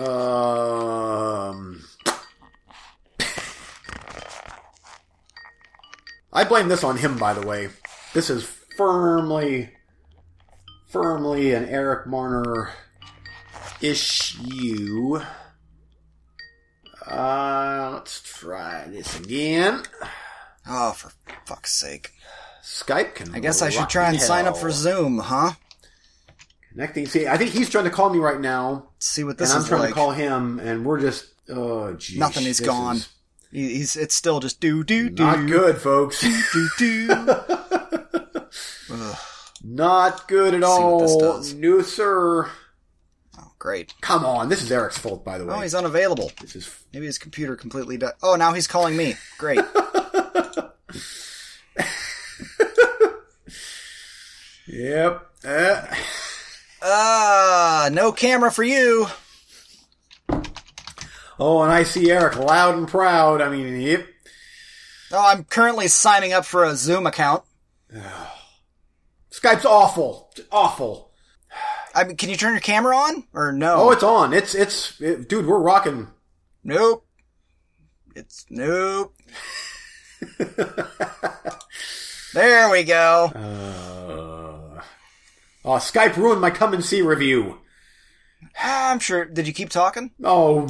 Um, 0.00 1.82
I 6.32 6.44
blame 6.44 6.68
this 6.68 6.84
on 6.84 6.98
him, 6.98 7.18
by 7.18 7.34
the 7.34 7.44
way. 7.44 7.70
This 8.14 8.30
is 8.30 8.44
firmly, 8.76 9.72
firmly 10.88 11.52
an 11.52 11.64
Eric 11.68 12.06
Marner 12.06 12.70
issue. 13.80 15.20
Uh, 17.04 17.90
let's 17.94 18.20
try 18.22 18.86
this 18.86 19.18
again. 19.18 19.82
Oh, 20.68 20.92
for 20.92 21.10
fuck's 21.44 21.72
sake! 21.72 22.12
Skype 22.70 23.14
can. 23.16 23.34
I 23.34 23.40
guess 23.40 23.62
I 23.62 23.70
should 23.70 23.88
try 23.88 24.08
and 24.08 24.16
hell. 24.16 24.26
sign 24.26 24.46
up 24.46 24.56
for 24.56 24.70
Zoom, 24.70 25.18
huh? 25.18 25.52
connecting. 26.70 27.06
See, 27.06 27.26
I 27.26 27.36
think 27.36 27.50
he's 27.50 27.68
trying 27.68 27.84
to 27.84 27.90
call 27.90 28.10
me 28.10 28.18
right 28.18 28.40
now, 28.40 28.88
See 28.98 29.24
what 29.24 29.38
this 29.38 29.48
is. 29.48 29.54
and 29.54 29.64
this 29.64 29.70
I'm 29.72 29.76
trying 29.76 29.80
like. 29.82 29.90
to 29.90 29.94
call 29.94 30.12
him, 30.12 30.58
and 30.60 30.84
we're 30.84 31.00
just 31.00 31.26
oh, 31.48 31.94
geez, 31.94 32.18
Nothing. 32.18 32.44
He's 32.44 32.58
this 32.58 32.66
gone. 32.66 32.96
is 32.96 33.08
He's. 33.50 33.96
It's 33.96 34.14
still 34.14 34.40
just 34.40 34.60
do 34.60 34.84
do 34.84 35.10
do. 35.10 35.24
Not 35.24 35.46
good, 35.48 35.78
folks. 35.78 36.20
Do 36.20 36.68
do. 36.78 37.08
Ugh, 38.92 39.16
Not 39.64 40.28
good 40.28 40.54
at 40.54 40.62
See 40.62 40.68
what 40.68 41.00
this 41.00 41.10
all. 41.10 41.42
No, 41.54 41.82
sir. 41.82 42.44
oh, 42.46 43.52
great. 43.58 43.92
Come 44.00 44.24
on, 44.24 44.48
this 44.48 44.62
is 44.62 44.70
Eric's 44.70 44.98
fault, 44.98 45.24
by 45.24 45.38
the 45.38 45.44
oh, 45.44 45.48
way. 45.48 45.54
Oh, 45.54 45.60
he's 45.60 45.74
unavailable. 45.74 46.30
This 46.40 46.54
is 46.54 46.70
Maybe 46.92 47.06
his 47.06 47.18
computer 47.18 47.56
completely 47.56 47.96
died. 47.96 48.12
Oh, 48.22 48.36
now 48.36 48.52
he's 48.52 48.68
calling 48.68 48.96
me. 48.96 49.14
Great. 49.38 49.60
yep. 54.72 55.26
Uh, 55.44 55.86
Ah, 56.82 57.88
no 57.92 58.10
camera 58.12 58.50
for 58.50 58.64
you. 58.64 59.06
oh, 61.38 61.62
and 61.62 61.70
I 61.72 61.82
see 61.82 62.10
Eric 62.10 62.36
loud 62.38 62.74
and 62.76 62.88
proud. 62.88 63.40
I 63.42 63.48
mean, 63.50 63.80
yep. 63.80 64.06
Oh, 65.12 65.26
I'm 65.26 65.44
currently 65.44 65.88
signing 65.88 66.32
up 66.32 66.44
for 66.46 66.64
a 66.64 66.74
Zoom 66.76 67.06
account. 67.06 67.42
Skype's 69.30 69.64
awful, 69.66 70.30
awful. 70.50 71.10
I 71.94 72.04
mean, 72.04 72.16
can 72.16 72.30
you 72.30 72.36
turn 72.36 72.52
your 72.54 72.60
camera 72.60 72.96
on 72.96 73.24
or 73.34 73.52
no? 73.52 73.74
Oh, 73.74 73.90
it's 73.90 74.02
on. 74.02 74.32
It's 74.32 74.54
it's 74.54 75.00
it, 75.00 75.28
dude. 75.28 75.46
We're 75.46 75.58
rocking. 75.58 76.08
nope. 76.64 77.04
It's 78.14 78.46
nope. 78.48 79.14
there 82.34 82.70
we 82.70 82.84
go. 82.84 83.32
Uh, 83.34 84.39
oh, 85.64 85.72
Skype 85.72 86.16
ruined 86.16 86.40
my 86.40 86.50
come 86.50 86.74
and 86.74 86.84
see 86.84 87.02
review. 87.02 87.58
Ah, 88.58 88.90
I'm 88.90 88.98
sure. 88.98 89.24
Did 89.24 89.46
you 89.46 89.52
keep 89.52 89.70
talking? 89.70 90.10
Oh, 90.24 90.68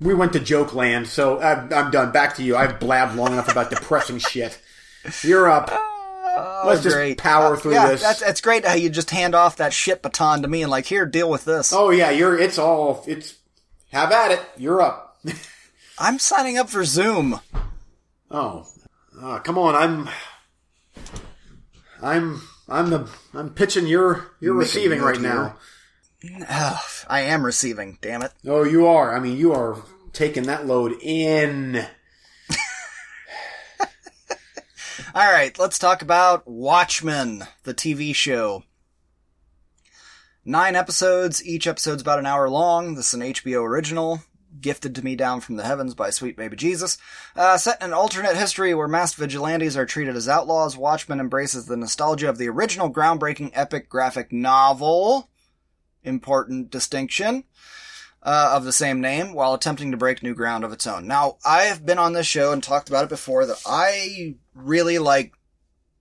we 0.00 0.14
went 0.14 0.32
to 0.34 0.40
joke 0.40 0.74
land, 0.74 1.06
so 1.06 1.40
I'm, 1.40 1.72
I'm 1.72 1.90
done. 1.90 2.12
Back 2.12 2.36
to 2.36 2.42
you. 2.42 2.56
I've 2.56 2.78
blabbed 2.78 3.16
long 3.16 3.32
enough 3.32 3.50
about 3.50 3.70
depressing 3.70 4.18
shit. 4.30 4.60
You're 5.22 5.48
up. 5.48 5.70
Oh, 5.72 6.64
Let's 6.66 6.82
just 6.82 7.18
power 7.18 7.56
through 7.56 7.74
yeah, 7.74 7.88
this. 7.88 8.02
That's, 8.02 8.20
that's 8.20 8.40
great 8.40 8.64
how 8.64 8.74
you 8.74 8.88
just 8.88 9.10
hand 9.10 9.34
off 9.34 9.56
that 9.56 9.72
shit 9.72 10.02
baton 10.02 10.42
to 10.42 10.48
me 10.48 10.62
and 10.62 10.70
like, 10.70 10.86
here, 10.86 11.04
deal 11.04 11.28
with 11.28 11.44
this. 11.44 11.72
Oh 11.72 11.90
yeah, 11.90 12.10
you're. 12.10 12.38
It's 12.38 12.58
all. 12.58 13.04
It's. 13.06 13.36
Have 13.90 14.12
at 14.12 14.30
it. 14.30 14.40
You're 14.56 14.80
up. 14.80 15.18
I'm 15.98 16.18
signing 16.18 16.56
up 16.56 16.70
for 16.70 16.84
Zoom. 16.84 17.40
Oh, 18.30 18.66
uh, 19.20 19.40
come 19.40 19.58
on. 19.58 19.74
I'm. 19.74 20.08
I'm. 22.00 22.42
I'm 22.72 22.90
the. 22.90 23.08
I'm 23.34 23.50
pitching. 23.50 23.86
You're. 23.86 24.32
You're 24.40 24.54
receiving 24.54 25.00
right 25.02 25.20
now. 25.20 25.56
Ugh, 26.48 26.80
I 27.08 27.20
am 27.22 27.44
receiving. 27.44 27.98
Damn 28.00 28.22
it. 28.22 28.32
Oh, 28.46 28.64
you 28.64 28.86
are. 28.86 29.14
I 29.14 29.20
mean, 29.20 29.36
you 29.36 29.52
are 29.52 29.82
taking 30.12 30.44
that 30.44 30.66
load 30.66 30.94
in. 31.00 31.76
All 35.14 35.32
right, 35.32 35.58
let's 35.58 35.78
talk 35.78 36.00
about 36.02 36.48
Watchmen, 36.48 37.44
the 37.64 37.74
TV 37.74 38.14
show. 38.14 38.62
Nine 40.44 40.74
episodes, 40.74 41.44
each 41.46 41.66
episode's 41.66 42.02
about 42.02 42.18
an 42.18 42.26
hour 42.26 42.48
long. 42.48 42.94
This 42.94 43.08
is 43.08 43.14
an 43.14 43.20
HBO 43.20 43.62
original, 43.62 44.22
gifted 44.60 44.94
to 44.94 45.04
me 45.04 45.16
down 45.16 45.40
from 45.40 45.56
the 45.56 45.64
heavens 45.64 45.94
by 45.94 46.10
Sweet 46.10 46.36
Baby 46.36 46.56
Jesus. 46.56 46.98
Uh, 47.34 47.56
set 47.56 47.80
in 47.80 47.88
an 47.88 47.92
alternate 47.92 48.36
history 48.36 48.74
where 48.74 48.88
masked 48.88 49.18
vigilantes 49.18 49.76
are 49.76 49.86
treated 49.86 50.16
as 50.16 50.28
outlaws, 50.28 50.76
Watchmen 50.76 51.20
embraces 51.20 51.66
the 51.66 51.76
nostalgia 51.76 52.28
of 52.28 52.38
the 52.38 52.48
original 52.48 52.92
groundbreaking 52.92 53.50
epic 53.54 53.88
graphic 53.88 54.32
novel. 54.32 55.30
Important 56.02 56.70
distinction. 56.70 57.44
Uh, 58.24 58.52
of 58.54 58.62
the 58.62 58.72
same 58.72 59.00
name 59.00 59.34
while 59.34 59.52
attempting 59.52 59.90
to 59.90 59.96
break 59.96 60.22
new 60.22 60.32
ground 60.32 60.62
of 60.62 60.72
its 60.72 60.86
own. 60.86 61.08
Now, 61.08 61.38
I 61.44 61.62
have 61.62 61.84
been 61.84 61.98
on 61.98 62.12
this 62.12 62.24
show 62.24 62.52
and 62.52 62.62
talked 62.62 62.88
about 62.88 63.02
it 63.02 63.08
before 63.08 63.46
that 63.46 63.60
I 63.66 64.36
really 64.54 64.98
like 64.98 65.32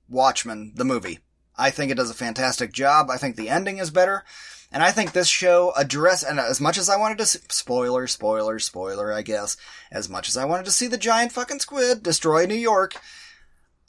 Watchmen, 0.07 0.73
the 0.75 0.85
movie. 0.85 1.17
I 1.57 1.71
think 1.71 1.91
it 1.91 1.97
does 1.97 2.11
a 2.11 2.15
fantastic 2.15 2.73
job. 2.73 3.09
I 3.09 3.17
think 3.17 3.35
the 3.35 3.49
ending 3.49 3.79
is 3.79 3.89
better. 3.89 4.23
And 4.71 4.81
I 4.81 4.91
think 4.91 5.11
this 5.11 5.27
show 5.27 5.73
address, 5.75 6.23
and 6.23 6.39
as 6.39 6.61
much 6.61 6.77
as 6.77 6.87
I 6.87 6.95
wanted 6.95 7.17
to 7.17 7.25
see, 7.25 7.39
spoiler, 7.49 8.07
spoiler, 8.07 8.57
spoiler, 8.57 9.11
I 9.11 9.21
guess, 9.21 9.57
as 9.91 10.07
much 10.07 10.29
as 10.29 10.37
I 10.37 10.45
wanted 10.45 10.65
to 10.65 10.71
see 10.71 10.87
the 10.87 10.97
giant 10.97 11.33
fucking 11.33 11.59
squid 11.59 12.03
destroy 12.03 12.45
New 12.45 12.55
York, 12.55 12.95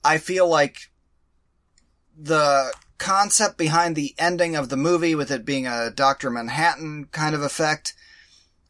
I 0.04 0.18
feel 0.18 0.48
like 0.48 0.90
the 2.18 2.72
concept 2.98 3.58
behind 3.58 3.94
the 3.94 4.14
ending 4.18 4.56
of 4.56 4.68
the 4.68 4.76
movie 4.76 5.14
with 5.14 5.30
it 5.30 5.44
being 5.44 5.68
a 5.68 5.90
Dr. 5.90 6.30
Manhattan 6.30 7.06
kind 7.12 7.34
of 7.34 7.42
effect, 7.42 7.94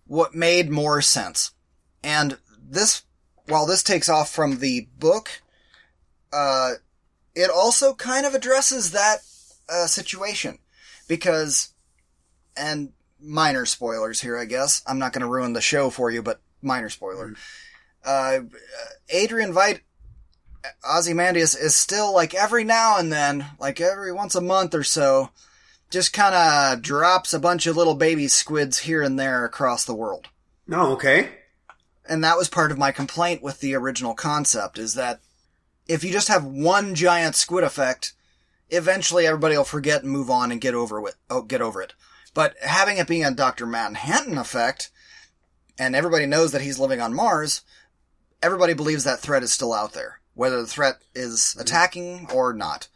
what 0.06 0.34
made 0.34 0.70
more 0.70 1.00
sense. 1.00 1.52
And 2.04 2.38
this, 2.62 3.02
while 3.46 3.64
this 3.64 3.82
takes 3.82 4.10
off 4.10 4.30
from 4.30 4.58
the 4.58 4.88
book, 4.98 5.42
uh, 6.30 6.72
it 7.34 7.50
also 7.50 7.94
kind 7.94 8.26
of 8.26 8.34
addresses 8.34 8.90
that, 8.92 9.20
uh, 9.70 9.86
situation. 9.86 10.58
Because 11.08 11.71
and 12.56 12.92
minor 13.20 13.66
spoilers 13.66 14.20
here, 14.20 14.38
I 14.38 14.44
guess. 14.44 14.82
I'm 14.86 14.98
not 14.98 15.12
going 15.12 15.22
to 15.22 15.28
ruin 15.28 15.52
the 15.52 15.60
show 15.60 15.90
for 15.90 16.10
you, 16.10 16.22
but 16.22 16.40
minor 16.60 16.88
spoiler. 16.88 17.28
Mm. 17.28 17.36
Uh, 18.04 18.40
Adrian 19.10 19.52
Veidt, 19.52 19.80
Ozymandias 20.88 21.54
is 21.54 21.74
still 21.74 22.12
like 22.12 22.34
every 22.34 22.64
now 22.64 22.98
and 22.98 23.12
then, 23.12 23.46
like 23.58 23.80
every 23.80 24.12
once 24.12 24.34
a 24.34 24.40
month 24.40 24.74
or 24.74 24.84
so, 24.84 25.30
just 25.90 26.12
kind 26.12 26.34
of 26.34 26.82
drops 26.82 27.34
a 27.34 27.38
bunch 27.38 27.66
of 27.66 27.76
little 27.76 27.94
baby 27.94 28.28
squids 28.28 28.80
here 28.80 29.02
and 29.02 29.18
there 29.18 29.44
across 29.44 29.84
the 29.84 29.94
world. 29.94 30.28
Oh, 30.70 30.92
okay. 30.92 31.30
And 32.08 32.24
that 32.24 32.36
was 32.36 32.48
part 32.48 32.72
of 32.72 32.78
my 32.78 32.92
complaint 32.92 33.42
with 33.42 33.60
the 33.60 33.74
original 33.74 34.14
concept 34.14 34.78
is 34.78 34.94
that 34.94 35.20
if 35.86 36.02
you 36.02 36.10
just 36.10 36.28
have 36.28 36.44
one 36.44 36.94
giant 36.94 37.34
squid 37.36 37.64
effect, 37.64 38.12
eventually 38.70 39.26
everybody 39.26 39.56
will 39.56 39.64
forget 39.64 40.02
and 40.02 40.10
move 40.10 40.30
on 40.30 40.50
and 40.50 40.60
get 40.60 40.74
over 40.74 41.06
it. 41.06 41.14
Oh, 41.28 41.42
get 41.42 41.60
over 41.60 41.82
it. 41.82 41.92
But 42.34 42.54
having 42.62 42.96
it 42.96 43.08
being 43.08 43.24
a 43.24 43.30
Dr. 43.30 43.66
Manhattan 43.66 44.38
effect, 44.38 44.90
and 45.78 45.94
everybody 45.94 46.26
knows 46.26 46.52
that 46.52 46.62
he's 46.62 46.78
living 46.78 47.00
on 47.00 47.14
Mars, 47.14 47.62
everybody 48.42 48.74
believes 48.74 49.04
that 49.04 49.20
threat 49.20 49.42
is 49.42 49.52
still 49.52 49.72
out 49.72 49.92
there, 49.92 50.20
whether 50.34 50.60
the 50.60 50.66
threat 50.66 51.02
is 51.14 51.56
attacking 51.58 52.28
or 52.32 52.52
not. 52.52 52.88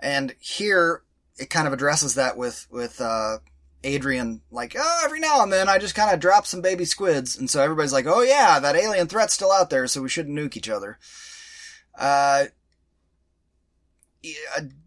And 0.00 0.34
here, 0.38 1.02
it 1.38 1.50
kind 1.50 1.66
of 1.66 1.72
addresses 1.72 2.14
that 2.14 2.36
with, 2.36 2.66
with, 2.70 3.00
uh, 3.00 3.38
Adrian, 3.84 4.40
like, 4.50 4.74
oh, 4.78 5.02
every 5.04 5.20
now 5.20 5.42
and 5.42 5.52
then 5.52 5.68
I 5.68 5.78
just 5.78 5.94
kind 5.94 6.10
of 6.10 6.18
drop 6.20 6.46
some 6.46 6.62
baby 6.62 6.84
squids. 6.84 7.36
And 7.36 7.50
so 7.50 7.62
everybody's 7.62 7.92
like, 7.92 8.06
oh 8.06 8.22
yeah, 8.22 8.58
that 8.58 8.76
alien 8.76 9.06
threat's 9.06 9.34
still 9.34 9.52
out 9.52 9.70
there, 9.70 9.86
so 9.86 10.02
we 10.02 10.08
shouldn't 10.08 10.36
nuke 10.36 10.56
each 10.56 10.70
other. 10.70 10.98
Uh, 11.98 12.46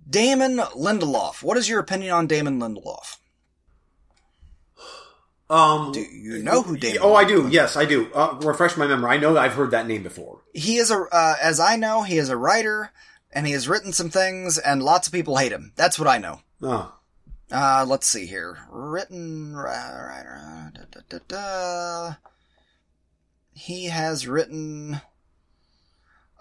Damon 0.09 0.57
Lindelof. 0.57 1.43
What 1.43 1.57
is 1.57 1.69
your 1.69 1.79
opinion 1.79 2.11
on 2.11 2.27
Damon 2.27 2.59
Lindelof? 2.59 3.17
Um, 5.49 5.93
do 5.93 6.01
you 6.01 6.43
know 6.43 6.61
who 6.61 6.75
Damon? 6.75 6.99
Oh, 7.01 7.15
I 7.15 7.23
do. 7.23 7.47
Yes, 7.49 7.77
I 7.77 7.85
do. 7.85 8.11
Uh, 8.13 8.37
refresh 8.41 8.75
my 8.75 8.85
memory. 8.85 9.11
I 9.11 9.17
know 9.17 9.37
I've 9.37 9.53
heard 9.53 9.71
that 9.71 9.87
name 9.87 10.03
before. 10.03 10.41
He 10.53 10.77
is 10.77 10.91
a, 10.91 10.97
uh, 11.11 11.35
as 11.41 11.59
I 11.59 11.77
know, 11.77 12.03
he 12.03 12.17
is 12.17 12.29
a 12.29 12.35
writer, 12.37 12.91
and 13.31 13.47
he 13.47 13.53
has 13.53 13.69
written 13.69 13.93
some 13.93 14.09
things, 14.09 14.57
and 14.57 14.83
lots 14.83 15.07
of 15.07 15.13
people 15.13 15.37
hate 15.37 15.53
him. 15.53 15.71
That's 15.75 15.97
what 15.97 16.07
I 16.07 16.17
know. 16.17 16.41
Oh. 16.61 16.93
Uh, 17.49 17.85
let's 17.87 18.07
see 18.07 18.25
here. 18.25 18.57
Written 18.69 19.55
writer. 19.55 20.71
Da, 20.73 20.99
da, 21.07 21.19
da. 21.27 22.15
He 23.53 23.85
has 23.85 24.27
written 24.27 24.99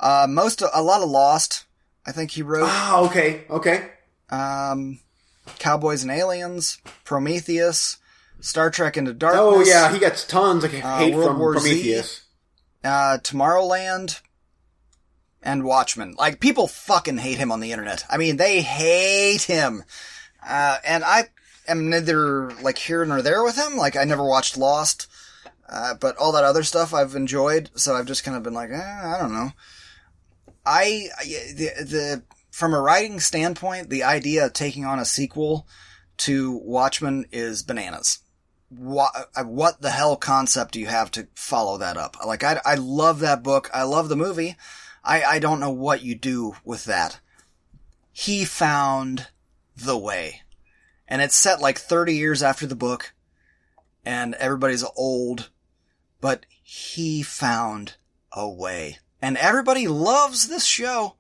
uh, 0.00 0.26
most 0.28 0.62
a 0.62 0.82
lot 0.82 1.02
of 1.02 1.08
Lost. 1.08 1.64
I 2.06 2.12
think 2.12 2.32
he 2.32 2.42
wrote. 2.42 2.68
Ah, 2.68 3.00
okay, 3.02 3.44
okay. 3.50 3.90
Um, 4.30 5.00
Cowboys 5.58 6.02
and 6.02 6.10
Aliens, 6.10 6.78
Prometheus. 7.04 7.98
Star 8.40 8.70
Trek 8.70 8.96
Into 8.96 9.12
Darkness. 9.12 9.42
Oh 9.42 9.64
yeah, 9.64 9.92
he 9.92 9.98
gets 9.98 10.24
tons 10.24 10.64
of 10.64 10.72
uh, 10.72 10.98
hate 10.98 11.14
uh, 11.14 11.22
from 11.24 11.38
War 11.38 11.54
Prometheus. 11.54 12.16
Z, 12.16 12.22
uh, 12.84 13.18
Tomorrowland, 13.22 14.20
and 15.42 15.64
Watchmen. 15.64 16.14
Like 16.18 16.40
people 16.40 16.68
fucking 16.68 17.18
hate 17.18 17.38
him 17.38 17.50
on 17.50 17.60
the 17.60 17.72
internet. 17.72 18.04
I 18.10 18.16
mean, 18.16 18.36
they 18.36 18.60
hate 18.60 19.42
him. 19.42 19.84
Uh, 20.46 20.78
and 20.84 21.02
I 21.04 21.28
am 21.66 21.90
neither 21.90 22.50
like 22.62 22.78
here 22.78 23.04
nor 23.04 23.22
there 23.22 23.42
with 23.42 23.56
him. 23.56 23.76
Like 23.76 23.96
I 23.96 24.04
never 24.04 24.24
watched 24.24 24.56
Lost, 24.56 25.06
uh, 25.68 25.94
but 25.94 26.16
all 26.16 26.32
that 26.32 26.44
other 26.44 26.62
stuff 26.62 26.92
I've 26.92 27.14
enjoyed. 27.14 27.70
So 27.74 27.94
I've 27.94 28.06
just 28.06 28.24
kind 28.24 28.36
of 28.36 28.42
been 28.42 28.54
like, 28.54 28.70
eh, 28.70 29.00
I 29.04 29.18
don't 29.18 29.32
know. 29.32 29.50
I 30.64 31.08
the 31.24 31.70
the 31.80 32.22
from 32.50 32.74
a 32.74 32.80
writing 32.80 33.20
standpoint, 33.20 33.90
the 33.90 34.02
idea 34.04 34.46
of 34.46 34.52
taking 34.52 34.84
on 34.84 34.98
a 34.98 35.04
sequel 35.04 35.66
to 36.18 36.60
Watchmen 36.64 37.26
is 37.30 37.62
bananas 37.62 38.20
what 38.68 39.28
uh, 39.34 39.44
what 39.44 39.80
the 39.80 39.90
hell 39.90 40.16
concept 40.16 40.72
do 40.72 40.80
you 40.80 40.86
have 40.86 41.10
to 41.12 41.28
follow 41.34 41.78
that 41.78 41.96
up? 41.96 42.16
Like 42.24 42.42
I 42.42 42.60
I 42.64 42.74
love 42.74 43.20
that 43.20 43.42
book. 43.42 43.70
I 43.72 43.84
love 43.84 44.08
the 44.08 44.16
movie. 44.16 44.56
I 45.04 45.22
I 45.22 45.38
don't 45.38 45.60
know 45.60 45.70
what 45.70 46.02
you 46.02 46.14
do 46.14 46.56
with 46.64 46.84
that. 46.84 47.20
He 48.12 48.44
found 48.44 49.28
the 49.76 49.96
way. 49.96 50.42
And 51.08 51.22
it's 51.22 51.36
set 51.36 51.60
like 51.60 51.78
30 51.78 52.16
years 52.16 52.42
after 52.42 52.66
the 52.66 52.74
book 52.74 53.12
and 54.04 54.34
everybody's 54.34 54.84
old, 54.96 55.50
but 56.20 56.46
he 56.62 57.22
found 57.22 57.96
a 58.32 58.48
way. 58.48 58.98
And 59.22 59.36
everybody 59.36 59.86
loves 59.86 60.48
this 60.48 60.64
show. 60.64 61.16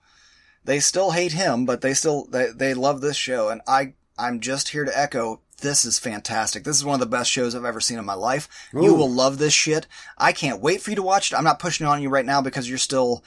They 0.64 0.80
still 0.80 1.12
hate 1.12 1.32
him, 1.32 1.64
but 1.66 1.80
they 1.80 1.94
still 1.94 2.26
they, 2.26 2.50
they 2.50 2.74
love 2.74 3.00
this 3.00 3.16
show 3.16 3.48
and 3.50 3.60
I 3.68 3.94
I'm 4.18 4.40
just 4.40 4.70
here 4.70 4.84
to 4.84 4.98
echo 4.98 5.42
this 5.58 5.84
is 5.84 5.98
fantastic. 5.98 6.64
This 6.64 6.76
is 6.76 6.84
one 6.84 6.94
of 6.94 7.00
the 7.00 7.06
best 7.06 7.30
shows 7.30 7.54
I've 7.54 7.64
ever 7.64 7.80
seen 7.80 7.98
in 7.98 8.04
my 8.04 8.14
life. 8.14 8.48
Ooh. 8.74 8.84
You 8.84 8.94
will 8.94 9.10
love 9.10 9.38
this 9.38 9.52
shit. 9.52 9.86
I 10.18 10.32
can't 10.32 10.60
wait 10.60 10.82
for 10.82 10.90
you 10.90 10.96
to 10.96 11.02
watch 11.02 11.32
it. 11.32 11.36
I'm 11.36 11.44
not 11.44 11.58
pushing 11.58 11.86
it 11.86 11.90
on 11.90 12.02
you 12.02 12.08
right 12.08 12.26
now 12.26 12.42
because 12.42 12.68
you're 12.68 12.78
still 12.78 13.24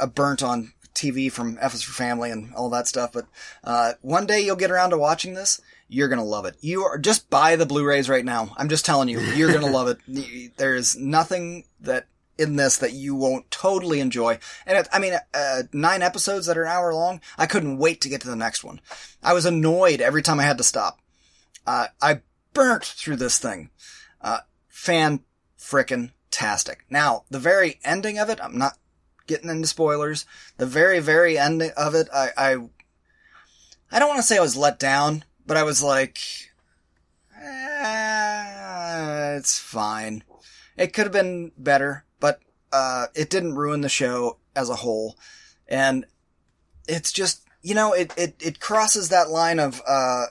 uh, 0.00 0.06
burnt 0.06 0.42
on 0.42 0.72
TV 0.94 1.30
from 1.30 1.58
F 1.60 1.74
is 1.74 1.82
for 1.82 1.92
Family 1.92 2.30
and 2.30 2.54
all 2.54 2.70
that 2.70 2.88
stuff. 2.88 3.12
But 3.12 3.26
uh, 3.64 3.94
one 4.02 4.26
day 4.26 4.40
you'll 4.40 4.56
get 4.56 4.70
around 4.70 4.90
to 4.90 4.98
watching 4.98 5.34
this. 5.34 5.60
You're 5.88 6.08
gonna 6.08 6.24
love 6.24 6.44
it. 6.44 6.56
You 6.60 6.82
are 6.84 6.98
just 6.98 7.30
buy 7.30 7.56
the 7.56 7.66
Blu-rays 7.66 8.08
right 8.08 8.24
now. 8.24 8.54
I'm 8.56 8.68
just 8.68 8.84
telling 8.84 9.08
you, 9.08 9.20
you're 9.20 9.52
gonna 9.52 9.66
love 9.72 9.88
it. 9.88 10.56
There's 10.56 10.96
nothing 10.96 11.64
that 11.80 12.06
in 12.38 12.56
this 12.56 12.78
that 12.78 12.92
you 12.92 13.14
won't 13.14 13.50
totally 13.50 14.00
enjoy. 14.00 14.38
And 14.66 14.78
it, 14.78 14.88
I 14.92 14.98
mean, 14.98 15.14
uh, 15.34 15.64
nine 15.72 16.00
episodes 16.00 16.46
that 16.46 16.56
are 16.56 16.62
an 16.62 16.70
hour 16.70 16.94
long. 16.94 17.20
I 17.36 17.46
couldn't 17.46 17.78
wait 17.78 18.00
to 18.00 18.08
get 18.08 18.22
to 18.22 18.28
the 18.28 18.36
next 18.36 18.64
one. 18.64 18.80
I 19.22 19.34
was 19.34 19.44
annoyed 19.44 20.00
every 20.00 20.22
time 20.22 20.40
I 20.40 20.44
had 20.44 20.58
to 20.58 20.64
stop. 20.64 20.99
Uh, 21.70 21.86
I 22.02 22.22
burnt 22.52 22.84
through 22.84 23.14
this 23.14 23.38
thing. 23.38 23.70
Uh, 24.20 24.40
fan 24.66 25.20
frickin' 25.56 26.10
tastic. 26.28 26.84
Now, 26.90 27.22
the 27.30 27.38
very 27.38 27.78
ending 27.84 28.18
of 28.18 28.28
it, 28.28 28.40
I'm 28.42 28.58
not 28.58 28.76
getting 29.28 29.48
into 29.48 29.68
spoilers. 29.68 30.26
The 30.56 30.66
very, 30.66 30.98
very 30.98 31.38
end 31.38 31.62
of 31.62 31.94
it, 31.94 32.08
I, 32.12 32.30
I, 32.36 32.56
I 33.92 34.00
don't 34.00 34.08
want 34.08 34.18
to 34.18 34.26
say 34.26 34.38
I 34.38 34.40
was 34.40 34.56
let 34.56 34.80
down, 34.80 35.24
but 35.46 35.56
I 35.56 35.62
was 35.62 35.80
like, 35.80 36.18
eh, 37.40 39.36
it's 39.36 39.56
fine. 39.56 40.24
It 40.76 40.92
could 40.92 41.04
have 41.04 41.12
been 41.12 41.52
better, 41.56 42.04
but, 42.18 42.40
uh, 42.72 43.06
it 43.14 43.30
didn't 43.30 43.54
ruin 43.54 43.82
the 43.82 43.88
show 43.88 44.38
as 44.56 44.70
a 44.70 44.74
whole. 44.74 45.16
And 45.68 46.04
it's 46.88 47.12
just, 47.12 47.46
you 47.62 47.76
know, 47.76 47.92
it, 47.92 48.12
it, 48.16 48.34
it 48.40 48.58
crosses 48.58 49.10
that 49.10 49.30
line 49.30 49.60
of, 49.60 49.80
uh, 49.86 50.24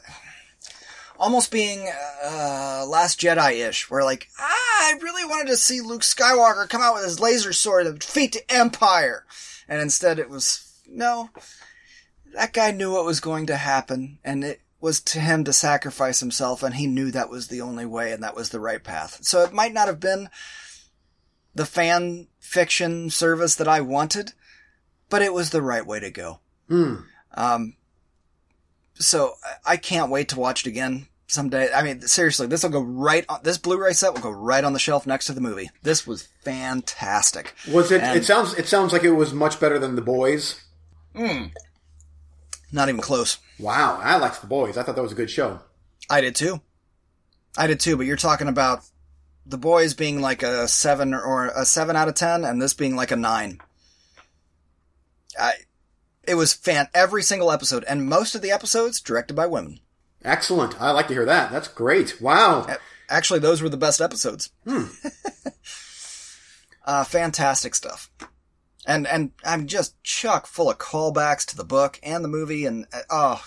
almost 1.19 1.51
being 1.51 1.87
uh, 2.23 2.85
Last 2.87 3.19
Jedi-ish, 3.19 3.91
where 3.91 4.03
like, 4.03 4.29
ah, 4.39 4.43
I 4.43 4.97
really 5.01 5.25
wanted 5.25 5.47
to 5.49 5.57
see 5.57 5.81
Luke 5.81 6.01
Skywalker 6.01 6.67
come 6.67 6.81
out 6.81 6.95
with 6.95 7.03
his 7.03 7.19
laser 7.19 7.53
sword 7.53 7.85
and 7.85 7.99
defeat 7.99 8.33
the 8.33 8.51
Empire, 8.51 9.25
and 9.67 9.81
instead 9.81 10.17
it 10.17 10.29
was 10.29 10.81
no. 10.87 11.29
That 12.33 12.53
guy 12.53 12.71
knew 12.71 12.93
what 12.93 13.05
was 13.05 13.19
going 13.19 13.47
to 13.47 13.57
happen, 13.57 14.19
and 14.23 14.43
it 14.43 14.61
was 14.81 15.01
to 15.01 15.19
him 15.19 15.43
to 15.43 15.53
sacrifice 15.53 16.19
himself, 16.19 16.63
and 16.63 16.75
he 16.75 16.87
knew 16.87 17.11
that 17.11 17.29
was 17.29 17.47
the 17.47 17.61
only 17.61 17.85
way, 17.85 18.11
and 18.11 18.23
that 18.23 18.35
was 18.35 18.49
the 18.49 18.59
right 18.59 18.83
path. 18.83 19.19
So 19.21 19.43
it 19.43 19.53
might 19.53 19.73
not 19.73 19.87
have 19.87 19.99
been 19.99 20.29
the 21.53 21.65
fan 21.65 22.27
fiction 22.39 23.09
service 23.09 23.55
that 23.55 23.67
I 23.67 23.81
wanted, 23.81 24.33
but 25.09 25.21
it 25.21 25.33
was 25.33 25.49
the 25.49 25.61
right 25.61 25.85
way 25.85 25.99
to 25.99 26.11
go. 26.11 26.39
Hmm. 26.69 26.95
Um, 27.33 27.75
so 28.99 29.33
I 29.65 29.77
can't 29.77 30.11
wait 30.11 30.29
to 30.29 30.39
watch 30.39 30.65
it 30.65 30.69
again 30.69 31.07
someday. 31.27 31.71
I 31.73 31.83
mean, 31.83 32.01
seriously, 32.01 32.47
this 32.47 32.63
will 32.63 32.69
go 32.69 32.81
right 32.81 33.25
on, 33.29 33.39
this 33.43 33.57
Blu-ray 33.57 33.93
set 33.93 34.13
will 34.13 34.21
go 34.21 34.31
right 34.31 34.63
on 34.63 34.73
the 34.73 34.79
shelf 34.79 35.07
next 35.07 35.25
to 35.25 35.33
the 35.33 35.41
movie. 35.41 35.69
This 35.81 36.05
was 36.05 36.27
fantastic. 36.43 37.53
Was 37.71 37.91
it, 37.91 38.01
and, 38.01 38.17
it 38.17 38.25
sounds, 38.25 38.53
it 38.55 38.67
sounds 38.67 38.93
like 38.93 39.03
it 39.03 39.11
was 39.11 39.33
much 39.33 39.59
better 39.59 39.79
than 39.79 39.95
The 39.95 40.01
Boys. 40.01 40.63
Hmm. 41.15 41.45
Not 42.71 42.89
even 42.89 43.01
close. 43.01 43.37
Wow. 43.57 43.99
I 44.01 44.17
liked 44.17 44.41
The 44.41 44.47
Boys. 44.47 44.77
I 44.77 44.83
thought 44.83 44.95
that 44.95 45.01
was 45.01 45.11
a 45.11 45.15
good 45.15 45.31
show. 45.31 45.61
I 46.09 46.21
did 46.21 46.35
too. 46.35 46.61
I 47.57 47.67
did 47.67 47.79
too, 47.79 47.97
but 47.97 48.05
you're 48.05 48.15
talking 48.15 48.47
about 48.47 48.83
The 49.45 49.57
Boys 49.57 49.93
being 49.93 50.21
like 50.21 50.43
a 50.43 50.67
seven 50.67 51.13
or 51.13 51.47
a 51.47 51.65
seven 51.65 51.95
out 51.95 52.07
of 52.07 52.15
ten 52.15 52.43
and 52.43 52.61
this 52.61 52.73
being 52.73 52.95
like 52.95 53.11
a 53.11 53.15
nine. 53.15 53.59
I, 55.39 55.53
It 56.29 56.35
was 56.35 56.53
fan 56.53 56.87
every 56.93 57.23
single 57.23 57.51
episode, 57.51 57.83
and 57.85 58.05
most 58.05 58.35
of 58.35 58.41
the 58.43 58.51
episodes 58.51 59.01
directed 59.01 59.33
by 59.33 59.47
women. 59.47 59.79
Excellent. 60.23 60.79
I 60.79 60.91
like 60.91 61.07
to 61.07 61.13
hear 61.13 61.25
that. 61.25 61.51
That's 61.51 61.67
great. 61.67 62.21
Wow. 62.21 62.67
Actually, 63.09 63.39
those 63.39 63.61
were 63.63 63.69
the 63.69 63.77
best 63.77 63.99
episodes. 63.99 64.51
uh, 66.85 67.03
fantastic 67.03 67.75
stuff. 67.75 68.09
And 68.85 69.07
and 69.07 69.31
I'm 69.43 69.67
just 69.67 70.01
chock 70.03 70.45
full 70.47 70.69
of 70.69 70.77
callbacks 70.77 71.45
to 71.47 71.57
the 71.57 71.63
book 71.63 71.99
and 72.03 72.23
the 72.23 72.27
movie, 72.29 72.65
and 72.65 72.85
uh, 72.93 73.01
oh, 73.09 73.43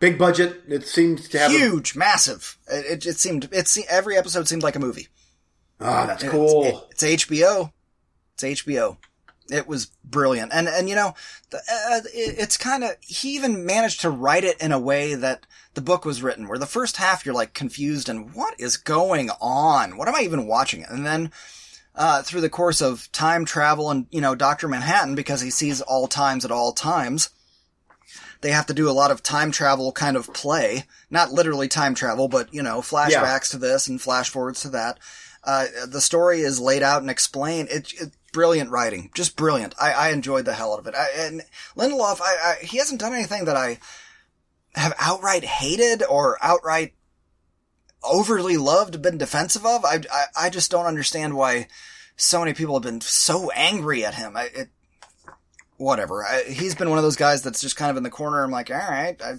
Big 0.00 0.18
budget. 0.18 0.62
It 0.68 0.86
seems 0.86 1.28
to 1.28 1.38
have. 1.38 1.50
a- 1.50 1.54
huge, 1.54 1.96
massive. 1.96 2.56
It, 2.70 2.86
it, 2.86 3.06
it 3.06 3.18
seemed 3.18 3.48
it 3.52 3.66
se- 3.68 3.86
every 3.88 4.16
episode 4.16 4.46
seemed 4.48 4.62
like 4.62 4.76
a 4.76 4.80
movie. 4.80 5.08
Ah, 5.80 6.06
that's 6.06 6.22
It's- 6.22 6.30
cool. 6.32 6.64
it- 6.64 6.76
it's 6.90 7.02
HBO. 7.24 7.72
It's 8.34 8.62
HBO. 8.62 8.96
It 9.50 9.66
was 9.66 9.86
brilliant, 10.04 10.52
and 10.52 10.68
and 10.68 10.88
you 10.88 10.94
know, 10.94 11.14
the, 11.50 11.58
uh, 11.58 12.00
it, 12.12 12.38
it's 12.38 12.56
kind 12.56 12.84
of 12.84 12.96
he 13.00 13.34
even 13.34 13.64
managed 13.64 14.00
to 14.02 14.10
write 14.10 14.44
it 14.44 14.60
in 14.60 14.72
a 14.72 14.78
way 14.78 15.14
that 15.14 15.46
the 15.74 15.80
book 15.80 16.04
was 16.04 16.22
written, 16.22 16.48
where 16.48 16.58
the 16.58 16.66
first 16.66 16.96
half 16.96 17.24
you're 17.24 17.34
like 17.34 17.54
confused 17.54 18.08
and 18.08 18.34
what 18.34 18.54
is 18.58 18.76
going 18.76 19.30
on? 19.40 19.96
What 19.96 20.08
am 20.08 20.14
I 20.14 20.20
even 20.20 20.46
watching? 20.46 20.84
And 20.88 21.06
then 21.06 21.32
uh, 21.94 22.22
through 22.22 22.40
the 22.40 22.48
course 22.48 22.80
of 22.80 23.10
time 23.12 23.44
travel 23.44 23.90
and 23.90 24.06
you 24.10 24.20
know 24.20 24.34
Doctor 24.34 24.68
Manhattan, 24.68 25.14
because 25.14 25.40
he 25.40 25.50
sees 25.50 25.80
all 25.80 26.06
times 26.06 26.44
at 26.44 26.50
all 26.50 26.72
times, 26.72 27.30
they 28.40 28.50
have 28.50 28.66
to 28.66 28.74
do 28.74 28.88
a 28.88 28.92
lot 28.92 29.10
of 29.10 29.22
time 29.22 29.50
travel 29.50 29.92
kind 29.92 30.16
of 30.16 30.32
play, 30.32 30.84
not 31.10 31.32
literally 31.32 31.68
time 31.68 31.94
travel, 31.94 32.28
but 32.28 32.52
you 32.52 32.62
know 32.62 32.80
flashbacks 32.80 33.50
to 33.50 33.58
this 33.58 33.88
and 33.88 34.00
flash 34.00 34.30
forwards 34.30 34.62
to 34.62 34.68
that. 34.70 34.98
Uh, 35.44 35.66
the 35.86 36.00
story 36.00 36.40
is 36.40 36.60
laid 36.60 36.82
out 36.82 37.00
and 37.00 37.10
explained. 37.10 37.68
It, 37.70 37.92
it 38.00 38.12
brilliant 38.32 38.70
writing, 38.70 39.10
just 39.14 39.36
brilliant. 39.36 39.74
I, 39.80 39.92
I 39.92 40.08
enjoyed 40.10 40.44
the 40.44 40.54
hell 40.54 40.72
out 40.72 40.80
of 40.80 40.86
it. 40.86 40.94
I, 40.94 41.08
and 41.18 41.42
Lindelof, 41.76 42.20
I, 42.20 42.36
I, 42.60 42.64
he 42.64 42.78
hasn't 42.78 43.00
done 43.00 43.14
anything 43.14 43.44
that 43.46 43.56
I 43.56 43.78
have 44.74 44.94
outright 44.98 45.44
hated 45.44 46.02
or 46.02 46.38
outright 46.42 46.94
overly 48.02 48.56
loved, 48.56 49.02
been 49.02 49.18
defensive 49.18 49.66
of. 49.66 49.84
I, 49.84 50.00
I, 50.12 50.24
I 50.36 50.50
just 50.50 50.70
don't 50.70 50.86
understand 50.86 51.34
why 51.34 51.68
so 52.16 52.40
many 52.40 52.54
people 52.54 52.74
have 52.74 52.82
been 52.82 53.00
so 53.00 53.50
angry 53.50 54.04
at 54.04 54.14
him. 54.14 54.36
I, 54.36 54.44
it, 54.54 54.68
whatever. 55.76 56.24
I, 56.24 56.44
he's 56.44 56.74
been 56.74 56.90
one 56.90 56.98
of 56.98 57.04
those 57.04 57.16
guys 57.16 57.42
that's 57.42 57.60
just 57.60 57.76
kind 57.76 57.90
of 57.90 57.96
in 57.96 58.02
the 58.02 58.10
corner. 58.10 58.42
I'm 58.42 58.50
like, 58.50 58.70
all 58.70 58.76
right, 58.76 59.20
I, 59.22 59.34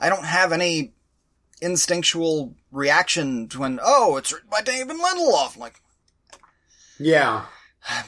I 0.00 0.08
don't 0.08 0.24
have 0.24 0.52
any 0.52 0.92
instinctual 1.60 2.54
reaction 2.72 3.48
to 3.48 3.60
when, 3.60 3.78
oh, 3.82 4.16
it's 4.16 4.32
written 4.32 4.48
by 4.50 4.62
David 4.62 4.96
Lindelof. 4.96 5.54
I'm 5.54 5.60
like, 5.60 5.80
yeah. 6.98 7.44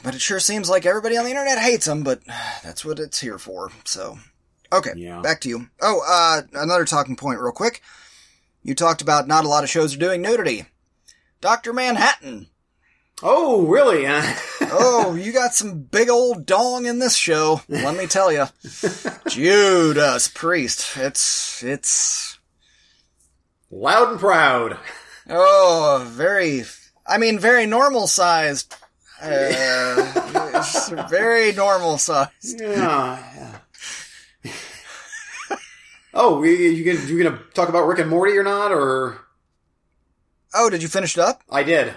But 0.03 0.15
it 0.15 0.21
sure 0.21 0.39
seems 0.39 0.69
like 0.69 0.85
everybody 0.85 1.17
on 1.17 1.25
the 1.25 1.31
internet 1.31 1.59
hates 1.59 1.87
him, 1.87 2.03
but 2.03 2.21
that's 2.63 2.83
what 2.85 2.99
it's 2.99 3.19
here 3.19 3.37
for. 3.37 3.71
So, 3.83 4.17
okay, 4.71 4.91
Yeah. 4.95 5.21
back 5.21 5.41
to 5.41 5.49
you. 5.49 5.67
Oh, 5.81 6.01
uh, 6.07 6.41
another 6.59 6.85
talking 6.85 7.15
point 7.15 7.39
real 7.39 7.51
quick. 7.51 7.81
You 8.63 8.73
talked 8.75 9.01
about 9.01 9.27
not 9.27 9.45
a 9.45 9.47
lot 9.49 9.63
of 9.63 9.69
shows 9.69 9.95
are 9.95 9.99
doing 9.99 10.21
nudity. 10.21 10.65
Dr. 11.41 11.73
Manhattan. 11.73 12.47
Oh, 13.23 13.65
really? 13.65 14.05
Oh, 14.77 15.13
you 15.13 15.31
got 15.31 15.53
some 15.53 15.79
big 15.83 16.09
old 16.09 16.45
dong 16.47 16.85
in 16.87 16.97
this 16.99 17.15
show. 17.15 17.61
Let 17.69 17.95
me 17.95 18.07
tell 18.07 18.31
you. 18.31 18.45
Judas 19.29 20.27
Priest. 20.27 20.97
It's, 20.97 21.63
it's, 21.63 22.39
Loud 23.69 24.09
and 24.11 24.19
proud. 24.19 24.79
oh, 25.29 26.03
very, 26.09 26.63
I 27.05 27.17
mean, 27.19 27.37
very 27.39 27.65
normal 27.67 28.07
sized. 28.07 28.75
Uh, 29.21 30.51
it's 30.55 30.89
very 31.09 31.51
normal 31.53 31.97
size. 31.97 32.29
Yeah. 32.43 33.59
yeah. 34.43 34.53
oh, 36.13 36.43
you, 36.43 36.51
you 36.51 36.83
gonna 36.83 37.05
you 37.07 37.23
gonna 37.23 37.39
talk 37.53 37.69
about 37.69 37.87
Rick 37.87 37.99
and 37.99 38.09
Morty 38.09 38.37
or 38.37 38.43
not? 38.43 38.71
Or 38.71 39.21
Oh, 40.53 40.69
did 40.69 40.81
you 40.81 40.87
finish 40.87 41.17
it 41.17 41.21
up? 41.21 41.41
I 41.49 41.63
did. 41.63 41.93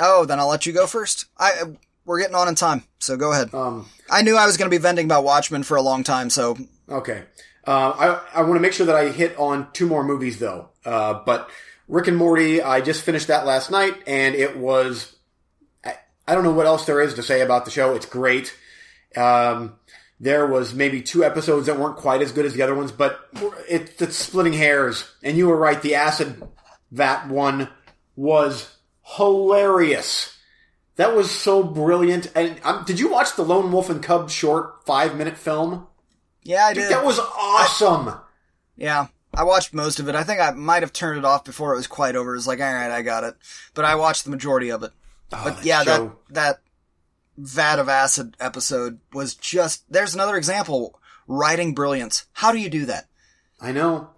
Oh, 0.00 0.24
then 0.24 0.40
I'll 0.40 0.48
let 0.48 0.64
you 0.64 0.72
go 0.72 0.86
first. 0.86 1.26
I 1.38 1.62
we're 2.04 2.18
getting 2.20 2.34
on 2.34 2.48
in 2.48 2.54
time, 2.54 2.84
so 2.98 3.16
go 3.16 3.32
ahead. 3.32 3.52
Um, 3.54 3.88
I 4.10 4.22
knew 4.22 4.36
I 4.36 4.46
was 4.46 4.56
going 4.56 4.70
to 4.70 4.74
be 4.74 4.80
venting 4.80 5.04
about 5.04 5.24
Watchmen 5.24 5.62
for 5.62 5.76
a 5.76 5.82
long 5.82 6.02
time, 6.02 6.30
so 6.30 6.56
okay. 6.88 7.24
Uh, 7.66 8.20
I 8.34 8.40
I 8.40 8.42
want 8.42 8.54
to 8.54 8.60
make 8.60 8.72
sure 8.72 8.86
that 8.86 8.96
I 8.96 9.10
hit 9.10 9.38
on 9.38 9.70
two 9.72 9.86
more 9.86 10.02
movies 10.02 10.38
though. 10.38 10.70
Uh, 10.84 11.22
but 11.24 11.48
Rick 11.88 12.08
and 12.08 12.16
Morty, 12.16 12.62
I 12.62 12.80
just 12.80 13.02
finished 13.04 13.28
that 13.28 13.46
last 13.46 13.70
night, 13.70 13.94
and 14.06 14.34
it 14.34 14.56
was. 14.56 15.14
I, 16.26 16.32
I 16.32 16.34
don't 16.34 16.44
know 16.44 16.52
what 16.52 16.66
else 16.66 16.86
there 16.86 17.00
is 17.00 17.14
to 17.14 17.22
say 17.22 17.40
about 17.40 17.64
the 17.64 17.70
show. 17.70 17.94
It's 17.94 18.06
great. 18.06 18.56
Um, 19.16 19.76
there 20.20 20.46
was 20.46 20.72
maybe 20.74 21.02
two 21.02 21.24
episodes 21.24 21.66
that 21.66 21.78
weren't 21.78 21.96
quite 21.96 22.22
as 22.22 22.32
good 22.32 22.46
as 22.46 22.54
the 22.54 22.62
other 22.62 22.74
ones, 22.74 22.92
but 22.92 23.20
it, 23.68 24.00
it's 24.00 24.16
splitting 24.16 24.52
hairs. 24.52 25.10
And 25.22 25.36
you 25.36 25.48
were 25.48 25.56
right. 25.56 25.82
The 25.82 25.96
acid 25.96 26.42
vat 26.90 27.28
one 27.28 27.68
was 28.14 28.76
hilarious. 29.16 30.38
That 30.96 31.16
was 31.16 31.30
so 31.30 31.62
brilliant. 31.62 32.30
And 32.36 32.60
um, 32.62 32.84
did 32.86 33.00
you 33.00 33.10
watch 33.10 33.34
the 33.34 33.42
Lone 33.42 33.72
Wolf 33.72 33.90
and 33.90 34.02
Cub 34.02 34.30
short 34.30 34.84
five 34.86 35.16
minute 35.16 35.36
film? 35.36 35.86
yeah, 36.44 36.66
I 36.66 36.74
did. 36.74 36.90
That 36.90 37.04
was 37.04 37.18
awesome. 37.18 38.14
yeah, 38.76 39.06
I 39.34 39.44
watched 39.44 39.72
most 39.72 40.00
of 40.00 40.08
it. 40.08 40.14
I 40.14 40.24
think 40.24 40.40
I 40.40 40.50
might 40.50 40.82
have 40.82 40.92
turned 40.92 41.18
it 41.18 41.24
off 41.24 41.44
before 41.44 41.72
it 41.72 41.76
was 41.76 41.86
quite 41.86 42.16
over. 42.16 42.32
It 42.32 42.36
was 42.36 42.46
like, 42.46 42.60
all 42.60 42.72
right, 42.72 42.90
I 42.90 43.02
got 43.02 43.24
it. 43.24 43.34
But 43.74 43.84
I 43.84 43.94
watched 43.94 44.24
the 44.24 44.30
majority 44.30 44.70
of 44.70 44.82
it. 44.82 44.92
But 45.32 45.56
that 45.56 45.64
yeah, 45.64 45.82
show- 45.82 46.16
that 46.30 46.56
that 46.56 46.60
vat 47.38 47.78
of 47.78 47.88
acid 47.88 48.36
episode 48.38 49.00
was 49.12 49.34
just. 49.34 49.90
There's 49.90 50.14
another 50.14 50.36
example. 50.36 50.98
Writing 51.26 51.74
brilliance. 51.74 52.26
How 52.32 52.52
do 52.52 52.58
you 52.58 52.68
do 52.68 52.86
that? 52.86 53.06
I 53.60 53.72
know. 53.72 54.10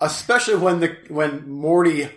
Especially 0.00 0.56
when 0.56 0.80
the 0.80 0.96
when 1.08 1.48
Morty 1.50 2.08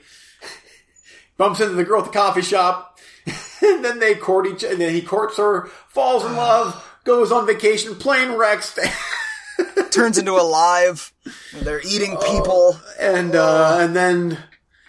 bumps 1.38 1.60
into 1.62 1.74
the 1.76 1.84
girl 1.84 2.00
at 2.02 2.06
the 2.08 2.12
coffee 2.12 2.42
shop, 2.42 3.00
and 3.62 3.84
then 3.84 4.00
they 4.00 4.16
court 4.16 4.46
each, 4.48 4.64
and 4.64 4.80
then 4.80 4.94
he 4.94 5.02
courts 5.02 5.38
her, 5.38 5.68
falls 5.90 6.26
in 6.26 6.36
love, 6.36 6.84
goes 7.06 7.32
on 7.32 7.46
vacation, 7.48 7.96
plane 7.96 8.34
wrecks, 8.38 8.78
Turns 9.92 10.18
into 10.18 10.34
a 10.34 10.44
live. 10.44 11.14
They're 11.54 11.82
eating 11.82 12.18
people. 12.18 12.78
and 13.00 13.36
uh, 13.36 13.78
and 13.80 13.96
then 13.96 14.38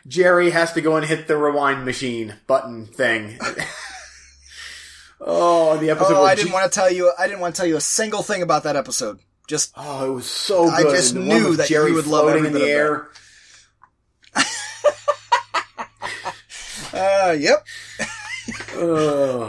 Jerry 0.06 0.50
has 0.50 0.72
to 0.74 0.80
go 0.80 0.96
and 0.96 1.04
hit 1.04 1.26
the 1.26 1.36
rewind 1.36 1.84
machine 1.84 2.34
button 2.46 2.86
thing. 2.86 3.38
oh, 5.20 5.76
the 5.78 5.90
episode. 5.90 6.14
Oh, 6.14 6.24
I 6.24 6.34
didn't 6.34 6.52
want 6.52 6.70
to 6.70 6.74
tell 6.74 6.90
you. 6.90 7.12
I 7.18 7.26
didn't 7.26 7.40
want 7.40 7.54
to 7.54 7.60
tell 7.60 7.68
you 7.68 7.76
a 7.76 7.80
single 7.80 8.22
thing 8.22 8.42
about 8.42 8.62
that 8.64 8.76
episode. 8.76 9.18
Just 9.48 9.72
Oh, 9.76 10.10
it 10.10 10.14
was 10.14 10.26
so 10.26 10.68
I 10.68 10.82
just 10.82 11.14
knew 11.14 11.56
that 11.56 11.68
Jerry 11.68 11.92
would 11.92 12.06
love 12.06 12.28
every 12.28 12.48
in 12.48 12.52
the 12.52 12.64
air. 12.64 13.08
Uh, 16.92 17.36
yep. 17.38 17.62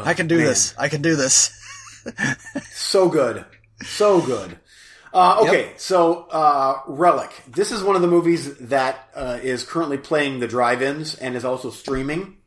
I 0.06 0.14
can 0.18 0.28
do 0.28 0.38
this. 0.38 0.74
I 0.78 0.90
can 0.90 1.02
do 1.02 1.16
this. 1.16 1.52
So 2.72 3.08
good. 3.08 3.46
So 3.84 4.20
good. 4.22 4.60
Uh, 5.18 5.40
okay, 5.42 5.72
so 5.78 6.28
uh, 6.30 6.80
Relic. 6.86 7.32
This 7.48 7.72
is 7.72 7.82
one 7.82 7.96
of 7.96 8.04
the 8.04 8.08
movies 8.08 8.56
that 8.58 9.10
uh, 9.16 9.40
is 9.42 9.64
currently 9.64 9.98
playing 9.98 10.40
the 10.40 10.48
drive-ins 10.48 11.16
and 11.16 11.36
is 11.36 11.44
also 11.44 11.72
streaming. 11.72 12.38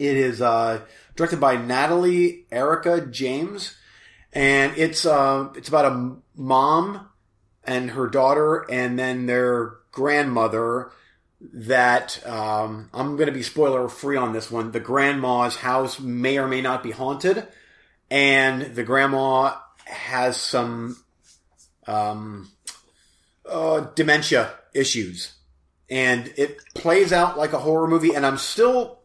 It 0.00 0.16
is 0.16 0.42
uh, 0.42 0.80
directed 1.14 1.38
by 1.38 1.54
Natalie 1.54 2.46
Erica 2.50 3.06
James, 3.06 3.76
and 4.32 4.76
it's 4.76 5.06
uh, 5.06 5.50
it's 5.54 5.68
about 5.68 5.84
a 5.84 6.16
mom 6.34 7.08
and 7.62 7.92
her 7.92 8.08
daughter, 8.08 8.68
and 8.68 8.98
then 8.98 9.26
their 9.26 9.74
grandmother. 9.92 10.90
That 11.40 12.20
um, 12.26 12.90
I'm 12.92 13.14
going 13.14 13.28
to 13.28 13.32
be 13.32 13.44
spoiler 13.44 13.88
free 13.88 14.16
on 14.16 14.32
this 14.32 14.50
one. 14.50 14.72
The 14.72 14.80
grandma's 14.80 15.54
house 15.54 16.00
may 16.00 16.36
or 16.36 16.48
may 16.48 16.62
not 16.62 16.82
be 16.82 16.90
haunted 16.90 17.46
and 18.10 18.74
the 18.74 18.82
grandma 18.82 19.56
has 19.86 20.36
some 20.36 21.02
um, 21.86 22.50
uh, 23.48 23.80
dementia 23.94 24.52
issues, 24.74 25.32
and 25.88 26.32
it 26.36 26.58
plays 26.74 27.12
out 27.12 27.38
like 27.38 27.52
a 27.52 27.58
horror 27.58 27.88
movie. 27.88 28.14
And 28.14 28.24
I'm 28.24 28.38
still 28.38 29.00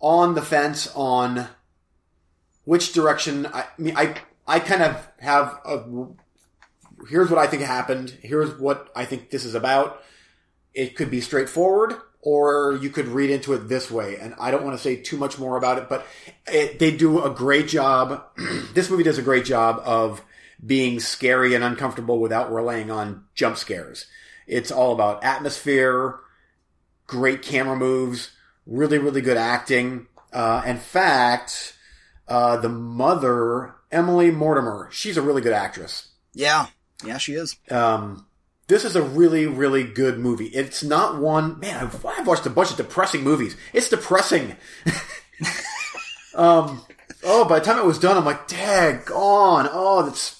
on 0.00 0.34
the 0.34 0.42
fence 0.42 0.90
on 0.94 1.48
which 2.64 2.92
direction. 2.92 3.46
I, 3.46 3.60
I 3.60 3.66
mean, 3.78 3.96
I 3.96 4.14
I 4.46 4.60
kind 4.60 4.82
of 4.82 5.08
have 5.18 5.58
a 5.64 5.84
here's 7.08 7.30
what 7.30 7.38
I 7.38 7.46
think 7.46 7.62
happened. 7.62 8.10
Here's 8.22 8.58
what 8.58 8.90
I 8.94 9.04
think 9.04 9.30
this 9.30 9.44
is 9.44 9.54
about. 9.54 10.02
It 10.74 10.96
could 10.96 11.10
be 11.10 11.20
straightforward, 11.20 11.94
or 12.20 12.78
you 12.80 12.90
could 12.90 13.08
read 13.08 13.30
into 13.30 13.52
it 13.54 13.68
this 13.68 13.90
way. 13.90 14.16
And 14.16 14.34
I 14.38 14.50
don't 14.50 14.64
want 14.64 14.76
to 14.76 14.82
say 14.82 14.96
too 14.96 15.16
much 15.16 15.38
more 15.38 15.56
about 15.56 15.78
it, 15.78 15.88
but 15.88 16.06
it, 16.46 16.78
they 16.78 16.96
do 16.96 17.22
a 17.22 17.30
great 17.30 17.68
job. 17.68 18.24
this 18.74 18.90
movie 18.90 19.02
does 19.02 19.18
a 19.18 19.22
great 19.22 19.44
job 19.44 19.80
of 19.84 20.22
being 20.64 21.00
scary 21.00 21.54
and 21.54 21.64
uncomfortable 21.64 22.18
without 22.18 22.52
relying 22.52 22.90
on 22.90 23.24
jump 23.34 23.56
scares. 23.56 24.06
It's 24.46 24.70
all 24.70 24.92
about 24.92 25.24
atmosphere, 25.24 26.18
great 27.06 27.42
camera 27.42 27.76
moves, 27.76 28.30
really, 28.66 28.98
really 28.98 29.20
good 29.20 29.36
acting. 29.36 30.06
Uh, 30.32 30.62
in 30.66 30.78
fact, 30.78 31.76
uh, 32.28 32.56
the 32.56 32.68
mother, 32.68 33.74
Emily 33.90 34.30
Mortimer, 34.30 34.88
she's 34.92 35.16
a 35.16 35.22
really 35.22 35.42
good 35.42 35.52
actress. 35.52 36.08
Yeah. 36.32 36.66
Yeah, 37.04 37.18
she 37.18 37.34
is. 37.34 37.56
Um, 37.70 38.26
this 38.68 38.84
is 38.84 38.94
a 38.94 39.02
really, 39.02 39.46
really 39.46 39.84
good 39.84 40.18
movie. 40.18 40.46
It's 40.46 40.84
not 40.84 41.18
one, 41.18 41.58
man, 41.58 41.76
I've, 41.76 42.06
I've 42.06 42.26
watched 42.26 42.46
a 42.46 42.50
bunch 42.50 42.70
of 42.70 42.76
depressing 42.76 43.22
movies. 43.22 43.56
It's 43.72 43.88
depressing. 43.88 44.56
um, 46.36 46.84
oh, 47.24 47.44
by 47.46 47.58
the 47.58 47.64
time 47.64 47.78
it 47.78 47.84
was 47.84 47.98
done, 47.98 48.16
I'm 48.16 48.24
like, 48.24 48.46
dag 48.46 49.10
on. 49.10 49.68
Oh, 49.72 50.04
that's, 50.04 50.39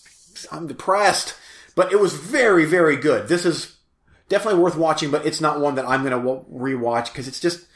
I'm 0.50 0.66
depressed. 0.66 1.34
But 1.74 1.92
it 1.92 2.00
was 2.00 2.14
very, 2.14 2.64
very 2.64 2.96
good. 2.96 3.28
This 3.28 3.46
is 3.46 3.76
definitely 4.28 4.60
worth 4.60 4.76
watching, 4.76 5.10
but 5.10 5.24
it's 5.24 5.40
not 5.40 5.60
one 5.60 5.76
that 5.76 5.88
I'm 5.88 6.04
going 6.04 6.12
to 6.12 6.44
rewatch 6.52 7.06
because 7.06 7.28
it's 7.28 7.40
just, 7.40 7.66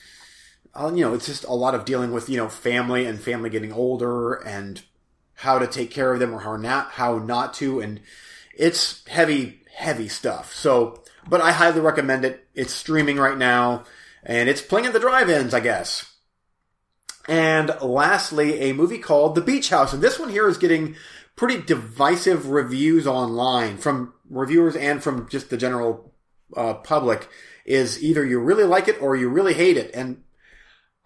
uh, 0.74 0.93
you 0.95 1.05
know, 1.05 1.15
it's 1.15 1.27
just 1.27 1.45
a 1.45 1.53
lot 1.53 1.74
of 1.74 1.85
dealing 1.85 2.12
with, 2.12 2.28
you 2.28 2.36
know, 2.36 2.49
family 2.49 3.07
and 3.07 3.20
family 3.20 3.51
getting 3.51 3.73
older 3.73 4.35
and 4.35 4.82
how 5.35 5.59
to 5.59 5.66
take 5.66 5.91
care 5.91 6.12
of 6.12 6.20
them 6.20 6.35
or 6.35 6.41
how 6.41 6.57
not, 6.57 6.93
how 6.93 7.19
not 7.19 7.55
to. 7.55 7.81
And 7.81 8.01
it's 8.57 9.07
heavy, 9.07 9.62
heavy 9.74 10.09
stuff. 10.09 10.55
So, 10.55 11.03
but 11.28 11.41
I 11.41 11.53
highly 11.53 11.81
recommend 11.81 12.24
it. 12.24 12.47
It's 12.55 12.73
streaming 12.73 13.16
right 13.16 13.39
now 13.39 13.85
and 14.23 14.49
it's 14.49 14.62
playing 14.62 14.86
at 14.86 14.93
the 14.93 15.01
drive-ins, 15.01 15.55
I 15.55 15.61
guess. 15.61 16.11
And 17.27 17.74
lastly, 17.81 18.61
a 18.61 18.74
movie 18.74 18.99
called 18.99 19.35
The 19.35 19.41
Beach 19.41 19.70
House. 19.70 19.93
And 19.93 20.03
this 20.03 20.19
one 20.19 20.28
here 20.28 20.49
is 20.49 20.59
getting 20.59 20.97
pretty 21.36 21.61
divisive 21.62 22.48
reviews 22.48 23.06
online 23.06 23.77
from 23.78 24.12
reviewers 24.28 24.77
and 24.77 25.02
from 25.02 25.28
just 25.28 25.51
the 25.51 25.56
general 25.56 26.12
uh, 26.56 26.74
public 26.74 27.28
is 27.65 28.02
either 28.02 28.24
you 28.24 28.39
really 28.39 28.65
like 28.65 28.89
it 28.89 29.01
or 29.02 29.16
you 29.16 29.28
really 29.28 29.55
hate 29.55 29.77
it. 29.77 29.90
And 29.94 30.23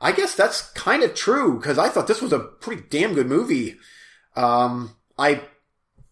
I 0.01 0.13
guess 0.13 0.35
that's 0.35 0.71
kind 0.73 1.03
of 1.03 1.15
true 1.15 1.59
because 1.59 1.79
I 1.79 1.89
thought 1.89 2.07
this 2.07 2.23
was 2.23 2.33
a 2.33 2.39
pretty 2.41 2.83
damn 2.91 3.15
good 3.15 3.27
movie. 3.27 3.77
Um, 4.37 4.95
I 5.17 5.43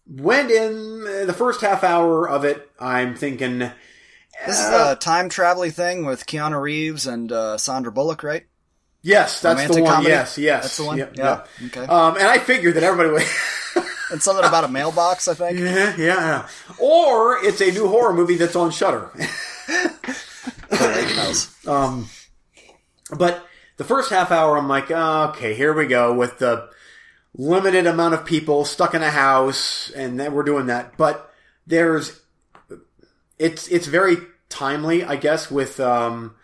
went 0.05 0.51
in 0.51 1.03
the 1.27 1.33
first 1.33 1.61
half 1.61 1.83
hour 1.83 2.27
of 2.27 2.43
it. 2.45 2.69
I'm 2.79 3.15
thinking 3.15 3.59
this 3.59 4.59
is 4.59 4.69
the 4.69 4.97
time 4.99 5.29
traveling 5.29 5.71
thing 5.71 6.05
with 6.05 6.25
Keanu 6.25 6.61
Reeves 6.61 7.07
and 7.07 7.31
uh, 7.31 7.57
Sandra 7.57 7.91
Bullock, 7.91 8.23
right? 8.23 8.45
Yes, 9.01 9.41
that's 9.41 9.55
Romantic 9.55 9.75
the 9.77 9.83
one. 9.83 9.91
comedy? 9.93 10.09
Yes, 10.11 10.37
yes, 10.37 10.63
That's 10.63 10.77
the 10.77 10.83
one? 10.85 10.97
Yep, 10.97 11.17
Yeah. 11.17 11.23
yep. 11.23 11.47
Okay. 11.67 11.85
Um, 11.85 12.17
and 12.17 12.27
I 12.27 12.39
figured 12.39 12.75
that 12.75 12.83
everybody 12.83 13.09
would. 13.13 13.23
And 14.11 14.21
something 14.21 14.45
about 14.45 14.63
a 14.63 14.69
mailbox, 14.69 15.27
I 15.27 15.33
think. 15.33 15.59
yeah, 15.59 15.95
yeah. 15.97 16.47
Or 16.79 17.43
it's 17.43 17.61
a 17.61 17.71
new 17.71 17.87
horror 17.87 18.13
movie 18.13 18.35
that's 18.35 18.55
on 18.55 18.71
Shudder. 18.71 19.11
Um, 21.67 22.09
but 23.17 23.45
the 23.77 23.83
first 23.83 24.09
half 24.09 24.31
hour, 24.31 24.57
I'm 24.57 24.67
like, 24.67 24.89
oh, 24.91 25.29
okay, 25.29 25.53
here 25.53 25.73
we 25.73 25.87
go 25.87 26.13
with 26.13 26.39
the 26.39 26.69
limited 27.35 27.85
amount 27.85 28.13
of 28.13 28.25
people 28.25 28.65
stuck 28.65 28.93
in 28.93 29.03
a 29.03 29.11
house, 29.11 29.91
and 29.91 30.19
then 30.19 30.33
we're 30.33 30.43
doing 30.43 30.67
that. 30.67 30.97
But 30.97 31.31
there's, 31.65 32.19
it's 33.37 33.67
it's 33.67 33.87
very 33.87 34.17
timely, 34.49 35.03
I 35.03 35.15
guess, 35.17 35.51
with 35.51 35.79
um, 35.79 36.35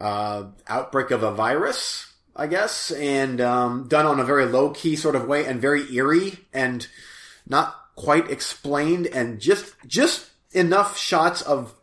uh, 0.00 0.44
outbreak 0.66 1.10
of 1.10 1.22
a 1.22 1.32
virus, 1.32 2.12
I 2.36 2.46
guess, 2.46 2.90
and 2.90 3.40
um, 3.40 3.86
done 3.88 4.06
on 4.06 4.18
a 4.18 4.24
very 4.24 4.46
low 4.46 4.70
key 4.70 4.96
sort 4.96 5.14
of 5.14 5.26
way, 5.26 5.44
and 5.44 5.60
very 5.60 5.92
eerie, 5.94 6.38
and 6.52 6.86
not 7.46 7.74
quite 7.94 8.30
explained, 8.30 9.06
and 9.06 9.40
just 9.40 9.74
just 9.86 10.30
enough 10.52 10.98
shots 10.98 11.42
of 11.42 11.74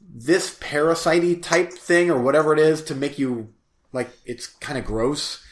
this 0.00 0.56
parasite 0.60 1.42
type 1.42 1.72
thing 1.72 2.10
or 2.10 2.20
whatever 2.20 2.52
it 2.52 2.58
is 2.58 2.82
to 2.82 2.94
make 2.94 3.18
you 3.18 3.52
like 3.92 4.10
it's 4.24 4.46
kind 4.46 4.78
of 4.78 4.84
gross. 4.84 5.42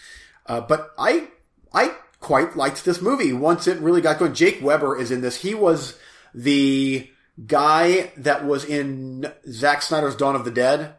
Uh, 0.46 0.60
but 0.60 0.92
I 0.98 1.28
I 1.72 1.94
quite 2.20 2.56
liked 2.56 2.84
this 2.84 3.00
movie 3.00 3.32
once 3.32 3.66
it 3.66 3.78
really 3.78 4.00
got 4.00 4.18
going. 4.18 4.34
Jake 4.34 4.60
Weber 4.62 4.98
is 4.98 5.10
in 5.10 5.20
this. 5.20 5.40
He 5.42 5.54
was 5.54 5.98
the 6.34 7.10
guy 7.46 8.12
that 8.16 8.44
was 8.44 8.64
in 8.64 9.32
Zack 9.48 9.82
Snyder's 9.82 10.16
Dawn 10.16 10.36
of 10.36 10.44
the 10.44 10.50
Dead. 10.50 10.94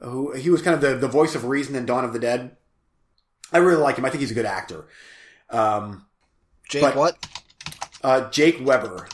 Who 0.00 0.32
he 0.32 0.50
was 0.50 0.62
kind 0.62 0.74
of 0.74 0.80
the, 0.80 0.96
the 0.96 1.12
voice 1.12 1.34
of 1.34 1.44
reason 1.44 1.76
in 1.76 1.86
Dawn 1.86 2.04
of 2.04 2.12
the 2.12 2.18
Dead. 2.18 2.56
I 3.52 3.58
really 3.58 3.80
like 3.80 3.96
him. 3.96 4.04
I 4.04 4.10
think 4.10 4.20
he's 4.20 4.30
a 4.30 4.34
good 4.34 4.46
actor. 4.46 4.86
Um, 5.50 6.06
Jake, 6.68 6.82
But- 6.82 6.96
what? 6.96 7.26
uh, 8.02 8.30
Jake 8.30 8.58
Weber. 8.64 9.06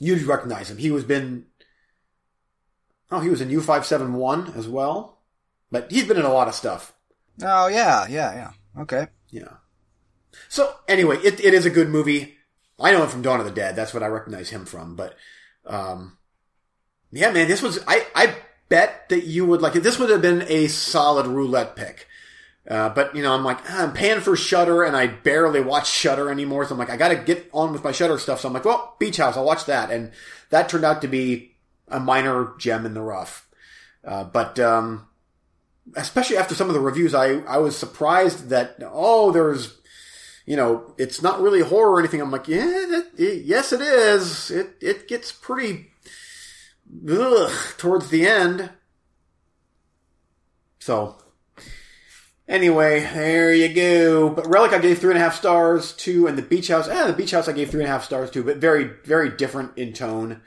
You'd 0.00 0.22
recognize 0.22 0.70
him. 0.70 0.78
He 0.78 0.90
was 0.90 1.04
been. 1.04 1.46
Oh, 3.10 3.20
he 3.20 3.28
was 3.30 3.40
in 3.40 3.50
U 3.50 3.60
five 3.60 3.84
seven 3.86 4.14
one 4.14 4.52
as 4.56 4.68
well, 4.68 5.18
but 5.70 5.90
he's 5.90 6.04
been 6.06 6.16
in 6.18 6.24
a 6.24 6.32
lot 6.32 6.46
of 6.48 6.54
stuff. 6.54 6.92
Oh, 7.42 7.66
yeah, 7.68 8.06
yeah, 8.08 8.34
yeah. 8.34 8.82
Okay. 8.82 9.08
Yeah. 9.30 9.54
So 10.48 10.74
anyway, 10.86 11.16
it, 11.18 11.42
it 11.44 11.54
is 11.54 11.66
a 11.66 11.70
good 11.70 11.88
movie. 11.88 12.36
I 12.78 12.92
know 12.92 13.02
him 13.02 13.08
from 13.08 13.22
Dawn 13.22 13.40
of 13.40 13.46
the 13.46 13.52
Dead. 13.52 13.74
That's 13.76 13.92
what 13.94 14.02
I 14.02 14.06
recognize 14.06 14.50
him 14.50 14.64
from. 14.66 14.94
But 14.94 15.16
um, 15.66 16.16
yeah, 17.10 17.32
man, 17.32 17.48
this 17.48 17.62
was 17.62 17.80
I 17.88 18.06
I 18.14 18.34
bet 18.68 19.08
that 19.08 19.24
you 19.24 19.46
would 19.46 19.62
like 19.62 19.74
it. 19.74 19.82
This 19.82 19.98
would 19.98 20.10
have 20.10 20.22
been 20.22 20.42
a 20.48 20.68
solid 20.68 21.26
roulette 21.26 21.74
pick. 21.76 22.06
Uh, 22.68 22.90
but 22.90 23.16
you 23.16 23.22
know, 23.22 23.32
I'm 23.32 23.44
like 23.44 23.58
ah, 23.68 23.84
I'm 23.84 23.92
paying 23.92 24.20
for 24.20 24.36
Shudder, 24.36 24.84
and 24.84 24.96
I 24.96 25.06
barely 25.06 25.60
watch 25.60 25.90
Shudder 25.90 26.30
anymore. 26.30 26.66
So 26.66 26.72
I'm 26.72 26.78
like, 26.78 26.90
I 26.90 26.96
got 26.96 27.08
to 27.08 27.16
get 27.16 27.48
on 27.52 27.72
with 27.72 27.82
my 27.82 27.92
Shudder 27.92 28.18
stuff. 28.18 28.40
So 28.40 28.48
I'm 28.48 28.54
like, 28.54 28.64
well, 28.64 28.96
Beach 28.98 29.16
House, 29.16 29.36
I'll 29.36 29.44
watch 29.44 29.64
that, 29.66 29.90
and 29.90 30.12
that 30.50 30.68
turned 30.68 30.84
out 30.84 31.02
to 31.02 31.08
be 31.08 31.56
a 31.88 31.98
minor 31.98 32.52
gem 32.58 32.84
in 32.84 32.94
the 32.94 33.02
rough. 33.02 33.48
Uh, 34.04 34.24
but 34.24 34.58
um, 34.58 35.08
especially 35.96 36.36
after 36.36 36.54
some 36.54 36.68
of 36.68 36.74
the 36.74 36.80
reviews, 36.80 37.14
I 37.14 37.38
I 37.40 37.58
was 37.58 37.76
surprised 37.76 38.50
that 38.50 38.76
oh, 38.82 39.32
there's 39.32 39.78
you 40.48 40.56
know, 40.56 40.94
it's 40.96 41.20
not 41.20 41.42
really 41.42 41.60
horror 41.60 41.92
or 41.92 41.98
anything. 41.98 42.22
I'm 42.22 42.30
like, 42.30 42.48
yeah, 42.48 42.64
that, 42.64 43.10
it, 43.18 43.44
yes, 43.44 43.70
it 43.70 43.82
is. 43.82 44.50
It 44.50 44.76
it 44.80 45.06
gets 45.06 45.30
pretty 45.30 45.90
ugh, 47.06 47.52
towards 47.76 48.08
the 48.08 48.26
end. 48.26 48.70
So, 50.78 51.18
anyway, 52.48 53.00
there 53.00 53.52
you 53.54 53.72
go. 53.72 54.30
But 54.30 54.46
Relic, 54.48 54.72
I 54.72 54.78
gave 54.78 54.98
three 54.98 55.10
and 55.10 55.18
a 55.18 55.22
half 55.22 55.36
stars 55.36 55.92
to, 55.98 56.26
and 56.26 56.36
the 56.38 56.42
Beach 56.42 56.68
House, 56.68 56.88
eh, 56.88 57.06
the 57.06 57.12
Beach 57.12 57.30
House, 57.32 57.48
I 57.48 57.52
gave 57.52 57.70
three 57.70 57.80
and 57.82 57.88
a 57.88 57.92
half 57.92 58.04
stars 58.04 58.30
to, 58.32 58.42
but 58.42 58.56
very, 58.56 58.84
very 59.04 59.30
different 59.30 59.76
in 59.76 59.92
tone. 59.92 60.40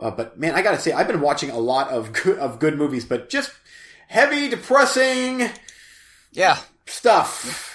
Uh, 0.00 0.10
but 0.10 0.38
man, 0.38 0.54
I 0.54 0.62
gotta 0.62 0.78
say, 0.78 0.92
I've 0.92 1.06
been 1.06 1.20
watching 1.20 1.50
a 1.50 1.58
lot 1.58 1.88
of 1.90 2.12
good, 2.22 2.38
of 2.38 2.58
good 2.58 2.78
movies, 2.78 3.04
but 3.04 3.28
just 3.28 3.52
heavy, 4.08 4.48
depressing 4.48 5.50
Yeah. 6.32 6.58
stuff. 6.86 7.68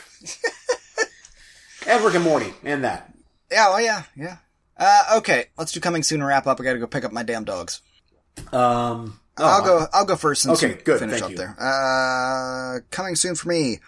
and 1.88 2.04
Rick 2.04 2.16
and 2.16 2.24
Morty, 2.24 2.54
and 2.64 2.84
that. 2.84 3.14
Yeah, 3.52 3.70
well, 3.70 3.82
yeah, 3.82 4.04
yeah. 4.16 4.38
Uh, 4.80 5.18
okay, 5.18 5.46
let's 5.58 5.72
do 5.72 5.80
coming 5.80 6.04
soon 6.04 6.22
and 6.22 6.28
wrap 6.28 6.46
up. 6.48 6.60
I 6.60 6.64
gotta 6.64 6.80
go 6.80 6.88
pick 6.88 7.04
up 7.06 7.12
my 7.12 7.24
damn 7.24 7.44
dogs. 7.44 7.82
Um, 8.52 9.20
I'll 9.38 9.62
oh, 9.62 9.66
go. 9.66 9.88
I'll 9.94 10.06
go 10.06 10.16
first 10.16 10.44
since 10.44 10.64
Okay, 10.64 10.80
good, 10.84 11.00
finish 11.00 11.20
thank 11.20 11.24
up 11.24 11.32
you. 11.32 11.38
there. 11.38 11.56
Uh, 11.60 12.80
coming 12.92 13.16
soon 13.16 13.36
for 13.36 13.50
me, 13.50 13.80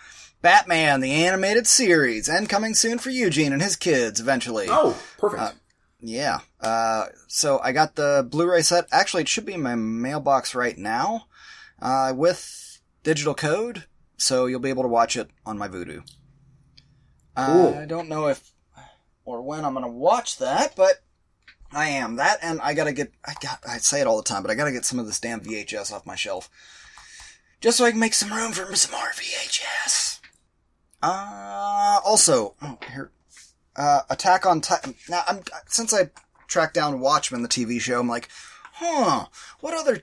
Batman 0.42 1.02
the 1.02 1.12
animated 1.12 1.68
series, 1.68 2.30
and 2.30 2.48
coming 2.48 2.74
soon 2.74 3.00
for 3.00 3.10
Eugene 3.10 3.54
and 3.54 3.62
his 3.62 3.76
kids 3.76 4.20
eventually. 4.20 4.68
Oh, 4.70 5.00
perfect. 5.18 5.56
Yeah. 6.02 6.40
Uh, 6.62 7.08
so 7.28 7.60
I 7.62 7.72
got 7.72 7.96
the 7.96 8.26
Blu-ray 8.30 8.62
set. 8.62 8.88
Actually, 8.92 9.24
it 9.24 9.28
should 9.28 9.46
be 9.46 9.54
in 9.54 9.62
my 9.62 9.76
mailbox 9.76 10.56
right 10.56 10.78
now, 10.78 11.26
uh, 11.82 12.14
with 12.16 12.80
digital 13.04 13.34
code, 13.34 13.86
so 14.18 14.46
you'll 14.46 14.60
be 14.60 14.70
able 14.70 14.84
to 14.84 14.90
watch 14.90 15.18
it 15.18 15.30
on 15.46 15.58
my 15.58 15.68
Vudu. 15.68 16.04
Cool. 17.36 17.78
I 17.78 17.86
don't 17.86 18.10
know 18.10 18.28
if 18.28 18.52
or 19.26 19.42
when 19.42 19.64
I'm 19.64 19.74
gonna 19.74 19.88
watch 19.88 20.38
that, 20.40 20.76
but 20.76 20.96
I 21.72 21.90
am 21.90 22.16
that, 22.16 22.40
and 22.42 22.60
I 22.62 22.74
gotta 22.74 22.94
get. 22.94 23.12
I 23.26 23.34
got. 23.42 23.60
I 23.68 23.78
say 23.78 24.02
it 24.02 24.08
all 24.08 24.18
the 24.18 24.24
time, 24.24 24.42
but 24.42 24.52
I 24.52 24.56
gotta 24.56 24.72
get 24.72 24.86
some 24.86 24.98
of 25.00 25.06
this 25.06 25.20
damn 25.20 25.42
VHS 25.42 25.92
off 25.94 26.06
my 26.06 26.16
shelf, 26.16 26.50
just 27.62 27.78
so 27.78 27.86
I 27.86 27.92
can 27.92 28.00
make 28.00 28.14
some 28.16 28.34
room 28.34 28.52
for 28.54 28.76
some 28.76 28.92
more 28.92 29.10
VHS. 29.12 30.20
Uh, 31.02 32.00
also, 32.04 32.56
oh, 32.62 32.78
here, 32.92 33.12
uh, 33.76 34.02
Attack 34.10 34.46
on 34.46 34.62
Titan. 34.62 34.96
Now, 35.08 35.24
I'm 35.28 35.42
since 35.68 35.94
I 35.94 36.10
tracked 36.48 36.74
down 36.74 37.00
Watchmen, 37.00 37.42
the 37.44 37.48
TV 37.48 37.80
show, 37.80 38.00
I'm 38.00 38.10
like, 38.10 38.30
huh, 38.74 39.26
what 39.60 39.74
other 39.76 40.02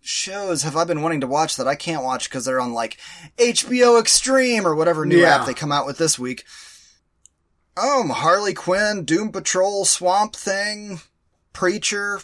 shows 0.00 0.62
have 0.62 0.76
I 0.76 0.84
been 0.84 1.02
wanting 1.02 1.20
to 1.20 1.26
watch 1.26 1.56
that 1.56 1.68
I 1.68 1.74
can't 1.74 2.04
watch 2.04 2.30
because 2.30 2.44
they're 2.44 2.60
on 2.60 2.72
like 2.72 2.96
HBO 3.36 3.98
Extreme 4.00 4.66
or 4.66 4.74
whatever 4.74 5.04
new 5.04 5.20
Yeah. 5.20 5.34
app 5.40 5.46
they 5.46 5.52
come 5.54 5.72
out 5.72 5.84
with 5.84 5.98
this 5.98 6.18
week? 6.18 6.44
Oh, 7.76 8.08
Harley 8.08 8.54
Quinn, 8.54 9.04
Doom 9.04 9.30
Patrol, 9.30 9.84
Swamp 9.84 10.34
Thing, 10.34 11.00
Preacher, 11.58 12.20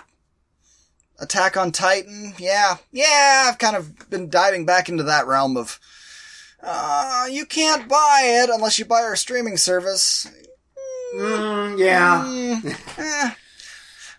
Attack 1.19 1.57
on 1.57 1.73
Titan. 1.73 2.35
Yeah, 2.39 2.77
yeah, 2.93 3.47
I've 3.49 3.59
kind 3.59 3.75
of 3.75 4.09
been 4.09 4.31
diving 4.31 4.65
back 4.65 4.89
into 4.89 5.03
that 5.03 5.27
realm 5.27 5.57
of, 5.57 5.81
uh, 6.63 7.27
you 7.29 7.45
can't 7.45 7.89
buy 7.89 8.21
it 8.27 8.49
unless 8.49 8.79
you 8.79 8.85
buy 8.85 9.03
our 9.03 9.17
streaming 9.17 9.57
service. 9.57 10.31
Mm, 11.17 11.81
yeah. 11.81 12.23
Mm, 12.25 12.99
eh, 12.99 13.31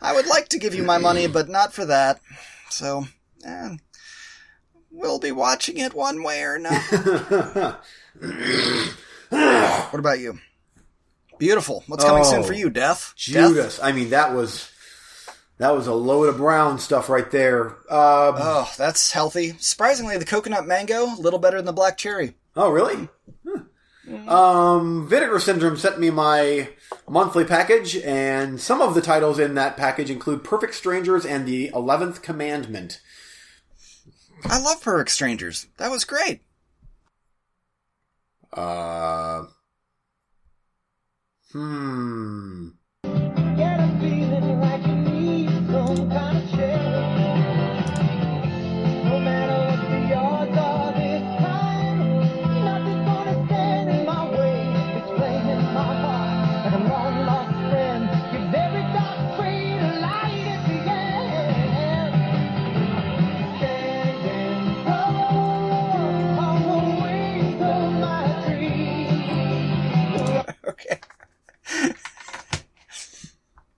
I 0.01 0.13
would 0.13 0.27
like 0.27 0.49
to 0.49 0.59
give 0.59 0.75
you 0.75 0.83
my 0.83 0.97
money, 0.97 1.27
but 1.27 1.47
not 1.47 1.71
for 1.71 1.85
that. 1.85 2.19
So, 2.69 3.07
eh, 3.45 3.77
we'll 4.91 5.19
be 5.19 5.31
watching 5.31 5.77
it 5.77 5.93
one 5.93 6.23
way 6.23 6.41
or 6.43 6.55
another. 6.55 7.77
what 9.29 9.99
about 9.99 10.19
you? 10.19 10.39
Beautiful. 11.39 11.85
What's 11.87 12.03
coming 12.03 12.25
soon 12.25 12.39
Oh, 12.39 12.43
for 12.43 12.51
you, 12.51 12.69
Death? 12.69 13.13
Death? 13.15 13.47
Judas. 13.47 13.79
I 13.81 13.93
mean, 13.93 14.09
that 14.09 14.33
was 14.33 14.71
that 15.57 15.71
was 15.75 15.87
a 15.87 15.93
load 15.93 16.29
of 16.29 16.37
brown 16.37 16.79
stuff 16.79 17.09
right 17.09 17.29
there. 17.31 17.71
Uh, 17.89 18.33
Oh, 18.37 18.71
that's 18.77 19.11
healthy. 19.11 19.53
Surprisingly, 19.59 20.17
the 20.17 20.25
coconut 20.25 20.65
mango, 20.67 21.05
a 21.05 21.19
little 21.19 21.39
better 21.39 21.57
than 21.57 21.65
the 21.65 21.73
black 21.73 21.97
cherry. 21.97 22.35
oh, 22.55 22.69
really? 22.69 23.07
Huh. 23.47 23.61
Um, 24.31 25.07
Vinegar 25.07 25.39
Syndrome 25.39 25.77
sent 25.77 25.99
me 25.99 26.11
my 26.11 26.69
monthly 27.09 27.43
package, 27.43 27.95
and 27.97 28.61
some 28.61 28.79
of 28.81 28.93
the 28.93 29.01
titles 29.01 29.39
in 29.39 29.55
that 29.55 29.77
package 29.77 30.11
include 30.11 30.43
Perfect 30.43 30.75
Strangers 30.75 31.25
and 31.25 31.47
The 31.47 31.69
Eleventh 31.73 32.21
Commandment. 32.21 33.01
I 34.43 34.59
love 34.59 34.81
Perfect 34.83 35.09
Strangers. 35.09 35.65
That 35.77 35.89
was 35.89 36.03
great. 36.05 36.41
Uh, 38.53 39.45
hmm. 41.51 42.67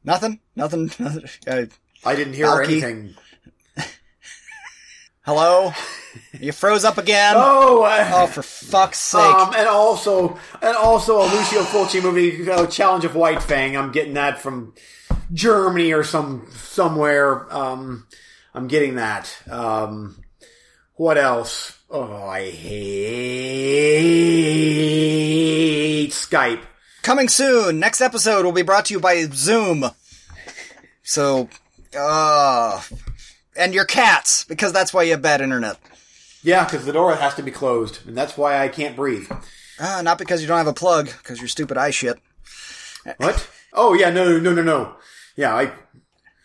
Nothing? 0.08 0.40
Nothing? 0.56 0.90
Nothing? 1.00 1.26
Uh, 1.46 1.66
I 2.06 2.16
didn't 2.16 2.34
hear 2.34 2.46
Balki. 2.48 2.64
anything. 2.82 3.16
hello? 5.26 5.74
You 6.40 6.54
froze 6.54 6.86
up 6.86 6.98
again? 6.98 7.36
Oh, 7.38 7.84
uh, 7.84 8.10
Oh, 8.14 8.28
for 8.28 8.42
fuck's 8.42 9.00
sake. 9.00 9.22
Um, 9.22 9.54
and 9.54 9.68
also, 9.68 10.40
and 10.62 10.78
also 10.78 11.18
a 11.20 11.28
Lucio 11.28 11.62
Fulci 11.64 12.02
movie, 12.02 12.50
uh, 12.50 12.68
Challenge 12.68 13.04
of 13.04 13.16
White 13.16 13.44
Fang. 13.44 13.76
I'm 13.76 13.92
getting 13.92 14.14
that 14.14 14.40
from 14.40 14.74
Germany 15.34 15.92
or 15.92 16.06
some 16.06 16.48
somewhere. 16.54 17.54
Um, 17.54 18.08
I'm 18.54 18.70
getting 18.70 18.96
that. 18.96 19.38
Um, 19.50 20.24
what 20.94 21.18
else? 21.18 21.78
Oh, 21.90 22.24
I 22.28 22.50
hate 22.50 22.92
Skype. 26.12 26.62
Coming 27.08 27.30
soon. 27.30 27.80
Next 27.80 28.02
episode 28.02 28.44
will 28.44 28.52
be 28.52 28.64
brought 28.64 28.84
to 28.88 28.94
you 28.94 29.00
by 29.00 29.24
Zoom. 29.32 29.86
So, 31.04 31.48
uh, 31.98 32.82
and 33.56 33.74
your 33.74 33.86
cats, 33.86 34.44
because 34.44 34.74
that's 34.74 34.94
why 34.94 35.04
you 35.04 35.12
have 35.12 35.22
bad 35.22 35.40
internet. 35.40 35.80
Yeah, 36.44 36.66
because 36.66 36.86
the 36.86 36.92
door 36.92 37.16
has 37.16 37.34
to 37.36 37.44
be 37.44 37.50
closed, 37.50 38.06
and 38.06 38.18
that's 38.18 38.36
why 38.38 38.62
I 38.62 38.68
can't 38.68 38.98
breathe. 38.98 39.32
Uh, 39.80 40.02
not 40.02 40.18
because 40.18 40.42
you 40.42 40.50
don't 40.50 40.58
have 40.58 40.68
a 40.68 40.74
plug, 40.74 41.06
because 41.06 41.40
you're 41.40 41.48
stupid 41.48 41.78
eye 41.78 41.92
shit. 41.92 42.20
What? 43.16 43.50
Oh 43.72 43.94
yeah, 43.94 44.10
no, 44.10 44.38
no, 44.38 44.54
no, 44.54 44.62
no. 44.62 44.96
Yeah, 45.38 45.56
I. 45.56 45.72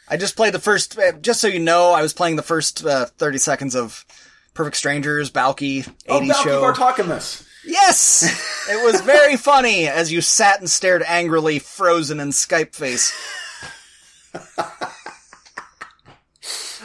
I 0.08 0.16
just 0.16 0.36
played 0.36 0.54
the 0.54 0.60
first, 0.60 0.96
uh, 0.96 1.10
just 1.20 1.40
so 1.40 1.48
you 1.48 1.58
know, 1.58 1.90
I 1.90 2.02
was 2.02 2.12
playing 2.12 2.36
the 2.36 2.42
first 2.44 2.86
uh, 2.86 3.06
30 3.06 3.38
seconds 3.38 3.74
of 3.74 4.06
Perfect 4.54 4.76
Strangers, 4.76 5.28
Balki, 5.28 5.82
80s 5.82 5.92
Oh, 6.08 6.20
Balki 6.20 6.44
show. 6.44 6.62
Bartokomous. 6.72 7.48
Yes! 7.64 8.68
it 8.70 8.84
was 8.84 9.00
very 9.02 9.36
funny 9.36 9.86
as 9.86 10.12
you 10.12 10.20
sat 10.20 10.60
and 10.60 10.68
stared 10.68 11.02
angrily, 11.06 11.58
frozen 11.58 12.20
in 12.20 12.28
Skype 12.30 12.74
face. 12.74 13.12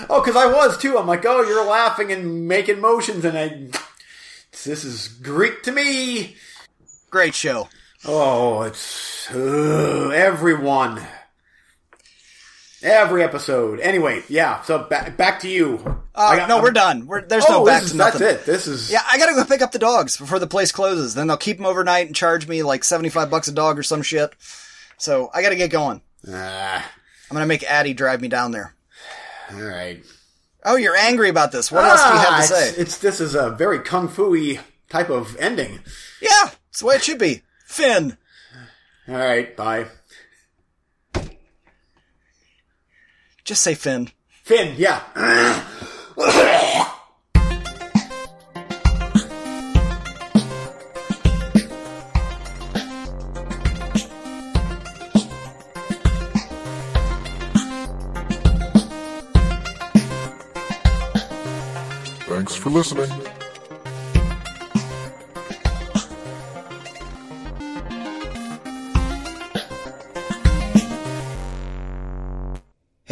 Oh, 0.10 0.22
because 0.22 0.36
I 0.36 0.46
was 0.46 0.78
too. 0.78 0.98
I'm 0.98 1.08
like, 1.08 1.26
oh, 1.26 1.42
you're 1.42 1.66
laughing 1.66 2.12
and 2.12 2.48
making 2.48 2.80
motions, 2.80 3.26
and 3.26 3.38
I. 3.38 3.70
This 4.64 4.84
is 4.84 5.08
Greek 5.08 5.64
to 5.64 5.72
me. 5.72 6.36
Great 7.10 7.34
show. 7.36 7.68
Oh, 8.06 8.62
it's 8.62 9.30
uh, 9.32 10.10
everyone, 10.14 11.02
every 12.84 13.24
episode. 13.24 13.80
Anyway, 13.80 14.24
yeah. 14.30 14.62
So 14.64 14.80
back 14.80 15.18
back 15.18 15.40
to 15.42 15.48
you. 15.50 15.80
Uh, 16.16 16.36
got- 16.36 16.50
no, 16.50 16.56
I'm- 16.56 16.64
we're 16.64 16.72
done. 16.72 17.06
We're, 17.08 17.22
there's 17.22 17.46
Oh, 17.48 17.60
no 17.60 17.66
back 17.66 17.84
is, 17.84 17.92
to 17.92 17.98
that's 17.98 18.20
nothing. 18.20 18.36
it. 18.36 18.46
This 18.46 18.68
is 18.68 18.90
Yeah, 18.92 19.02
I 19.12 19.18
gotta 19.18 19.34
go 19.34 19.46
pick 19.46 19.62
up 19.62 19.72
the 19.72 19.80
dogs 19.80 20.18
before 20.18 20.40
the 20.40 20.48
place 20.48 20.72
closes. 20.72 21.14
Then 21.14 21.28
they'll 21.28 21.38
keep 21.38 21.58
them 21.58 21.66
overnight 21.66 22.08
and 22.08 22.16
charge 22.16 22.48
me 22.48 22.64
like 22.64 22.84
75 22.84 23.30
bucks 23.30 23.48
a 23.48 23.52
dog 23.52 23.78
or 23.78 23.84
some 23.84 24.02
shit. 24.02 24.32
So 24.98 25.30
I 25.34 25.42
gotta 25.42 25.56
get 25.56 25.70
going. 25.72 26.02
Ah, 26.32 26.84
I'm 27.30 27.36
gonna 27.36 27.46
make 27.46 27.64
Addie 27.64 27.94
drive 27.94 28.22
me 28.22 28.28
down 28.30 28.52
there. 28.52 28.74
all 29.54 29.62
right. 29.62 30.04
Oh, 30.66 30.76
you're 30.76 30.98
angry 30.98 31.30
about 31.30 31.52
this. 31.52 31.72
What 31.72 31.86
else 31.86 32.02
do 32.04 32.10
you 32.10 32.20
have 32.20 32.28
Ah, 32.30 32.38
to 32.38 32.44
it's- 32.44 32.76
say? 32.76 32.82
It's 32.82 32.98
this 32.98 33.22
is 33.22 33.36
a 33.36 33.52
very 33.52 33.80
kung 33.80 34.08
fu-y 34.10 34.60
type 34.90 35.10
of 35.10 35.38
ending. 35.38 35.80
Yeah, 36.22 36.50
it's 36.70 36.80
the 36.80 36.88
way 36.88 36.96
it 36.96 37.04
should 37.04 37.20
be. 37.20 37.44
Finn. 37.66 38.18
All 39.08 39.16
right, 39.16 39.56
bye. 39.56 39.86
Just 43.48 43.64
say 43.64 43.76
Finn. 43.76 44.12
Finn, 44.44 44.76
yeah. 44.78 45.00
Thanks 62.28 62.56
for 62.56 62.70
listening. 62.70 63.10